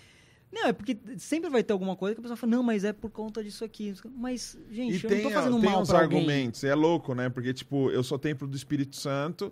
[0.52, 2.94] não, é porque sempre vai ter alguma coisa que a pessoa fala, não, mas é
[2.94, 3.94] por conta disso aqui.
[4.16, 6.20] Mas, gente, E eu tem, não tô fazendo tem mal uns pra alguém.
[6.20, 7.30] argumentos, é louco, né?
[7.30, 9.52] Porque, tipo, eu sou templo do Espírito Santo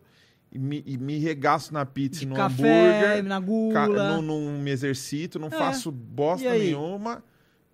[0.51, 2.63] e me, e me regaço na pizza e no café,
[3.17, 4.09] hambúrguer, na ca- gula.
[4.15, 5.51] não, não me exercito, não É.
[5.51, 7.23] faço bosta nenhuma,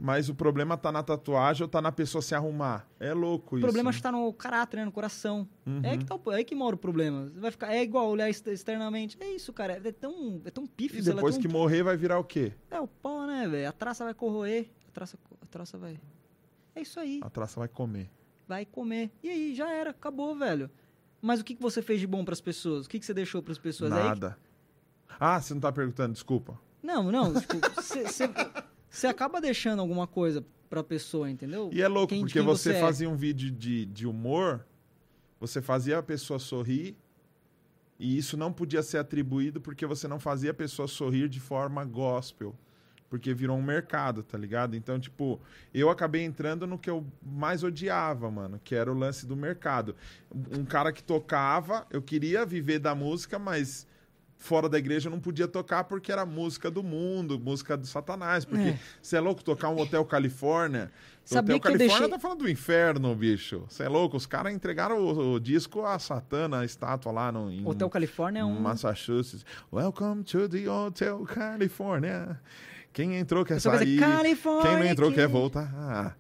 [0.04, 2.88] mas o problema tá na tatuagem ou tá na pessoa se arrumar.
[3.00, 3.66] É louco O isso.
[3.68, 4.86] problema acho que tá no caráter, né?
[4.86, 5.48] No coração.
[5.66, 5.80] Uhum.
[5.84, 7.32] É, que tá, o- é aí que mora o problema.
[7.36, 7.72] Vai ficar.
[7.72, 9.16] É igual olhar ex- externamente.
[9.20, 9.74] É isso, cara.
[9.84, 11.04] É tão, é tão E pífido.
[11.10, 12.52] ela é depois tão- que morrer vai virar o quê?
[12.72, 13.70] É o pó, né, velho?
[13.70, 14.70] A traça vai corroer.
[14.88, 16.00] A traça, a traça vai.
[16.76, 17.20] É isso aí.
[17.24, 18.10] A traça vai comer.
[18.48, 19.12] Vai comer.
[19.22, 19.92] E aí, já era.
[19.92, 20.70] Acabou, velho.
[21.22, 22.88] Mas o que, que você fez de bom pras pessoas?
[22.88, 23.92] O que, que você deixou pras pessoas?
[23.92, 24.38] É aí que- Nada.
[25.20, 26.60] Ah, você não tá perguntando, desculpa.
[26.82, 27.34] Não, não.
[27.40, 28.28] Tipo, você- você
[28.92, 31.70] você acaba deixando alguma coisa pra pessoa, entendeu?
[31.74, 32.80] E é louco, Quem- porque quem você você é.
[32.82, 34.66] fazia um vídeo de, de humor,
[35.40, 36.96] você fazia a pessoa sorrir,
[38.00, 41.84] e isso não podia ser atribuído porque você não fazia a pessoa sorrir de forma
[41.86, 42.56] gospel.
[43.10, 44.74] Porque virou um mercado, tá ligado?
[44.74, 45.38] Então, tipo,
[45.74, 49.98] eu acabei entrando no que eu mais odiava, mano, que era o lance do mercado.
[50.58, 53.86] Um cara que tocava, eu queria viver da música, mas
[54.42, 58.44] fora da igreja não podia tocar porque era música do mundo, música do satanás.
[58.44, 58.80] Porque É.
[59.02, 60.92] você é louco tocar um Hotel Califórnia.
[61.24, 63.64] Sabia Hotel Califórnia deixei- tá falando do inferno, bicho.
[63.70, 64.18] Você é louco?
[64.18, 68.40] Os caras entregaram o, o disco a Satana, a estátua lá no, em Hotel Califórnia
[68.42, 68.60] é um.
[68.60, 69.46] Massachusetts.
[69.72, 72.40] Welcome to the Hotel California.
[72.92, 74.00] Quem entrou quer sair.
[74.00, 76.18] Quem não entrou que- quer voltar.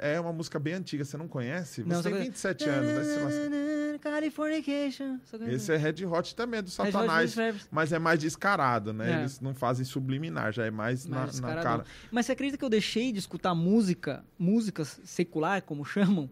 [0.00, 1.82] É uma música bem antiga, você não conhece?
[1.82, 3.77] Você Não, tem que- 27 anos, lascar.
[3.98, 5.18] Californication.
[5.48, 7.34] Esse é Red Hot também, do Red Hot Satanás.
[7.70, 9.12] Mas é mais descarado, né?
[9.12, 9.18] É.
[9.20, 11.62] Eles não fazem subliminar, já é mais, na- Mais na, descaradão.
[11.78, 11.84] cara.
[12.10, 16.30] Mas você acredita que eu deixei de escutar música, música secular, como chamam,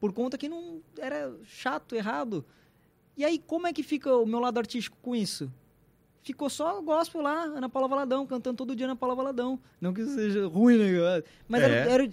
[0.00, 2.44] por conta que não era chato, errado?
[3.16, 5.52] E aí, como é que fica o meu lado artístico com isso?
[6.22, 9.58] Ficou só gospel lá, Ana Paula Valadão, cantando todo dia Ana Paula Valadão.
[9.80, 11.22] Não que isso seja ruim, né?
[11.48, 11.64] Mas É.
[11.64, 12.04] era, era-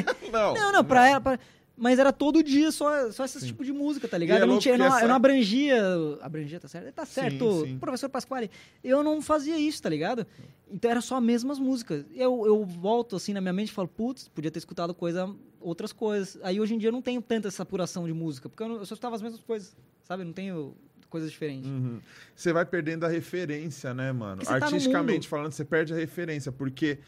[0.32, 1.20] Não, Não, não, pra ela.
[1.20, 1.38] pra-
[1.78, 3.48] Mas era todo dia só, só esse Sim.
[3.48, 4.38] tipo de música, tá ligado?
[4.38, 5.76] é eu, não tinha, eu, não, essa- eu não abrangia.
[6.22, 6.94] Abrangia, tá certo?
[6.94, 7.78] Tá certo, sim.
[7.78, 8.50] professor Pasquale.
[8.82, 10.26] Eu não fazia isso, tá ligado?
[10.70, 12.04] Então era só as mesmas músicas.
[12.14, 15.30] Eu, eu volto assim na minha mente e falo, putz, podia ter escutado coisa,
[15.60, 16.38] outras coisas.
[16.42, 18.76] Aí hoje em dia eu não tenho tanta essa apuração de música, porque eu, não-
[18.76, 20.22] eu só escutava as mesmas coisas, sabe?
[20.22, 20.74] Eu não tenho
[21.10, 21.68] coisas diferentes.
[21.68, 22.00] Uhum.
[22.34, 24.42] Você vai perdendo a referência, né, mano?
[24.42, 25.28] Tá Artisticamente mundo.
[25.28, 26.98] falando, você perde a referência, porque,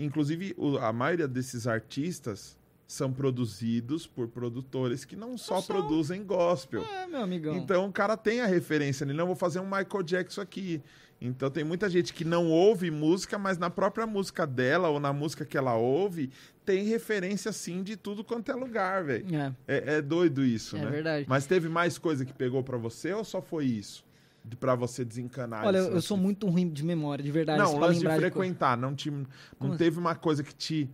[0.00, 2.56] inclusive, o- a maioria desses artistas
[2.86, 6.84] são produzidos por produtores que não só Não produzem gospel.
[6.84, 7.56] É, meu amigão.
[7.56, 10.82] Então o cara tem a referência, ele não vou fazer um Michael Jackson aqui.
[11.20, 15.12] Então tem muita gente que não ouve música, mas na própria música dela ou na
[15.12, 16.30] música que ela ouve,
[16.66, 19.24] tem referência sim de tudo quanto é lugar, velho.
[19.34, 20.90] É, É, é doido isso, é né?
[20.90, 21.26] verdade.
[21.28, 24.04] Mas teve mais coisa que pegou pra você ou só foi isso?
[24.44, 26.22] De, pra você desencanar Olha, isso, eu, eu sou assim?
[26.24, 27.58] muito ruim de memória, de verdade.
[27.58, 29.24] Não, assim, lance de frequentar, não, te, não
[29.58, 30.90] Como teve uma coisa que te,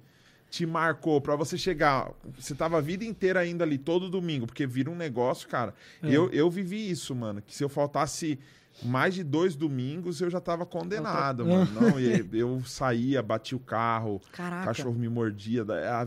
[0.51, 2.11] te marcou pra você chegar.
[2.37, 5.73] Você tava a vida inteira ainda ali, todo domingo, porque vira um negócio, cara.
[6.03, 6.11] É.
[6.11, 7.41] Eu, eu vivi isso, mano.
[7.41, 8.39] Que se eu faltasse
[8.83, 11.93] mais de dois domingos, eu já tava condenado, Outra- mano.
[11.93, 14.67] Não, e eu saía, batia o carro, o Caraca.
[14.67, 15.65] cachorro me mordia.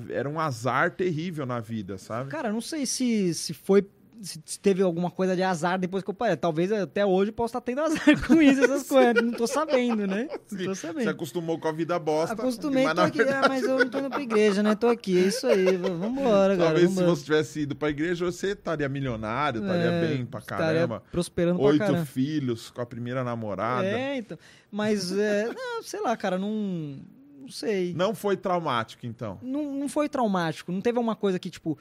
[0.09, 2.29] Era um azar terrível na vida, sabe?
[2.29, 3.87] Cara, eu não sei se, se foi.
[4.25, 6.37] Se teve alguma coisa de azar depois que eu parei.
[6.37, 9.15] Talvez até hoje eu possa estar tendo azar com isso, essas coisas.
[9.21, 10.29] Não tô sabendo, né?
[10.49, 11.09] Não tô Você sabendo.
[11.09, 12.33] acostumou com a vida bosta.
[12.33, 13.17] Acostumei, mas tô aqui.
[13.17, 14.75] verdade- Ah, mas eu não tô indo pra igreja, né?
[14.75, 15.75] Tô aqui, é isso aí.
[15.75, 16.69] Vambora, cara.
[16.69, 21.03] Talvez se você tivesse ido pra igreja, você estaria milionário, estaria É, bem pra caramba.
[21.11, 22.05] prosperando pra Oito caramba.
[22.05, 23.85] filhos com a primeira namorada.
[23.85, 24.37] É, então.
[24.71, 26.97] Mas, é, não, sei lá, cara, não.
[27.41, 27.93] Não sei.
[27.93, 29.37] Não foi traumático, então.
[29.41, 30.71] Não, não foi traumático.
[30.71, 31.77] Não teve uma coisa que, tipo.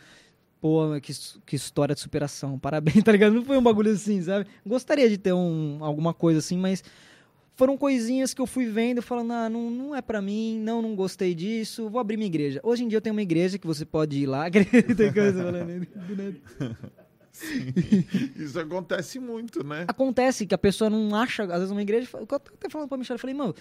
[0.62, 1.12] Pô, que,
[1.44, 2.56] que história de superação.
[2.56, 3.32] Parabéns, tá ligado?
[3.32, 4.46] Não foi um bagulho assim, sabe?
[4.64, 6.84] Gostaria de ter um, alguma coisa assim, mas
[7.56, 10.94] foram coisinhas que eu fui vendo falando, ah, não, não é pra mim, não, não
[10.94, 12.60] gostei disso, vou abrir minha igreja.
[12.62, 14.44] Hoje em dia eu tenho uma igreja que você pode ir lá.
[14.96, 16.76] Tem coisa falando nada.
[18.36, 19.86] Isso acontece muito, né?
[19.88, 22.08] Acontece que a pessoa não acha, às vezes, uma igreja.
[22.14, 23.52] Eu até falando pra Michelle, eu falei, mano,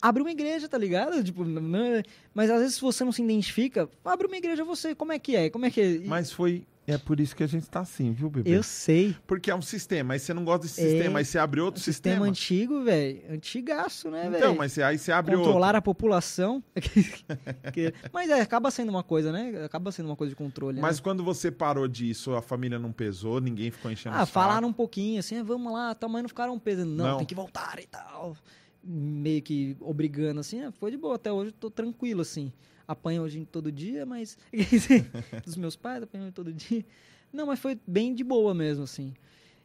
[0.00, 1.22] abre uma igreja, tá ligado?
[1.22, 2.02] Tipo, não, é-
[2.34, 5.36] mas às vezes se você não se identifica, abre uma igreja você, como é que
[5.36, 5.50] é?
[5.50, 5.98] Como é que é?
[6.06, 6.64] Mas foi.
[6.90, 8.48] É por isso que a gente tá assim, viu, bebê?
[8.50, 9.14] Eu sei.
[9.26, 10.88] Porque é um sistema, aí você não gosta desse É.
[10.88, 12.30] sistema, aí você abre outro O sistema, sistema.
[12.30, 13.20] antigo, velho.
[13.30, 14.36] Antigaço, né, velho?
[14.38, 15.78] Então, mas você- aí você abre Controlar outro.
[15.80, 16.64] a população.
[18.12, 19.64] Mas é, acaba sendo uma coisa, né?
[19.64, 20.80] Acaba sendo uma coisa de controle.
[20.80, 21.02] Mas né?
[21.02, 25.18] quando você parou disso, a família não pesou, ninguém ficou enchendo Ah, falaram um pouquinho
[25.20, 26.90] assim, ah, vamos lá, tal, mas não ficaram pesando.
[26.90, 27.16] Não, Não.
[27.18, 28.36] tem que voltar e tal.
[28.82, 31.16] Meio que obrigando, assim, ah, foi de boa.
[31.16, 32.52] Até hoje eu tô tranquilo, assim.
[32.86, 34.38] Apanho hoje todo dia, mas.
[35.44, 36.84] Dos meus pais, apanho todo dia.
[37.32, 39.12] Não, mas foi bem de boa mesmo, assim.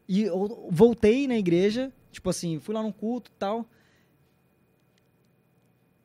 [0.08, 3.66] E eu voltei na igreja, tipo assim, fui lá num culto e tal.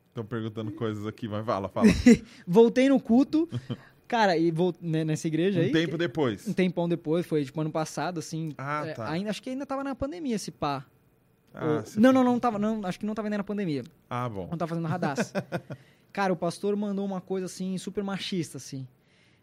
[0.09, 1.89] Estão perguntando coisas aqui, mas fala, fala.
[2.47, 3.49] Voltei no culto.
[4.07, 5.69] Cara, e vol- né, nessa igreja aí.
[5.69, 6.49] um tempo depois.
[6.49, 8.53] Um tempão depois, foi tipo ano passado, assim.
[8.57, 9.11] Ah, é, tá.
[9.11, 10.87] ainda, acho que ainda tava na pandemia esse pá.
[11.59, 12.59] Ah, não, não, não tava.
[12.59, 13.83] Não, acho que não tava ainda na pandemia.
[14.09, 14.49] Ah, bom.
[14.51, 15.33] Não tava fazendo radaz.
[16.13, 18.87] Cara, o pastor mandou uma coisa assim, super machista, assim.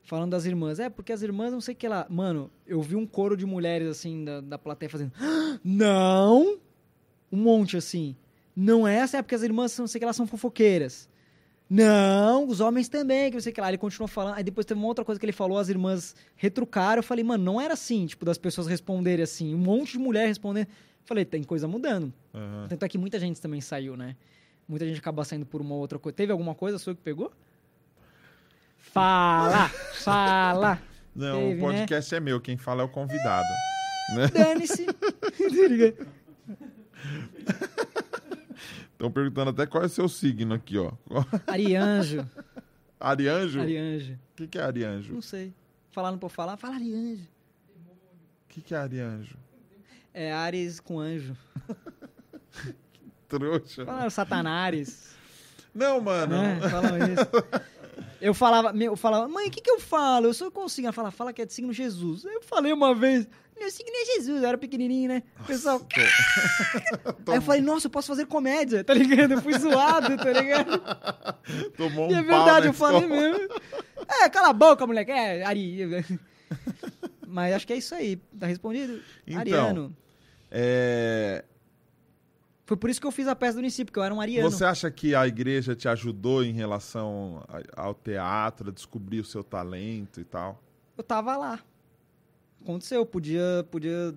[0.03, 0.79] Falando das irmãs.
[0.79, 2.05] É, porque as irmãs não sei o que lá.
[2.09, 5.11] Mano, eu vi um coro de mulheres, assim, da, da plateia fazendo.
[5.19, 6.57] "Ah, Não!
[7.31, 8.15] Um monte, assim.
[8.55, 11.09] Não é essa, é porque as irmãs não sei o que lá são fofoqueiras.
[11.69, 13.69] Não, os homens também, que não sei o que lá.
[13.69, 14.35] Ele continuou falando.
[14.35, 16.99] Aí depois teve uma outra coisa que ele falou, as irmãs retrucaram.
[16.99, 19.53] Eu falei, mano, não era assim, tipo, das pessoas responderem assim.
[19.55, 20.67] Um monte de mulher respondendo.
[21.05, 22.11] Falei, tem coisa mudando.
[22.33, 22.67] Aham.
[22.67, 24.15] Tanto é que muita gente também saiu, né?
[24.67, 26.15] Muita gente acaba saindo por uma outra coisa.
[26.15, 27.31] Teve alguma coisa sua que pegou?
[28.79, 29.69] Fala!
[30.03, 30.81] fala!
[31.15, 31.61] Não, Teve, o né?
[31.61, 33.47] podcast é meu, quem fala é o convidado.
[34.15, 34.27] né?
[34.33, 34.87] Dane-se!
[38.91, 40.91] Estão perguntando até qual é o seu signo aqui, ó.
[41.45, 42.27] Arianjo.
[42.99, 43.59] Arianjo?
[43.59, 44.17] O Arianjo.
[44.35, 45.13] que, que é Arianjo?
[45.13, 45.53] Não sei.
[45.91, 46.57] Falar não pode falar?
[46.57, 47.23] Fala Arianjo.
[47.23, 49.37] O que, que é Arianjo?
[50.17, 51.35] É Ares com anjo.
[53.27, 53.85] Trouxa.
[53.85, 55.13] Fala Satanares.
[55.73, 56.35] Não, mano.
[56.35, 57.65] É, falam isso.
[58.21, 60.27] Eu falava, eu falava, mãe, o que, que eu falo?
[60.27, 60.87] Eu sou consigo.
[60.87, 62.23] Ela fala, fala que é de signo Jesus.
[62.23, 63.27] Eu falei uma vez,
[63.59, 64.41] meu signo é Jesus.
[64.41, 65.23] Eu era pequenininho, né?
[65.41, 65.85] O pessoal,
[67.27, 69.33] Aí eu falei, nossa, eu posso fazer comédia, tá ligado?
[69.33, 70.81] Eu fui zoado, tá ligado?
[71.75, 73.21] Tomou um E é verdade, eu falei escola.
[73.21, 73.49] mesmo.
[74.21, 75.11] É, cala a boca, moleque.
[75.11, 76.05] É, Ari.
[77.27, 78.15] Mas acho que é isso aí.
[78.39, 79.01] Tá respondido?
[79.27, 79.41] Então.
[79.41, 79.97] Ariano.
[80.57, 81.43] É,
[82.65, 84.49] Foi por isso que eu fiz a peça do Unicip, porque eu era um ariano.
[84.49, 87.45] Você acha que a igreja te ajudou em relação
[87.75, 90.63] ao teatro, a descobrir o seu talento e tal?
[90.97, 91.59] Eu tava lá.
[92.61, 94.15] Aconteceu, podia, podia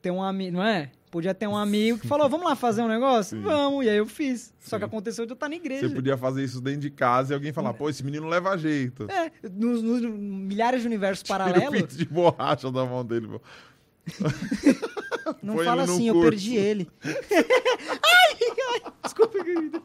[0.00, 0.90] ter um amigo, não é?
[1.10, 3.36] Podia ter um amigo que falou, vamos lá fazer um negócio?
[3.36, 3.44] Sim.
[3.44, 4.54] Vamos, e aí eu fiz.
[4.58, 4.78] Só Sim.
[4.80, 5.88] que aconteceu de eu estar na igreja.
[5.88, 9.06] Você podia fazer isso dentro de casa e alguém falar, pô, esse menino leva jeito.
[9.10, 13.28] É, nos, nos milhares de universos Tira o paralelos, pinto de borracha da mão dele.
[13.28, 13.40] pô.
[15.42, 16.88] não põe fala assim, eu perdi ele.
[17.04, 18.36] ai,
[18.74, 19.80] ai, desculpa, querida.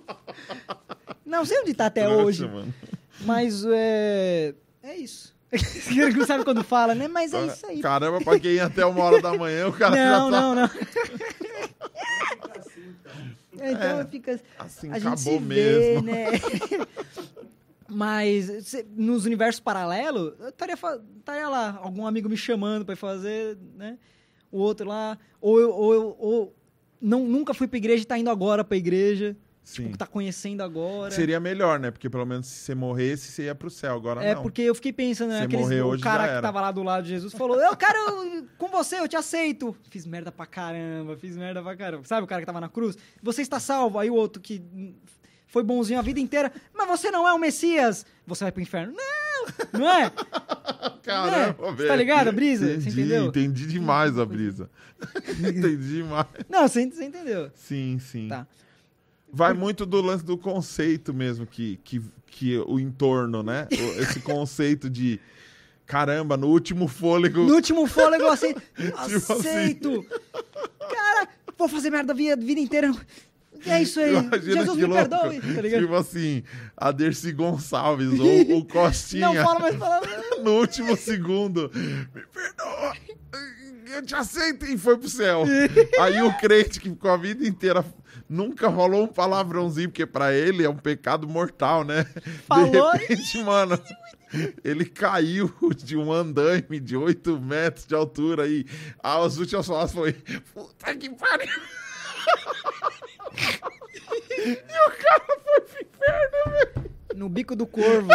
[1.25, 2.73] Não sei onde tá até Trouxa, hoje, mano.
[3.21, 4.53] mas é...
[4.83, 5.33] É isso.
[6.17, 7.07] não sabe quando fala, né?
[7.07, 7.81] Mas é isso aí.
[7.81, 10.55] Caramba, pra quem ia até uma hora da manhã, o cara Não, já tá não,
[10.55, 10.69] não.
[13.53, 14.05] Então É.
[14.05, 14.39] fica...
[14.57, 16.01] assim, a gente acabou se mesmo.
[16.03, 16.31] vê, né?
[17.89, 20.75] Mas cê- nos universos paralelos, eu estaria,
[21.17, 23.97] estaria lá, algum amigo me chamando pra ir fazer, né?
[24.51, 26.55] O outro lá, ou eu, ou, eu- ou
[27.01, 29.85] não, nunca fui pra igreja e tá indo agora pra igreja, Sim.
[29.85, 31.09] tipo, tá conhecendo agora.
[31.11, 31.89] Seria melhor, né?
[31.89, 33.95] Porque pelo menos se você morresse, você ia pro céu.
[33.95, 34.41] Agora É, não.
[34.43, 35.41] porque eu fiquei pensando, né?
[35.43, 38.45] Aqueles, morrer o hoje cara que tava lá do lado de Jesus falou, eu quero
[38.57, 39.75] com você, eu te aceito.
[39.89, 42.03] Fiz merda pra caramba, fiz merda pra caramba.
[42.05, 42.97] Sabe o cara que tava na cruz?
[43.23, 43.97] Você está salvo.
[43.97, 44.61] Aí o outro que
[45.51, 48.05] foi bonzinho a vida inteira, mas você não é o Messias.
[48.25, 48.93] Você vai pro inferno.
[48.95, 50.09] Não, não é?
[51.03, 51.89] Caramba, É, você velho.
[51.89, 52.65] tá ligado a brisa?
[52.65, 53.25] Você Entendi, entendeu?
[53.25, 54.69] entendi demais a brisa.
[55.39, 56.25] entendi demais.
[56.49, 57.51] Não, você, você entendeu.
[57.53, 58.29] Sim, sim.
[58.29, 58.47] Tá.
[59.33, 63.67] Vai muito do lance do conceito mesmo, que, que, que o entorno, né?
[63.99, 65.19] Esse conceito de
[65.85, 67.41] caramba, no último fôlego.
[67.43, 68.61] No último fôlego, eu aceito.
[68.75, 69.33] Tipo assim.
[69.33, 70.05] aceito.
[70.79, 72.93] Cara, vou fazer merda a vida, vida inteira.
[73.65, 74.15] É isso aí.
[74.15, 75.09] Imagina Jesus me louco.
[75.09, 75.41] perdoe.
[75.41, 75.81] Tá ligado?
[75.81, 76.43] Tipo assim,
[76.75, 79.27] a Dercy Gonçalves ou o Costinha.
[79.27, 80.09] Não fala mais palavra.
[80.43, 81.71] no último segundo.
[81.73, 82.93] Me perdoa.
[83.93, 85.43] Eu te aceito e foi pro céu.
[85.99, 87.83] Aí o crente que ficou a vida inteira
[88.29, 92.05] nunca rolou um palavrãozinho, porque pra ele é um pecado mortal, né?
[92.47, 93.77] Falou De repente, mano,
[94.63, 98.65] ele caiu de um andaime de 8 metros de altura e
[99.03, 100.13] as últimas palavras foi
[100.53, 101.49] puta que pariu.
[104.29, 106.91] E o cara foi pro inferno, velho.
[107.15, 108.09] No bico do corvo.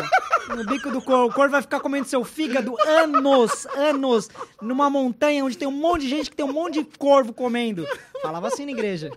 [0.56, 1.26] No bico do corvo.
[1.26, 4.28] O corvo vai ficar comendo seu fígado anos, anos,
[4.60, 7.86] numa montanha onde tem um monte de gente que tem um monte de corvo comendo.
[8.22, 9.10] Falava assim na igreja.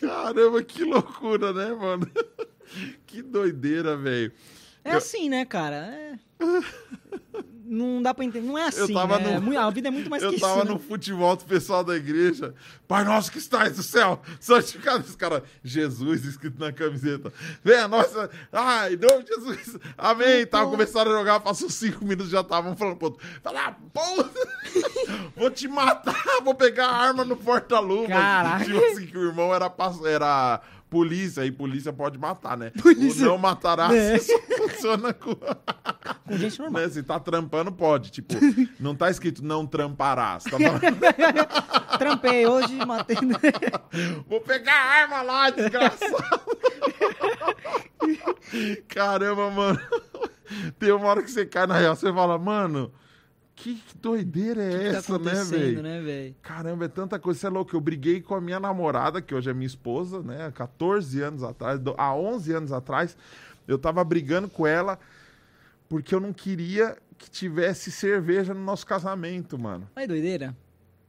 [0.00, 2.10] Caramba, que loucura, né, mano?
[3.06, 4.32] Que doideira, velho.
[4.84, 5.76] É assim, né, cara?
[5.76, 6.18] É...
[7.66, 8.46] Não dá pra entender.
[8.46, 9.38] Não é assim, tava né?
[9.40, 10.66] no- É A vida é muito mais Eu que tava isso.
[10.66, 10.80] no né?
[10.86, 12.54] futebol do pessoal da igreja.
[12.86, 15.42] Pai nosso que estás no céu, santificado esse cara.
[15.62, 17.32] Jesus escrito na camiseta.
[17.64, 18.28] Venha nossa.
[18.52, 19.78] Ai, de Jesus.
[19.96, 20.46] Amém.
[20.46, 23.26] Tava começando a jogar, passou cinco minutos já estavam falando pro outro.
[23.42, 24.30] Fala, porra!
[25.36, 26.14] Vou te matar,
[26.44, 28.08] vou pegar a arma no porta-luva.
[28.08, 28.64] Caraca.
[28.64, 29.72] Tipo assim, que o irmão era,
[30.08, 32.70] era polícia, e polícia pode matar, né?
[32.80, 33.26] Polícia.
[33.26, 34.18] O não matará É.
[34.20, 35.34] só funciona com.
[35.34, 36.82] Com gente normal.
[36.82, 36.88] Né?
[36.88, 38.10] Se tá trampando, pode.
[38.10, 38.34] Tipo,
[38.78, 40.44] não tá escrito não tramparás.
[40.44, 43.16] Tá falando, Trampei hoje, matei.
[44.28, 46.40] Vou pegar a arma lá, desgraçado.
[48.88, 49.80] Caramba, mano.
[50.78, 52.92] Tem uma hora que você cai na real, você fala, mano,
[53.54, 56.04] que doideira é que tá essa, né, acontecendo, velho?
[56.04, 56.34] né?
[56.42, 57.38] Caramba, é tanta coisa.
[57.40, 57.74] Você é louco.
[57.74, 60.46] Eu briguei com a minha namorada, que hoje é minha esposa, né?
[60.46, 63.16] Há 14 anos atrás, há 11 anos atrás,
[63.66, 64.98] eu tava brigando com ela
[65.88, 69.88] porque eu não queria que tivesse cerveja no nosso casamento, mano.
[69.94, 70.56] Olha doideira.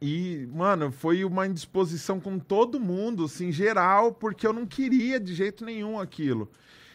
[0.02, 5.34] E, mano, foi uma indisposição com todo mundo, assim, geral, porque eu não queria de
[5.34, 6.50] jeito nenhum aquilo.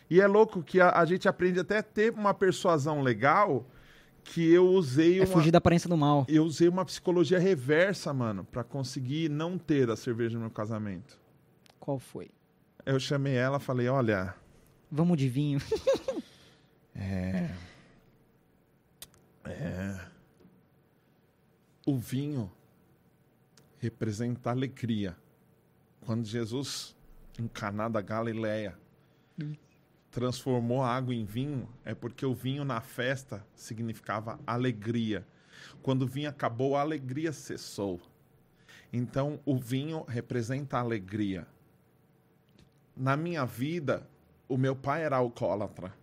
[0.09, 3.66] E é louco que a, a gente aprende até a ter uma persuasão legal
[4.24, 6.26] que eu usei É uma, fugir da aparência do mal.
[6.28, 11.18] eu usei uma psicologia reversa, mano, pra conseguir não ter a cerveja no meu casamento.
[11.78, 12.30] Qual foi?
[12.84, 14.34] Eu chamei ela falei, olha,
[14.90, 15.60] Vamos de vinho.
[16.94, 17.55] é...
[19.44, 20.01] É...
[21.86, 22.51] O vinho
[23.78, 25.16] representa alegria.
[26.01, 26.97] Quando Jesus,
[27.38, 28.76] em Caná da Galileia,
[30.11, 35.27] transformou a água em vinho, é porque o vinho na festa significava alegria.
[35.82, 38.01] Quando o vinho acabou, a alegria cessou.
[38.93, 41.47] Então, o vinho representa alegria.
[42.97, 44.09] Na minha vida,
[44.49, 45.95] o meu pai era alcoólatra.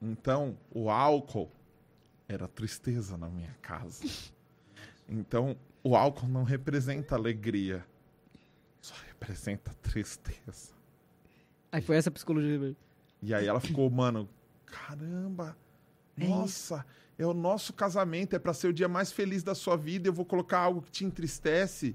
[0.00, 1.50] Então, o álcool
[2.28, 4.04] era tristeza na minha casa.
[5.08, 7.86] Então, o álcool não representa alegria,
[8.82, 10.75] só representa tristeza.
[11.76, 12.74] Aí foi essa a psicologia.
[13.20, 14.26] E aí ela ficou, mano,
[14.64, 15.54] caramba,
[16.16, 16.86] nossa,
[17.18, 20.12] é o nosso casamento, é pra ser o dia mais feliz da sua vida, eu
[20.14, 21.94] vou colocar algo que te entristece.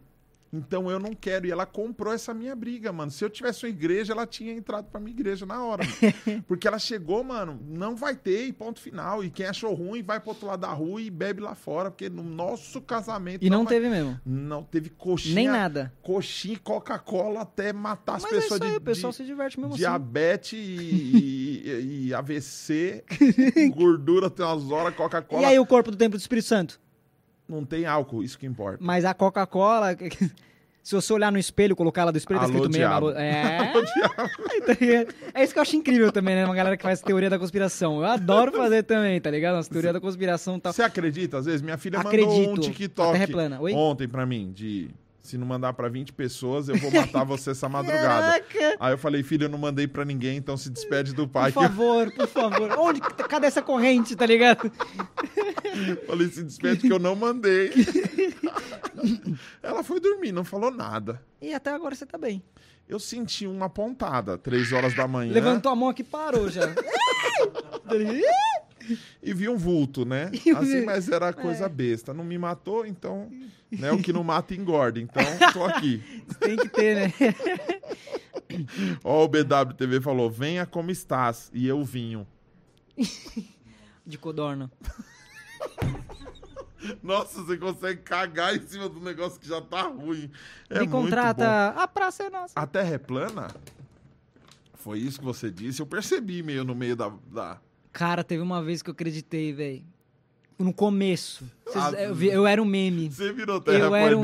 [0.53, 1.48] Então eu não quero.
[1.48, 3.10] E ela comprou essa minha briga, mano.
[3.10, 5.84] Se eu tivesse uma igreja, ela tinha entrado pra minha igreja na hora.
[5.86, 6.44] mano.
[6.48, 9.23] Porque ela chegou, mano, não vai ter, e ponto final.
[9.23, 11.90] E quem achou ruim vai pro outro lado da rua e bebe lá fora.
[11.90, 13.44] Porque no nosso casamento.
[13.45, 14.19] E não vai- teve mesmo.
[14.26, 15.36] Não teve coxinha.
[15.36, 15.94] Nem nada.
[16.02, 19.18] Coxinha e Coca-Cola até matar as Mas é isso pessoas aí, de, o pessoal de
[19.18, 19.80] se diverte mesmo assim.
[19.84, 23.03] diabetes e, e- e AVC,
[23.73, 25.48] gordura tem umas horas, E Coca-Cola.
[25.48, 26.80] aí o corpo do templo do Espírito Santo?
[27.47, 28.77] Não tem álcool, isso que importa.
[28.81, 29.95] Mas a Coca-Cola,
[30.81, 32.88] se você olhar no espelho, colocar lá do espelho, tá Alô, escrito mesmo.
[32.88, 33.07] diabo.
[33.09, 33.73] alô- É.
[34.65, 35.13] Tá ligado?
[35.34, 36.45] é isso que eu acho incrível também, né?
[36.45, 37.97] Uma galera que faz teoria da conspiração.
[37.99, 39.55] Eu adoro fazer também, tá ligado?
[39.57, 40.72] As teorias da conspiração tal.
[40.73, 41.38] Você acredita?
[41.38, 42.51] Às vezes minha filha mandou Acredito.
[42.51, 43.59] um TikTok Terra é.
[43.59, 43.73] Oi?
[43.73, 44.89] ontem pra mim, de
[45.22, 48.41] se não mandar pra 20 pessoas, eu vou matar você essa madrugada.
[48.41, 48.77] Caraca!
[48.80, 51.52] Aí eu falei, filha, eu não mandei pra ninguém, então se despede do pai.
[51.52, 52.72] Por eu favor, por favor.
[52.80, 54.72] Onde, cadê essa corrente, tá ligado?
[56.07, 57.72] falei, se despede que eu não mandei.
[59.61, 61.22] Ela foi dormir, não falou nada.
[61.41, 62.43] E até agora você tá bem.
[62.89, 65.31] Eu senti uma pontada, três horas da manhã.
[65.31, 66.64] Levantou a mão aqui e parou já.
[69.22, 70.31] E vi um vulto, né?
[70.57, 72.13] Assim, mas era coisa besta.
[72.13, 73.30] Não me matou, então.
[73.72, 74.99] Né, o que não mata engorda.
[74.99, 75.23] Então,
[75.53, 76.03] tô aqui.
[76.41, 77.13] Tem que ter, né?
[79.01, 81.49] Ó, o BWTV falou: venha como estás.
[81.53, 82.27] E eu vinho.
[84.05, 84.69] De codorna.
[87.01, 90.30] Nossa, você consegue cagar em cima do negócio que já tá ruim.
[90.69, 91.01] É Me muito bom.
[91.03, 91.69] contrata.
[91.69, 92.53] A praça é nossa.
[92.59, 93.47] A Terra é plana?
[94.73, 95.80] Foi isso que você disse?
[95.80, 97.09] Eu percebi meio no meio da.
[97.31, 97.61] da...
[97.91, 99.84] Cara, teve uma vez que eu acreditei, velho.
[100.57, 101.43] No começo.
[101.65, 103.09] Vocês- Ah, eu, eu era um meme.
[103.11, 104.23] Você virou Eu era um?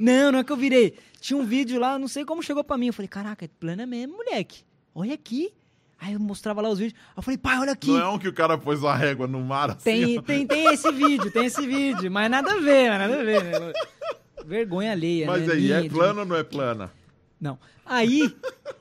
[0.00, 0.94] Não, não é que eu virei.
[1.20, 2.86] Tinha um vídeo lá, não sei como chegou pra mim.
[2.86, 4.64] Eu falei, caraca, é plana mesmo, moleque.
[4.94, 5.52] Olha aqui.
[5.98, 6.98] Aí eu mostrava lá os vídeos.
[7.08, 7.88] Aí eu falei, pai, olha aqui.
[7.88, 9.82] Não é um que o cara pôs uma régua no mar assim?
[9.82, 12.10] Tem, tem, tem esse vídeo, tem esse vídeo.
[12.10, 13.44] Mas nada a ver, nada a ver.
[13.44, 13.72] Né?
[14.46, 15.54] Vergonha alheia, Mas né?
[15.54, 16.92] aí, Minha é de- plana ou não é plana?
[17.40, 17.58] Não.
[17.84, 18.34] Aí,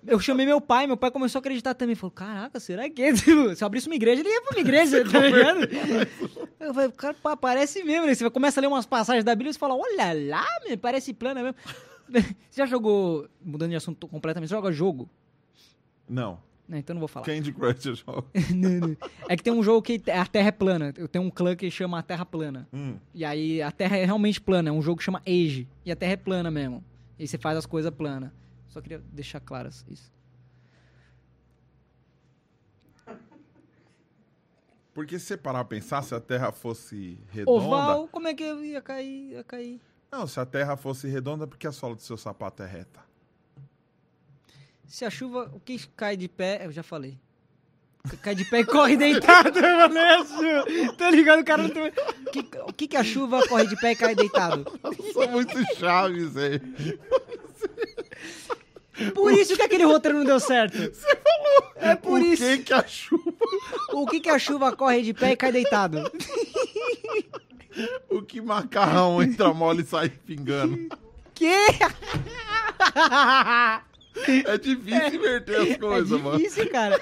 [0.07, 1.95] eu chamei meu pai, meu pai começou a acreditar também.
[1.95, 3.13] Falou, caraca, será que é?
[3.15, 5.59] Se eu abrisse uma igreja, ele ia pra uma igreja, tá ligado?
[6.59, 8.15] Eu falei, cara, parece mesmo, né?
[8.15, 11.13] Você começa a ler umas passagens da Bíblia e você fala, olha lá, meu, parece
[11.13, 11.57] plana mesmo.
[12.51, 15.09] Você já jogou, mudando de assunto completamente, você joga jogo?
[16.07, 16.37] Não.
[16.67, 17.25] Não, então não vou falar.
[17.25, 18.25] Candy Crush eu jogo.
[18.53, 18.97] Não, não.
[19.29, 20.93] É que tem um jogo que a Terra é plana.
[20.97, 22.67] Eu tenho um clã que chama a Terra Plana.
[22.73, 22.95] Hum.
[23.13, 24.69] E aí a Terra é realmente plana.
[24.69, 25.67] É um jogo que chama Age.
[25.85, 26.83] E a Terra é plana mesmo.
[27.19, 28.33] E você faz as coisas plana.
[28.75, 30.11] Só queria deixar claras isso.
[34.93, 37.65] Porque se você parar pra pensar, se a Terra fosse redonda.
[37.65, 39.31] Oval, como é que eu ia cair?
[39.31, 39.79] Ia cair.
[40.11, 42.99] Não, se a Terra fosse redonda, porque a sola do seu sapato é reta?
[44.85, 47.17] Se a chuva, o que cai de pé, eu já falei.
[48.21, 50.95] Cai de pé e corre deitado, Vanessa.
[50.97, 51.39] Tá ligado?
[51.39, 51.93] O cara não tem...
[52.67, 54.65] o, que, que a chuva corre de pé e cai deitado?
[55.13, 56.59] Sou muito chaves, aí.
[59.13, 60.77] Por isso que aquele roteiro não deu certo.
[60.93, 61.71] Você falou.
[61.75, 62.43] É por o isso.
[62.43, 63.33] que que a chuva...
[63.93, 66.09] O que que a chuva corre de pé e cai deitado?
[68.09, 70.87] O que macarrão entra mole e sai pingando?
[71.33, 71.53] Que?
[74.47, 76.37] É difícil inverter as coisas, é mano.
[76.37, 76.99] difícil, cara.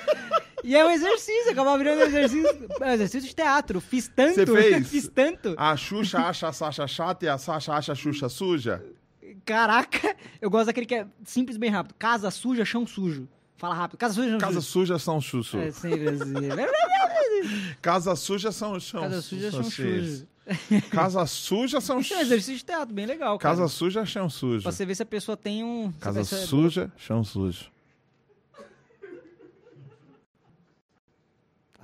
[0.63, 2.67] E é um exercício, acaba virando um exercício.
[2.81, 3.79] É um exercício de teatro.
[3.79, 4.87] Fiz tanto, Você fez?
[4.89, 5.53] fiz tanto.
[5.57, 8.83] A Xuxa acha a Sasha chata e a Sasha acha a Xuxa suja?
[9.45, 11.95] Caraca, eu gosto daquele que é simples, bem rápido.
[11.97, 13.27] Casa suja, chão sujo.
[13.57, 13.97] Fala rápido.
[13.97, 14.71] Casa suja, chão Casa sujo.
[14.71, 15.57] suja são chuchu.
[15.57, 16.33] É sempre assim.
[17.81, 19.01] Casa suja são chão.
[19.01, 20.27] Casa suja, chão sujo.
[20.91, 23.55] Casa suja são Isso é um exercício de teatro, bem legal, cara.
[23.55, 24.63] Casa suja, chão sujo.
[24.63, 25.91] Pra você ver se a pessoa tem um...
[25.99, 27.71] Casa é- suja, chão sujo.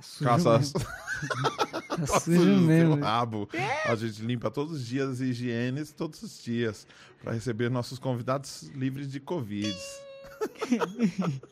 [0.00, 0.80] Tá sujo Casa mesmo.
[2.06, 2.94] Tá sujo mesmo.
[3.00, 3.48] rabo.
[3.84, 6.86] A gente limpa todos os dias as higienes, todos os dias,
[7.22, 9.76] para receber nossos convidados livres de Covid.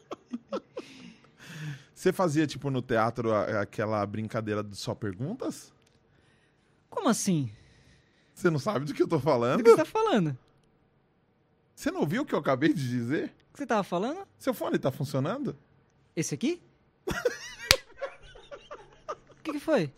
[1.95, 5.73] Você fazia, tipo, no teatro, aquela brincadeira de só perguntas?
[6.89, 7.51] Como assim?
[8.35, 9.62] Você não sabe do que eu tô Do falando?
[9.65, 10.29] que você tá falando?
[10.31, 10.37] O
[11.75, 13.35] Você não ouviu o que eu acabei de dizer?
[13.53, 14.20] que você tava falando?
[14.39, 15.57] Seu fone tá funcionando?
[16.15, 16.62] Esse aqui?
[19.39, 19.90] O que, que foi?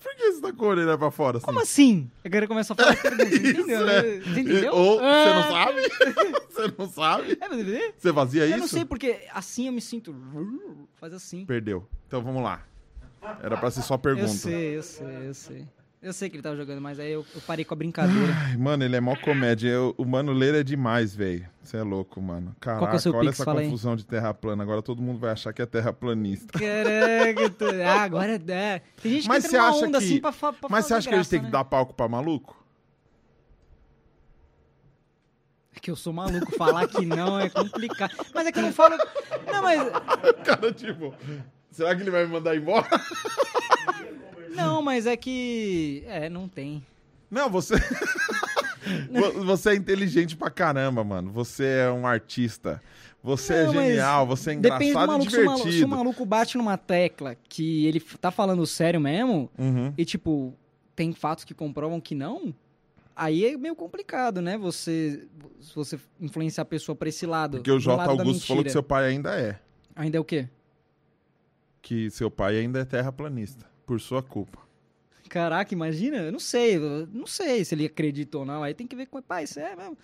[0.00, 1.46] Por que você tá com a orelha pra fora assim?
[1.46, 2.10] Como assim?
[2.24, 3.24] Agora começa a falar pergunta.
[3.30, 3.86] Você entendeu?
[3.86, 4.02] né?
[4.20, 4.72] Você entendeu?
[4.74, 5.50] Ou você não Ah.
[5.50, 5.80] sabe?
[6.50, 7.38] você não sabe?
[7.40, 8.54] É, Você fazia isso?
[8.54, 10.14] Eu não sei porque assim eu me sinto.
[11.00, 11.44] Faz assim.
[11.44, 11.84] Perdeu.
[12.06, 12.64] Então vamos lá.
[13.42, 14.30] Era pra ser só pergunta.
[14.30, 15.68] Eu sei, eu sei, eu sei.
[16.02, 18.32] Eu sei que ele tava jogando, mas aí eu, eu parei com a brincadeira.
[18.36, 19.68] Ai, mano, ele é mó comédia.
[19.68, 21.48] Eu- o Mano Leira é demais, velho.
[21.62, 22.56] Você é louco, mano.
[22.58, 23.40] Caraca, que é o seu olha pix?
[23.40, 23.66] essa aí.
[23.66, 24.64] confusão de terra plana.
[24.64, 26.58] Agora todo mundo vai achar que é terraplanista.
[26.58, 27.66] Caraca, tô...
[27.86, 28.82] ah, agora é.
[29.00, 30.94] Tem gente que Mas entra você numa acha onda que- assim pra, pra Mas você
[30.94, 31.52] acha que eles graça, têm que né?
[31.52, 32.60] dar palco pra maluco?
[35.80, 36.52] que eu sou maluco.
[36.56, 38.14] Falar que não é complicado.
[38.32, 38.96] Mas é que eu não falo.
[39.52, 39.80] Não, mas.
[40.46, 41.12] Cara, tipo,
[41.72, 42.86] será que ele vai me mandar embora?
[44.54, 46.02] Não, mas é que.
[46.06, 46.84] É, não tem.
[47.30, 47.74] Não, você.
[49.10, 51.30] Vo- você é inteligente pra caramba, mano.
[51.32, 52.82] Você é um artista.
[53.22, 55.30] Você Não, é genial, você é engraçado e maluco.
[55.30, 55.88] Se o maluco, se o divertido.
[55.88, 59.94] maluco bate numa tecla que ele tá falando sério mesmo, Uhum.
[59.96, 60.52] e tipo,
[60.96, 62.52] tem fatos que comprovam que não,
[63.14, 64.58] aí é meio complicado, né?
[64.58, 65.28] Você,
[65.72, 67.58] você influenciar a pessoa pra esse lado.
[67.58, 68.02] Porque o J.
[68.04, 69.60] Augusto falou que seu pai ainda é.
[69.94, 70.48] Ainda é o quê?
[71.80, 73.64] Que seu pai ainda é terraplanista.
[73.92, 74.58] Por sua culpa.
[75.28, 76.16] Caraca, imagina?
[76.16, 78.62] Eu não sei, eu não sei se ele acredita ou não.
[78.62, 79.98] Aí tem que ver com o pai, isso é mesmo.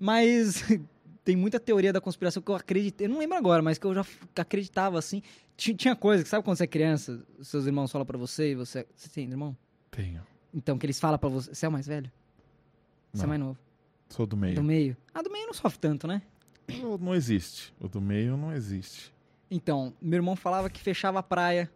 [0.00, 0.64] Mas
[1.22, 3.02] tem muita teoria da conspiração que eu acredito.
[3.02, 4.02] Eu não lembro agora, mas que eu já
[4.36, 5.20] acreditava assim.
[5.58, 8.54] Ti- Tinha coisa que, sabe quando você é criança, seus irmãos falam pra você e
[8.54, 8.86] você.
[8.96, 9.54] Você tem irmão?
[9.90, 10.22] Tenho.
[10.54, 11.54] Então, que eles falam pra você.
[11.54, 12.10] Você é o mais velho?
[13.12, 13.28] Você é Não.
[13.28, 13.58] mais novo?
[14.08, 14.54] Sou do meio.
[14.54, 14.96] Do meio?
[15.12, 16.22] Ah, do meio não sofre tanto, né?
[16.80, 17.74] Não, não existe.
[17.78, 19.12] O do meio não existe.
[19.50, 21.70] Então, meu irmão falava que fechava a praia.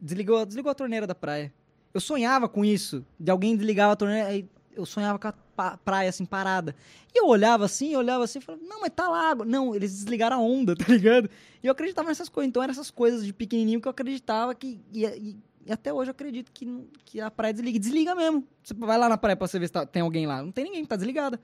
[0.00, 1.52] Desligou, desligou a torneira da praia.
[1.94, 3.04] Eu sonhava com isso.
[3.18, 5.28] De alguém desligava a torneira, eu sonhava com
[5.58, 6.76] a praia assim parada.
[7.14, 9.46] E eu olhava assim, eu olhava assim e falava, não, mas tá lá água.
[9.46, 11.30] Não, eles desligaram a onda, tá ligado?
[11.62, 12.48] E eu acreditava nessas coisas.
[12.48, 14.78] Então eram essas coisas de pequenininho que eu acreditava que.
[14.92, 15.36] E, e-
[15.68, 16.64] e até hoje eu acredito que,
[17.04, 17.78] que a praia desliga.
[17.78, 18.46] Desliga mesmo.
[18.62, 20.40] Você vai lá na praia pra você ver se tá- tem alguém lá.
[20.42, 21.40] Não tem ninguém, tá desligada.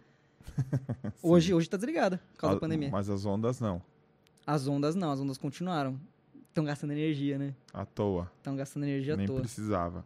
[1.22, 2.90] hoje, hoje tá desligada, por causa Ah, da pandemia.
[2.90, 3.82] Mas as ondas não.
[4.46, 5.98] As ondas não, as ondas continuaram.
[6.52, 7.54] Estão gastando energia, né?
[7.72, 8.30] À toa.
[8.36, 9.40] Estão gastando energia Nem à toa.
[9.40, 10.04] precisava.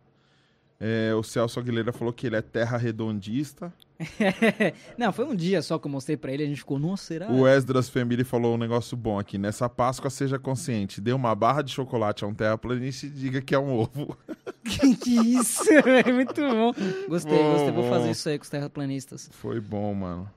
[0.78, 3.72] É, o Celso Aguilera falou que ele é terra redondista.
[4.96, 7.32] não, foi um dia só que eu mostrei pra ele, a gente ficou, nossa, será?
[7.32, 9.38] O Esdras Family falou um negócio bom aqui.
[9.38, 11.00] Nessa Páscoa, seja consciente.
[11.00, 14.16] Dê uma barra de chocolate a um terraplanista e diga que é um ovo.
[14.64, 15.64] que, que isso?
[15.72, 16.72] É muito bom.
[17.08, 17.72] Gostei, Bom, gostei.
[17.72, 17.90] Vou bom.
[17.90, 19.28] fazer isso aí com os terraplanistas.
[19.32, 20.30] Foi bom, mano.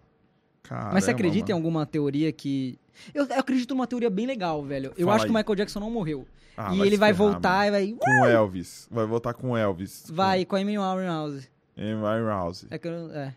[0.64, 1.65] Caramba, Mas você acredita em mano.
[1.68, 2.80] alguma teoria que.
[3.14, 4.94] Eu, eu acredito numa teoria bem legal, velho.
[4.98, 5.42] Eu Fala acho que o aí.
[5.42, 6.28] Michael Jackson não morreu.
[6.58, 7.78] Ah, e ele vai ferrar, voltar mano.
[7.78, 7.98] e vai.
[8.00, 8.88] Com Elvis.
[8.92, 10.06] Vai voltar com Elvis.
[10.12, 11.50] Vai com a Amy Winehouse.
[11.78, 12.66] Amy House.
[12.70, 13.12] É que eu.
[13.12, 13.34] É.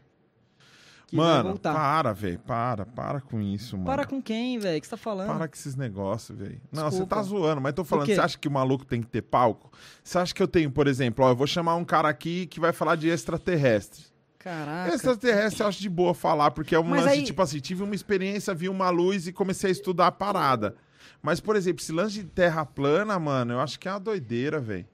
[1.12, 2.39] Que Mano, para, velho.
[2.39, 3.84] Para, para com isso, mano.
[3.84, 4.78] Para com quem, velho?
[4.78, 5.26] O que você tá falando?
[5.26, 6.59] Para com esses negócios, velho.
[6.72, 9.20] Não, você tá zoando, mas tô falando, você acha que o maluco tem que ter
[9.20, 9.70] palco?
[10.02, 12.59] Você acha que eu tenho, por exemplo, ó, eu vou chamar um cara aqui que
[12.59, 14.11] vai falar de extraterrestre.
[14.43, 14.94] Caraca.
[14.94, 17.82] Extraterrestre eu acho de boa falar, porque é um Mas lance, aí- tipo assim, tive
[17.82, 20.74] uma experiência, vi uma luz e comecei a estudar a parada.
[21.23, 24.60] Mas, por exemplo, esse lance de terra plana, mano, eu acho que é uma doideira,
[24.60, 24.86] velho.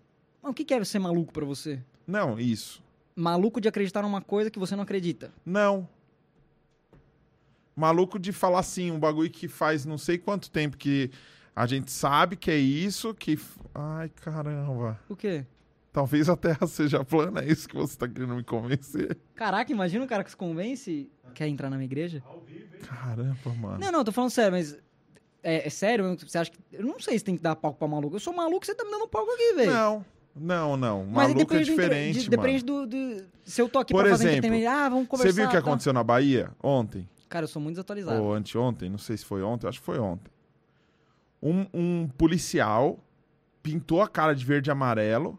[0.43, 1.81] Mas o que é ser maluco pra você?
[2.07, 2.83] Não, isso.
[3.17, 5.33] Maluco de acreditar numa coisa que você não acredita.
[5.45, 5.89] Não.
[7.75, 11.11] Maluco de falar assim, um bagulho que faz não sei quanto tempo que
[11.55, 13.39] a gente sabe que é isso, que.
[13.75, 14.99] Ai, caramba.
[15.09, 15.45] O quê?
[15.99, 19.19] Talvez a Terra seja plana, é isso que você tá querendo me convencer.
[19.35, 21.11] Caraca, imagina um cara que se convence.
[21.35, 22.23] Quer entrar na minha igreja?
[22.87, 23.79] Caramba, mano.
[23.81, 24.79] Não, não, tô falando sério, mas.
[25.43, 26.17] É, é sério?
[26.17, 26.59] Você acha que.
[26.73, 28.15] Eu não sei se tem que dar palco pra maluco.
[28.15, 29.73] Eu sou maluco, você tá me dando palco aqui, velho.
[29.73, 30.07] Não,
[30.37, 31.05] não, não.
[31.07, 32.43] Mas Maluco é depende do diferente, de- mano.
[32.43, 34.71] Depende do, do- Se eu tô aqui Por pra fazer exemplo, entretenimento.
[34.79, 35.35] Ah, vamos Você conversar.
[35.35, 35.59] viu o que tá?
[35.59, 37.09] aconteceu na Bahia ontem?
[37.29, 38.23] Cara, eu sou muito desatualizado.
[38.23, 40.31] Ou anteontem, não sei se foi ontem, acho que foi ontem.
[41.43, 43.01] Um, um policial
[43.63, 45.37] pintou a cara de verde e amarelo,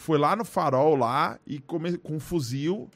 [0.00, 2.88] foi lá no farol lá e come, com um fuzil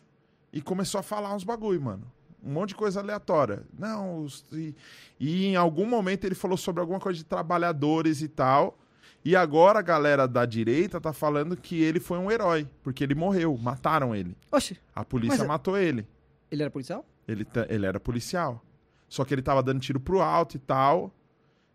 [0.52, 2.10] e começou a falar uns bagulho, mano.
[2.42, 3.62] Um monte de coisa aleatória.
[3.78, 4.74] Não, os- e,
[5.18, 8.78] e em algum momento ele falou sobre alguma coisa de trabalhadores e tal.
[9.24, 13.14] E agora a galera da direita tá falando que ele foi um herói, porque ele
[13.14, 14.36] morreu, mataram ele.
[14.52, 16.06] Oxe, A polícia Mas- matou ele.
[16.50, 17.04] ele era policial?
[17.26, 18.62] Ele, ele era policial.
[19.08, 21.10] Só que ele tava dando tiro pro alto e tal.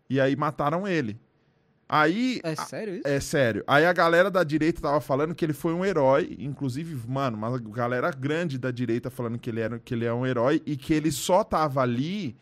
[0.08, 1.18] E aí mataram ele.
[1.92, 2.40] Aí.
[2.44, 3.02] É sério isso?
[3.08, 3.64] é sério.
[3.66, 6.36] Aí a galera da direita tava falando que ele foi um herói.
[6.38, 10.24] Inclusive, mano, uma galera grande da direita falando que ele, era, que ele é um
[10.24, 12.36] herói e que ele só tava ali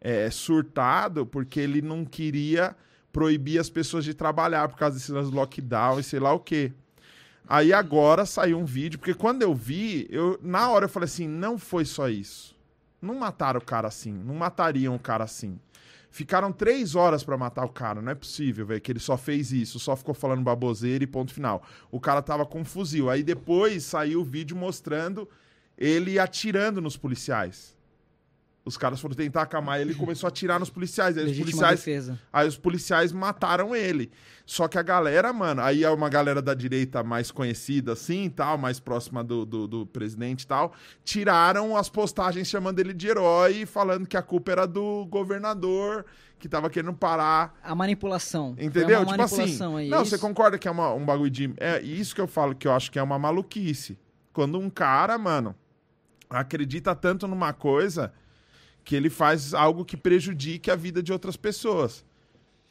[0.00, 2.76] é, surtado porque ele não queria
[3.12, 6.38] proibir as pessoas de trabalhar por causa desse lance do lockdown e sei lá o
[6.38, 6.72] quê.
[7.48, 11.26] Aí agora saiu um vídeo, porque quando eu vi, eu, na hora eu falei assim:
[11.26, 12.54] não foi só isso.
[13.02, 14.12] Não mataram o cara assim.
[14.12, 15.58] Não matariam o cara assim.
[16.10, 18.00] Ficaram três horas pra matar o cara.
[18.00, 21.32] Não é possível, velho, que ele só fez isso, só ficou falando baboseira e ponto
[21.32, 21.62] final.
[21.90, 23.10] O cara tava com um fuzil.
[23.10, 25.28] Aí depois saiu o vídeo mostrando
[25.76, 27.75] ele atirando nos policiais.
[28.66, 31.16] Os caras foram tentar acalmar ele e começou a atirar nos policiais.
[31.16, 32.20] Aí os Legítima policiais defesa.
[32.32, 34.10] Aí os policiais mataram ele.
[34.44, 38.58] Só que a galera, mano, aí é uma galera da direita mais conhecida, assim, tal,
[38.58, 40.72] mais próxima do, do, do presidente e tal,
[41.04, 46.04] tiraram as postagens chamando ele de herói e falando que a culpa era do governador
[46.38, 47.56] que tava querendo parar.
[47.62, 48.54] A manipulação.
[48.58, 48.98] Entendeu?
[49.02, 49.36] uma Tipo assim.
[49.38, 50.10] manipulação aí, é não, isso?
[50.10, 51.54] você concorda que é uma- um bagulho de.
[51.56, 53.96] É isso que eu falo que eu acho que é uma maluquice.
[54.32, 55.54] Quando um cara, mano,
[56.28, 58.12] acredita tanto numa coisa
[58.86, 62.04] que ele faz algo que prejudique a vida de outras pessoas.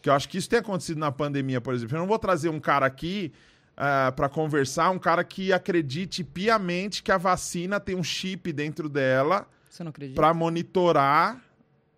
[0.01, 1.93] Que eu acho que isso tem acontecido na pandemia, por exemplo.
[1.95, 3.33] Eu não vou trazer um cara aqui
[3.73, 8.87] uh, para conversar, um cara que acredite piamente que a vacina tem um chip dentro
[8.87, 9.45] dela
[10.15, 11.41] para monitorar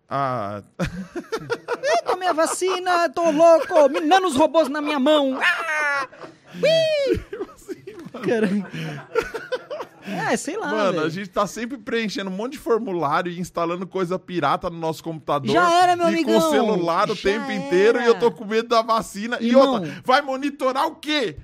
[0.08, 0.62] a.
[0.80, 5.38] Eu tomei a vacina, tô louco, me- nanos-robôs na minha mão.
[5.40, 6.08] Ah!
[6.56, 7.20] Ui!
[8.26, 8.48] Cara.
[10.08, 11.04] É, sei lá, Mano, velho.
[11.06, 15.02] a gente tá sempre preenchendo um monte de formulário e instalando coisa pirata no nosso
[15.02, 15.50] computador.
[15.50, 18.34] Já era, meu e com o celular o Já tempo inteiro e eu tô era.
[18.34, 19.38] com medo da vacina.
[19.40, 21.36] E outra, vai monitorar o quê?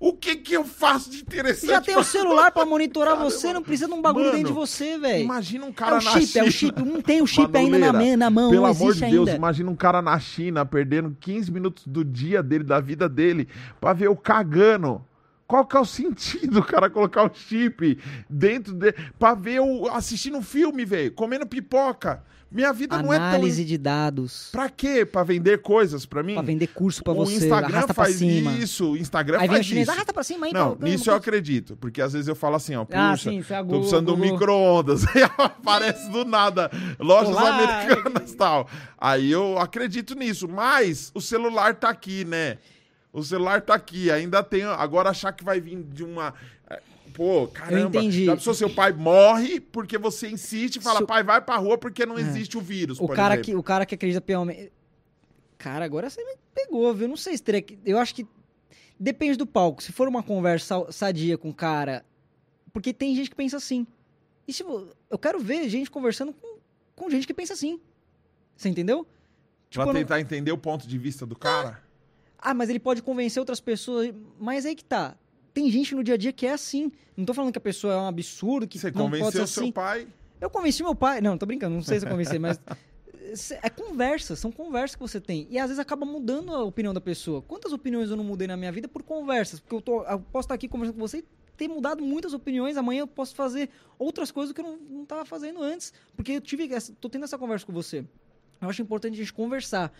[0.00, 1.70] O que que eu faço de interessante?
[1.70, 4.58] Já tem o celular pra monitorar você, não precisa de um bagulho Mano, dentro de
[4.58, 5.24] você, velho.
[5.24, 6.44] Imagina um É cara o na chip, China.
[6.44, 6.82] é o chip.
[6.84, 9.32] Não tem o chip ainda na, Manoleira, na mão, Pelo amor de Deus, ainda.
[9.34, 13.48] imagina um cara na China perdendo 15 minutos do dia dele, da vida dele,
[13.80, 15.04] pra ver o cagando.
[15.48, 17.98] Qual que é o sentido, o cara, colocar o chip
[18.28, 19.88] dentro dele, pra ver o.
[19.88, 22.22] assistindo um filme, velho, comendo pipoca.
[22.50, 23.26] Minha vida não é tão.
[23.26, 24.48] Análise de dados.
[24.52, 25.04] Pra quê?
[25.04, 26.32] Pra vender coisas pra mim?
[26.32, 28.52] Pra vender curso pra o você, Instagram arrasta pra faz cima.
[28.52, 29.90] isso, o Instagram Aí o faz chinês, isso.
[29.90, 30.52] arrasta pra cima aí.
[30.54, 33.42] Não, nisso eu acredito, porque às vezes eu falo assim, ó, puxa, Ah, sim, é
[33.42, 37.50] tô Google, precisando de um micro-ondas, aí aparece do nada, lojas Olá.
[37.54, 38.66] americanas e tal.
[38.96, 42.56] Aí eu acredito nisso, mas o celular tá aqui, né?
[43.12, 46.34] O celular tá aqui, ainda tem, agora achar que vai vir de uma...
[46.68, 46.80] é,
[47.14, 48.26] Pô, caramba, entendi.
[48.26, 51.76] já pensou, seu pai morre porque você insiste e fala, Se pai, vai pra rua
[51.78, 53.44] porque não existe o vírus, O cara, exemplo.
[53.46, 54.70] que, o cara que acredita piamente.
[55.56, 57.08] Cara, agora você me pegou, viu?
[57.08, 57.76] Não sei se teria que.
[57.84, 58.24] Eu acho que.
[59.00, 59.82] Depende do palco.
[59.82, 62.04] Se for uma conversa sa- sadia com o cara.
[62.72, 63.84] Porque tem gente que pensa assim.
[64.46, 66.58] E se eu quero ver gente conversando com,
[66.94, 67.80] com gente que pensa assim.
[68.56, 69.04] Você entendeu?
[69.04, 69.12] Pra
[69.70, 71.82] Tipo, eu não- tentar entender o ponto de vista do cara.
[72.38, 74.14] Ah, mas ele pode convencer outras pessoas.
[74.38, 75.16] Mas aí que tá.
[75.52, 76.92] Tem gente no dia a dia que é assim.
[77.16, 79.44] Não tô falando que a pessoa é um absurdo, que Você não pode ser convenceu
[79.44, 79.54] assim.
[79.64, 80.06] seu pai...
[80.40, 81.20] Eu convenci meu pai.
[81.20, 82.60] Não, tô brincando, não sei se eu convenci, mas.
[83.62, 85.46] É conversa, são conversas que você tem.
[85.50, 87.42] E às vezes acaba mudando a opinião da pessoa.
[87.42, 89.60] Quantas opiniões eu não mudei na minha vida por conversas?
[89.60, 91.24] Porque eu, tô, eu posso estar aqui conversando com você e
[91.54, 92.78] ter mudado muitas opiniões.
[92.78, 95.92] Amanhã eu posso fazer outras coisas que eu não, não tava fazendo antes.
[96.16, 98.02] Porque eu tive essa, tô tendo essa conversa com você.
[98.62, 99.92] Eu acho importante a gente conversar.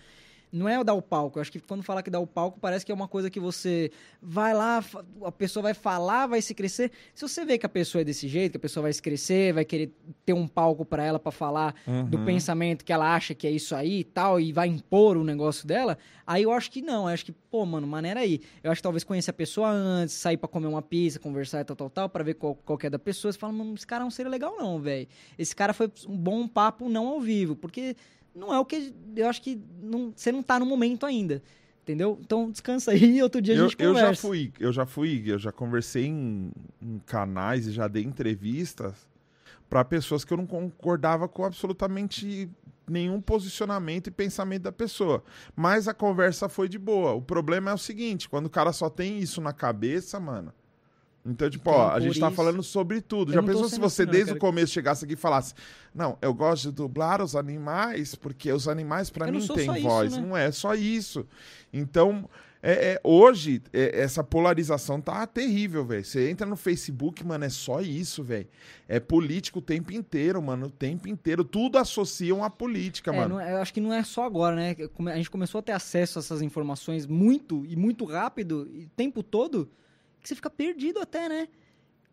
[0.50, 1.38] Não é dar o palco.
[1.38, 3.38] Eu acho que quando fala que dá o palco, parece que é uma coisa que
[3.38, 4.82] você vai lá,
[5.24, 6.90] a pessoa vai falar, vai se crescer.
[7.14, 9.52] Se você vê que a pessoa é desse jeito, que a pessoa vai se crescer,
[9.52, 9.92] vai querer
[10.24, 11.74] ter um palco pra ela pra falar
[12.08, 12.24] do Uhum.
[12.24, 15.66] pensamento que ela acha que é isso aí e tal, e vai impor o negócio
[15.66, 17.02] dela, aí eu acho que não.
[17.08, 18.40] Eu acho que, pô, mano, maneira aí.
[18.62, 21.64] Eu acho que talvez conhecer a pessoa antes, sair pra comer uma pizza, conversar e
[21.64, 23.30] tal, tal, tal, pra ver qual, qual é da pessoa.
[23.32, 25.06] Você fala, mano, esse cara não seria legal, não, velho.
[25.38, 27.94] Esse cara foi um bom papo não ao vivo, porque
[28.34, 28.94] não é o que.
[29.16, 31.42] Eu acho que não, você não tá no momento ainda.
[31.82, 32.18] Entendeu?
[32.20, 34.14] Então descansa aí e outro dia a eu, gente eu conversa.
[34.14, 36.52] já fui, eu já fui, eu já conversei em,
[36.82, 39.08] em canais e já dei entrevistas
[39.70, 42.50] para pessoas que eu não concordava com absolutamente
[42.88, 45.22] nenhum posicionamento e pensamento da pessoa.
[45.54, 47.12] Mas a conversa foi de boa.
[47.12, 50.52] O problema é o seguinte, quando o cara só tem isso na cabeça, mano.
[51.28, 52.36] Então, tipo, ó, Tem a gente tá isso.
[52.36, 53.30] falando sobre tudo.
[53.32, 55.54] Eu Já pensou se você assim, desde o começo chegasse aqui e falasse:
[55.94, 59.82] "Não, eu gosto de dublar os animais porque os animais para mim têm só isso,
[59.88, 60.16] voz".
[60.16, 60.22] né?
[60.22, 61.26] Não é só isso.
[61.72, 62.28] Então,
[62.62, 66.04] é, é, hoje, é, essa polarização tá terrível, velho.
[66.04, 68.48] Você entra no Facebook, mano, é só isso, velho.
[68.88, 70.66] É político o tempo inteiro, mano.
[70.66, 71.44] O tempo inteiro.
[71.44, 73.34] Tudo associam à política, É, mano.
[73.36, 74.74] não é- eu acho que não é só agora, né?
[75.12, 78.88] A gente começou a ter acesso a essas informações muito e muito rápido, e o
[78.96, 79.70] tempo todo,
[80.28, 81.48] que você fica perdido até, né?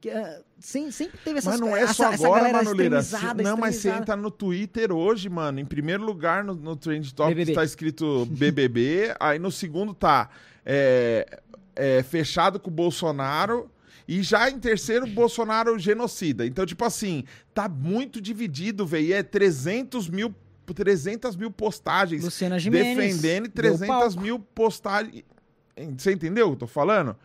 [0.01, 2.99] Que, ah, sem- sempre teve essas Mas não é essa, só essa agora, galera Manoleira.
[2.99, 5.59] extremizada, Não, mas você entra no Twitter hoje, mano.
[5.59, 7.53] Em primeiro lugar, no, no Trend Topics BBB.
[7.53, 9.15] tá escrito BBB.
[9.19, 10.29] aí no segundo tá
[10.65, 11.39] é,
[11.75, 13.69] é, fechado com o Bolsonaro.
[14.07, 16.45] E já em terceiro, Bolsonaro genocida.
[16.45, 17.23] Então, tipo assim,
[17.53, 19.07] tá muito dividido, velho.
[19.07, 20.33] E É 300 mil,
[20.75, 22.95] 300 mil postagens Luciana Gimenez.
[22.95, 24.21] defendendo e deu 300 palco.
[24.21, 25.23] mil postagens.
[25.97, 27.15] Você entendeu o que eu tô falando?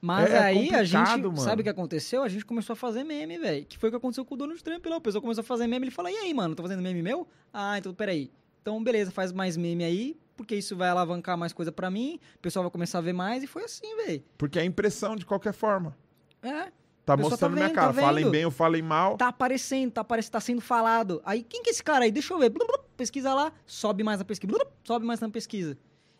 [0.00, 1.36] Mas É aí a gente, mano.
[1.36, 2.22] sabe o que aconteceu?
[2.22, 3.66] A gente começou a fazer meme, velho.
[3.66, 4.96] Que foi o que aconteceu com o Donald Trump lá.
[4.96, 7.28] O pessoal começou a fazer meme, ele fala, e aí, mano, tá fazendo meme meu?
[7.52, 8.30] Ah, então peraí.
[8.62, 12.38] Então, beleza, faz mais meme aí, porque isso vai alavancar mais coisa pra mim, o
[12.38, 14.22] pessoal vai começar a ver mais, e foi assim, velho.
[14.38, 15.96] Porque é impressão de qualquer forma.
[16.42, 16.70] É,
[17.04, 17.92] Tá tá mostrando minha vendo, cara.
[17.92, 19.16] tá falem bem ou falem mal.
[19.16, 21.20] tá aparecendo, tá aparecendo, tá sendo falado.
[21.24, 22.12] Aí, quem que é esse cara aí?
[22.12, 22.50] Deixa eu ver.
[22.50, 24.46] Blu, blu, Pesquisa lá, sobe mais na pesquisa.
[24.52, 25.76] Blu, blu, Sobe mais na pesquisa.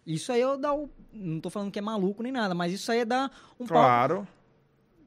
[0.06, 0.88] Isso aí eu dá o.
[1.12, 3.72] Não tô falando que é maluco nem nada, mas isso aí é dar um palco,
[3.72, 4.28] Claro.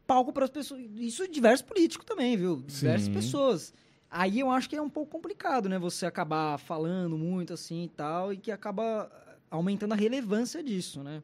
[0.05, 0.81] palco para as pessoas.
[0.95, 2.57] Isso diversos políticos também, viu?
[2.61, 3.13] Diversas Sim.
[3.13, 3.73] pessoas.
[4.09, 5.79] Aí eu acho que é um pouco complicado, né?
[5.79, 9.11] Você acabar falando muito assim e tal, e que acaba
[9.49, 11.23] aumentando a relevância disso, né?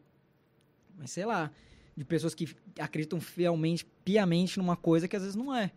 [0.98, 1.52] Mas sei lá,
[1.96, 2.48] de pessoas que
[2.80, 5.72] acreditam fielmente, piamente numa coisa que às vezes não é.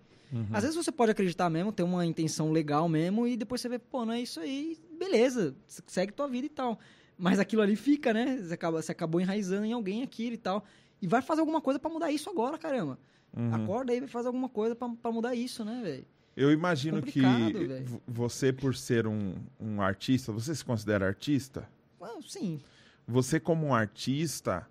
[0.51, 3.79] Às vezes você pode acreditar mesmo, ter uma intenção legal mesmo, e depois você vê,
[3.79, 6.79] pô, não é isso aí, beleza, segue tua vida e tal.
[7.19, 8.39] Mas aquilo ali fica, né?
[8.39, 10.65] Você, acaba, você acabou enraizando em alguém aquilo e tal.
[11.01, 12.99] E vai fazer alguma coisa pra mudar isso agora, caramba.
[13.37, 13.55] Uhum.
[13.55, 16.05] Acorda aí e vai fazer alguma coisa pra, pra mudar isso, né, velho?
[16.37, 17.85] Eu imagino que Complicado, velho.
[17.85, 21.69] v- você, por ser um, um artista, você se considera artista?
[22.01, 22.61] Ah, Sim.
[23.07, 24.67] Você, como um artista,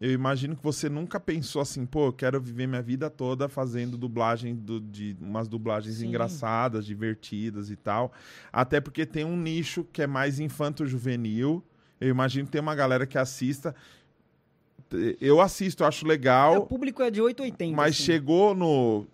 [0.00, 3.96] eu imagino que você nunca pensou assim, pô, eu quero viver minha vida toda fazendo
[3.98, 6.08] dublagem do- de umas dublagens Sim.
[6.08, 8.12] engraçadas, divertidas e tal.
[8.52, 11.62] Até porque tem um nicho que é mais infanto-juvenil.
[12.04, 13.74] Eu imagino que tem uma galera que assista.
[15.20, 16.58] Eu assisto, eu acho É, legal.
[16.58, 17.74] o público é de 880.
[17.76, 18.04] Mas assim.
[18.04, 19.06] chegou no.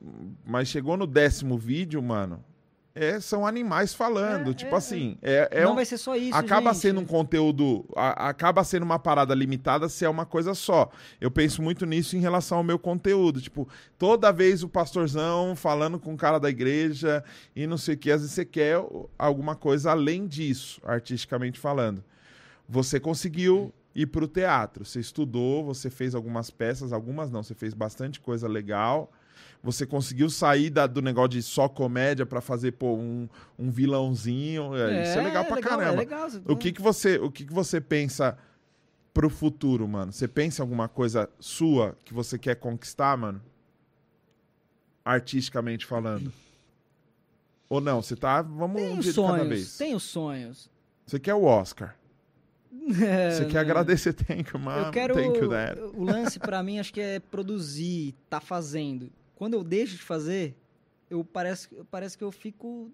[0.45, 2.45] Mas chegou no décimo vídeo, mano.
[2.93, 4.51] É, são animais falando.
[4.51, 6.83] É, tipo é, assim, é, é Não um- vai ser só isso, acaba gente.
[6.83, 7.85] sendo um conteúdo.
[7.97, 10.91] a- acaba sendo uma parada limitada se é uma coisa só.
[11.21, 13.41] Eu penso muito nisso em relação ao meu conteúdo.
[13.41, 17.99] Tipo, toda vez o pastorzão falando com o cara da igreja e não sei o
[17.99, 18.11] que.
[18.11, 18.77] Às vezes você quer
[19.17, 22.03] alguma coisa além disso, artisticamente falando.
[22.71, 24.85] Você conseguiu ir pro teatro.
[24.85, 29.11] Você estudou, você fez algumas peças, algumas não, você fez bastante coisa legal.
[29.61, 33.29] Você conseguiu sair da- do negócio de só comédia pra fazer pô, um,
[33.59, 34.77] um vilãozinho.
[34.77, 35.95] É, isso é legal pra caramba.
[35.95, 38.39] É legal, você- O que que você, o que que você pensa
[39.13, 40.13] pro futuro, mano?
[40.13, 43.43] Você pensa em alguma coisa sua que você quer conquistar, mano?
[45.05, 46.33] Artisticamente falando.
[47.69, 48.01] Ou não?
[48.01, 49.77] Você tá, vamos Tenho de cada sonhos, vez.
[49.77, 50.71] tenho sonhos.
[51.05, 51.97] Você quer o Oscar.
[53.03, 54.71] É, Você quer agradecer, thank you, mom.
[54.71, 55.15] Eu quero.
[55.15, 55.79] Thank you, dad.
[55.95, 59.11] O lance pra mim acho que é produzir, tá fazendo.
[59.35, 60.55] Quando eu deixo de fazer,
[61.09, 62.91] eu parece, parece que eu fico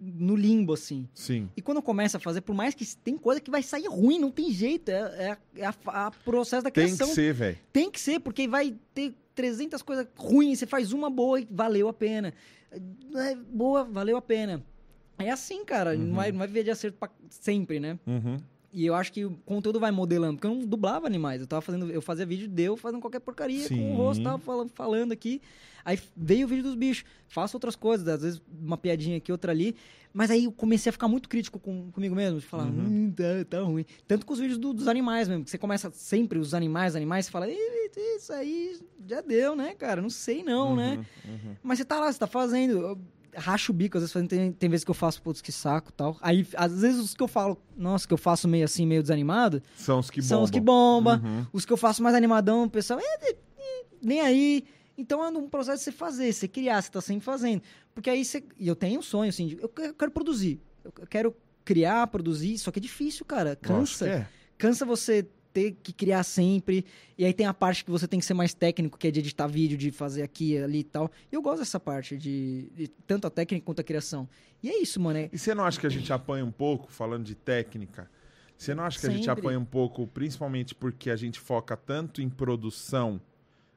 [0.00, 1.08] no limbo, assim.
[1.14, 1.48] Sim.
[1.56, 4.18] E quando eu começo a fazer, por mais que tem coisa que vai sair ruim,
[4.18, 4.88] não tem jeito.
[4.90, 4.94] É,
[5.26, 5.74] é, a- é a,
[6.06, 7.08] a processo da Tem criação.
[7.08, 7.58] que ser, velho.
[7.72, 11.88] Tem que ser, porque vai ter 300 coisas ruins, você faz uma boa e valeu
[11.88, 12.32] a pena.
[12.72, 14.62] É, Boa, valeu a pena.
[15.16, 17.96] É assim, cara, não, vai, não vai viver de acerto pra sempre, né?
[18.04, 18.36] Uhum.
[18.76, 21.62] E eu acho que o conteúdo vai modelando, porque eu não dublava animais, eu tava
[21.62, 23.92] fazendo, eu fazia vídeo de eu fazendo qualquer porcaria com Sim.
[23.92, 25.40] o rosto, tava falando, falando aqui.
[25.84, 29.52] Aí veio o vídeo dos bichos, faço outras coisas, às vezes uma piadinha aqui, outra
[29.52, 29.76] ali.
[30.12, 32.86] Mas aí eu comecei a ficar muito crítico com, comigo mesmo, de falar, Uhum.
[32.86, 33.84] hum, tá, tá ruim.
[34.08, 37.26] Tanto com os vídeos do- dos animais mesmo, que você começa sempre os animais, animais,
[37.26, 38.76] você fala, "Ih, isso aí
[39.06, 40.02] já deu, né, cara?
[40.02, 41.04] Não sei não, né?
[41.24, 41.54] uhum.
[41.62, 42.98] Mas você tá lá, você tá fazendo.
[43.36, 46.16] Racho o bico, às vezes tem, tem vezes que eu faço, putz, que saco tal.
[46.20, 49.62] Aí, às vezes, os que eu falo, nossa, que eu faço meio assim, meio desanimado,
[49.76, 50.28] São os que bombam.
[50.28, 51.20] são os que bomba.
[51.24, 51.46] Uhum.
[51.52, 53.36] Os que eu faço mais animadão, o pessoal, "É, é,
[54.02, 54.64] nem aí.
[54.96, 57.62] Então é um processo de você fazer, você criar, você tá sempre fazendo.
[57.94, 58.44] Porque aí você.
[58.58, 60.60] E eu tenho um sonho, assim, de, eu que- eu quero produzir.
[60.84, 61.34] Eu eu quero
[61.64, 63.56] criar, produzir, só que é difícil, cara.
[63.56, 63.78] Cansa.
[63.78, 64.28] Nossa, é.
[64.56, 66.84] Cansa você ter que criar sempre.
[67.16, 69.20] E aí tem a parte que você tem que ser mais técnico, que é de
[69.20, 71.10] editar vídeo, de fazer aqui, ali e tal.
[71.32, 74.28] E eu gosto dessa parte, de, de tanto a técnica quanto a criação.
[74.62, 75.18] E é isso, mano.
[75.20, 78.10] é- E você não acha que a gente apanha um pouco, falando de técnica?
[78.58, 79.40] Você não acha que a gente Sempre.
[79.40, 83.20] apanha um pouco, principalmente porque a gente foca tanto em produção,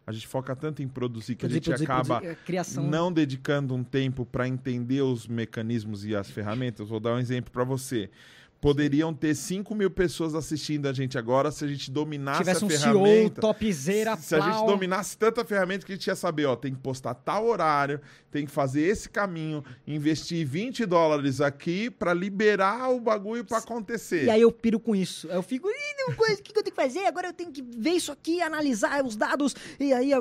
[0.06, 2.88] a gente foca tanto em produzir que a produzir, gente produzir, acaba produzir, é, criação.
[2.88, 6.88] não dedicando um tempo para entender os mecanismos e as ferramentas.
[6.90, 8.10] Vou dar um exemplo para você.
[8.60, 12.68] Poderiam ter 5 mil pessoas assistindo a gente agora se a gente dominasse tivesse a
[12.68, 13.40] um CEO ferramenta.
[13.42, 16.80] topzera, Se a gente dominasse tanta ferramenta que a gente ia saber, ó, tem que
[16.80, 18.02] postar tal horário,
[18.32, 24.24] tem que fazer esse caminho, investir 20 dólares aqui pra liberar o bagulho pra acontecer.
[24.26, 25.30] E aí eu piro com isso.
[25.30, 27.06] Aí eu fico, "Ih, não, coisa, o que que eu tenho que fazer?
[27.06, 30.12] Agora eu tenho que ver isso aqui, analisar os dados, e aí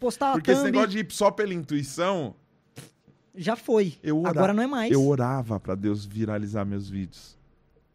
[0.00, 2.34] postar Porque esse negócio de ir só pela intuição,
[3.34, 3.94] Já foi.
[4.02, 4.90] eu ora- Agora não é mais.
[4.92, 7.35] eu orava pra Deus viralizar meus vídeos.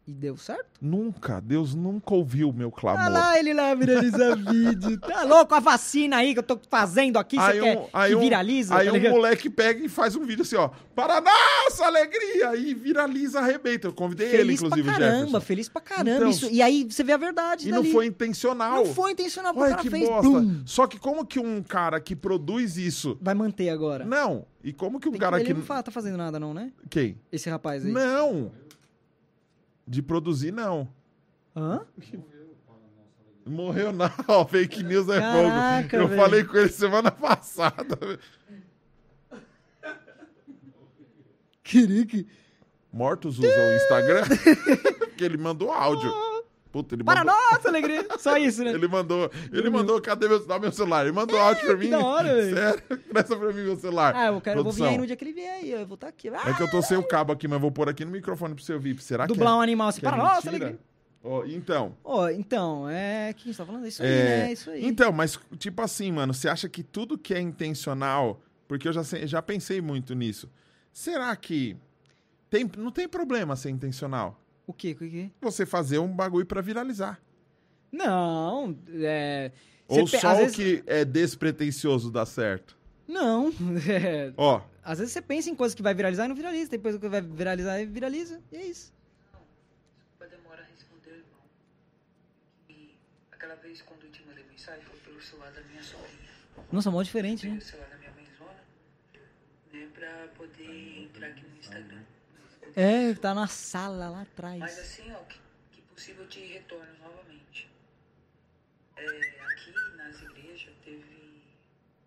[0.08, 0.66] E deu certo?
[0.82, 3.02] Nunca, Deus nunca ouviu o meu clamor.
[3.02, 5.00] Olha lá ele lá viraliza vídeo.
[5.00, 5.54] Tá louco?
[5.54, 8.76] A vacina aí que eu tô fazendo aqui, você quer que viraliza?
[8.76, 10.72] Aí tá um moleque pega e faz um vídeo assim, ó.
[10.96, 12.56] Para nossa alegria!
[12.56, 13.88] E viraliza, arrebenta.
[13.88, 15.42] Eu convidei ele, Feliz inclusive, pra caramba, Jefferson.
[15.42, 16.18] feliz pra caramba.
[16.18, 17.92] Então, isso, e aí você vê a verdade E não dali.
[17.94, 18.78] foi intencional.
[18.84, 20.30] Não foi intencional, porque o cara que fez, bosta.
[20.30, 23.18] blum, Só que como que um cara que produz isso...
[23.22, 24.04] vai manter agora.
[24.04, 24.46] Não.
[24.64, 25.54] E como que um Tem cara ele que...
[25.54, 26.72] não tá fazendo nada não, né?
[26.90, 27.18] Quem?
[27.32, 27.92] Esse rapaz aí.
[27.92, 28.52] Não.
[29.88, 30.88] De produzir, não.
[31.56, 31.82] Hã?
[33.46, 34.10] Morreu não.
[34.28, 36.04] Ó, fake news é Caraca, fogo.
[36.04, 36.22] Eu velho.
[36.22, 37.98] falei com ele semana passada.
[41.64, 42.28] Querique.
[42.92, 44.24] Mortos usam o Instagram?
[45.00, 46.12] Porque ele mandou áudio.
[46.72, 47.36] Puta, ele Para mandou...
[47.52, 48.08] nossa alegria.
[48.18, 48.72] Só isso, né?
[48.74, 51.04] Ele mandou, ele mandou, cadê meu, dá meu celular?
[51.04, 51.90] Ele mandou áudio pra mim.
[51.90, 52.56] da hora, velho.
[52.56, 54.16] Sério, presta pra mim meu celular.
[54.16, 55.72] Ah, eu, quero, eu vou vir aí no dia que ele vier aí.
[55.72, 56.30] Eu vou estar aqui.
[56.30, 58.56] Ah, É que eu tô sem o cabo aqui, mas vou pôr aqui no microfone
[58.56, 58.98] pro você ouvir.
[59.02, 60.00] Será que dublar é, um animal assim.
[60.00, 60.80] que é Para nossa alegria.
[61.24, 63.34] Ó, então, Ó, então, é.
[63.34, 63.86] Que a gente tá falando?
[63.86, 64.50] É isso aí, É, né?
[64.50, 64.86] É isso aí.
[64.86, 68.42] então, mas tipo assim, mano, você acha que tudo que é intencional
[68.72, 70.50] porque eu já, já pensei muito nisso.
[70.94, 71.76] Será que
[72.50, 74.41] tem, não tem problema ser intencional?
[74.72, 74.92] O quê?
[74.92, 75.30] O quê?
[75.42, 77.20] Você fazer um bagulho pra viralizar.
[77.92, 79.52] Não, é...
[79.88, 82.78] Ou pe- só o vezes- que é despretensioso dá certo?
[83.06, 83.50] Não,
[83.90, 86.72] é, Ó, Às vezes você pensa em coisa que vai viralizar e não viraliza.
[86.72, 88.42] Depois que vai viralizar e viraliza.
[88.50, 88.94] E é isso.
[90.22, 91.44] A demora a responder, irmão.
[92.70, 92.96] E
[93.34, 96.32] aquela vez quando eu te mandei mensagem foi pelo celular da minha sobrinha.
[96.72, 97.58] Nossa, mó diferente, né?
[97.58, 98.62] o celular da minha mãezona,
[99.74, 102.02] né, pra poder entrar aqui no Instagram.
[102.76, 104.80] É, tá na sala lá Mas atrás.
[104.80, 105.40] assim, ó, que,
[105.72, 107.70] que possível te retorno novamente.
[108.98, 111.44] É, aqui nas igrejas teve.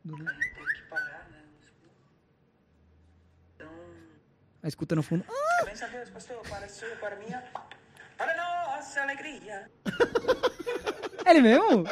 [0.05, 0.35] Do A nada.
[0.43, 1.39] gente teve que parar, né?
[3.57, 3.69] Então.
[4.63, 5.25] Aí escuta no fundo.
[5.29, 7.43] Ah, Pensa Deus, pastor, para a sua, para a minha.
[8.17, 9.71] Para nossa alegria.
[11.25, 11.85] é ele mesmo?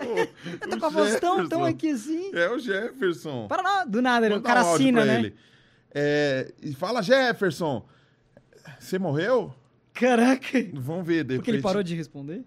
[0.00, 2.30] eu Tá com a voz tão, tão aqui assim.
[2.34, 3.48] É o Jefferson.
[3.48, 5.18] Para lá, do nada, ele- o cara um assina, né?
[5.18, 5.36] ele.
[5.92, 7.88] É, e fala, Jefferson,
[8.78, 9.54] você morreu?
[9.92, 10.58] Caraca.
[10.74, 11.38] Vamos ver depois.
[11.38, 12.44] Porque ele parou de responder?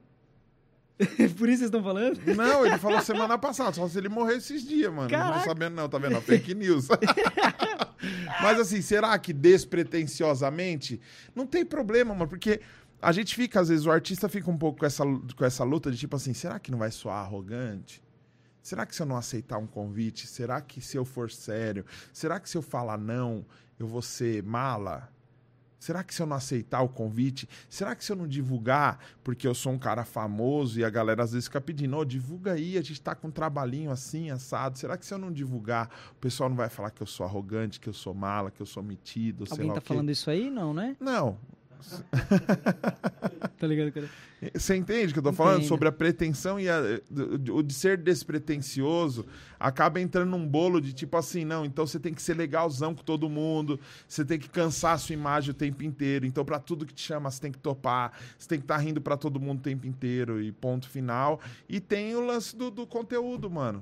[1.38, 2.20] Por isso vocês estão falando?
[2.36, 5.04] Não, ele falou semana passada, só se ele morreu esses dias, mano.
[5.04, 5.40] Não Caraca.
[5.40, 6.22] tô sabendo não, tá vendo?
[6.22, 6.88] Fake news.
[8.42, 11.00] Mas assim, será que despretensiosamente?
[11.36, 12.62] Não tem problema, mano, porque
[13.02, 15.92] a gente fica, às vezes, o artista fica um pouco com essa, com essa luta
[15.92, 18.02] de tipo assim, será que não vai soar arrogante?
[18.62, 22.40] Será que se eu não aceitar um convite, será que se eu for sério, será
[22.40, 23.46] que se eu falar não,
[23.78, 25.12] eu vou ser mala?
[25.84, 29.46] Será que se eu não aceitar o convite, será que se eu não divulgar, porque
[29.46, 32.78] eu sou um cara famoso e a galera às vezes fica pedindo, ô, divulga aí,
[32.78, 34.78] a gente tá com um trabalhinho assim, assado.
[34.78, 37.82] Será que se eu não divulgar, o pessoal não vai falar que eu sou arrogante,
[37.82, 40.50] que eu sou mala, que eu sou metido, sei Alguém lá tá falando isso aí?
[40.50, 40.96] Não, né?
[41.02, 41.38] Não.
[43.60, 44.10] Tá ligado, cara?
[44.54, 45.58] Você entende o que eu tô falando?
[45.60, 45.70] Entendo.
[45.70, 46.82] Sobre a pretensão e a-
[47.50, 49.26] o de ser despretensioso
[49.58, 53.02] acaba entrando num bolo de tipo assim, não, então você tem que ser legalzão com
[53.04, 56.26] todo mundo, você tem que cansar a sua imagem o tempo inteiro.
[56.26, 59.00] Então, pra tudo que te chama, você tem que topar, você tem que estar rindo
[59.00, 61.40] pra todo mundo o tempo inteiro e ponto final.
[61.70, 63.82] E tem o lance do, do conteúdo, mano.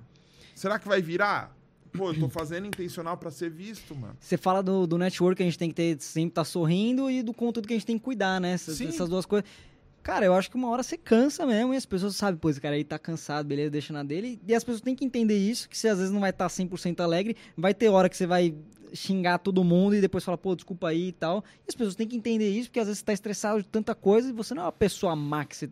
[0.54, 1.56] Será que vai virar?
[1.94, 4.16] Pô, eu tô fazendo intencional pra ser visto, mano.
[4.20, 7.22] Você fala do, do network que a gente tem que ter, sempre tá sorrindo e
[7.22, 8.54] do conteúdo que a gente tem que cuidar, né?
[8.54, 8.88] Essas, Sim.
[8.88, 9.50] essas duas coisas.
[10.04, 12.60] Cara, eu acho que uma hora você cansa mesmo e as pessoas sabem, pô, esse
[12.60, 14.40] cara aí tá cansado, beleza, deixa na dele.
[14.48, 17.00] E as pessoas têm que entender isso, que você às vezes não vai estar 100%
[17.02, 18.56] alegre, vai ter hora que você vai
[18.94, 21.44] xingar todo mundo e depois fala, pô, desculpa aí e tal.
[21.60, 23.94] E as pessoas têm que entender isso, porque às vezes você tá estressado de tanta
[23.94, 25.70] coisa e você não é uma pessoa má, que você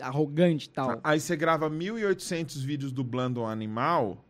[0.00, 1.00] arrogante e tal.
[1.02, 4.24] Aí você grava 1.800 vídeos dublando um animal,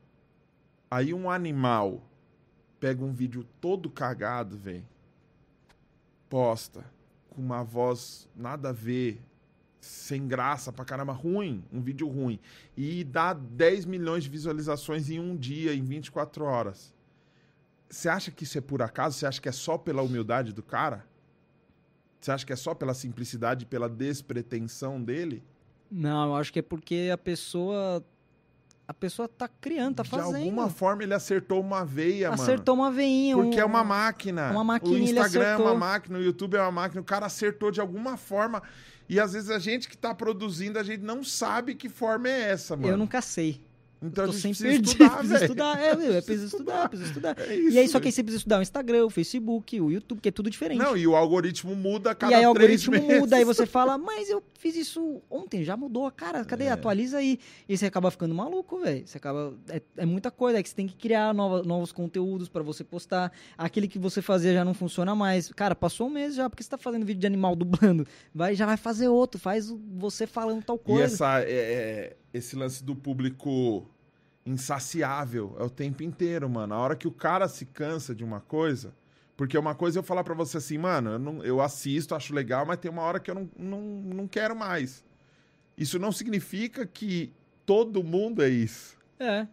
[0.90, 2.02] aí um animal
[2.80, 4.86] pega um vídeo todo cagado, velho,
[6.28, 6.84] posta
[7.30, 9.20] com uma voz nada a ver,
[9.80, 12.38] sem graça pra caramba, ruim, um vídeo ruim,
[12.76, 16.94] e dá 10 milhões de visualizações em um dia, em 24 horas.
[17.88, 19.16] Você acha que isso é por acaso?
[19.16, 21.06] Você acha que é só pela humildade do cara?
[22.20, 25.42] Você acha que é só pela simplicidade, pela despretensão dele?
[25.90, 28.04] Não, eu acho que é porque a pessoa.
[28.88, 30.36] A pessoa tá criando, tá de fazendo.
[30.36, 33.36] alguma forma ele acertou uma veia, Acertou uma veinha.
[33.36, 33.48] mano.
[33.50, 34.50] Porque um- é uma máquina.
[34.50, 35.76] uma o maquininha, ele Instagram é uma acertou.
[35.78, 37.00] máquina, o YouTube é uma máquina.
[37.02, 38.62] O cara acertou de alguma forma.
[39.06, 42.50] E às vezes a gente que tá produzindo, a gente não sabe que forma é
[42.50, 42.88] essa, mano.
[42.88, 43.60] Eu nunca sei.
[44.00, 44.88] Então Tô a gente sempre precisa perdido.
[45.04, 45.80] estudar, Preciso estudar.
[45.82, 47.36] É, meu, é preciso estudar, preciso estudar.
[47.40, 49.90] É isso, e aí, só que aí você precisa estudar o Instagram, o Facebook, o
[49.90, 50.78] YouTube, que é tudo diferente.
[50.78, 53.20] Não, e o algoritmo muda cada e aí o algoritmo meses.
[53.20, 56.64] muda, aí você fala, mas eu fiz isso ontem, já mudou, cara, cadê?
[56.64, 56.70] É.
[56.70, 57.38] Atualiza aí.
[57.68, 59.06] E você acaba ficando maluco, velho.
[59.06, 59.54] Você acaba.
[59.68, 62.84] É, é muita coisa, é que você tem que criar nova- novos conteúdos pra você
[62.84, 63.32] postar.
[63.56, 65.50] Aquele que você fazia já não funciona mais.
[65.52, 68.06] Cara, passou um mês já, porque você tá fazendo vídeo de animal dublando.
[68.34, 71.14] Vai, já vai fazer outro, faz você falando tal E coisa.
[71.14, 73.86] essa, é, é, esse lance do público
[74.46, 76.74] insaciável é o tempo inteiro, mano.
[76.74, 78.94] A hora que o cara se cansa de uma coisa.
[79.36, 82.66] Porque uma coisa eu falar pra você assim, mano, eu, não- eu assisto, acho legal,
[82.66, 85.04] mas tem uma hora que eu não, não, não quero mais.
[85.76, 87.32] Isso não significa que
[87.64, 88.96] todo mundo é isso.
[89.20, 89.46] É.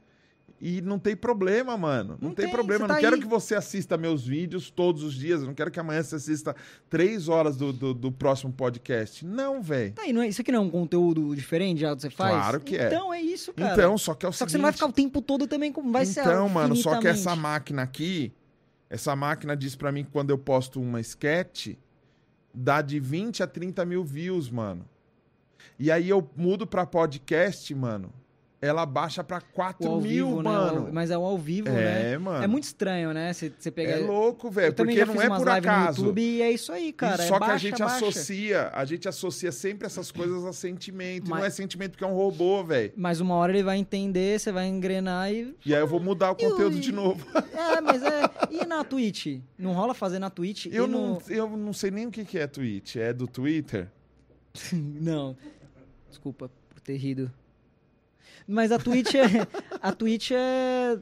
[0.68, 2.18] E não tem problema, mano.
[2.20, 2.86] Não, Não tem, tem, problema.
[2.86, 3.22] Eu não tá quero aí.
[3.22, 5.42] que você assista meus vídeos todos os dias.
[5.42, 6.56] Eu não quero que amanhã você assista
[6.90, 9.24] três horas do, do, do próximo podcast.
[9.24, 9.94] Não, velho.
[9.94, 12.34] Tá aí, não é, isso aqui não é um conteúdo diferente já que você faz?
[12.34, 12.88] Claro que é.
[12.88, 13.74] Então é isso, cara.
[13.74, 14.52] Então, só que é o Só que seguinte...
[14.54, 17.08] você não vai ficar o tempo todo também, como vai ser Então, mano, só que
[17.08, 18.34] essa máquina aqui,
[18.90, 21.76] essa máquina diz pra mim que quando eu posto uma sketch,
[22.52, 24.84] dá de 20 a 30 mil views, mano.
[25.78, 28.12] E aí eu mudo pra podcast, mano.
[28.66, 30.50] Ela baixa pra 4 O ao mil, vivo, né?
[30.50, 30.90] mano.
[30.90, 32.18] O- Mas é o ao vivo, É, né?
[32.18, 32.44] mano.
[32.44, 33.32] É muito estranho, né?
[33.34, 33.92] Você pega.
[33.94, 36.02] É louco, velho, porque não é por acaso.
[36.02, 37.22] no YouTube e é isso aí, cara.
[37.24, 37.96] E é só que a baixa, gente baixa.
[37.96, 41.30] associa, a gente associa sempre essas coisas a sentimento.
[41.30, 42.92] Mas- não é sentimento porque é um robô, velho.
[42.96, 45.56] Mas uma hora ele vai entender, você vai engrenar e.
[45.66, 47.26] E aí eu vou mudar o conteúdo de novo.
[47.56, 48.30] É, mas é.
[48.52, 49.40] E na Twitch?
[49.58, 50.68] Não rola fazer na Twitch?
[50.68, 51.22] Eu e não, no...
[51.30, 52.96] eu não sei nem o que que é Twitch.
[52.98, 53.88] É do Twitter?
[54.74, 55.36] Não.
[56.10, 57.32] Desculpa por ter rido.
[58.48, 59.26] Mas a Twitch é.
[59.82, 60.98] A Twitch é.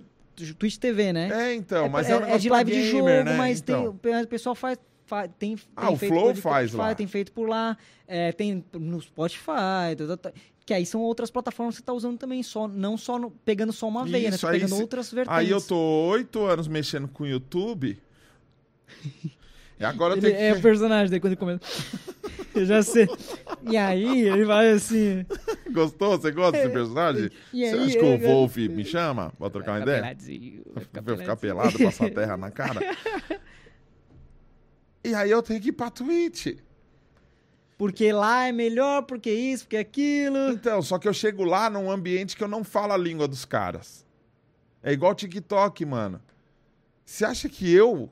[0.57, 1.29] Twitch TV, né?
[1.31, 3.37] É, então, mas é, é, negócio de live de gamer, jogo, né?
[3.37, 3.97] mas então.
[4.01, 4.79] tem, o pessoal faz.
[5.05, 6.95] faz- tem, Ah, tem o Flow de faz Spotify, lá.
[6.95, 7.77] Tem feito por lá.
[8.07, 9.95] é, tem no Spotify.
[10.07, 10.31] tá, tá,
[10.65, 12.41] que aí são outras plataformas que você tá usando também.
[12.41, 14.37] Só, não só no- pegando só uma veia, né?
[14.37, 15.37] Você aí pegando se- outras vertentes.
[15.39, 18.01] Aí eu tô oito anos mexendo com o YouTube.
[19.79, 20.41] E agora eu tenho que...
[20.41, 21.61] é o personagem dele quando ele começa.
[22.55, 23.07] Eu já sei.
[23.67, 25.25] E aí, ele vai assim.
[25.71, 26.11] Gostou?
[26.19, 27.31] Você gosta desse personagem?
[27.51, 29.97] E Você aí, acha que o eu- Wolf me chama pra trocar uma Vai ficar
[29.97, 30.01] ideia?
[30.03, 31.77] peladinho, vai ficar Vai ficar peladinho.
[31.79, 32.79] pelado, passar terra na cara?
[35.03, 36.57] E aí eu tenho que ir pra Twitch.
[37.75, 40.51] Porque lá é melhor, porque isso, porque aquilo.
[40.51, 43.45] Então, só que eu chego lá num ambiente que eu não falo a língua dos
[43.45, 44.05] caras.
[44.83, 46.21] É igual TikTok, mano.
[47.05, 48.09] Você acha que eu...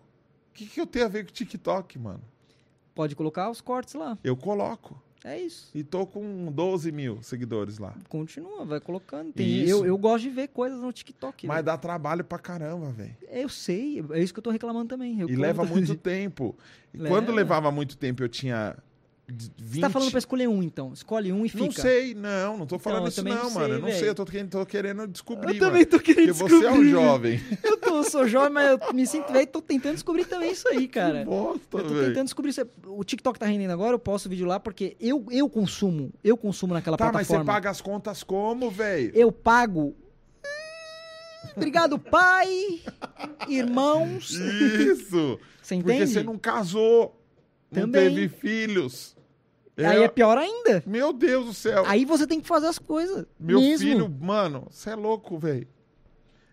[0.52, 2.22] O que, que eu tenho a ver com TikTok, mano?
[2.94, 4.18] Pode colocar os cortes lá.
[4.24, 5.02] Eu coloco.
[5.24, 5.70] É isso.
[5.74, 7.96] E tô com 12 mil seguidores lá.
[8.10, 9.32] Continua, vai colocando.
[9.32, 11.46] Tem- eu, eu gosto de ver coisas no TikTok.
[11.46, 11.64] Mas né?
[11.64, 13.16] dá trabalho pra caramba, velho.
[13.30, 15.20] Eu sei, é isso que eu tô reclamando também.
[15.20, 16.58] Eu E leva muito tempo.
[16.94, 17.16] E Leva.
[17.16, 18.76] quando levava muito tempo, eu tinha
[19.32, 19.52] 20...
[19.74, 20.92] Você tá falando pra escolher um, então.
[20.94, 21.64] Escolhe um e fica.
[21.64, 23.66] Não sei, não, não tô falando Então, eu isso não, não mano.
[23.68, 25.86] sei, eu não sei, eu tô querendo, tô querendo descobrir, Eu também mano.
[25.86, 26.90] tô querendo Porque você é um descobrir.
[26.92, 27.42] jovem.
[27.64, 30.68] Eu, tô, eu sou jovem, mas eu me sinto velho tô tentando descobrir também isso
[30.68, 31.24] aí, cara.
[31.26, 32.08] Bosta, Eu tô velho.
[32.08, 32.62] tentando descobrir isso.
[32.86, 36.12] O TikTok tá rendendo agora, eu posto vídeo lá porque eu, eu consumo.
[36.24, 37.54] Eu consumo naquela Tá, mas você plataforma.
[37.54, 39.12] paga as contas como, velho?
[39.16, 39.96] Eu pago.
[41.56, 42.80] Obrigado, pai,
[43.48, 44.32] irmãos.
[44.32, 45.40] Isso!
[45.62, 46.08] Você Porque entende?
[46.14, 47.20] você não casou,
[47.72, 48.14] não Também.
[48.14, 49.16] teve filhos.
[49.86, 50.84] Aí É- é pior ainda.
[50.86, 51.84] Meu Deus do céu.
[51.88, 53.26] Aí você tem que fazer as coisas.
[53.40, 53.88] Meu mesmo.
[53.88, 55.68] filho, mano, você é louco, velho.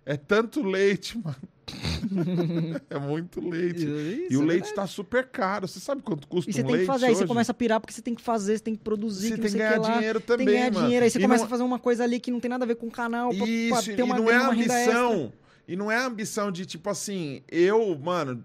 [0.07, 1.37] É tanto leite, mano.
[2.89, 3.85] é muito leite.
[3.85, 4.75] Isso, e o é leite verdade.
[4.75, 5.69] tá super caro.
[5.69, 7.29] Você sabe quanto custa E você um tem que leite fazer, aí você hoje?
[7.29, 9.51] começa a pirar porque você tem que fazer, você tem que produzir, Você que tem
[9.53, 10.87] que ganhar que dinheiro tem que também, ganhar mano.
[10.87, 12.65] dinheiro, aí você E começa não- a fazer uma coisa ali que não tem nada
[12.65, 15.33] a ver com o canal, pra, pra Isso, ter uma, e não é uma ambição.
[15.67, 18.43] E não é ambição de, tipo assim, eu, mano,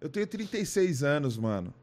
[0.00, 1.74] eu tenho 36 anos, mano.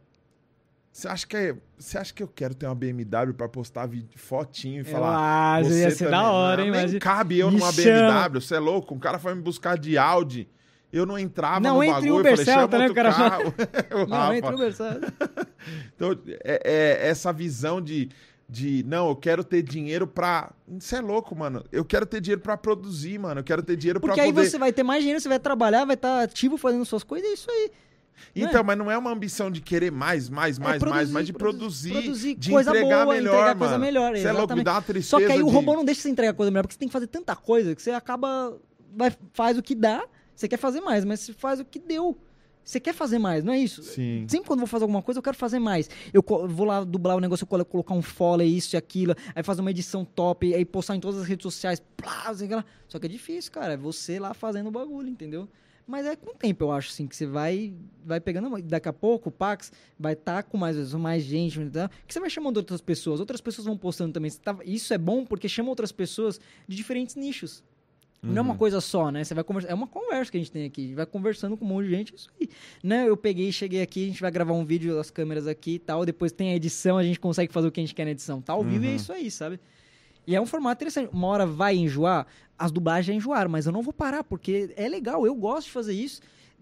[0.95, 4.79] Você acha que é, você acha que eu quero ter uma BMW pra postar fotinho
[4.79, 6.11] e falar acho, ia ser também?
[6.11, 6.67] da hora, hein?
[6.67, 6.99] Não, nem Imagina.
[7.01, 7.69] cabe eu numa.
[7.69, 8.95] BMW, você é louco?
[8.95, 10.47] Um cara foi me buscar de Audi.
[10.93, 13.53] Eu não entrava Não, no entre bagulho, Uber eu falei, Celta, né, cara carro.
[14.07, 15.03] Não, entra o Versailles.
[15.93, 18.09] Então, é, é essa visão de,
[18.47, 20.53] de, não, eu quero ter dinheiro pra...
[20.79, 21.65] Você é louco, mano.
[21.71, 23.41] Eu quero ter dinheiro pra produzir, mano.
[23.41, 24.49] Eu quero ter dinheiro Porque pra aí poder...
[24.49, 27.33] você vai ter mais dinheiro, você vai trabalhar, vai estar ativo fazendo suas coisas, é
[27.33, 27.71] isso aí.
[28.35, 31.33] Então, mas não é uma ambição de querer mais, mais, mais, produzir, mais, mas de
[31.33, 33.59] produzir, produzir, de coisa entregar boa, melhor, entregar mano.
[33.59, 35.73] coisa melhor, Você é louco, me dá uma tristeza Só que aí o de- robô
[35.73, 37.91] não deixa você entregar coisa melhor, porque você tem que fazer tanta coisa que você
[37.91, 38.57] acaba.
[38.95, 40.05] Vai, faz o que dá,
[40.35, 42.17] você quer fazer mais, mas você faz o que deu.
[42.63, 43.83] Você quer fazer mais, não é isso?
[43.83, 44.25] Sim.
[44.27, 45.87] Sempre quando eu vou fazer alguma coisa, eu quero fazer mais.
[46.11, 49.43] Eu vou lá dublar o negócio, eu colo- colocar um foley, isso e aquilo, aí
[49.43, 52.65] fazer uma edição top, aí postar em todas as redes sociais, plá, sei lá.
[52.87, 53.73] Só que é difícil, cara.
[53.73, 55.47] É você lá fazendo o bagulho, entendeu?
[55.87, 58.59] Mas é com o tempo, eu acho, assim, que você vai, vai pegando.
[58.63, 61.87] Daqui a pouco o Pax vai estar com mais, mais gente, entendeu?
[62.07, 64.31] que você vai chamando outras pessoas, outras pessoas vão postando também.
[64.31, 67.63] Tá- isso é bom porque chama outras pessoas de diferentes nichos.
[68.23, 68.47] Não é Uhum.
[68.47, 69.23] uma coisa só, né?
[69.23, 69.69] Você vai conversar.
[69.69, 70.81] É uma conversa que a gente tem aqui.
[70.81, 72.15] A gente vai conversando com um monte de gente.
[72.15, 72.49] Isso aí.
[72.83, 73.07] Né?
[73.07, 76.03] Eu peguei, cheguei aqui, a gente vai gravar um vídeo das câmeras aqui e tal.
[76.03, 78.41] Depois tem a edição, a gente consegue fazer o que a gente quer na edição.
[78.41, 78.95] Tá ao vivo e é Uhum.
[78.95, 79.59] isso aí, sabe?
[80.25, 81.13] E é um formato interessante.
[81.13, 82.25] Uma hora vai enjoar,
[82.57, 85.71] as dublagens já enjoaram, mas eu não vou parar, porque é legal, eu gosto de
[85.73, 86.21] fazer isso.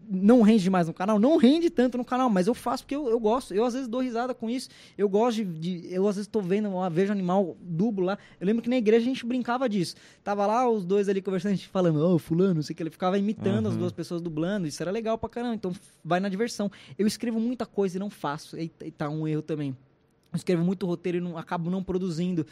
[0.10, 3.08] Não rende demais no canal, não rende tanto no canal, mas eu faço porque eu,
[3.08, 3.54] eu gosto.
[3.54, 4.68] Eu às vezes dou risada com isso.
[4.98, 5.46] Eu gosto de.
[5.80, 8.18] de- eu às vezes tô vendo, uma, vejo animal dublo lá.
[8.38, 9.96] Eu lembro que na igreja a gente brincava disso.
[10.22, 12.84] Tava lá os dois ali conversando, a gente falando, ô, fulano, não sei o que.
[12.84, 13.80] Ele ficava imitando as Uhum.
[13.80, 14.68] duas pessoas dublando.
[14.68, 15.56] Isso era legal pra caramba.
[15.56, 15.72] Então
[16.04, 16.70] vai na diversão.
[17.00, 18.60] Eu escrevo muita coisa e não faço.
[18.60, 19.70] E, e tá um erro também.
[20.34, 22.46] Eu escrevo muito roteiro e não, acabo não produzindo.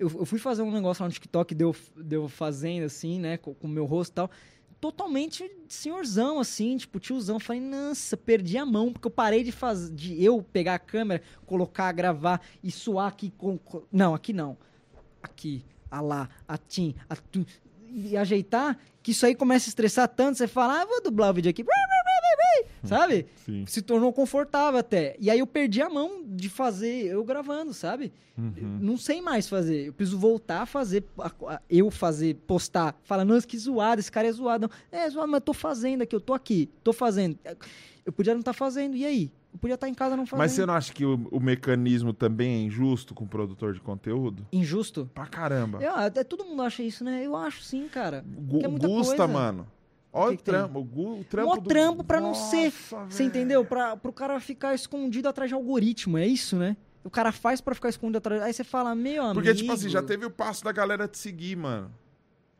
[0.00, 3.54] Eu, eu fui fazer um negócio lá no TikTok, deu, deu fazendo assim, né, com
[3.60, 4.30] o meu rosto e tal.
[4.80, 7.36] Totalmente senhorzão, assim, tipo, tiozão.
[7.36, 10.78] Eu Falei, nossa, perdi a mão, porque eu parei de fazer, de eu pegar a
[10.78, 13.58] câmera, colocar, gravar e suar aqui com.
[13.58, 14.56] com- não, aqui não.
[15.22, 17.44] Aqui, a lá, a tim, a tu,
[17.92, 21.34] e ajeitar, que isso aí começa a estressar tanto, você fala, ah, vou dublar o
[21.34, 21.62] vídeo aqui.
[22.84, 23.26] Sabe?
[23.44, 23.64] Sim.
[23.66, 25.16] Se tornou confortável até.
[25.18, 28.12] E aí eu perdi a mão de fazer eu gravando, sabe?
[28.38, 28.78] Uhum.
[28.80, 29.86] Não sei mais fazer.
[29.88, 32.98] Eu preciso voltar a fazer, a- a- eu fazer, postar.
[33.04, 34.70] Fala, não, que zoado, esse cara é zoado.
[34.90, 37.38] Não, é zoado, mas eu tô fazendo aqui, eu tô aqui, tô fazendo.
[38.06, 39.30] Eu podia não estar fazendo, e aí?
[39.52, 40.38] Eu podia estar em casa não fazendo.
[40.38, 43.80] Mas você não acha que o, o mecanismo também é injusto com o produtor de
[43.80, 44.46] conteúdo?
[44.52, 45.10] Injusto?
[45.12, 45.82] Pra caramba.
[45.82, 47.20] Eu, até todo mundo acha isso, né?
[47.26, 48.24] Eu acho sim, cara.
[48.26, 49.28] Gu- é Gusta, coisa.
[49.28, 49.66] mano.
[50.12, 50.78] Olha o que trampo.
[50.80, 52.72] O, o trampo Mó do- trampo pra não ser.
[52.90, 53.64] Nossa, Você entendeu?
[53.64, 56.76] Pra, pro cara ficar escondido atrás de algoritmo, é isso, né?
[57.04, 58.42] O cara faz pra ficar escondido atrás.
[58.42, 59.34] Aí você fala, meu amigo.
[59.34, 61.90] Porque, tipo assim, já teve o passo da galera te seguir, mano.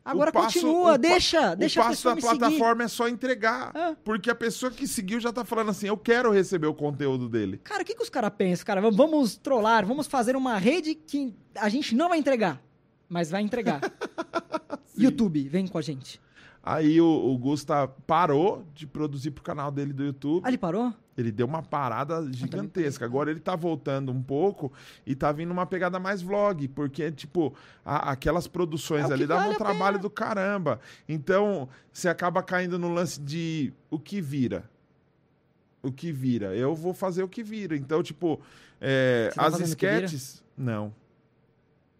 [0.03, 2.39] Agora o passo- continua, o deixa, deixa o a passo pessoa da me seguir.
[2.39, 3.71] plataforma é só entregar.
[3.75, 3.95] É.
[4.03, 7.59] Porque a pessoa que seguiu já tá falando assim, eu quero receber o conteúdo dele.
[7.63, 8.81] Cara, o que, que os caras pensam, cara?
[8.81, 12.59] Vamos- Vamos trollar, vamos fazer uma rede que a gente não vai entregar,
[13.07, 13.79] mas vai entregar.
[14.97, 16.19] YouTube, vem com a gente.
[16.63, 20.43] Aí o, o Gusta parou de produzir pro canal dele do YouTube.
[20.45, 20.93] Ah, ele parou?
[21.17, 23.03] Ele deu uma parada gigantesca.
[23.03, 24.71] Agora ele tá voltando um pouco
[25.05, 29.45] e tá vindo uma pegada mais vlog, porque, tipo, a- aquelas produções É ali davam
[29.45, 30.79] vale um trabalho do caramba.
[31.09, 34.69] Então, você acaba caindo no lance de o que vira.
[35.83, 36.55] O que vira.
[36.55, 37.75] Eu vou fazer o que vira.
[37.75, 38.39] Então, tipo,
[38.79, 40.43] é, tá as sketches.
[40.55, 40.93] Não.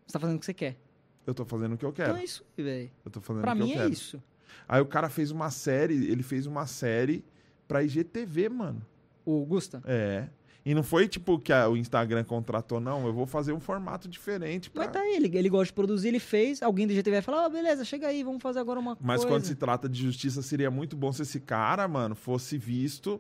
[0.06, 0.78] Você tá fazendo o que você quer.
[1.26, 2.10] Eu tô fazendo o que eu quero.
[2.12, 2.92] Então é isso, velho.
[3.04, 3.94] Eu tô fazendo Pra o que mim eu é quero.
[3.94, 4.22] isso.
[4.68, 7.24] Aí o cara fez uma série, ele fez uma série
[7.68, 8.82] pra IGTV, mano.
[9.26, 9.82] O Gusta.
[9.86, 10.28] É.
[10.64, 13.06] E não foi tipo que a- o Instagram contratou, não.
[13.08, 14.70] Eu vou fazer um formato diferente.
[14.70, 14.84] Pra...
[14.84, 16.62] Mas tá aí, ele, ele gosta de produzir, ele fez.
[16.62, 19.28] Alguém do GTV vai falar, ó, beleza, chega aí, vamos fazer agora uma Mas coisa.
[19.28, 23.20] quando se trata de justiça, seria muito bom se esse cara, mano, fosse visto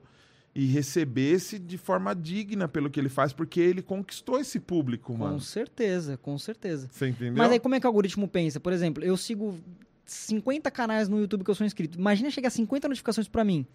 [0.53, 5.17] e recebesse de forma digna pelo que ele faz, porque ele conquistou esse público, Com
[5.19, 5.39] mano.
[5.39, 6.89] certeza, com certeza.
[6.91, 7.37] Você entendeu?
[7.37, 8.59] Mas aí como é que o algoritmo pensa?
[8.59, 9.55] Por exemplo, eu sigo
[10.05, 11.97] 50 canais no YouTube que eu sou inscrito.
[11.97, 13.65] Imagina chegar 50 notificações pra mim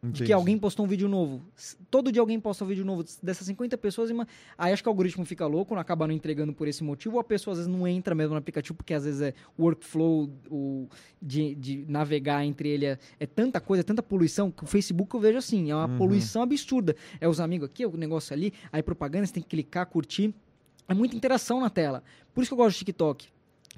[0.00, 0.24] de Entendi.
[0.26, 1.42] que alguém postou um vídeo novo.
[1.90, 4.08] Todo dia alguém posta um vídeo novo dessas 50 pessoas.
[4.56, 7.16] Aí acho que o algoritmo fica louco, não acaba não entregando por esse motivo.
[7.16, 9.64] Ou a pessoa às vezes não entra mesmo no aplicativo, porque às vezes é o
[9.64, 10.86] workflow o,
[11.20, 12.86] de, de navegar entre ele.
[12.86, 14.52] É, é tanta coisa, é tanta poluição.
[14.52, 15.98] Que o Facebook eu vejo assim, é uma Uhum.
[15.98, 16.94] poluição absurda.
[17.20, 20.32] É os amigos aqui, é o negócio ali, aí propaganda, você tem que clicar, curtir.
[20.86, 22.04] É muita interação na tela.
[22.32, 23.28] Por isso que eu gosto de TikTok.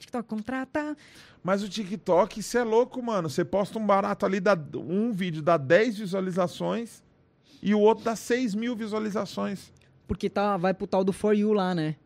[0.00, 0.96] TikTok contrata.
[1.42, 3.30] Mas o TikTok, você é louco, mano.
[3.30, 7.02] Você posta um barato ali, dá, um vídeo dá 10 visualizações
[7.62, 9.72] e o outro dá 6 mil visualizações.
[10.06, 11.96] Porque tá, vai pro tal do For You lá, né?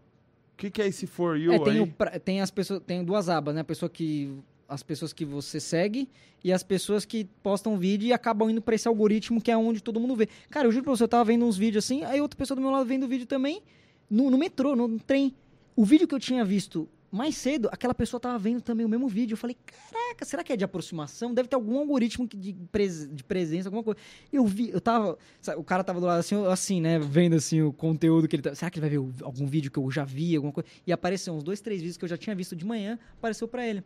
[0.53, 1.81] O que, que é esse For You É, tem, aí?
[1.81, 3.63] o tem as pessoas, tem duas abas, né?
[3.63, 4.37] A pessoa que
[4.69, 6.09] as pessoas que você segue
[6.43, 9.83] e as pessoas que postam vídeo e acabam indo pra esse algoritmo que é onde
[9.83, 10.29] todo mundo vê.
[10.51, 12.61] Cara, eu juro pra você, eu tava vendo uns vídeos assim, aí outra pessoa do
[12.61, 13.63] meu lado vendo o vídeo também,
[14.11, 15.35] no, no metrô, no, trem.
[15.77, 19.07] O vídeo que eu tinha visto mais cedo, aquela pessoa tava vendo também o mesmo
[19.09, 19.35] vídeo.
[19.35, 21.33] Eu falei, caraca, será que é de aproximação?
[21.33, 23.99] Deve ter algum algoritmo de, pres- de presença, alguma coisa.
[24.33, 25.17] Eu vi, eu tava.
[25.41, 26.99] sabe, o cara tava do lado assim, assim, né?
[26.99, 28.55] Vendo assim o conteúdo que ele tá.
[28.55, 30.69] Será que ele vai ver o- algum vídeo que eu já vi, alguma coisa?
[30.87, 33.67] E apareceu uns dois, três vídeos que eu já tinha visto de manhã, apareceu pra
[33.67, 33.83] ele.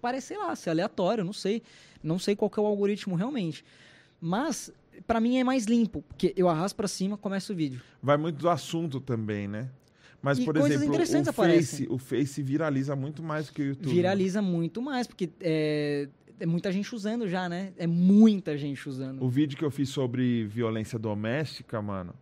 [0.00, 1.62] Parece, sei lá, ser aleatório, eu não sei.
[2.02, 3.64] Não sei qual que é o algoritmo realmente.
[4.20, 4.72] Mas,
[5.06, 7.80] pra mim é mais limpo, porque eu arrasto pra cima, começa o vídeo.
[8.02, 9.68] Vai muito do assunto também, né?
[10.24, 11.32] Mas, E por exemplo, o.
[11.34, 13.92] Face, o Face viraliza muito mais que o YouTube.
[13.92, 16.08] Viraliza muito mais, porque é,
[16.40, 17.74] é muita gente usando já, né?
[17.76, 19.22] É muita gente usando.
[19.22, 22.14] O vídeo que eu fiz sobre violência doméstica, mano,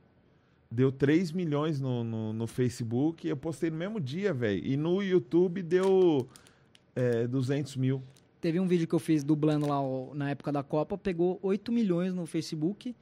[0.69, 4.67] deu 3 milhões no, no, no Facebook e eu postei no mesmo dia, velho.
[4.67, 6.29] E no YouTube deu
[6.97, 8.03] é, 200 mil.
[8.41, 11.71] Teve um vídeo que eu fiz dublando lá ó, na época da Copa, pegou 8
[11.71, 12.97] milhões no Facebook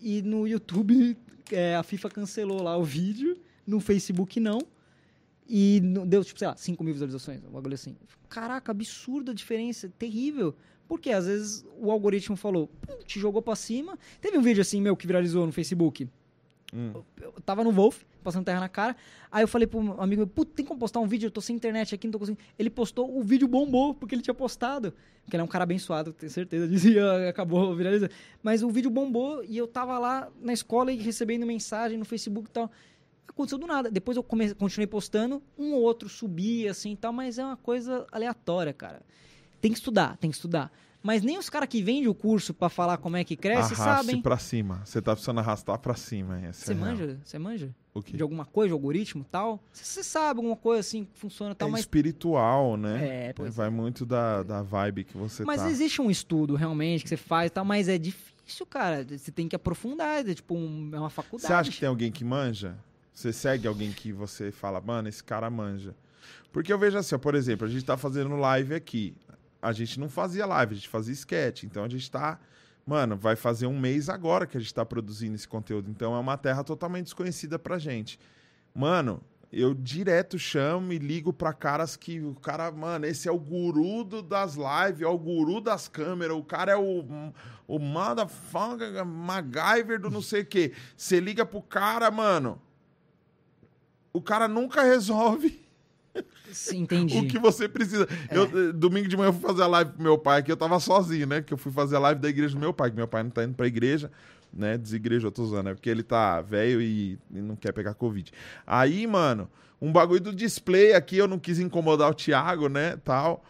[0.00, 1.16] e no YouTube
[1.52, 3.38] é, a FIFA cancelou lá o vídeo,
[3.70, 4.60] no Facebook não.
[5.48, 7.96] E deu, tipo, sei lá, 5 mil visualizações, um bagulho assim.
[8.28, 10.54] Caraca, absurda a diferença, terrível.
[10.86, 13.98] Porque às vezes o algoritmo falou, pum, te jogou pra cima.
[14.20, 16.08] Teve um vídeo assim meu que viralizou no Facebook.
[16.72, 16.92] Hum.
[17.20, 18.96] Eu tava no Wolf, passando terra na cara.
[19.30, 21.26] Aí eu falei pro um amigo meu, puta, tem como postar um vídeo?
[21.26, 22.42] Eu tô sem internet aqui, não tô conseguindo.
[22.58, 24.94] Ele postou, o vídeo bombou, porque ele tinha postado.
[25.22, 28.12] Porque ele é um cara abençoado, tenho certeza disso, e ah, acabou viralizando.
[28.42, 32.48] Mas o vídeo bombou e eu tava lá na escola e recebendo mensagem no Facebook
[32.48, 32.70] e tal.
[33.30, 33.90] Aconteceu do nada.
[33.90, 37.56] Depois eu come- continuei postando, um ou outro subia assim e tal, mas é uma
[37.56, 39.00] coisa aleatória, cara.
[39.60, 40.70] Tem que estudar, tem que estudar.
[41.02, 43.76] Mas nem os caras que vendem o curso pra falar como é que cresce Arraste
[44.06, 44.20] sabem.
[44.20, 44.82] pra cima.
[44.84, 46.38] Você tá precisando arrastar pra cima.
[46.42, 47.20] essa Você é manja?
[47.24, 47.74] Você manja?
[47.94, 48.16] O quê?
[48.18, 49.58] de alguma coisa, de algoritmo tal.
[49.72, 51.80] Você sabe alguma coisa assim que funciona tal, é mas.
[51.80, 53.28] espiritual, né?
[53.28, 55.70] É, pois Vai muito da, da vibe que você Mas tá.
[55.70, 59.04] existe um estudo realmente que você faz e tal, mas é difícil, cara.
[59.08, 61.46] Você tem que aprofundar, é tipo um- é uma faculdade.
[61.46, 62.76] Você acha que tem alguém que manja?
[63.20, 65.94] Você segue alguém que você fala, mano, esse cara manja.
[66.52, 69.14] Porque eu vejo assim, ó, por exemplo, a gente tá fazendo live aqui.
[69.60, 71.64] A gente não fazia live, a gente fazia sketch.
[71.64, 72.38] Então a gente tá
[72.86, 75.88] Mano, vai fazer um mês agora que a gente tá produzindo esse conteúdo.
[75.90, 78.18] Então é uma terra totalmente desconhecida pra gente.
[78.74, 79.20] Mano,
[79.52, 84.02] eu direto chamo e ligo pra caras que o cara, mano, esse é o guru
[84.02, 87.32] do- das lives, é o guru das câmeras, o cara é o,
[87.68, 90.72] o motherfucker, MacGyver do não sei o quê.
[90.96, 92.60] Você liga pro cara, mano,
[94.12, 95.60] o cara nunca resolve
[96.52, 97.16] Sim, entendi.
[97.18, 98.08] o que você precisa.
[98.30, 100.56] Eu, eh, domingo de manhã eu fui fazer a live pro meu pai, que eu
[100.56, 101.42] tava sozinho, né?
[101.42, 103.30] Que eu fui fazer a live da igreja do meu pai, que meu pai não
[103.30, 104.10] tá indo pra igreja,
[104.52, 104.76] né?
[104.76, 108.32] Desigreja, eu tô usando, é porque ele tá velho e, e não quer pegar Covid.
[108.66, 109.48] Aí, mano,
[109.80, 112.96] um bagulho do display aqui, eu não quis incomodar o Thiago, né?
[113.04, 113.44] Tal.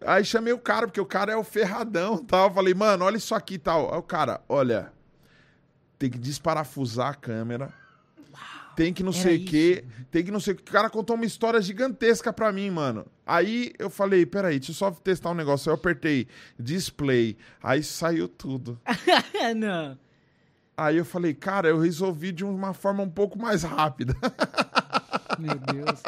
[0.00, 2.52] Aí chamei o cara, porque o cara é o ferradão tal.
[2.52, 3.92] Falei, mano, olha isso aqui tal.
[3.92, 4.92] Aí o cara, olha,
[5.98, 7.72] tem que desparafusar a câmera.
[8.76, 9.84] Tem que não era sei o quê.
[10.10, 10.62] Tem que não sei o que.
[10.62, 13.06] O cara contou uma história gigantesca pra mim, mano.
[13.26, 15.70] Aí eu falei, peraí, deixa eu só testar um negócio.
[15.70, 17.36] Aí eu apertei display.
[17.62, 18.78] Aí saiu tudo.
[19.56, 19.98] não.
[20.76, 24.14] Aí eu falei, cara, eu resolvi de uma forma um pouco mais rápida.
[25.38, 26.02] Meu Deus.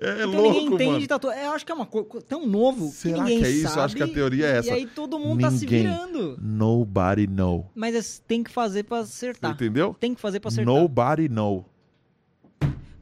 [0.00, 1.06] É então louco, ninguém entende mano.
[1.06, 1.28] tatu...
[1.28, 3.68] Eu acho que é uma coisa tão novo Será que ninguém que é isso?
[3.68, 3.80] sabe.
[3.80, 4.68] Acho que a teoria é essa.
[4.68, 5.82] E aí todo mundo tá se Ninguém.
[5.82, 6.36] virando.
[6.40, 7.70] Nobody know.
[7.74, 9.52] Mas é- tem que fazer pra acertar.
[9.52, 9.94] entendeu?
[9.98, 10.74] Tem que fazer pra acertar.
[10.74, 11.64] Nobody know.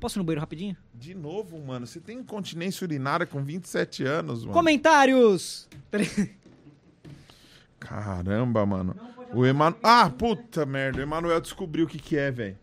[0.01, 0.77] Posso ir no banheiro rapidinho?
[0.95, 4.55] De novo, mano, você tem incontinência urinária com 27 anos, mano.
[4.55, 5.69] Comentários!
[7.79, 8.97] Caramba, mano.
[9.33, 9.79] O Emanuel.
[9.83, 10.99] Ah, puta merda.
[10.99, 12.59] O Emanuel descobriu o que, que é, velho.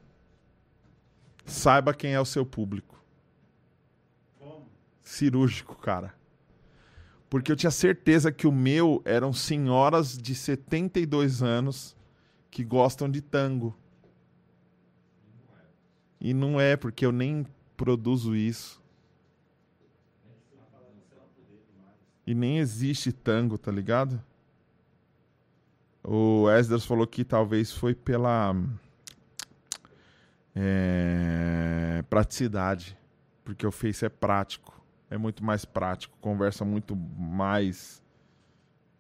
[1.46, 2.96] Saiba quem é o seu público.
[5.02, 6.14] Cirúrgico, cara.
[7.30, 11.96] Porque eu tinha certeza que o meu eram senhoras de 72 anos
[12.50, 13.76] que gostam de tango.
[16.20, 18.82] E não é, porque eu nem produzo isso.
[22.26, 24.22] E nem existe tango, tá ligado?
[26.04, 28.54] O Esdras falou que talvez foi pela
[30.56, 32.98] é, praticidade,
[33.46, 38.02] porque o Face é prático, é muito mais prático, conversa muito mais,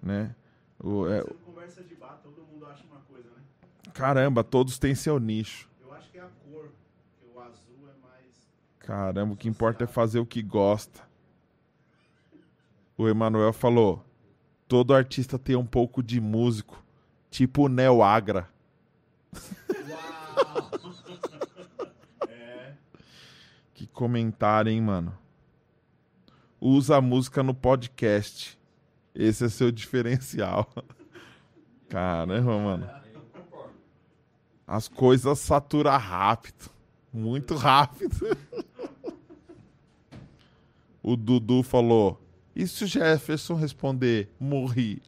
[0.02, 0.36] né?
[0.80, 3.42] O- é- Você conversa de bar, todo mundo acha uma coisa, né?
[3.94, 5.68] caramba, todos têm seu nicho.
[5.84, 6.70] Eu acho que é a cor,
[7.20, 8.48] porque o azul é mais.
[8.88, 11.01] Caramba, o que importa é fazer o que gosta.
[12.98, 14.01] O Emanuel falou:
[14.66, 16.82] todo artista tem um pouco de músico,
[17.30, 18.49] tipo o Neo Agra.
[23.74, 25.16] Que comentário, hein, mano?
[26.59, 28.57] Usa a música no podcast.
[29.14, 30.67] Esse é seu diferencial.
[31.88, 32.90] Caramba, mano.
[34.66, 36.72] As coisas saturam rápido.
[37.14, 38.16] Muito rápido.
[41.08, 42.22] O Dudu falou:
[42.53, 45.02] e se o Jefferson responder morri?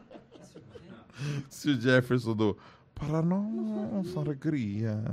[1.50, 2.56] se o Jefferson do
[2.94, 5.04] para nossa alegria.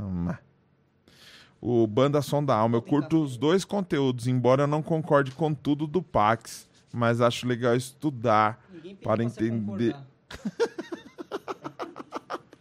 [1.59, 5.53] O Banda Som da Alma, eu curto os dois conteúdos, embora eu não concorde com
[5.53, 8.65] tudo do Pax, mas acho legal estudar.
[8.71, 9.95] Ninguém pediu Para entender.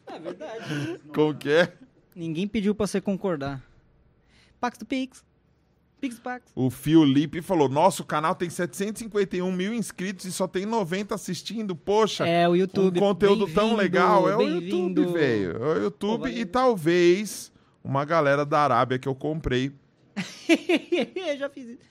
[0.09, 0.99] é verdade.
[1.15, 1.73] Como que é?
[2.17, 3.63] Ninguém pediu pra você concordar.
[4.59, 5.30] Pax do Pix.
[6.55, 11.77] O Fio Lipe falou: Nosso canal tem 751 mil inscritos e só tem 90 assistindo.
[11.77, 12.99] Poxa, É o YouTube.
[12.99, 14.29] um conteúdo tão legal.
[14.29, 14.43] É o.
[14.43, 15.57] YouTube, velho.
[15.63, 17.53] É o YouTube Pô, e talvez
[17.85, 19.73] uma galera da Arábia que eu comprei.
[21.15, 21.91] Eu já fiz isso.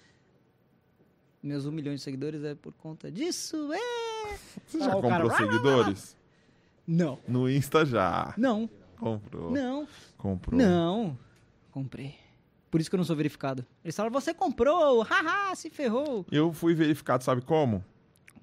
[1.42, 3.72] Meus um milhão de seguidores é por conta disso.
[3.74, 4.36] É.
[4.68, 6.18] Você já o cara- comprou seguidores?
[6.86, 7.18] Não.
[7.28, 8.34] No Insta já.
[8.38, 8.70] Não.
[8.98, 9.52] Comprou.
[9.52, 9.88] Não.
[10.18, 10.60] Comprou.
[10.60, 11.18] Não.
[11.72, 12.16] Comprei.
[12.70, 13.66] Por isso que eu não sou verificado.
[13.84, 16.26] Eles falaram, você comprou, haha, se ferrou.
[16.32, 17.84] Eu fui verificado, sabe como?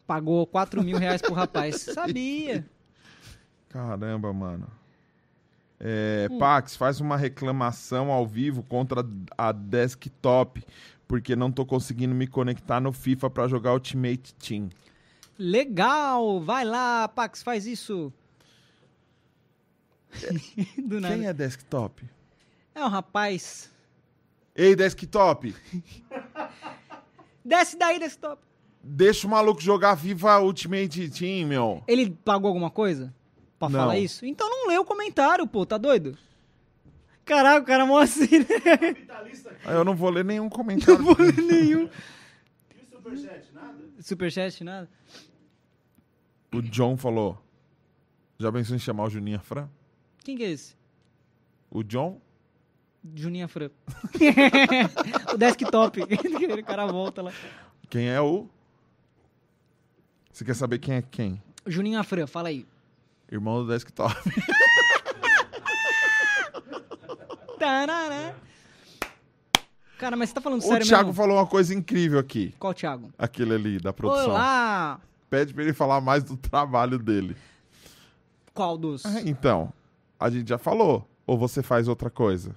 [0.07, 1.77] Pagou 4 mil reais pro rapaz.
[1.95, 2.65] Sabia.
[3.69, 4.69] Caramba, mano.
[5.79, 6.39] É, Hum.
[6.39, 9.05] Pax, faz uma reclamação ao vivo contra
[9.37, 10.65] a desktop,
[11.07, 14.71] porque não tô conseguindo me conectar no FIFA pra jogar Ultimate Team.
[15.39, 18.13] Legal, vai lá, Pax, faz isso.
[20.79, 21.15] Nada.
[21.15, 22.03] Quem é desktop?
[22.75, 23.71] É um rapaz.
[24.57, 25.55] Ei, desktop,
[27.45, 28.43] Desce daí, desktop.
[28.83, 31.83] deixa o maluco jogar Viva Ultimate Team, meu.
[31.87, 33.15] Ele pagou alguma coisa
[33.59, 33.81] pra Não.
[33.81, 34.25] falar isso?
[34.27, 36.17] Então não lê o comentário, pô, tá doido?
[37.25, 38.47] Caraca, o cara mó assim, né?
[39.65, 41.05] Ah, Eu não vou ler nenhum comentário.
[41.47, 41.89] Nenhum.
[42.77, 43.53] E o superchat?
[43.53, 43.79] Nada?
[44.01, 44.89] Superchat, nada.
[46.53, 47.39] o John falou.
[48.39, 49.69] Já pensou em chamar o Juninho Fran?
[50.25, 50.77] Quem que é esse?
[51.71, 52.21] O John?
[53.15, 53.71] Juninha Fran.
[55.33, 56.03] o desktop.
[56.03, 57.33] o cara volta lá.
[57.89, 58.49] Quem é o?
[60.33, 61.43] Você quer saber quem é quem?
[61.67, 62.67] Juninha Fran, fala aí.
[63.31, 64.15] Irmão do desktop.
[67.59, 68.35] Tarará.
[69.99, 71.15] Cara, mas você tá falando O sério Thiago mesmo?
[71.17, 72.55] falou uma coisa incrível aqui.
[72.59, 73.11] Qual Thiago?
[73.19, 74.31] Aquele ali da produção.
[74.31, 75.01] Olá!
[75.31, 77.35] Pede pra ele falar mais do trabalho dele.
[78.53, 79.05] Qual dos?
[79.07, 79.73] Ah, Então,
[80.21, 81.09] a gente já falou.
[81.27, 82.55] Ou você faz outra coisa?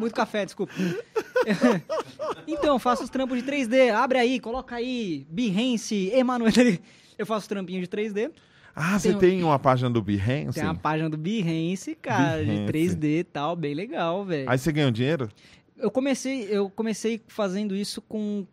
[0.00, 0.72] Muito café, desculpa.
[2.46, 3.92] então, faço os trampos de 3D.
[3.92, 5.26] Abre aí, coloca aí.
[5.30, 6.52] Behance, Emanuel.
[7.18, 8.30] Eu faço trampinho de 3D.
[8.74, 10.58] Ah, você Tem- tem uma página do Behance?
[10.58, 12.64] Tem a página do Behance, cara, Behance.
[12.66, 14.48] de 3D e tal, bem legal, velho.
[14.48, 15.28] Aí você ganhou dinheiro?
[15.76, 18.46] Eu comecei, eu comecei fazendo isso com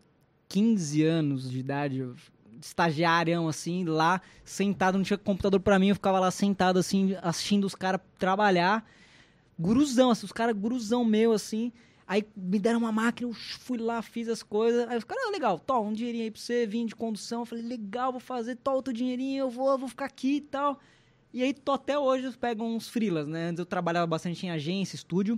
[0.49, 2.05] 15 anos de idade,
[2.61, 7.65] estagiário assim, lá sentado, não tinha computador pra mim, eu ficava lá sentado assim, assistindo
[7.65, 8.83] os caras trabalhar,
[9.59, 11.71] guruzão, assim, os caras guruzão meu assim.
[12.07, 14.87] Aí me deram uma máquina, eu fui lá, fiz as coisas.
[14.87, 17.41] Aí os caras, ah, legal, tó, um dinheirinho aí pra você, vim de condução.
[17.41, 20.79] Eu falei, legal, vou fazer, tó, outro dinheirinho, eu vou, vou ficar aqui e tal.
[21.33, 23.49] E aí, tô até hoje, eu pego uns freelas, né?
[23.49, 25.37] Antes eu trabalhava bastante em agência, estúdio.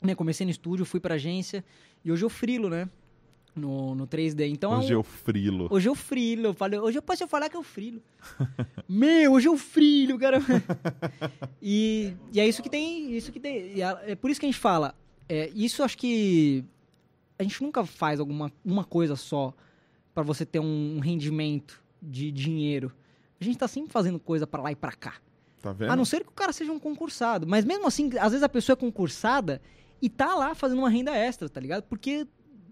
[0.00, 0.14] Né?
[0.14, 1.62] Comecei no estúdio, fui pra agência.
[2.02, 2.88] E hoje eu frilo, né?
[3.58, 4.48] No, no 3D.
[4.48, 5.68] Então é Hoje um- eu frilo.
[5.70, 6.46] Hoje eu frilo.
[6.48, 8.00] Eu falei, hoje eu posso falar que eu frilo.
[8.88, 10.38] Meu, hoje eu frilho, cara.
[11.60, 13.14] e, e é isso que tem.
[13.16, 13.76] Isso que tem.
[13.76, 14.94] e É, é por isso que a gente fala.
[15.28, 16.64] É, isso acho que
[17.38, 19.52] a gente nunca faz alguma uma coisa só
[20.14, 22.92] pra você ter um rendimento de dinheiro.
[23.40, 25.14] A gente tá sempre fazendo coisa pra lá e pra cá.
[25.60, 25.90] Tá vendo?
[25.90, 27.46] A não ser que o cara seja um concursado.
[27.46, 29.60] Mas mesmo assim, às vezes a pessoa é concursada
[30.00, 31.82] e tá lá fazendo uma renda extra, tá ligado?
[31.84, 32.26] Porque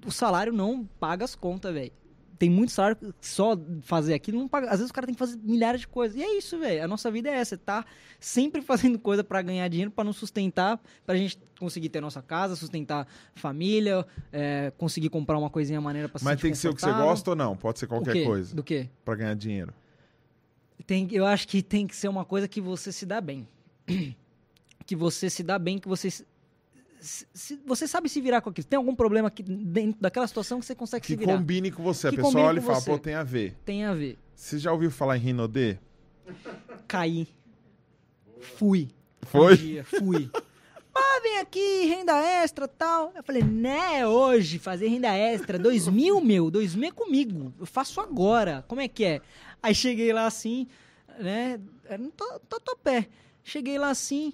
[0.04, 1.92] o salário não paga as contas, velho.
[2.38, 4.66] Tem muito salário que só fazer aquilo não paga.
[4.66, 6.18] Às vezes o cara tem que fazer milhares de coisas.
[6.18, 6.84] E é isso, velho.
[6.84, 7.56] A nossa vida é essa.
[7.56, 7.84] Tá
[8.20, 12.54] sempre fazendo coisa pra ganhar dinheiro, pra nos sustentar, pra gente conseguir ter nossa casa,
[12.54, 16.74] sustentar família, é, conseguir comprar uma coisinha maneira pra se Mas tem que ser o
[16.74, 17.56] que você gosta ou não?
[17.56, 18.54] Pode ser qualquer coisa.
[18.54, 18.90] Do quê?
[19.04, 19.72] Pra ganhar dinheiro.
[20.86, 23.48] Tem, eu acho que tem que ser uma coisa que você se dá bem.
[24.86, 26.08] que você se dá bem, que você.
[27.00, 28.66] Se- se- você sabe se virar com aquilo.
[28.66, 31.36] Tem algum problema que, dentro daquela situação que você consegue Que se virar.
[31.36, 32.08] combine com você.
[32.08, 32.90] A Que pessoa combine olha e fala, você.
[32.90, 33.56] pô, tem a ver.
[33.64, 34.18] Tem a ver.
[34.34, 35.78] Você já ouviu falar em Rinodê?
[36.86, 37.28] Caí.
[38.40, 38.88] Fui.
[39.22, 39.54] Foi?
[39.54, 40.30] Um dia, fui.
[40.98, 43.12] Ah, vem aqui, renda extra tal.
[43.14, 45.58] Eu falei, né, hoje, fazer renda extra.
[45.58, 47.52] Dois mil, meu, dois mil é comigo.
[47.60, 48.64] Eu faço agora.
[48.66, 49.20] Como é que é?
[49.62, 50.66] Aí cheguei lá assim,
[51.18, 51.60] né?
[51.84, 53.08] Era no to- totopé.
[53.44, 54.32] Cheguei lá assim,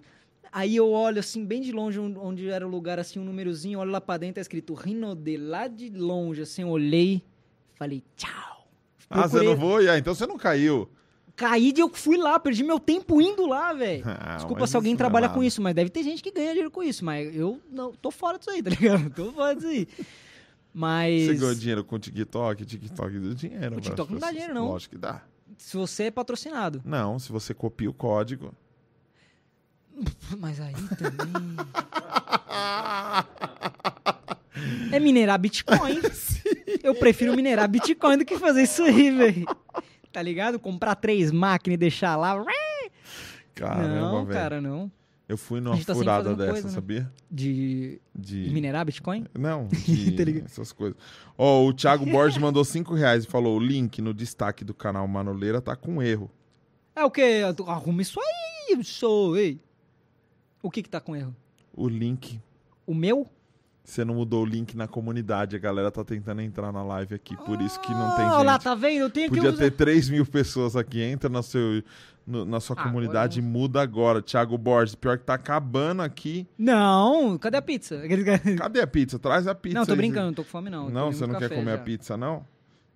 [0.53, 3.91] aí eu olho assim, bem de longe, onde- era o lugar, assim, um númerozinho, olho
[3.91, 7.23] lá pra dentro, tá escrito Rinodê, lá de longe, assim, olhei,
[7.75, 8.69] falei, tchau.
[9.11, 9.89] Ah, você Procurei- não foi?
[9.89, 10.89] Ah, então você não caiu.
[11.35, 14.03] Caí de eu fui lá, perdi meu tempo indo lá, velho.
[14.07, 15.35] Ah, Desculpa se alguém é trabalha nada.
[15.39, 18.11] com isso, mas deve ter gente que ganha dinheiro com isso, mas eu não tô
[18.11, 19.11] fora disso aí, tá ligado?
[19.17, 19.89] Tô fora disso aí.
[20.75, 22.65] Mas Você ganhou dinheiro com o TikTok?
[22.65, 23.77] TikTok deu dinheiro.
[23.77, 24.69] O TikTok não dá dinheiro, não.
[24.69, 25.23] Lógico que dá.
[25.59, 26.81] se você é patrocinado.
[26.85, 28.55] Não, se você copia o código.
[30.39, 31.57] Mas aí também.
[34.93, 36.01] é minerar Bitcoin.
[36.83, 39.47] Eu prefiro minerar Bitcoin do que fazer isso aí, velho.
[40.13, 40.59] Tá ligado?
[40.59, 42.45] Comprar três máquinas e deixar lá.
[43.55, 44.39] Caramba, não, velho.
[44.39, 44.91] cara, não.
[45.29, 46.75] Eu fui numa tá furada dessa, coisa, né?
[46.75, 47.13] sabia?
[47.31, 48.45] De, De...
[48.45, 49.25] de minerar Bitcoin?
[49.39, 50.99] Não, de Tá essas coisas.
[51.39, 55.07] Ó, o Thiago Borges mandou 5 reais e falou: o link no destaque do canal
[55.09, 56.31] Manoleira tá com erro.
[56.95, 57.41] É o quê?
[57.67, 59.59] Arruma isso aí, sou, ei.
[60.63, 61.35] O que que tá com erro?
[61.75, 62.41] O link.
[62.87, 63.27] O meu?
[63.85, 65.57] Você não mudou o link na comunidade.
[65.57, 67.37] A galera tá tentando entrar na live aqui.
[67.37, 68.35] Por isso que não tem Ah, gente.
[68.39, 69.03] Olha lá, tá vendo?
[69.03, 69.77] Eu tenho Podia que ter usar...
[69.77, 71.03] 3 mil pessoas aqui.
[71.03, 71.83] Entra no seu,
[72.25, 74.23] no- na sua Ah, comunidade e muda agora.
[74.23, 76.47] Thiago Borges, pior que tá acabando aqui.
[76.57, 78.01] Não, cadê a pizza?
[78.57, 79.19] Cadê a pizza?
[79.19, 79.77] Traz a pizza.
[79.81, 79.99] não, tô aí.
[79.99, 80.89] brincando, não tô com fome não.
[80.89, 81.75] Não, você não quer comer já.
[81.75, 82.47] a pizza, não?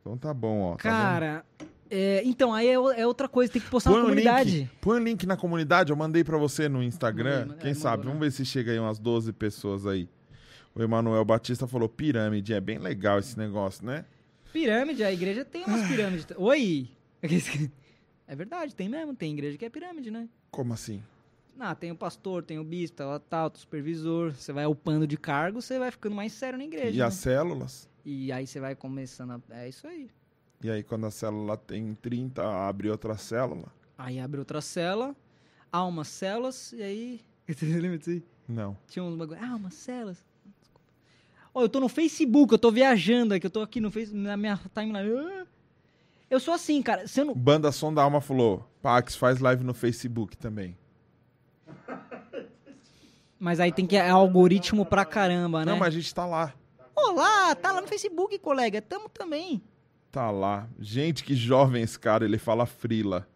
[0.01, 0.77] Então tá bom, ó.
[0.77, 0.83] tá?
[0.85, 1.45] Cara,
[1.91, 4.59] é, então, aí é, é outra coisa, tem que postar Põe na comunidade.
[4.59, 7.55] link, põe o link na comunidade, eu mandei pra você no Instagram.
[7.61, 7.99] Quem é, sabe?
[7.99, 10.09] mandou, Vamos ver se chega aí umas 12 pessoas aí.
[10.75, 14.05] O Emanuel Batista falou pirâmide, é bem legal esse negócio, né?
[14.53, 16.27] Pirâmide, a igreja tem umas pirâmides.
[16.37, 16.89] Oi!
[18.29, 20.29] É verdade, tem mesmo, tem igreja que é pirâmide, né?
[20.51, 21.01] Como assim?
[21.61, 24.33] Ah, tem o pastor, tem o bispo, tal, tal, o supervisor.
[24.33, 26.97] Você vai upando de cargo, você vai ficando mais sério na igreja.
[26.97, 27.05] E né?
[27.05, 27.89] as células?
[28.05, 29.41] E aí você vai começando a...
[29.51, 30.11] É isso aí.
[30.63, 33.73] E aí quando a célula tem 30, abre outra célula?
[33.97, 35.15] Aí abre outra célula,
[35.71, 37.21] há umas células, e aí.
[37.47, 38.23] Você lembra disso aí?
[38.49, 38.77] Não.
[38.89, 39.41] Tinha uns bagulho.
[39.43, 40.25] Ah, umas células.
[41.55, 44.37] Ó, eu tô no Facebook, eu tô viajando aqui, eu tô aqui no Facebook, na
[44.37, 45.11] minha timeline.
[45.11, 45.47] Ah.
[46.29, 47.05] Eu sou assim, cara.
[47.17, 47.35] Eu não...
[47.35, 50.77] Banda Som da Alma falou, Pax faz live no Facebook também.
[53.39, 53.97] Mas aí tem que.
[53.97, 55.73] É algoritmo pra caramba, né?
[55.73, 56.55] Não, mas a gente tá lá.
[56.95, 58.81] Olá, tá lá no Facebook, colega.
[58.81, 59.63] Tamo também.
[60.11, 60.69] Tá lá.
[60.79, 63.29] Gente, que jovem esse cara, ele fala frila.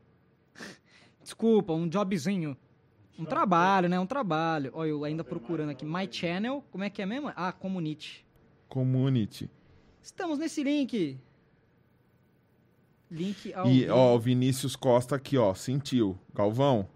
[1.23, 2.57] Desculpa, um jobzinho.
[3.19, 4.01] Um trabalho, né?
[4.01, 4.71] Um trabalho.
[4.75, 5.85] Olha, eu ainda procurando aqui.
[5.85, 7.31] My Channel, como é que é mesmo?
[7.37, 8.25] Ah, Community.
[8.69, 9.51] Community.
[10.03, 11.19] Estamos nesse link.
[13.11, 13.69] Link ao.
[13.69, 16.19] E, ó, o Vinícius Costa aqui, ó, sentiu.
[16.35, 16.89] Galvão.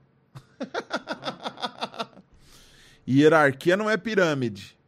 [3.07, 4.79] Hierarquia não é pirâmide.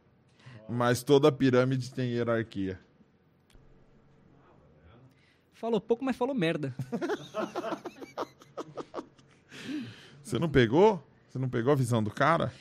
[0.67, 2.79] Mas toda pirâmide tem hierarquia.
[5.59, 6.73] Falou pouco, mas falou merda.
[10.23, 11.01] Você não pegou?
[11.29, 12.51] Você não pegou a visão do cara?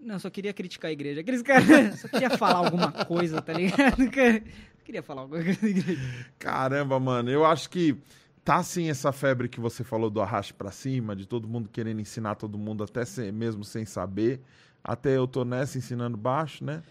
[0.00, 1.20] Não, só queria criticar a igreja.
[1.20, 3.96] Aqueles caras só queria falar alguma coisa, tá ligado?
[4.84, 6.00] Queria falar alguma coisa da igreja.
[6.38, 7.96] Caramba, mano, eu acho que
[8.44, 12.00] tá sim essa febre que você falou do arraste pra cima, de todo mundo querendo
[12.00, 14.40] ensinar todo mundo, até sem- mesmo sem saber.
[14.84, 16.84] Até eu tô nessa ensinando baixo, né?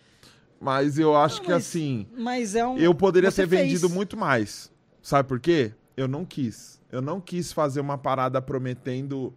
[0.60, 2.78] Mas eu acho que mas assim, Mas é um.
[2.78, 3.62] eu poderia ter fez.
[3.62, 4.70] vendido muito mais.
[5.06, 5.72] Sabe por quê?
[5.96, 6.82] Eu não quis.
[6.92, 9.32] Eu não quis fazer uma parada prometendo.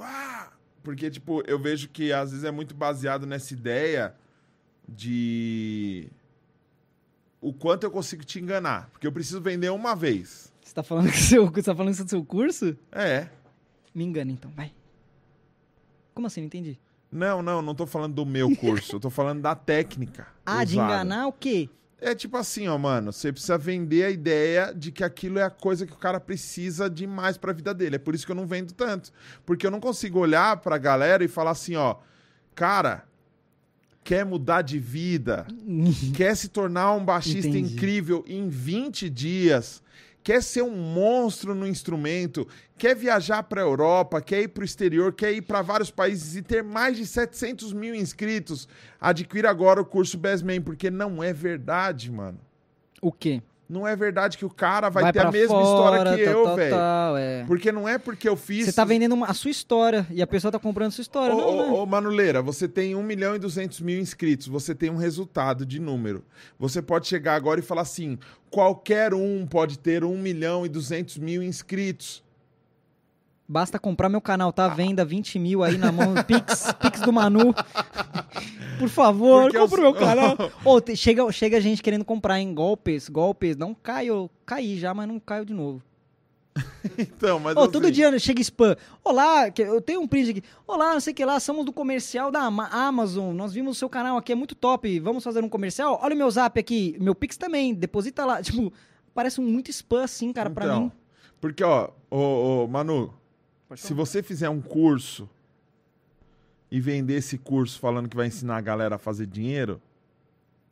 [0.00, 0.48] "Ah!"
[0.82, 4.14] Porque, tipo, eu vejo que às vezes é muito baseado nessa ideia
[4.88, 6.08] de.
[7.38, 8.88] O quanto eu consigo te enganar.
[8.92, 10.50] Porque eu preciso vender uma vez.
[10.62, 12.74] Você tá falando que seu, você tá falando isso do seu curso?
[12.90, 13.28] É.
[13.94, 14.72] Me engana então, vai.
[16.14, 16.40] Como assim?
[16.40, 16.80] Não entendi.
[17.12, 18.96] Não, não, não tô falando do meu curso.
[18.96, 20.28] eu tô falando da técnica.
[20.46, 20.94] Ah, de usada.
[20.94, 21.68] enganar o quê?
[22.04, 25.48] É tipo assim, ó, mano, você precisa vender a ideia de que aquilo é a
[25.48, 27.96] coisa que o cara precisa demais pra vida dele.
[27.96, 29.10] É por isso que eu não vendo tanto.
[29.46, 31.96] Porque eu não consigo olhar pra galera e falar assim, ó,
[32.54, 33.04] cara,
[34.04, 35.46] quer mudar de vida,
[36.14, 37.72] quer se tornar um baixista Entendi.
[37.74, 39.82] incrível em 20 dias,
[40.24, 45.32] quer ser um monstro no instrumento, quer viajar pra Europa, quer ir pro exterior, quer
[45.32, 48.66] ir pra vários países e ter mais de 700 mil inscritos,
[48.98, 52.40] adquira agora o curso Bestman, porque não é verdade, mano.
[53.02, 53.42] O quê?
[53.66, 55.64] Não é verdade que o cara vai, ter a mesma fora,
[55.96, 56.76] história que tal, eu, velho.
[57.16, 57.44] é.
[57.46, 58.66] Porque não é porque eu fiz.
[58.66, 61.34] Você tá vendendo uma- a sua história e a pessoa tá comprando a sua história,
[61.34, 61.72] Ô, não, né?
[61.72, 65.64] ô, ô, Manuleira, você tem 1 milhão e 200 mil inscritos, você tem um resultado
[65.64, 66.22] de número.
[66.58, 68.18] Você pode chegar agora e falar assim:
[68.50, 72.22] qualquer um pode ter 1 milhão e 200 mil inscritos.
[73.46, 77.54] Basta comprar meu canal, tá venda 20 mil aí na mão, Pix, Pix do Manu.
[78.78, 80.36] Por favor, Porque compra o eu- meu canal.
[80.96, 85.44] Chega, chega gente querendo comprar em golpes, golpes, não caiu, caí já, mas não caiu
[85.44, 85.82] de novo.
[86.98, 87.56] Então, mas.
[87.56, 88.76] Ô, todo dia chega spam.
[89.02, 90.42] Olá, eu tenho um print aqui.
[90.66, 93.34] Olá, não sei o que lá, somos do comercial da Ama- Amazon.
[93.34, 95.00] Nós vimos o seu canal aqui, é muito top.
[95.00, 95.98] Vamos fazer um comercial?
[96.02, 98.40] Olha o meu zap aqui, meu Pix também, deposita lá.
[98.44, 98.72] Tipo,
[99.14, 100.92] parece muito spam assim, cara, pra então, mim.
[101.40, 103.12] Porque, ó, ô, ô, Manu,
[103.74, 105.28] se você fizer um curso
[106.74, 109.80] e vender esse curso falando que vai ensinar a galera a fazer dinheiro.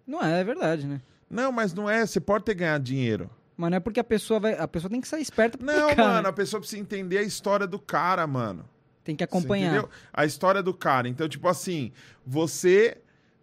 [0.05, 1.01] Não é, é verdade, né?
[1.31, 2.05] Não, mas não é.
[2.05, 3.31] Você pode ter ganhado dinheiro.
[3.57, 4.55] Mas não é porque a pessoa vai.
[4.59, 6.29] A pessoa tem que ser esperta pra Não, aplicar, mano, né?
[6.29, 8.69] a pessoa precisa entender a história do cara, mano.
[9.05, 9.69] Tem que acompanhar.
[9.69, 9.89] entendeu?
[10.13, 11.09] A história do cara.
[11.09, 11.93] Então, tipo assim,
[12.27, 12.99] você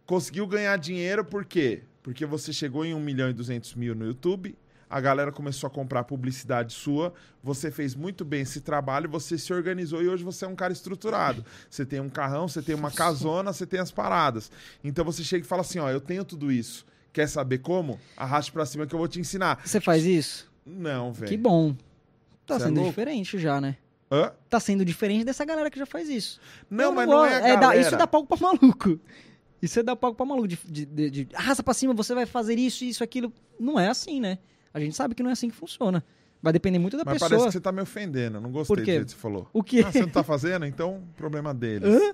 [0.05, 1.83] conseguiu ganhar dinheiro por quê?
[2.03, 4.53] Porque você chegou em 1 milhão e 200 mil no YouTube,
[4.90, 9.53] a galera começou a comprar publicidade sua, você fez muito bem esse trabalho, você se
[9.53, 11.45] organizou e hoje você é um cara estruturado.
[11.69, 14.51] Você tem um carrão, você tem uma casona, você tem as paradas.
[14.84, 16.85] Então você chega e fala assim, ó, eu tenho tudo isso.
[17.14, 18.00] Quer saber como?
[18.18, 19.61] Arraste pra cima que eu vou te ensinar.
[19.66, 20.50] Você faz isso?
[20.66, 21.30] Não, velho.
[21.30, 21.76] Que bom.
[22.45, 22.90] Tá Cê é sendo louco?
[22.90, 23.77] diferente já, né?
[24.11, 24.32] Hã?
[24.50, 26.40] Tá sendo diferente dessa galera que já faz isso.
[26.69, 27.59] Não, Eu mas não é galera.
[27.61, 29.00] dá- isso dá palco pra maluco.
[29.61, 30.48] Isso é dar palco pra maluco.
[30.48, 31.27] De, de, de,
[31.64, 33.32] pra cima, você vai fazer isso, isso, aquilo.
[33.59, 34.40] Não é assim, né?
[34.73, 36.03] A gente sabe que não é assim que funciona.
[36.41, 37.30] Vai depender muito da Mas pessoa.
[37.30, 38.38] parece que você tá me ofendendo.
[38.38, 39.49] Eu não gostei do jeito que você falou.
[39.51, 39.83] O quê?
[39.85, 40.65] Ah, você não tá fazendo?
[40.65, 41.89] Então, problema deles.
[41.93, 42.14] Hã?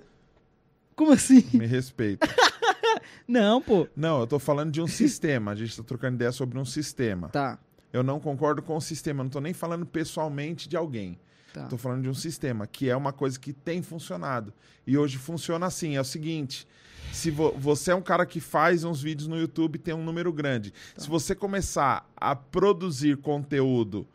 [0.96, 1.44] Como assim?
[1.52, 2.26] Me respeita.
[3.28, 3.86] Não, pô.
[3.94, 5.50] Não, eu tô falando de um sistema.
[5.50, 7.28] A gente tá trocando ideia sobre um sistema.
[7.28, 7.58] Tá,
[7.92, 9.20] Eu não concordo com o sistema.
[9.20, 11.18] Eu não tô nem falando pessoalmente de alguém.
[11.62, 11.66] Tá.
[11.68, 14.52] Tô falando de um sistema, que é uma coisa que tem funcionado.
[14.86, 15.96] E hoje funciona assim.
[15.96, 16.66] É o seguinte.
[17.12, 20.32] Se vo- você é um cara que faz uns vídeos no YouTube tem um número
[20.32, 20.70] grande.
[20.70, 21.02] Tá.
[21.02, 24.06] Se você começar a produzir conteúdo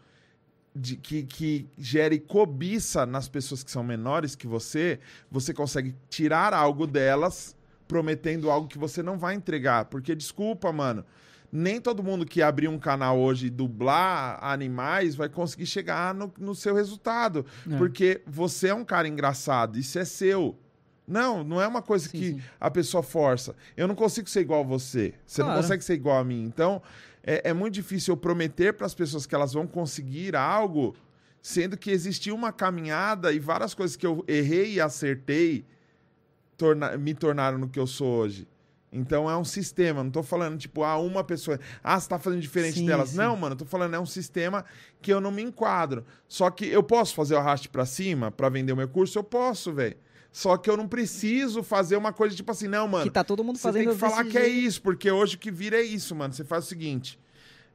[0.76, 6.54] de, que, que gere cobiça nas pessoas que são menores que você, você consegue tirar
[6.54, 7.56] algo delas
[7.88, 9.86] prometendo algo que você não vai entregar.
[9.86, 11.04] Porque, desculpa, mano,
[11.52, 16.32] nem todo mundo que abrir um canal hoje e dublar animais vai conseguir chegar no,
[16.40, 17.46] no seu resultado.
[17.70, 17.78] É.
[17.78, 20.58] Porque você é um cara engraçado, isso é seu.
[21.08, 22.42] Não, não é uma coisa Sim, que sim.
[22.60, 23.54] a pessoa força.
[23.76, 25.14] Eu não consigo ser igual a você.
[25.26, 25.62] Você não Claro.
[25.62, 26.44] consegue ser igual a mim.
[26.44, 26.82] Então,
[27.24, 30.96] é, é muito difícil eu prometer para as pessoas que elas vão conseguir algo,
[31.42, 35.66] sendo que existiu uma caminhada e várias coisas que eu errei e acertei
[36.56, 38.48] torna- me tornaram no que eu sou hoje.
[38.92, 42.42] Então é um sistema, não tô falando tipo, ah, uma pessoa, ah, você tá fazendo
[42.42, 43.12] diferente Sim, delas.
[43.12, 43.18] sim.
[43.18, 44.66] Não, mano, eu tô falando é um sistema
[45.02, 46.06] que eu não me enquadro.
[46.28, 49.24] Só que eu posso fazer o arraste pra cima pra vender o meu curso, eu
[49.24, 49.96] posso, velho.
[50.30, 53.06] Só que eu não preciso fazer uma coisa tipo assim, não, mano.
[53.06, 54.66] Que tá todo mundo Você fazendo tem que falar que é jeito.
[54.68, 56.34] isso, porque hoje o que vira é isso, mano.
[56.34, 57.20] Você faz o seguinte: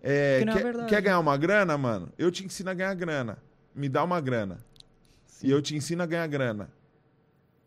[0.02, 0.88] é, é quer, verdade.
[0.88, 2.12] quer ganhar uma grana, mano?
[2.18, 3.38] Eu te ensino a ganhar grana.
[3.74, 4.58] Me dá uma grana.
[5.42, 6.70] E eu te ensino a ganhar grana.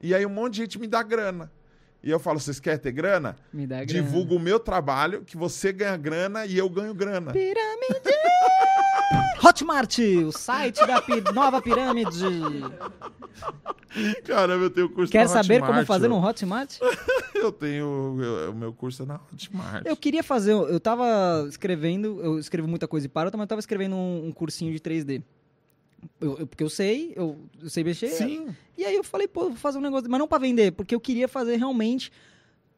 [0.01, 1.51] E aí um monte de gente me dá grana.
[2.03, 3.35] E eu falo: vocês querem ter grana?
[3.53, 3.87] Me dá grana.
[3.87, 7.31] Divulga o meu trabalho, que você ganha grana e eu ganho grana.
[7.31, 8.17] Pirâmide!
[9.43, 12.25] Hotmart, o site da pi- nova pirâmide.
[14.25, 16.77] Caramba, eu tenho curso Quer na saber como Hotmart, fazer no Hotmart?
[17.33, 18.17] Eu tenho.
[18.21, 19.85] eu- o meu curso é na Hotmart.
[19.85, 23.59] Eu queria fazer, eu tava escrevendo, eu escrevo muita coisa e paro, mas eu tava
[23.59, 25.23] escrevendo um, um cursinho de 3D.
[26.21, 28.09] Eu- eu- porque eu sei, eu, eu sei mexer.
[28.09, 28.47] Sim.
[28.77, 30.99] E aí eu falei, pô, vou fazer um negócio, mas não pra vender, porque eu
[30.99, 32.11] queria fazer realmente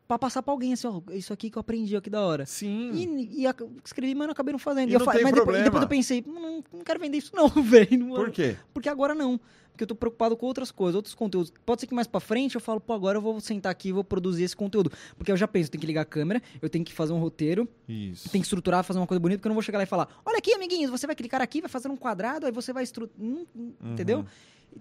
[0.07, 2.45] pra passar pra alguém, assim, ó, isso aqui que eu aprendi, ó, que da hora.
[2.45, 2.91] Sim.
[2.93, 4.89] E, e ac- escrevi, mas não acabei não fazendo.
[4.89, 7.47] E eu não tem mas depois, depois eu pensei, não, não quero vender isso não,
[7.61, 8.07] velho.
[8.15, 8.57] Por quê?
[8.73, 9.39] Porque agora não.
[9.81, 11.51] Porque eu tô preocupado com outras coisas, outros conteúdos.
[11.65, 13.91] Pode ser que mais pra frente eu falo, pô, agora eu vou sentar aqui e
[13.91, 14.91] vou produzir esse conteúdo.
[15.17, 17.19] Porque eu já penso, eu tenho que ligar a câmera, eu tenho que fazer um
[17.19, 18.29] roteiro, Isso.
[18.29, 20.07] tem que estruturar, fazer uma coisa bonita, porque eu não vou chegar lá e falar,
[20.23, 23.19] olha aqui, amiguinhos, você vai clicar aqui, vai fazer um quadrado, aí você vai estruturar.
[23.19, 23.43] Uhum.
[23.83, 24.23] Entendeu?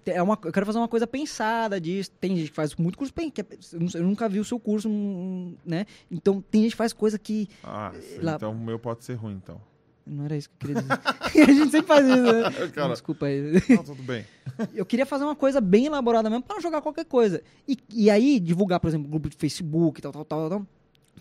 [0.05, 2.11] É uma, eu quero fazer uma coisa pensada disso.
[2.21, 3.47] Tem gente que faz muito curso, pen- que é-
[3.95, 5.87] eu nunca vi o seu curso, hum, né?
[6.11, 7.49] Então tem gente que faz coisa que.
[7.65, 9.61] Ah, Lá- então o meu pode ser ruim, então.
[10.07, 11.01] Não era isso que eu queria dizer.
[11.51, 12.69] a gente sempre faz isso, né?
[12.75, 13.53] Cara, Desculpa aí.
[13.69, 14.25] não, tudo bem.
[14.75, 17.43] Eu queria fazer uma coisa bem elaborada mesmo não jogar qualquer coisa.
[17.67, 20.67] E, e aí, divulgar, por exemplo, grupo de Facebook, tal, tal, tal, tal.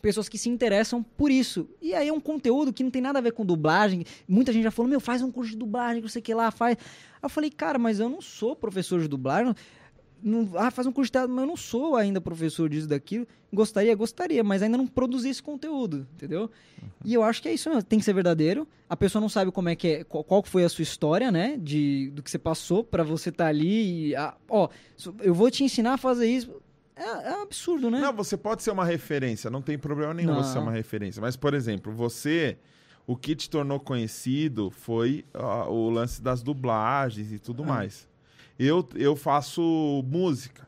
[0.01, 1.69] Pessoas que se interessam por isso.
[1.81, 4.05] E aí é um conteúdo que não tem nada a ver com dublagem.
[4.27, 6.51] Muita gente já falou, meu, faz um curso de dublagem, não sei o que lá,
[6.51, 6.77] faz.
[6.77, 9.53] Aí eu falei, cara, mas eu não sou professor de dublagem.
[10.21, 13.27] Não, ah, faz um curso de teatro, mas eu não sou ainda professor disso, daquilo.
[13.53, 16.49] Gostaria, gostaria, mas ainda não produzi esse conteúdo, entendeu?
[17.05, 18.67] E eu acho que é isso mesmo, tem que ser verdadeiro.
[18.89, 21.57] A pessoa não sabe como é que é, qual, qual foi a sua história, né?
[21.57, 24.67] De, do que você passou pra você estar ali e, ah, ó,
[25.21, 26.61] eu vou te ensinar a fazer isso.
[26.95, 27.99] É, é um absurdo, né?
[28.01, 30.43] Não, você pode ser uma referência, não tem problema nenhum Não.
[30.43, 31.21] você ser uma referência.
[31.21, 32.57] Mas, por exemplo, você.
[33.07, 37.67] O que te tornou conhecido foi ah, o lance das dublagens e tudo Ah.
[37.67, 38.07] mais.
[38.59, 40.67] Eu, eu faço música.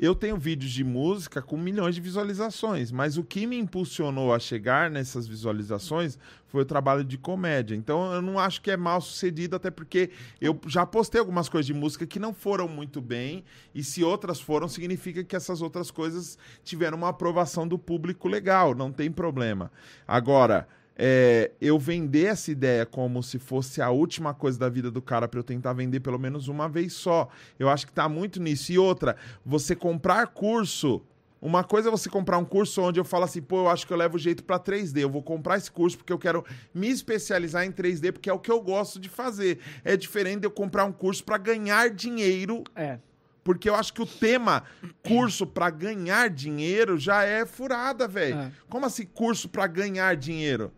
[0.00, 4.38] Eu tenho vídeos de música com milhões de visualizações, mas o que me impulsionou a
[4.38, 6.18] chegar nessas visualizações
[6.48, 7.76] foi o trabalho de comédia.
[7.76, 10.10] Então eu não acho que é mal sucedido, até porque
[10.40, 14.40] eu já postei algumas coisas de música que não foram muito bem, e se outras
[14.40, 19.70] foram, significa que essas outras coisas tiveram uma aprovação do público legal, não tem problema.
[20.08, 20.66] Agora,
[20.96, 25.26] é, eu vender essa ideia como se fosse a última coisa da vida do cara
[25.26, 27.28] para eu tentar vender pelo menos uma vez só.
[27.58, 28.70] Eu acho que tá muito nisso.
[28.72, 31.02] E outra, você comprar curso.
[31.42, 33.92] Uma coisa é você comprar um curso onde eu falo assim, pô, eu acho que
[33.92, 35.00] eu levo jeito para 3D.
[35.02, 36.42] Eu vou comprar esse curso porque eu quero
[36.72, 39.58] me especializar em 3D, porque é o que eu gosto de fazer.
[39.84, 42.98] É diferente de eu comprar um curso para ganhar dinheiro É.
[43.42, 44.62] porque eu acho que o tema
[45.06, 48.36] curso pra ganhar dinheiro já é furada, velho.
[48.38, 48.52] É.
[48.70, 50.72] Como assim curso pra ganhar dinheiro?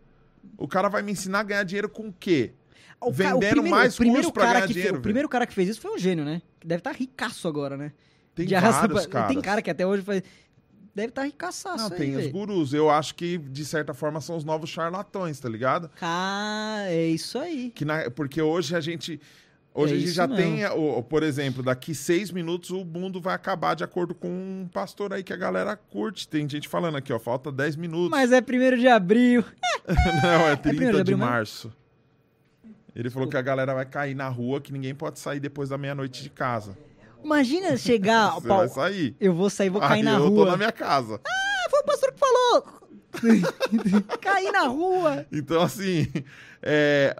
[0.57, 2.53] O cara vai me ensinar a ganhar dinheiro com o quê?
[2.99, 5.45] O ca- o Vendendo primeiro- mais o primeiro curso pra ganhar dinheiro, O primeiro cara
[5.45, 6.41] que fez isso foi um gênio, né?
[6.59, 7.91] Que deve estar ricaço agora, né?
[8.33, 9.27] Tem De vários pra- caras.
[9.33, 10.23] Tem cara que até hoje faz...
[10.95, 12.73] Deve estar ricaçaço Não, aí, tem os gurus.
[12.73, 15.89] Eu acho que, de certa forma, são os novos charlatões, tá ligado?
[15.89, 17.69] Cara, é isso aí.
[17.69, 19.21] Que na- porque hoje a gente.
[19.79, 20.41] Hoje É a gente já mesmo.
[20.43, 24.67] tem, o- por exemplo, daqui seis minutos o mundo vai acabar de acordo com um
[24.73, 26.27] pastor aí que a galera curte.
[26.27, 28.09] Tem gente falando aqui, ó, falta 10 minutos.
[28.09, 29.43] Mas é primeiro de abril.
[30.23, 31.31] Não, é 30 primeiro de abril mesmo?
[31.31, 31.71] março.
[32.95, 35.77] Ele falou que a galera vai cair na rua, que ninguém pode sair depois da
[35.77, 36.75] meia-noite de casa.
[37.23, 38.31] Imagina chegar...
[38.41, 39.15] Você Paulo, vai sair.
[39.19, 40.45] Eu vou sair, vou cair na eu tô rua.
[40.51, 41.21] na minha casa.
[41.23, 42.77] Ah, foi o pastor que falou!
[44.21, 45.25] Cair na rua!
[45.31, 46.07] Então, assim,
[46.61, 47.15] é,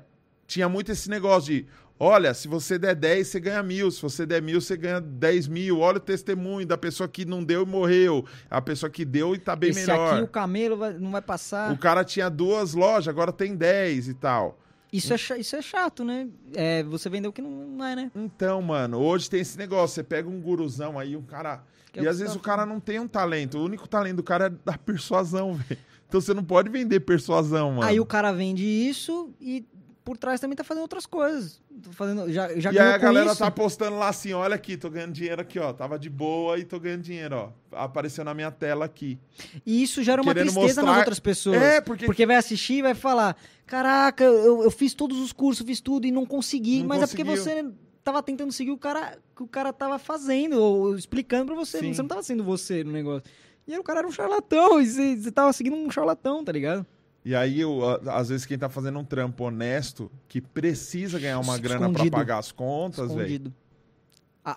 [0.45, 1.65] tinha muito esse negócio de:
[1.99, 3.89] olha, se você der 10, você ganha mil.
[3.91, 5.79] Se você der mil, você ganha 10 mil.
[5.79, 8.25] Olha o testemunho da pessoa que não deu e morreu.
[8.49, 10.13] A pessoa que deu e tá bem Esse melhor.
[10.15, 11.71] aqui, o camelo, vai- não vai passar.
[11.71, 14.59] O cara tinha duas lojas, agora tem 10 e tal.
[14.91, 16.29] Isso, é, isso é chato, né?
[16.55, 18.11] É, você vendeu o que não, não é, né?
[18.15, 19.95] Então, mano, hoje tem esse negócio.
[19.95, 21.61] Você pega um guruzão aí, um cara.
[21.91, 23.57] Que é e às vezes tá o cara não tem um talento.
[23.57, 25.79] O único talento do cara é da persuasão, velho.
[26.07, 27.83] Então você não pode vender persuasão, mano.
[27.83, 29.65] Aí o cara vende isso e
[30.07, 31.59] por trás também tá fazendo outras coisas.
[31.83, 33.39] Tô fazendo, já já E aí a galera isso.
[33.39, 35.73] tá postando lá assim, olha aqui, tô ganhando dinheiro aqui, ó.
[35.73, 37.75] Tava de boa e tô ganhando dinheiro, ó.
[37.75, 39.19] Apareceu na minha tela aqui.
[39.65, 41.61] E isso gera uma querendo tristeza nas mostrar- outras pessoas.
[41.61, 45.65] É, porque- Porque vai assistir e vai falar: Caraca, eu, eu fiz todos os cursos,
[45.67, 46.79] fiz tudo e não consegui.
[46.79, 47.43] Não mas é porque conseguiu.
[47.65, 47.65] você
[48.01, 51.79] tava tentando seguir o cara que o cara tava fazendo, ou explicando pra você.
[51.79, 51.93] Sim.
[51.93, 53.29] Você não tava sendo você no negócio.
[53.67, 56.53] E aí o cara era um charlatão, e você, você tava seguindo um charlatão, tá
[56.53, 56.85] ligado?
[57.27, 61.57] E aí, eu, às vezes, quem tá fazendo um trampo honesto, que precisa ganhar uma
[61.57, 62.13] grana pra Escondido.
[62.15, 63.19] pagar as contas, velho.
[63.19, 63.53] Escondido.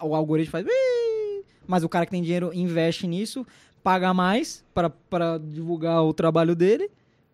[0.03, 0.65] O algoritmo faz.
[1.67, 3.45] Mas o cara que tem dinheiro investe nisso,
[3.83, 6.89] paga mais pra divulgar o trabalho dele,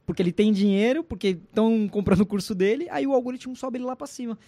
[0.07, 3.85] porque ele tem dinheiro, porque estão comprando o curso dele, aí o algoritmo sobe ele
[3.85, 4.39] lá pra cima.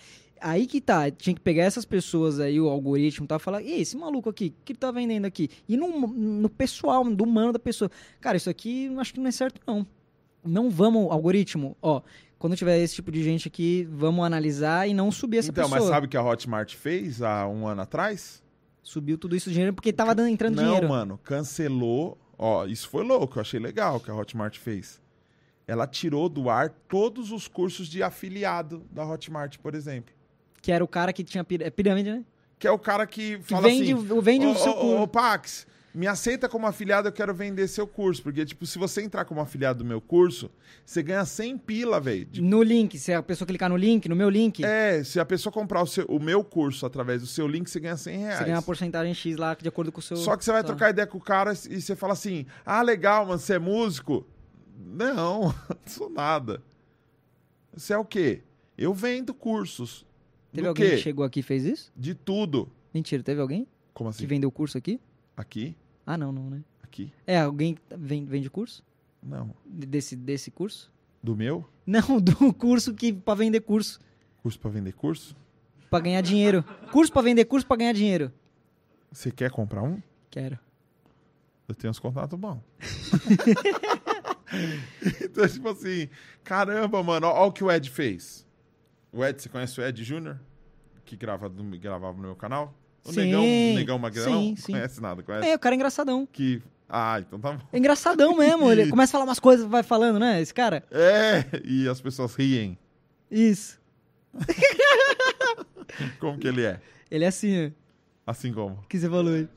[0.41, 3.39] Aí que tá, tinha que pegar essas pessoas aí, o algoritmo, tá?
[3.39, 5.50] Falar, e esse maluco aqui, o que tá vendendo aqui?
[5.68, 7.91] E no, no pessoal, do humano da pessoa.
[8.23, 9.86] Cara, isso aqui acho que não é certo, não.
[10.44, 12.00] Não vamos, algoritmo, ó.
[12.39, 15.81] Quando tiver esse tipo de gente aqui, vamos analisar e não subir essa Então, pessoa.
[15.81, 18.41] mas sabe o que a Hotmart fez há um ano atrás?
[18.83, 20.89] Subiu tudo isso de dinheiro porque tava dando, entrando Não, dinheiro.
[20.89, 22.17] mano, cancelou.
[22.39, 25.00] Ó, isso foi louco, eu achei legal que a Hotmart fez.
[25.67, 30.15] Ela tirou do ar todos os cursos de afiliado da Hotmart, por exemplo.
[30.62, 32.25] Que era o cara que tinha é pirâmide, né?
[32.58, 34.12] Que é o cara que Que fala vende, assim...
[34.12, 35.02] o- vende o seu curso.
[35.02, 38.23] ô, Pax, me aceita como afiliado, eu quero vender seu curso.
[38.23, 40.50] Porque, tipo, se você entrar como afiliado do meu curso,
[40.84, 42.25] você ganha 100 pila, velho.
[42.26, 45.25] de No link, se a pessoa clicar no link, no meu link, É, se a
[45.25, 48.39] pessoa comprar o, seu- o meu curso através do seu link, você ganha 100 reais.
[48.39, 50.17] você ganha uma porcentagem X lá, de acordo com o seu...
[50.17, 53.26] Só que você vai trocar ideia com o cara e você fala assim: ah, legal,
[53.26, 54.26] mano, você é músico?
[54.78, 56.62] Não, não sou nada.
[57.73, 58.42] Você é o quê?
[58.76, 60.07] Eu vendo cursos.
[60.52, 60.97] Teve Do alguém quê?
[60.97, 61.92] que chegou aqui e fez isso?
[61.97, 62.70] De tudo.
[62.94, 64.20] Mentira, teve alguém Como assim?
[64.20, 65.00] que vendeu curso aqui?
[65.39, 65.76] Aqui?
[66.05, 66.65] Ah, não, não, né?
[66.83, 67.12] Aqui?
[67.26, 68.84] É, alguém que vende, vende curso?
[69.23, 69.55] Não.
[69.65, 70.91] De- Desse, desse curso?
[71.23, 71.65] Do meu?
[71.86, 74.00] Não, do curso que pra vender curso.
[74.42, 75.36] Curso pra vender curso?
[75.89, 76.65] Pra ganhar dinheiro.
[76.91, 78.33] Curso pra vender curso pra ganhar dinheiro.
[79.12, 80.02] Você quer comprar um?
[80.31, 80.58] Quero.
[81.68, 82.58] Eu tenho uns contatos bons.
[85.23, 86.08] então, tipo assim,
[86.42, 88.47] caramba, mano, ó o que o Ed fez.
[89.12, 90.39] O Ed, você conhece o Ed Júnior?
[91.05, 92.75] Que grava, gravava no meu canal?
[93.05, 94.25] O Sim, Negão, Negão Magrão?
[94.41, 94.73] sim, sim.
[94.73, 95.49] Conhece nada, conhece?
[95.49, 96.28] É, o cara é engraçadão.
[96.31, 96.62] Que...
[96.89, 97.60] Ah, então tá bom.
[97.73, 98.70] É engraçadão mesmo.
[98.70, 100.41] Ele começa a falar umas coisas, vai falando, né?
[100.41, 100.85] Esse cara.
[100.91, 102.78] É, e as pessoas riem.
[103.31, 103.78] Isso.
[106.20, 106.81] Como que ele é?
[107.10, 107.70] Ele é assim, ó.
[108.31, 108.85] Assim como?
[108.89, 109.49] Que você falou aí.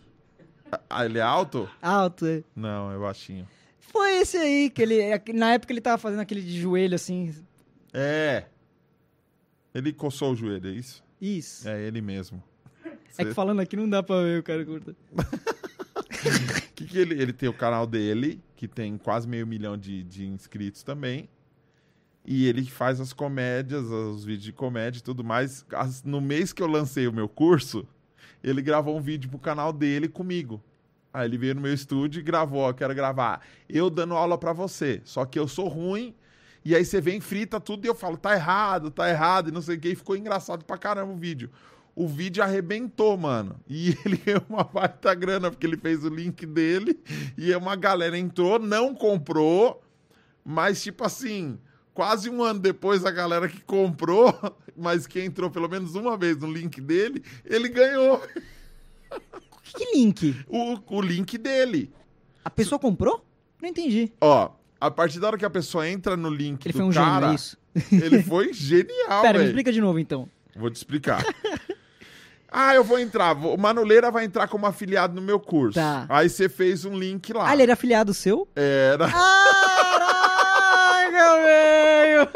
[0.90, 1.70] Ah, ele é alto?
[1.82, 2.42] Alto, é.
[2.56, 3.45] Não, é baixinho.
[3.80, 4.98] Foi esse aí, que ele.
[5.34, 7.36] Na época ele tava fazendo aquele de joelho assim.
[7.94, 8.45] É.
[9.76, 11.03] Ele coçou o joelho, é isso?
[11.20, 11.68] Isso.
[11.68, 12.42] É ele mesmo.
[13.17, 14.95] É que falando aqui não dá pra ver o cara curta.
[16.75, 20.25] Que que ele, ele tem o canal dele, que tem quase meio milhão de, de
[20.27, 21.30] inscritos também.
[22.25, 25.65] E ele faz as comédias, os vídeos de comédia e tudo mais.
[25.72, 27.88] As- no mês que eu lancei o meu curso,
[28.43, 30.61] ele gravou um vídeo pro canal dele comigo.
[31.14, 33.41] Aí ele veio no meu estúdio e gravou, ó, quero gravar.
[33.67, 36.14] Eu dando aula pra você, só que eu sou ruim.
[36.64, 39.61] E aí você vem, frita tudo e eu falo, tá errado, tá errado, e não
[39.61, 39.90] sei o que.
[39.90, 41.49] E ficou engraçado pra caramba o vídeo.
[41.95, 43.60] O vídeo arrebentou, mano.
[43.68, 47.00] E ele ganhou uma baita grana, porque ele fez o link dele.
[47.38, 49.82] E uma galera entrou, não comprou.
[50.44, 51.60] Mas, tipo assim,
[51.94, 54.34] quase um ano depois, a galera que comprou,
[54.76, 58.22] mas que entrou pelo menos uma vez no link dele, ele ganhou
[59.64, 60.36] Que, link?
[60.48, 61.92] o, o link dele.
[62.44, 63.24] A pessoa comprou?
[63.61, 64.11] Não entendi.
[64.20, 66.92] Ó, a partir da hora que a pessoa entra no link Ele do foi um
[66.92, 67.58] cara, gênio, é isso.
[67.92, 70.28] ele foi genial, Pera, me explica de novo então.
[70.56, 71.24] Vou te explicar.
[72.52, 73.32] Ah, eu vou entrar.
[73.32, 75.80] O Manuleira vai entrar como afiliado no meu curso.
[75.80, 76.06] Tá.
[76.10, 77.48] Aí você fez um link lá.
[77.50, 78.46] Ah, ele era afiliado seu?
[78.54, 79.10] Era.
[79.10, 80.22] Caraca,
[81.44, 82.30] velho!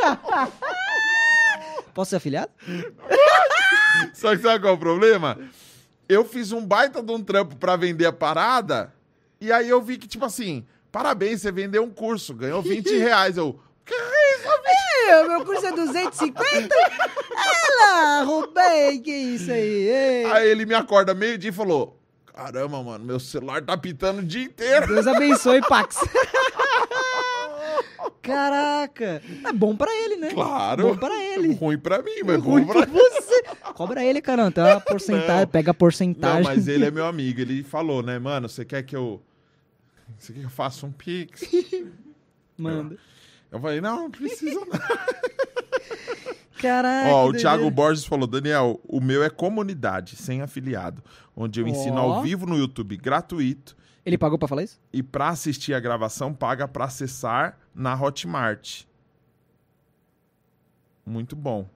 [1.94, 2.50] Posso ser afiliado?
[4.14, 5.38] Só que sabe qual é o problema?
[6.08, 8.94] Eu fiz um baita de um trampo pra vender a parada.
[9.42, 13.36] E aí eu vi que, tipo assim, parabéns, você vendeu um curso, ganhou 20 reais.
[13.36, 13.60] Eu.
[14.66, 16.76] Que isso, Meu, meu curso é 250?
[17.36, 19.88] Ela, roubei, que isso aí?
[19.88, 20.26] Ei.
[20.26, 22.00] Aí ele me acorda meio-dia e falou:
[22.34, 24.88] Caramba, mano, meu celular tá pitando o dia inteiro.
[24.88, 25.98] Deus abençoe, Pax.
[28.22, 29.22] Caraca.
[29.46, 30.32] É bom pra ele, né?
[30.32, 30.90] Claro.
[30.90, 31.54] Bom pra ele.
[31.54, 33.44] Ruim pra mim, mas Ruim bom pra pra você.
[33.76, 34.52] Cobra ele, caramba.
[34.74, 35.48] Uma porcentagem, Não.
[35.48, 36.44] pega a Não, porcentagem.
[36.44, 37.40] mas ele é meu amigo.
[37.40, 39.22] Ele falou, né, mano, você quer que eu.
[40.18, 41.42] Você quer que eu faça um pix?
[42.58, 42.96] Manda.
[42.96, 43.00] Eu
[43.62, 44.68] falei, não, não precisa não.
[46.62, 47.10] Caraca.
[47.10, 47.70] Ó, o Thiago.
[47.70, 51.04] Borges falou, Daniel, o meu é comunidade, sem afiliado,
[51.36, 52.14] onde eu ensino Ó.
[52.16, 53.76] ao vivo no YouTube gratuito
[54.06, 54.80] Ele pagou pra falar isso?
[54.92, 58.84] e pra assistir a gravação paga pra acessar na Hotmart.
[61.06, 61.68] Muito bom.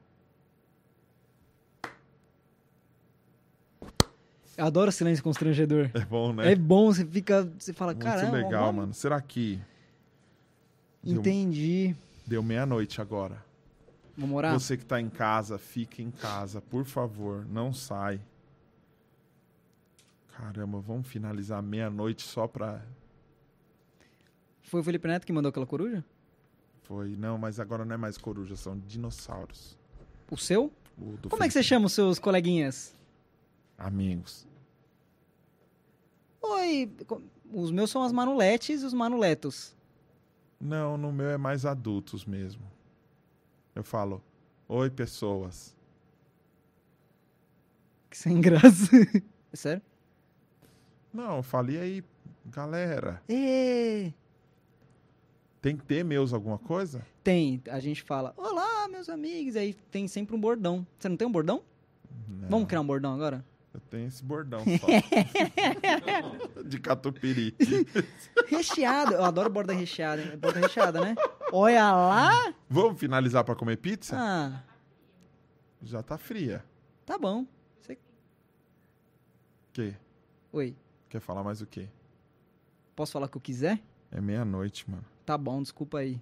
[4.58, 5.90] Eu adoro silêncio constrangedor.
[5.94, 6.52] É bom, né?
[6.52, 7.50] É bom, você fica.
[7.58, 8.38] Você fala, Muito caramba.
[8.38, 8.94] legal, mano.
[8.94, 9.60] Será que
[11.04, 11.96] Entendi.
[12.26, 13.44] deu meia-noite agora?
[14.18, 14.54] Vamos orar?
[14.60, 18.20] Você que tá em casa, fique em casa, por favor, não sai.
[20.36, 22.82] Caramba, vamos finalizar meia-noite só pra
[24.64, 26.04] Foi o Felipe Neto que mandou aquela coruja?
[26.84, 29.78] Foi, não, mas agora não é mais coruja, são dinossauros.
[30.30, 30.72] O seu?
[30.98, 32.94] O Como é que você Felipe- chama os seus coleguinhas?
[33.78, 34.46] Amigos.
[36.42, 36.92] Oi,
[37.52, 39.74] os meus são as manuletes e os manuletos.
[40.60, 42.64] Não, no meu é mais adultos mesmo.
[43.74, 44.22] Eu falo,
[44.68, 45.76] oi pessoas.
[48.10, 48.90] Que sem graça.
[49.52, 49.82] É sério?
[51.14, 52.04] Não, eu falei aí,
[52.46, 53.22] galera.
[53.28, 54.14] Ê,
[55.62, 57.06] Tem que ter meus alguma coisa?
[57.24, 60.86] Tem, a gente fala, olá, meus amigos, aí tem sempre um bordão.
[60.98, 61.64] Você não tem um bordão?
[62.28, 63.44] Não, Vamos criar um bordão agora?
[63.74, 64.88] Eu tenho esse bordão só.
[66.66, 67.56] De catupiry.
[68.48, 70.38] Recheado, eu adoro borda recheada, hein?
[70.38, 71.16] borda recheada, né?
[71.52, 72.54] Olha lá!
[72.68, 74.16] Vamos finalizar pra comer pizza?
[74.18, 74.64] Ah,
[75.84, 76.64] Já tá fria.
[77.06, 77.46] tá bom.
[77.80, 77.98] Você...
[79.72, 79.96] Que?
[80.52, 80.76] Oi,
[81.08, 81.88] Quer falar mais o quê?
[82.96, 83.80] posso falar o que eu quiser?
[84.12, 85.06] É meia-noite, mano.
[85.26, 86.16] Tá bom, desculpa aí.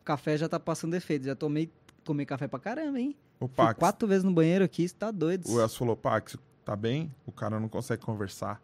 [0.00, 1.70] O café já tá passando efeito, já tomei,
[2.02, 3.14] tomei café pra caramba, hein?
[3.38, 5.48] Fui Pax, quatro vezes no banheiro aqui, você tá doido.
[5.50, 7.14] o Elcio falou, Pax, tá bem?
[7.26, 8.60] O cara não consegue conversar,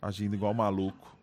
[0.00, 1.16] agindo igual maluco.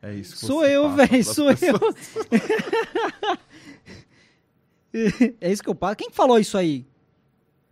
[0.00, 1.56] É isso que Sou eu, velho, sou eu.
[1.56, 2.16] pessoas.
[5.40, 5.96] é isso que eu passo.
[5.96, 6.86] Quem que falou isso aí?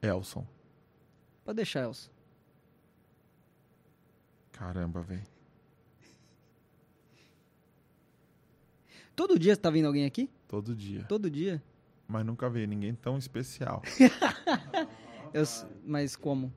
[0.02, 0.46] Elson.
[1.44, 2.10] Pode deixar, Elson.
[4.52, 5.22] Caramba, velho.
[9.14, 10.28] Todo dia você tá vindo alguém aqui?
[10.48, 11.04] Todo dia.
[11.04, 11.62] Todo dia?
[12.08, 13.82] Mas nunca veio ninguém tão especial.
[15.36, 15.44] Eu
[15.84, 16.52] mas como?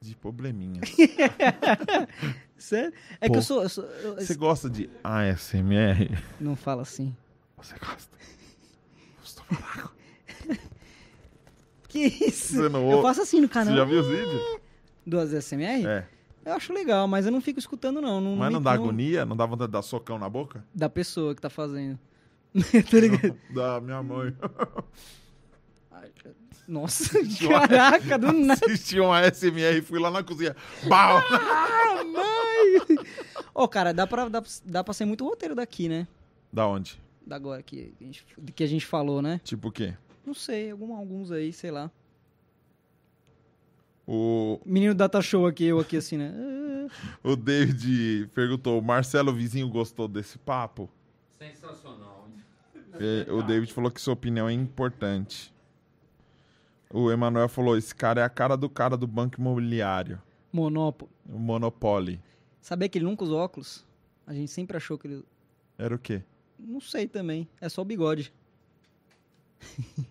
[0.00, 0.80] De probleminha.
[2.56, 2.92] Sério?
[3.20, 3.62] É Pô, que eu sou.
[3.62, 6.16] eu sou- eu- Você gosta de ASMR?
[6.40, 7.14] Não fala assim.
[7.56, 8.16] Você gosta?
[9.22, 9.90] Estou falando.
[11.88, 12.54] Que isso?
[12.56, 13.76] Você não Eu faço assim no Você canal.
[13.76, 14.60] já viu os vídeos?
[15.06, 15.86] Do ASMR?
[15.86, 16.06] É.
[16.44, 18.20] Eu acho legal, mas eu não fico escutando, não.
[18.20, 19.24] não Mas me- não dá agonia?
[19.26, 20.64] Não dá vontade de dar socão na boca?
[20.74, 21.98] Da pessoa que tá fazendo.
[22.90, 23.36] tá ligado?
[23.54, 24.34] Da minha mãe.
[26.68, 28.60] Nossa, caraca, do nada.
[28.66, 30.54] Assisti um ASMR e fui lá na cozinha.
[30.86, 31.16] Bau!
[31.30, 32.98] Ah, mãe!
[33.54, 36.06] Ô, cara, dá pra, dá, dá pra ser muito roteiro daqui, né?
[36.52, 37.00] Da onde?
[37.26, 39.40] Da agora que a gente, que a gente falou, né?
[39.42, 39.94] Tipo o quê?
[40.26, 41.90] Não sei, algum, alguns aí, sei lá.
[44.06, 46.34] O, Menino Data Show aqui, eu aqui assim, né?
[47.22, 50.88] O David perguntou: o Marcelo Vizinho gostou desse papo?
[51.38, 52.28] Sensacional.
[52.94, 55.52] É, o David falou que sua opinião é importante.
[56.90, 60.20] O Emanuel falou: esse cara é a cara do cara do banco imobiliário.
[60.52, 61.12] Monópolis.
[61.28, 62.20] O Monopoly.
[62.60, 63.86] Sabia que ele nunca usa óculos?
[64.26, 65.24] A gente sempre achou que ele.
[65.76, 66.22] Era o quê?
[66.58, 67.48] Não sei também.
[67.60, 68.32] É só o bigode.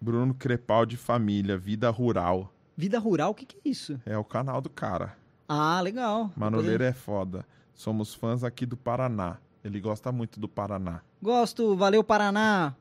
[0.00, 2.52] Bruno Crepaldi Família, Vida Rural.
[2.76, 4.00] Vida rural, o que, que é isso?
[4.06, 5.14] É o canal do cara.
[5.46, 6.32] Ah, legal.
[6.34, 7.44] Manoleiro é foda.
[7.74, 9.36] Somos fãs aqui do Paraná.
[9.62, 11.02] Ele gosta muito do Paraná.
[11.22, 12.74] Gosto, valeu Paraná.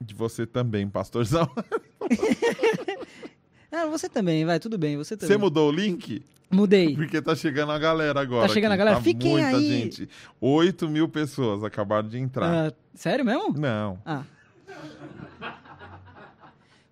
[0.00, 1.48] De você também, pastorzão.
[3.72, 5.38] Ah, você também, vai, tudo bem, você Você também.
[5.38, 6.24] mudou o link?
[6.50, 6.92] Mudei.
[6.96, 8.48] Porque tá chegando a galera agora.
[8.48, 8.82] Tá chegando aqui.
[8.82, 8.96] a galera?
[8.96, 9.68] Tá Fiquem muita aí.
[9.82, 10.08] gente.
[10.40, 12.68] 8 mil pessoas acabaram de entrar.
[12.68, 13.54] Ah, sério mesmo?
[13.56, 13.96] Não.
[14.04, 14.24] Ah.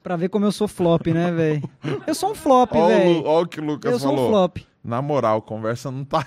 [0.03, 1.69] Pra ver como eu sou flop, né, velho?
[2.07, 3.25] Eu sou um flop, Olha velho.
[3.25, 4.31] Ó o que o Lucas Eu sou um falou.
[4.31, 4.59] flop.
[4.83, 6.25] Na moral, conversa não tá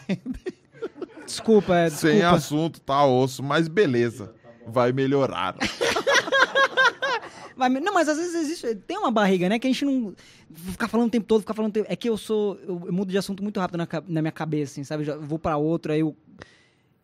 [1.25, 2.35] Desculpa, é, sem desculpa.
[2.35, 4.33] assunto, tá osso, mas beleza.
[4.67, 5.55] Vai melhorar.
[7.55, 8.75] Vai- não, mas às vezes existe.
[8.75, 9.59] Tem uma barriga, né?
[9.59, 10.13] Que a gente não.
[10.53, 11.85] Ficar falando o tempo todo, ficar falando tempo.
[11.89, 12.55] É que eu sou.
[12.67, 15.07] Eu, eu mudo de assunto muito rápido na, na minha cabeça, assim, sabe?
[15.07, 16.15] Eu vou pra outro, aí eu.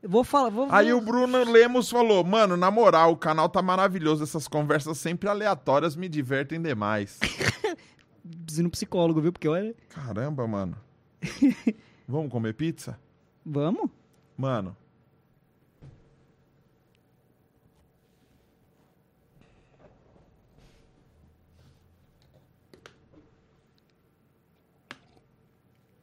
[0.01, 0.49] Eu vou falar.
[0.49, 4.23] Vou, Aí vou- o Bruno Lemos falou: Mano, na moral, o canal tá maravilhoso.
[4.23, 7.19] Essas conversas sempre aleatórias me divertem demais.
[8.45, 9.31] Preciso no psicólogo, viu?
[9.31, 9.75] Porque olha.
[9.89, 10.77] Caramba, mano.
[12.07, 12.97] Vamos comer pizza?
[13.45, 13.89] Vamos?
[14.37, 14.75] Mano.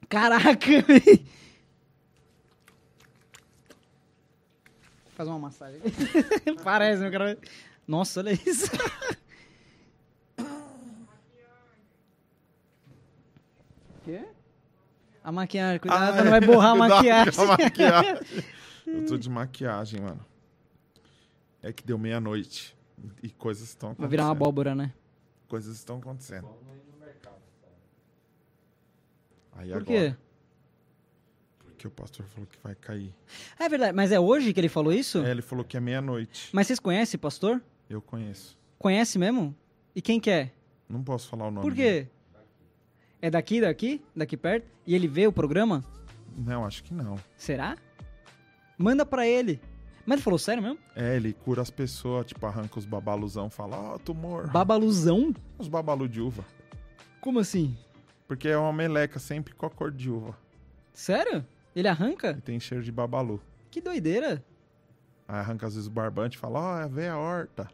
[0.08, 1.26] Caraca, velho.
[5.14, 5.80] Faz uma massagem.
[6.64, 7.38] Parece, meu cara.
[7.86, 8.66] Nossa, olha isso.
[14.04, 14.24] Quê?
[15.22, 17.32] A maquiagem, cuidado, Ah, não vai borrar a maquiagem.
[17.42, 18.14] a maquiagem.
[18.86, 20.20] Eu tô de maquiagem, mano.
[21.62, 22.76] É que deu meia-noite.
[23.22, 24.08] E coisas estão acontecendo.
[24.08, 24.92] Vai virar uma abóbora, né?
[25.48, 26.48] Coisas estão acontecendo.
[29.56, 30.16] Aí Por agora, quê?
[31.58, 33.14] Porque o pastor falou que vai cair.
[33.58, 35.18] É verdade, mas é hoje que ele falou isso?
[35.24, 36.50] É, ele falou que é meia-noite.
[36.52, 37.62] Mas vocês conhecem, pastor?
[37.88, 38.58] Eu conheço.
[38.78, 39.54] Conhece mesmo?
[39.94, 40.50] E quem que é?
[40.88, 41.62] Não posso falar o nome.
[41.62, 42.04] Por dele.
[42.04, 42.10] quê?
[43.20, 44.02] É daqui, daqui?
[44.14, 44.66] Daqui perto?
[44.86, 45.84] E ele vê o programa?
[46.36, 47.16] Não, acho que não.
[47.36, 47.76] Será?
[48.76, 49.60] Manda pra ele.
[50.04, 50.78] Mas ele falou sério mesmo?
[50.94, 54.50] É, ele cura as pessoas, tipo, arranca os babaluzão, fala, ó, tumor.
[54.50, 55.34] Babaluzão?
[55.58, 56.44] Os babalu de uva.
[57.20, 57.74] Como assim?
[58.26, 60.36] Porque é uma meleca sempre com a cor de uva.
[60.92, 61.44] Sério?
[61.74, 62.36] Ele arranca?
[62.38, 63.40] E tem cheiro de babalu.
[63.70, 64.42] Que doideira.
[65.26, 67.68] Aí arranca às vezes o barbante e fala, ó, é veia horta.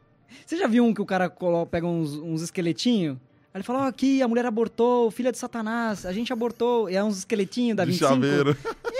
[0.47, 1.31] Você já viu um que o cara
[1.71, 3.17] pega uns, uns esqueletinhos?
[3.53, 6.89] Aí ele fala, ó, aqui, a mulher abortou, filha de satanás, a gente abortou.
[6.89, 8.13] E é uns esqueletinhos da de 25.
[8.15, 8.57] chaveiro.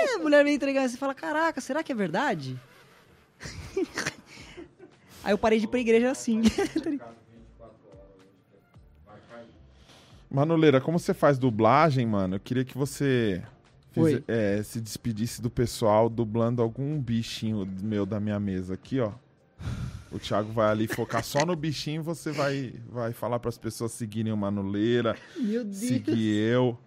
[0.00, 2.58] É, a mulher vem entregar e você fala, caraca, será que é verdade?
[5.24, 6.42] Aí eu parei de ir pra igreja assim.
[10.30, 12.36] Manoleira, como você faz dublagem, mano?
[12.36, 13.42] Eu queria que você
[13.96, 14.22] Oi.
[14.28, 19.12] é, se despedisse do pessoal dublando algum bichinho meu da minha mesa aqui, ó.
[20.10, 23.58] O Thiago vai ali focar só no bichinho e você vai, vai falar para as
[23.58, 25.76] pessoas seguirem o Manoleira, Meu Deus.
[25.76, 26.78] seguir eu.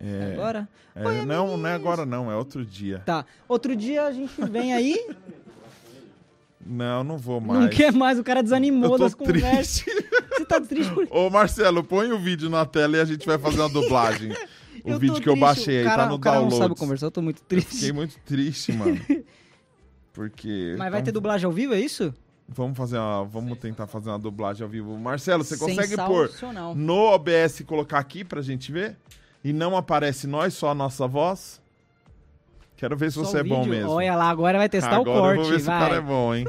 [0.00, 0.68] É, Agora?
[0.94, 3.00] é, Oi, não, não é agora não, é outro dia.
[3.00, 3.24] Tá.
[3.48, 4.98] Outro dia a gente vem aí,
[6.64, 7.60] Não, não vou mais.
[7.60, 9.84] não quer mais, o cara desanimou das conversas.
[10.36, 13.38] Você tá triste por Ô, Marcelo, põe o vídeo na tela e a gente vai
[13.38, 14.32] fazer uma dublagem.
[14.84, 16.54] O Eu vídeo que eu triste, baixei aí cara, tá no o cara download.
[16.56, 17.70] não sabe conversar, eu tô muito triste.
[17.70, 19.00] Fiquei muito triste, mano.
[20.12, 20.74] Porque.
[20.76, 22.14] Mas vai ter então, dublagem ao vivo, é isso?
[22.46, 23.24] Vamos fazer uma.
[23.24, 24.94] Vamos tentar fazer uma dublagem ao vivo.
[24.98, 26.30] Marcelo, você consegue pôr
[26.76, 28.94] no OBS e colocar aqui pra gente ver?
[29.42, 31.62] E não aparece nós, só a nossa voz?
[32.76, 33.90] Quero ver se Só você é bom mesmo.
[33.90, 35.76] Olha lá, agora vai testar Agora o corte, eu vou ver se vai.
[35.76, 36.44] o cara é bom, hein?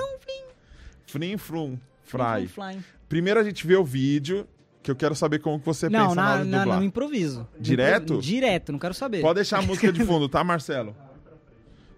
[1.08, 2.48] Flim, flum, fry.
[2.48, 2.84] Fly, fly.
[3.10, 4.48] Primeiro a gente vê o vídeo,
[4.82, 6.80] que eu quero saber como que você Não, pensa na, na, hora de na- dublar.
[6.80, 7.48] no improviso.
[7.60, 8.20] Direto?
[8.20, 9.22] Direto, não quero saber.
[9.22, 10.96] Pode deixar a música de fundo, tá, Marcelo?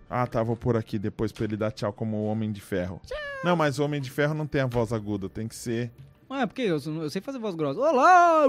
[0.09, 3.01] Ah, tá, vou pôr aqui depois pra ele dar tchau como o Homem de Ferro.
[3.43, 5.91] Não, mas o Homem de Ferro não tem a voz aguda, tem que ser...
[6.29, 7.79] Ah, porque eu, eu sei fazer voz grossa.
[7.79, 8.43] Olá!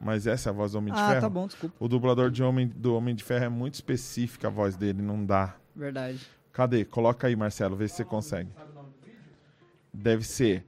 [0.00, 1.20] Mas essa é a voz do Homem de Ah, Ferro?
[1.22, 1.74] tá bom, desculpa.
[1.78, 5.24] O dublador de homem, do Homem de Ferro é muito específica a voz dele, não
[5.24, 5.56] dá.
[5.74, 6.20] Verdade.
[6.52, 6.84] Cadê?
[6.84, 8.50] Coloca aí, Marcelo, vê se você consegue.
[9.92, 10.64] Deve ser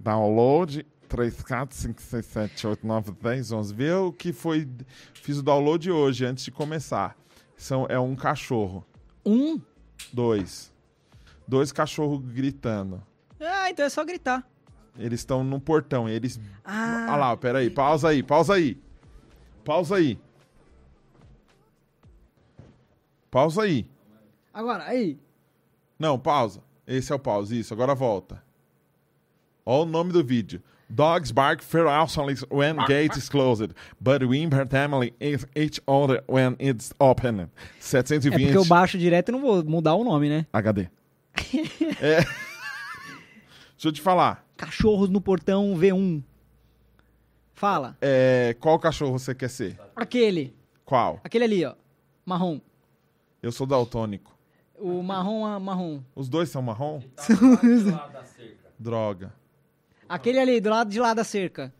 [0.00, 3.74] download 3, 4, 5, 6, 7, 8, 9, 10, 11.
[3.74, 4.68] Vê o que foi...
[5.14, 7.16] Fiz o download hoje, antes de começar.
[7.56, 8.86] São, é um cachorro.
[9.24, 9.60] Um?
[10.12, 10.72] Dois.
[11.46, 13.02] Dois cachorros gritando.
[13.40, 14.48] Ah, então é só gritar.
[14.98, 16.08] Eles estão no portão.
[16.08, 16.40] Eles.
[16.64, 17.70] Ah, Ah lá, peraí.
[17.70, 18.80] Pausa aí, pausa aí.
[19.64, 20.18] Pausa aí.
[23.30, 23.88] Pausa aí.
[24.52, 25.18] agora, aí.
[25.98, 26.62] Não, pausa.
[26.86, 27.58] Esse é o pause.
[27.58, 28.42] Isso, agora volta.
[29.72, 30.60] Olha o nome do vídeo.
[30.88, 36.92] Dogs bark ferociously when gate is closed, but we family is each other when it's
[36.98, 37.42] open.
[37.42, 40.44] É 720 porque eu baixo direto e não vou mudar o nome, né?
[40.52, 40.88] HD.
[42.02, 42.24] é.
[43.76, 44.44] Deixa eu te falar.
[44.56, 46.20] Cachorros no portão V1.
[47.54, 47.96] Fala.
[48.00, 49.78] É, qual cachorro você quer ser?
[49.94, 50.52] Aquele.
[50.84, 51.20] Qual?
[51.22, 51.76] Aquele ali, ó.
[52.26, 52.60] Marrom.
[53.40, 54.36] Eu sou daltônico.
[54.76, 56.00] O marrom, a marrom.
[56.16, 57.00] Os dois são marrom?
[58.76, 59.38] Droga.
[60.10, 61.72] Aquele ali, do lado de lá da cerca.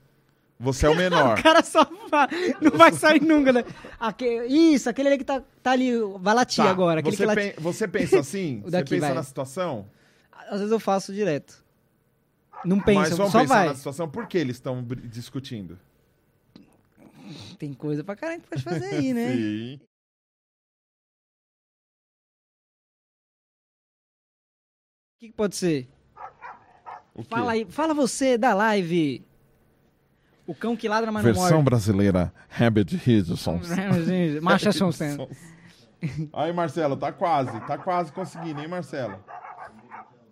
[0.59, 1.37] Você é o menor.
[1.41, 2.29] O cara só fa-
[2.61, 3.65] não vai sair nunca, né?
[3.99, 7.01] Aque- Isso, aquele ali que tá, tá ali, vai latir Tá, agora.
[7.01, 7.41] Aquele você, que late...
[7.41, 8.59] pen- você pensa assim?
[8.65, 9.15] O você daqui, pensa vai.
[9.15, 9.87] na situação?
[10.49, 11.65] Às vezes eu faço direto.
[12.65, 13.69] Não penso, Mas vamos só pensar vai.
[13.69, 14.09] na situação.
[14.09, 15.77] Por que eles estão br- discutindo?
[17.59, 19.33] Tem coisa pra caralho que pode fazer aí, né?
[19.35, 19.81] Sim.
[25.17, 25.89] O que, que pode ser?
[27.29, 29.25] Fala aí, fala você da live.
[30.47, 31.65] O cão que ladra, mas não Versão morde.
[31.65, 33.61] brasileira, Rabbit Hidson.
[34.43, 35.29] Marcha Sonsen.
[36.33, 37.61] Aí, Marcelo, tá quase.
[37.67, 39.17] Tá quase conseguindo, hein, Marcelo?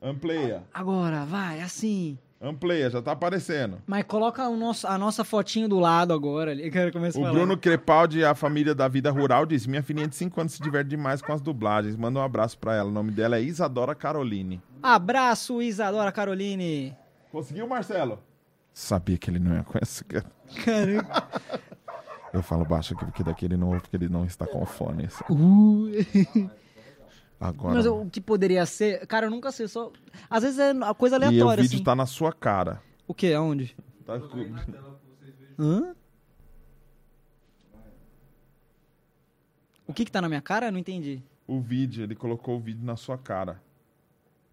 [0.02, 0.65] Ampleia.
[0.73, 2.18] Agora, vai, assim.
[2.41, 3.78] Ampleia, já tá aparecendo.
[3.84, 6.52] Mas coloca o nosso, a nossa fotinho do lado agora.
[6.52, 7.33] Ali, que eu começo O falar.
[7.34, 10.89] Bruno Crepaldi, a família da vida rural, diz: Minha filhinha de 5 anos se diverte
[10.91, 11.97] demais com as dublagens.
[11.97, 12.89] Manda um abraço pra ela.
[12.89, 14.62] O nome dela é Isadora Caroline.
[14.81, 16.97] Abraço, Isadora Caroline.
[17.33, 18.20] Conseguiu, Marcelo?
[18.73, 20.26] Sabia que ele não ia com essa, cara.
[20.65, 21.25] Caramba.
[22.33, 25.05] Eu falo baixo aqui porque daqui ele não ouve, porque ele não está com fone.
[25.07, 25.25] Esse-
[27.41, 27.75] Agora.
[27.75, 29.07] Mas o que poderia ser...
[29.07, 29.92] Cara, eu nunca sei, só...
[30.28, 31.84] Às vezes é a coisa e o aleatória, vídeo assim.
[31.84, 32.83] tá na sua cara.
[33.07, 33.33] O quê?
[33.33, 33.76] Aonde?
[34.05, 34.15] Tá-
[35.58, 35.94] Hã?
[39.86, 40.67] O que que tá na minha cara?
[40.67, 41.23] Eu não entendi.
[41.47, 43.62] O vídeo, ele colocou o vídeo na sua cara.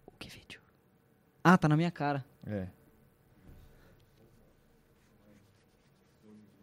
[0.06, 0.60] O que vídeo?
[1.44, 2.24] Ah, tá na minha cara.
[2.46, 2.68] É.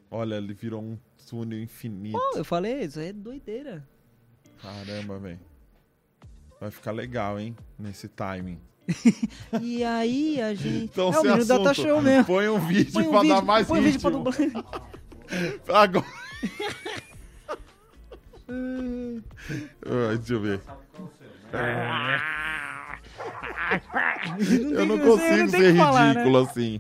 [0.10, 0.98] Olha, ele virou um
[1.30, 2.18] túnel infinito.
[2.18, 3.88] Pô, eu falei, isso aí é doideira.
[4.62, 5.40] Caramba, velho.
[6.64, 7.54] Vai ficar legal, hein?
[7.78, 8.58] Nesse timing.
[9.62, 10.86] E aí a gente...
[10.86, 12.24] Então, é o menino da assunto, Tá Show mesmo.
[12.24, 14.24] Põe um vídeo Põe um pra vídeo, dar mais põe um vídeo pra ritmo.
[14.24, 14.82] dublar.
[15.84, 16.06] Agora.
[20.18, 20.62] Deixa eu ver.
[24.62, 26.08] Não Eu não que- consigo não ser falar, né?
[26.14, 26.80] ridículo assim.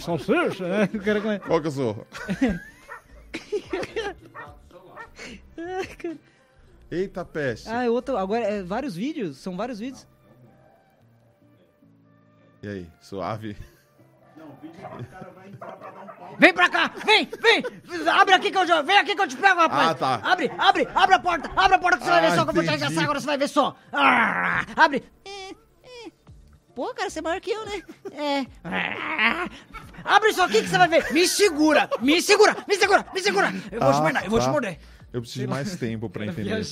[0.00, 0.88] Salsicha, né?
[1.46, 2.06] Qual que eu sou?
[6.90, 7.68] Eita peste.
[7.68, 8.16] Ah, é outro.
[8.18, 9.38] Agora, é vários vídeos?
[9.38, 10.06] São vários vídeos?
[12.62, 13.56] E aí, suave?
[14.36, 16.36] Não, vídeo que o cara vai entrar pra dar um pau.
[16.38, 16.92] Vem pra cá!
[17.04, 17.28] Vem!
[17.40, 17.64] Vem!
[18.08, 18.82] Abre aqui que eu já.
[18.82, 19.90] Vem aqui que eu te pego, rapaz!
[19.90, 20.14] Ah, tá.
[20.22, 21.50] Abre, abre, abre a porta!
[21.56, 23.20] Abre a porta que você vai Ah, ver só que eu vou te arregaçar agora,
[23.20, 23.74] você vai ver só!
[23.92, 25.02] Ah, abre!
[26.74, 27.82] Pô, cara, você é maior que eu, né?
[28.12, 28.46] É.
[30.04, 31.12] Abre isso aqui que você vai ver!
[31.12, 31.88] Me segura!
[32.00, 32.56] Me segura!
[32.66, 33.06] Me segura!
[33.12, 33.52] Me segura!
[33.70, 34.24] Eu vou te Ah, morder!
[34.24, 34.52] Eu vou te tá.
[34.52, 34.78] morder!
[35.12, 36.64] Eu preciso de mais tempo pra entender.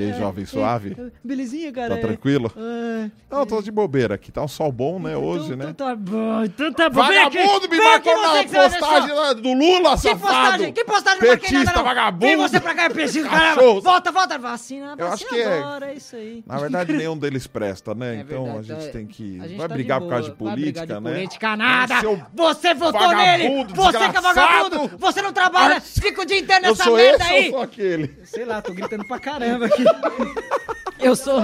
[0.00, 0.96] E aí, jovem, suave?
[0.98, 1.90] É, Belezinha, cara.
[1.90, 2.00] Tá é.
[2.00, 2.50] tranquilo?
[2.56, 4.32] Ah, Não, tô de bobeira aqui.
[4.32, 5.64] Tá um sol bom, né, hoje, então, né?
[5.70, 7.02] Então tá bom, então tá bom.
[7.02, 10.20] Vagabundo, me marcou na que postagem lá do Lula, Que safado!
[10.20, 10.72] postagem?
[10.72, 11.20] Que postagem?
[11.20, 11.84] Não marquei Petista, nada, não.
[11.84, 12.26] vagabundo!
[12.26, 13.54] Vem você pra cá, petista, caramba.
[13.56, 13.80] Cachorro.
[13.82, 14.38] Volta, volta.
[14.38, 16.42] Vacina, Eu vacina acho que é- agora, é isso aí.
[16.46, 18.16] Na verdade, nenhum deles presta, né?
[18.16, 18.88] É então a gente é.
[18.88, 19.38] tem que.
[19.40, 20.50] A gente Vai tá brigar de por causa de boa.
[20.52, 21.14] Vai brigar política, de né?
[21.14, 21.94] política nada.
[22.34, 23.64] Você votou nele.
[23.74, 24.96] Você que é vagabundo.
[24.98, 25.80] Você não trabalha.
[25.80, 27.44] Fica o dia inteiro Eu nessa sou merda esse aí.
[27.46, 28.18] ou sou aquele?
[28.24, 29.84] Sei lá, tô gritando pra caramba aqui.
[31.00, 31.40] Eu sou.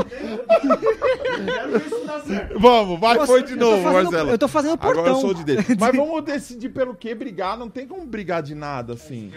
[2.59, 4.31] Vamos, vai, foi de eu novo, fazendo- Marcelo.
[4.31, 5.01] eu tô fazendo o portão.
[5.05, 5.65] Agora eu sou de dentro.
[5.81, 7.57] Mas vamos decidir pelo que brigar.
[7.57, 9.33] Não tem como brigar de nada, assim.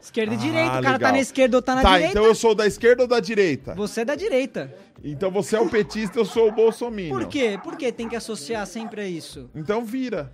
[0.00, 0.68] Esquerda e Ah, direita.
[0.68, 1.12] O cara tá legal.
[1.12, 2.10] na esquerda ou tá na tá, direita.
[2.12, 3.74] então eu sou da esquerda ou da direita?
[3.74, 4.74] Você é da direita.
[5.04, 7.10] Então você é o petista, eu sou o bolsominion.
[7.18, 7.58] Por quê?
[7.62, 9.50] Por que tem que associar sempre a isso?
[9.54, 10.32] Então vira.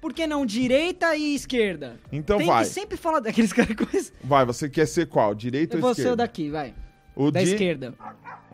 [0.00, 1.96] Por que não direita e esquerda?
[2.12, 2.62] Então tem vai.
[2.62, 4.12] que sempre falar daqueles caras com isso.
[4.22, 5.34] Vai, você quer ser qual?
[5.34, 6.16] Direita Eu ou vou ser o esquerda?
[6.22, 6.72] daqui, vai.
[7.20, 7.94] O Da de- esquerda.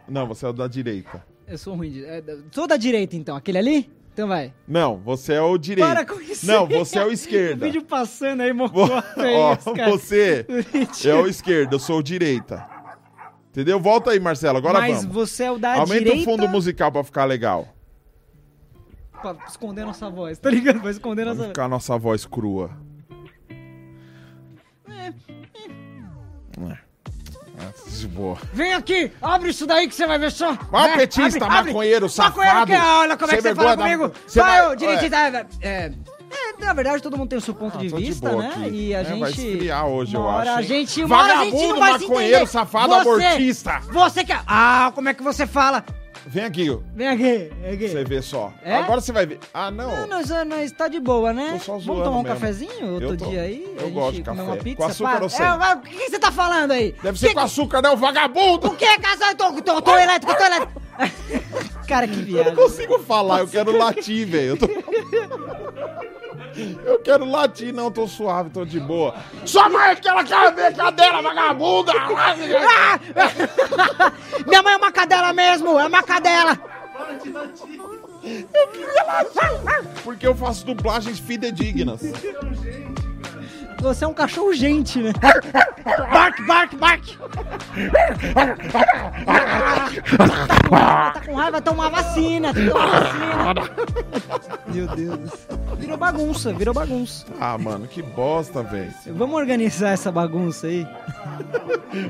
[0.09, 1.25] Não, você é o da direita.
[1.47, 2.05] Eu sou ruim de.
[2.05, 3.37] é, sou da direita, então.
[3.37, 3.91] Aquele ali?
[4.13, 4.55] Então vai.
[4.67, 5.87] Não, você é o direito.
[5.87, 6.47] Para com isso.
[6.47, 7.67] Não, você é o O esquerda.
[7.67, 9.55] vídeo passando aí, Vo- mocota aí, Ó,
[9.91, 10.47] você
[11.05, 12.67] é o esquerdo, eu sou o direita.
[13.51, 13.79] Entendeu?
[13.79, 15.15] Volta aí, Marcelo, agora Mas vamos.
[15.15, 16.21] você é o da Aumenta direita.
[16.21, 17.69] o fundo musical pra ficar legal.
[19.21, 20.81] Pra esconder nossa voz, tá ligado?
[20.81, 21.49] Pra esconder nossa voz.
[21.49, 22.71] ficar nossa voz crua.
[24.89, 25.13] É.
[26.71, 26.84] É.
[27.87, 28.37] De boa.
[28.53, 30.53] Vem aqui, abre isso daí que você vai ver só.
[30.71, 31.73] Vai, Vai, petista, abre, abre.
[31.73, 32.67] maconheiro, Maconheiro safado.
[32.67, 34.13] que olha como é que você fala comigo.
[34.27, 35.17] você vai, vai- ô, direitista.
[35.17, 35.93] É, é,
[36.59, 38.49] na verdade, todo mundo tem o seu ponto Ah, de de vista, boa né?
[38.57, 38.71] aqui.
[38.89, 39.21] E a É, gente.
[39.21, 42.07] vai esfriar hoje, eu acho, A gente, uma hora a gente Vagabundo, não vai se
[42.09, 42.51] maconheiro, entender.
[42.51, 43.81] safado, você, abortista.
[43.93, 44.41] Você quer.
[44.47, 45.85] Ah, como é que você fala?
[46.27, 47.89] Vem aqui, ó, Vem aqui, vem aqui.
[47.89, 48.51] você ver só.
[48.63, 48.77] É?
[48.77, 49.39] Agora você vai ver.
[49.53, 49.91] Ah, não.
[49.91, 51.53] Não, nós, nós tá de boa, né?
[51.59, 52.35] Tô só Vamos tomar um mesmo.
[52.41, 53.77] cafezinho outro Eu tô- dia aí?
[53.79, 54.43] eu gosto de café.
[54.43, 54.77] uma pizza?
[54.77, 55.45] Com açúcar ou sem?
[55.45, 56.95] É, mas o que, você tá falando aí?
[57.03, 58.69] Deve ser que, com açúcar, né, o vagabundo?
[58.69, 59.35] O que é casal?
[59.35, 60.83] Tô, tô, tô elétrico, tô elétrico.
[61.87, 62.55] Cara, que Eu viagem.
[62.55, 64.49] não consigo falar, eu quero latir, velho.
[64.51, 64.67] Eu, tô...
[66.85, 69.15] eu quero latir, não, tô suave, tô de boa.
[69.45, 71.93] Sua mãe é que ela ver cadeira, vagabunda!
[72.77, 72.99] Ah!
[74.47, 76.59] Minha mãe é uma cadela mesmo, é uma cadela.
[80.03, 82.01] Porque eu faço dublagens fidedignas.
[83.85, 85.13] Você é um cachorro gente, né?
[86.11, 87.05] Bark, bark, bark.
[90.17, 93.55] Tá com raiva, tá com raiva, toma vacina, toma vacina.
[94.69, 95.31] Meu Deus.
[95.79, 97.27] Virou bagunça, virou bagunça.
[97.39, 98.91] Ah, mano, que bosta, velho.
[99.09, 100.89] Vamos organizar essa bagunça aí.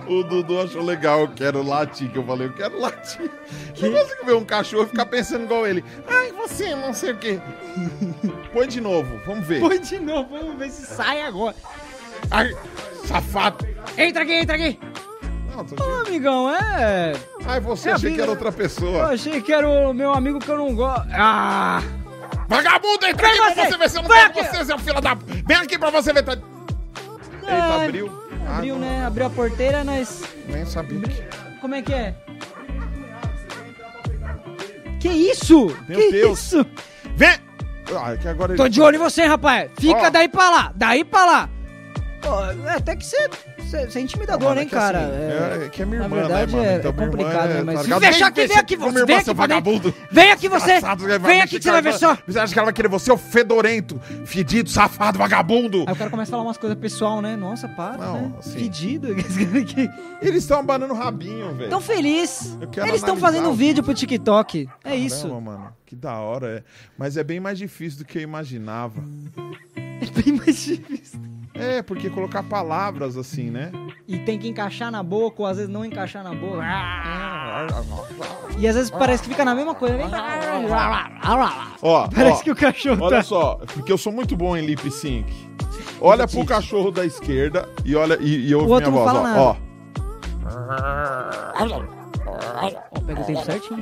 [0.06, 3.28] O Dudu achou legal, eu quero latir, que eu falei, eu quero latir.
[3.82, 5.84] Eu não consigo ver um cachorro e ficar pensando igual ele.
[6.08, 7.40] Ai, você, não sei o quê.
[8.52, 9.60] Põe de novo, vamos ver.
[9.60, 11.56] Põe de novo, vamos ver se sai agora.
[12.30, 12.54] Ai,
[13.06, 13.66] safado.
[13.96, 14.78] Entra aqui, entra aqui.
[15.54, 17.12] Não, tô Ô, amigão, é...
[17.46, 19.06] Ai, você, É, achei que era outra Eu pessoa.
[19.12, 21.06] achei que era o meu amigo que eu não gosto.
[21.12, 21.80] Ah!
[22.48, 24.56] Vagabundo, entra Vem aqui pra você, você ver se eu não vem pego aqui.
[24.56, 25.14] você, seu filho da...
[25.14, 26.22] Vem aqui pra você ver.
[26.24, 26.32] Tá...
[26.32, 28.24] Eita, É, abriu.
[28.48, 29.06] Ah, Abriu, não, né?
[29.06, 30.22] Abriu a porteira, nós...
[30.48, 31.00] Nem sabia.
[31.60, 32.14] Como é que é?
[35.00, 35.66] Que isso?
[35.88, 36.38] Meu que Deus.
[36.46, 36.66] isso?
[37.16, 37.36] Vem!
[37.96, 38.56] Ah, que agora ele...
[38.62, 39.70] Tô de olho em você, rapaz.
[39.78, 40.10] Fica Ó.
[40.10, 41.48] daí pra lá, daí pra lá.
[42.66, 43.28] É até que você
[43.98, 44.98] é intimidador, é hein, que cara?
[45.00, 45.10] assim,
[45.62, 46.70] É- é, que é minha Na irmã, verdade, né, mano?
[46.70, 49.02] é- Então, é irmã complicado, né, mas- tá Se fechar aqui, vem aqui, você- vem
[49.16, 49.94] irmã, aqui vagabundo.
[50.10, 50.80] Vem aqui você.
[51.20, 52.16] Vem aqui que você vai ver só.
[52.26, 55.84] Você acha que ela vai querer você, ô fedorento, fedido, safado, vagabundo?
[55.86, 57.36] Aí o cara começa a falar umas coisas pessoal, né?
[57.36, 58.32] Nossa, para, Não, né?
[58.38, 59.08] assim- Fedido.
[60.22, 61.70] Eles estão abanando o rabinho, velho.
[61.70, 62.56] Tão feliz.
[62.78, 64.62] Eles estão fazendo o vídeo pro TikTok.
[64.62, 65.28] É Caramba, isso.
[65.40, 65.72] mano.
[65.84, 66.62] Que da hora, é.
[66.96, 69.02] Mas é bem mais difícil do que eu imaginava.
[69.76, 71.20] É bem mais difícil.
[71.54, 73.70] É, porque colocar palavras assim, né?
[74.08, 76.62] E tem que encaixar na boca, ou às vezes não encaixar na boca.
[78.58, 79.96] E às vezes parece que fica na mesma coisa.
[81.80, 83.22] Ó, Parece ó, que o cachorro olha tá...
[83.22, 85.32] só, porque eu sou muito bom em lip sync.
[86.00, 89.56] Olha pro cachorro da esquerda e olha e, e ouve minha voz, ó.
[92.66, 93.80] Ó, pega o tempo certinho.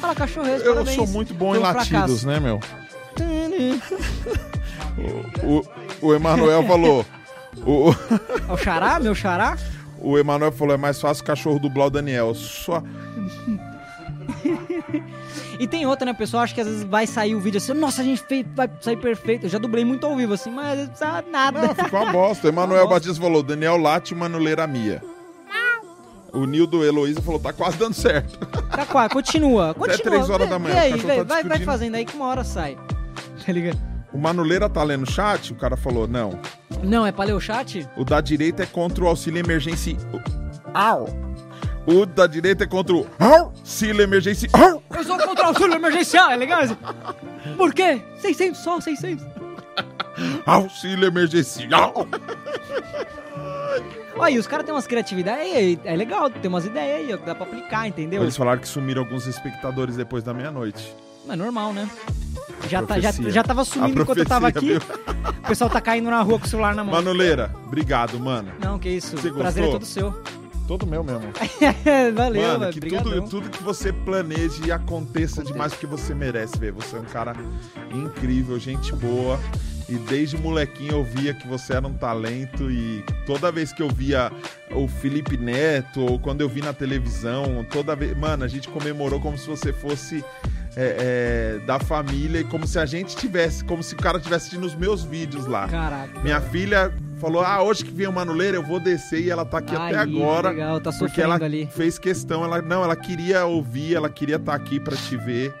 [0.00, 2.26] Fala cachorro, Eu sou muito bom em latidos, fracasso.
[2.26, 2.60] né, meu?
[4.98, 7.04] O, o, o Emanuel falou.
[7.64, 7.90] O,
[8.48, 9.56] É o xará, meu xará?
[9.98, 12.34] o Emanuel falou: é mais fácil o cachorro dublar o Daniel.
[12.34, 12.82] Só.
[15.58, 16.12] E tem outra, né?
[16.12, 18.44] O pessoal acha que às vezes vai sair o vídeo assim, nossa, a gente fez,
[18.54, 19.46] vai sair perfeito.
[19.46, 21.62] Eu já dublei muito ao vivo assim, mas às vezes precisa nada.
[21.62, 22.46] Não, ficou uma bosta.
[22.46, 22.86] O Emanuel.
[22.88, 25.02] Batista falou: Daniel late manuleira Mia.
[26.36, 28.38] O Nildo Heloísa falou: tá quase dando certo.
[28.68, 29.98] Tá quase, continua, continua.
[29.98, 32.44] três horas da manhã, o aí, vê, tá vai, vai fazendo aí que uma hora
[32.44, 32.76] sai.
[33.44, 33.78] Tá ligado?
[34.12, 35.52] O Manuleira tá lendo o chat?
[35.52, 36.38] O cara falou: não.
[36.82, 37.88] Não, é pra ler o chat?
[37.96, 39.96] O da direita é contra o auxílio emergência.
[40.74, 41.08] Au!
[41.86, 44.50] O da direita é contra o auxílio emergência.
[44.52, 44.82] Au!
[44.94, 46.62] Eu sou contra o auxílio emergencial, é legal?
[47.56, 48.02] Por quê?
[48.18, 49.24] 600 só, 600.
[50.44, 52.06] Auxílio emergencial.
[54.18, 57.18] Olha, e os caras têm umas criatividades aí, é legal, tem umas ideias aí, ó,
[57.18, 58.22] que dá pra aplicar, entendeu?
[58.22, 60.94] Eles falaram que sumiram alguns espectadores depois da meia-noite.
[61.28, 61.88] É normal, né?
[62.68, 64.78] Já, tá, já, já tava sumindo enquanto eu tava aqui.
[64.78, 64.96] profecia,
[65.44, 66.94] O pessoal tá caindo na rua com o celular na mão.
[66.94, 68.52] Manuleira, obrigado, mano.
[68.58, 69.16] Não, que isso.
[69.16, 69.80] Você O prazer é gostou?
[69.80, 70.36] todo seu.
[70.66, 71.22] Todo meu mesmo.
[72.16, 72.72] Valeu, Mano, velho.
[72.72, 76.72] que tudo, tudo que você planeje e aconteça demais porque você merece ver.
[76.72, 77.34] Você é um cara
[77.92, 79.38] incrível, gente boa.
[79.88, 82.70] E desde molequinho eu via que você era um talento.
[82.70, 84.32] E toda vez que eu via
[84.72, 88.16] o Felipe Neto, ou quando eu vi na televisão, toda vez.
[88.16, 90.24] Mano, a gente comemorou como se você fosse.
[90.78, 94.48] é, é, da família e como se a gente tivesse, como se o cara tivesse
[94.48, 95.66] assistindo os meus vídeos lá.
[95.66, 96.20] Caraca.
[96.20, 99.58] Minha filha falou: Ah, hoje que vem o Manuleira, eu vou descer e ela tá
[99.58, 100.50] aqui até agora.
[100.50, 101.66] Legal, tá Porque ela ali.
[101.72, 105.54] fez questão, ela não, ela queria ouvir, ela queria estar aqui pra te ver.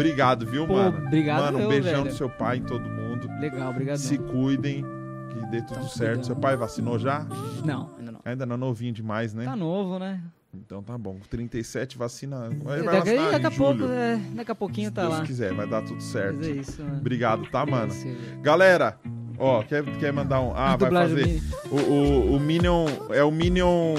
[0.00, 0.98] Obrigado, viu, Pô, mano?
[1.06, 2.04] obrigado Mano, um eu, beijão velho.
[2.10, 3.28] do seu pai em todo mundo.
[3.40, 3.96] Legal, obrigado.
[3.96, 4.84] Se cuidem,
[5.30, 5.96] que dê tudo certo.
[6.08, 6.26] cuidando.
[6.26, 7.26] Seu pai vacinou já?
[7.64, 8.20] Não, ainda não.
[8.24, 9.44] Ainda não novinho demais, né?
[9.44, 10.20] Tá novo, né?
[10.54, 11.18] Então tá bom.
[11.30, 12.46] 37 vacina.
[12.50, 15.22] Ele vai Daqui, vacinar daqui a pouco, é, daqui a pouquinho Se tá Deus lá.
[15.24, 16.36] quiser, vai dar tudo certo.
[16.38, 16.96] Mas é isso, né?
[16.98, 17.88] Obrigado, tá, mano?
[17.92, 18.98] Esse- Galera,
[19.38, 20.52] ó, quer, quer mandar um.
[20.54, 21.42] Ah, vai fazer.
[21.70, 22.86] O, o, o Minion.
[23.10, 23.94] É o Minion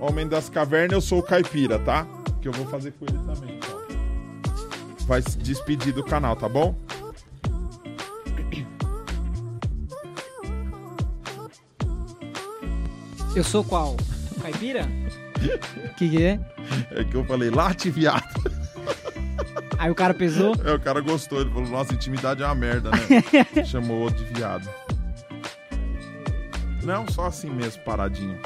[0.00, 2.06] Homem das Cavernas, eu sou o Caipira, tá?
[2.40, 3.85] Que eu vou fazer com ele também, então.
[5.06, 6.74] Vai se despedir do canal, tá bom?
[13.34, 13.96] Eu sou qual?
[14.42, 14.88] Caipira?
[15.96, 16.40] que que é?
[16.90, 18.24] É que eu falei, late viado.
[19.78, 20.54] Aí o cara pesou.
[20.64, 22.98] É, o cara gostou, ele falou, nossa, intimidade é uma merda, né?
[23.64, 24.68] Chamou outro de viado.
[26.82, 28.38] Não, só assim mesmo, paradinho.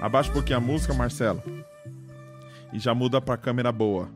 [0.00, 1.42] Abaixa um pouquinho a música, Marcelo.
[2.72, 4.08] E já muda pra câmera boa.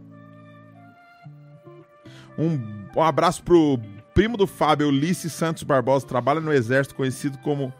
[2.40, 2.58] Um,
[2.96, 3.78] um abraço pro
[4.14, 7.70] primo do Fábio, Ulisses Santos Barbosa, trabalha no exército, conhecido como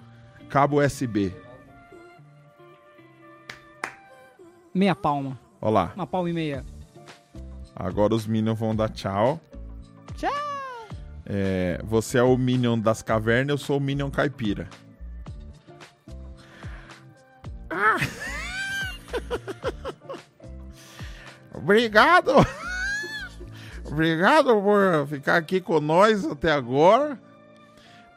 [0.50, 1.34] Cabo USB.
[4.74, 5.40] Meia palma.
[5.62, 5.92] Olha lá.
[5.96, 6.62] Uma palma e meia.
[7.74, 9.40] Agora os Minions vão dar tchau.
[10.14, 10.30] Tchau.
[11.24, 14.68] É, você é o Minion das cavernas, eu sou o Minion caipira.
[17.70, 17.96] Ah!
[21.54, 22.32] Obrigado!
[23.90, 27.18] Obrigado por ficar aqui com nós até agora.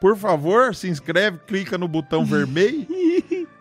[0.00, 2.86] Por favor, se inscreve, clica no botão vermelho,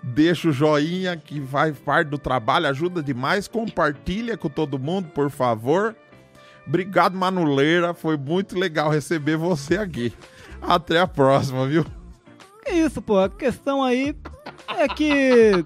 [0.01, 3.48] deixa o joinha que faz parte do trabalho, ajuda demais.
[3.48, 5.95] Compartilha com todo mundo, por favor.
[6.67, 7.93] Obrigado, Manuleira.
[7.93, 10.14] Foi muito legal receber você aqui.
[10.61, 11.85] Até a próxima, viu?
[12.66, 13.19] Que isso, pô.
[13.19, 14.16] A questão aí
[14.77, 15.66] é que.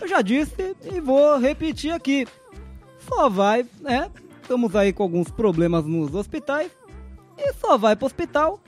[0.00, 2.26] Eu já disse e vou repetir aqui.
[3.08, 4.10] Só vai, né?
[4.44, 6.70] Estamos aí com alguns problemas nos hospitais.
[7.38, 8.60] E só vai pro hospital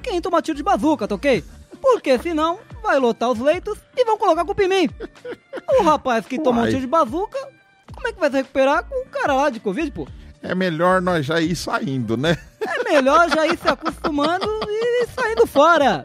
[0.00, 1.42] quem toma tiro de bazuca, tá ok?
[1.82, 4.90] Porque senão vai lotar os leitos e vão colocar culpa em mim.
[5.80, 7.36] O rapaz que tomou um tiro de bazuca,
[7.92, 10.06] como é que vai se recuperar com um cara lá de Covid, pô?
[10.40, 12.38] É melhor nós já ir saindo, né?
[12.60, 16.04] É melhor já ir se acostumando e saindo fora.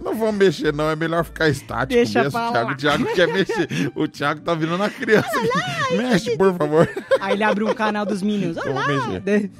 [0.00, 0.88] Não vamos mexer, não.
[0.90, 2.38] É melhor ficar estático Deixa mesmo.
[2.50, 3.92] Thiago, o Thiago quer mexer.
[3.94, 5.28] O Thiago tá virando uma criança.
[5.28, 5.96] aqui.
[5.96, 6.88] Mexe, por favor.
[7.20, 8.56] Aí ele abre um canal dos Minions.
[8.56, 8.88] Olha Eu vou lá.
[9.08, 9.20] mexer.
[9.20, 9.50] De-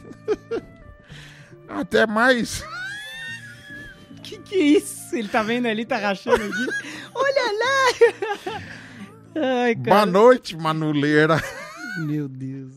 [1.68, 2.64] Até mais.
[4.22, 5.14] Que que é isso?
[5.14, 6.66] Ele tá vendo ali, tá rachando aqui.
[7.14, 8.62] Olha lá!
[9.64, 11.42] Ai, Boa noite, Manuleira.
[11.98, 12.72] Meu Deus.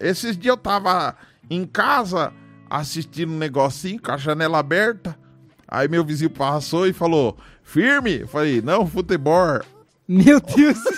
[0.00, 1.16] Esses dias eu tava
[1.50, 2.32] em casa,
[2.68, 5.18] assistindo um negocinho com a janela aberta.
[5.66, 8.20] Aí meu vizinho passou e falou: Firme?
[8.20, 9.60] Eu falei: Não, futebol.
[10.06, 10.78] Meu Deus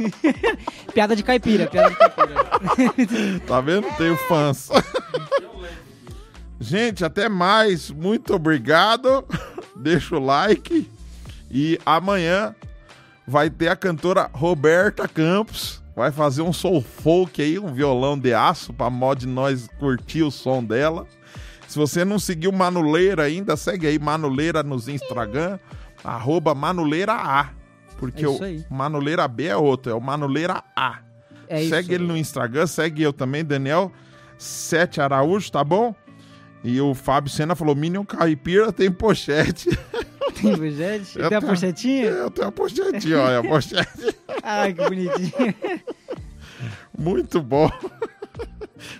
[0.94, 3.40] piada de caipira, piada de caipira.
[3.46, 3.86] Tá vendo?
[3.96, 4.68] Tenho fãs.
[6.58, 7.90] Gente, até mais.
[7.90, 9.24] Muito obrigado.
[9.76, 10.90] Deixa o like.
[11.50, 12.54] E amanhã
[13.26, 15.79] vai ter a cantora Roberta Campos.
[16.00, 20.30] Vai fazer um soul folk aí, um violão de aço pra mod nós curtir o
[20.30, 21.06] som dela.
[21.68, 25.58] Se você não seguiu Manuleira ainda, segue aí Manuleira nos Instagram,
[26.02, 27.50] arroba Manuleira A.
[27.98, 28.38] Porque É o.
[28.70, 31.00] Manuleira B é outro, é o Manuleira A.
[31.46, 33.92] É segue ele no Instagram, segue eu também, Daniel
[34.38, 35.94] Sete Araújo, tá bom?
[36.64, 39.68] E o Fábio Sena falou: Minion Caipira tem pochete.
[40.40, 41.18] Tem pochete?
[41.18, 42.04] Eu Tem a tenho- pochetinha?
[42.06, 44.16] Eu tenho a pochete, olha, a pochete.
[44.42, 45.54] Ai, que bonitinho.
[46.96, 47.70] Muito bom.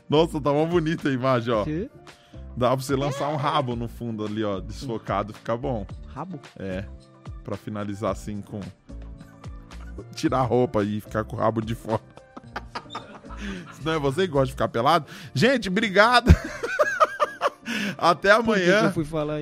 [0.09, 1.65] Nossa, tá uma bonita a imagem, ó.
[2.57, 5.87] Dá pra você lançar um rabo no fundo ali, ó, desfocado, fica bom.
[6.15, 6.39] Rabo?
[6.59, 6.85] É,
[7.45, 8.61] pra finalizar assim com.
[10.15, 12.01] Tirar a roupa e ficar com o rabo de fora.
[13.75, 15.07] Senão é você que gosta de ficar pelado.
[15.35, 16.35] Gente, obrigado.
[17.97, 18.93] Até amanhã.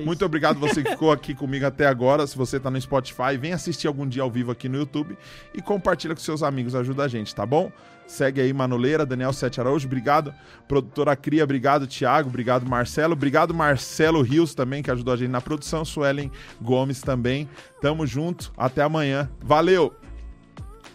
[0.05, 2.25] Muito obrigado você que ficou aqui comigo até agora.
[2.27, 5.17] Se você tá no Spotify, vem assistir algum dia ao vivo aqui no YouTube
[5.53, 7.71] e compartilha com seus amigos, ajuda a gente, tá bom?
[8.07, 10.33] Segue aí Manuleira, Daniel Sete Araújo, obrigado.
[10.67, 15.39] Produtora Cria, obrigado Thiago, obrigado Marcelo, obrigado Marcelo Rios também, que ajudou a gente na
[15.39, 17.47] produção, Suelen Gomes também.
[17.79, 19.29] Tamo junto, até amanhã.
[19.41, 19.93] Valeu!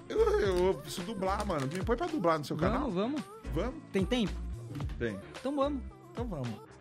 [0.08, 1.68] Eu, eu, eu preciso dublar, mano.
[1.72, 2.90] Me põe pra dublar no seu canal.
[2.90, 3.22] Vamos, vamos.
[3.54, 3.74] Vamos?
[3.92, 4.32] Tem tempo?
[4.98, 5.16] Tem.
[5.38, 5.80] Então vamos.
[6.10, 6.73] Então vamos.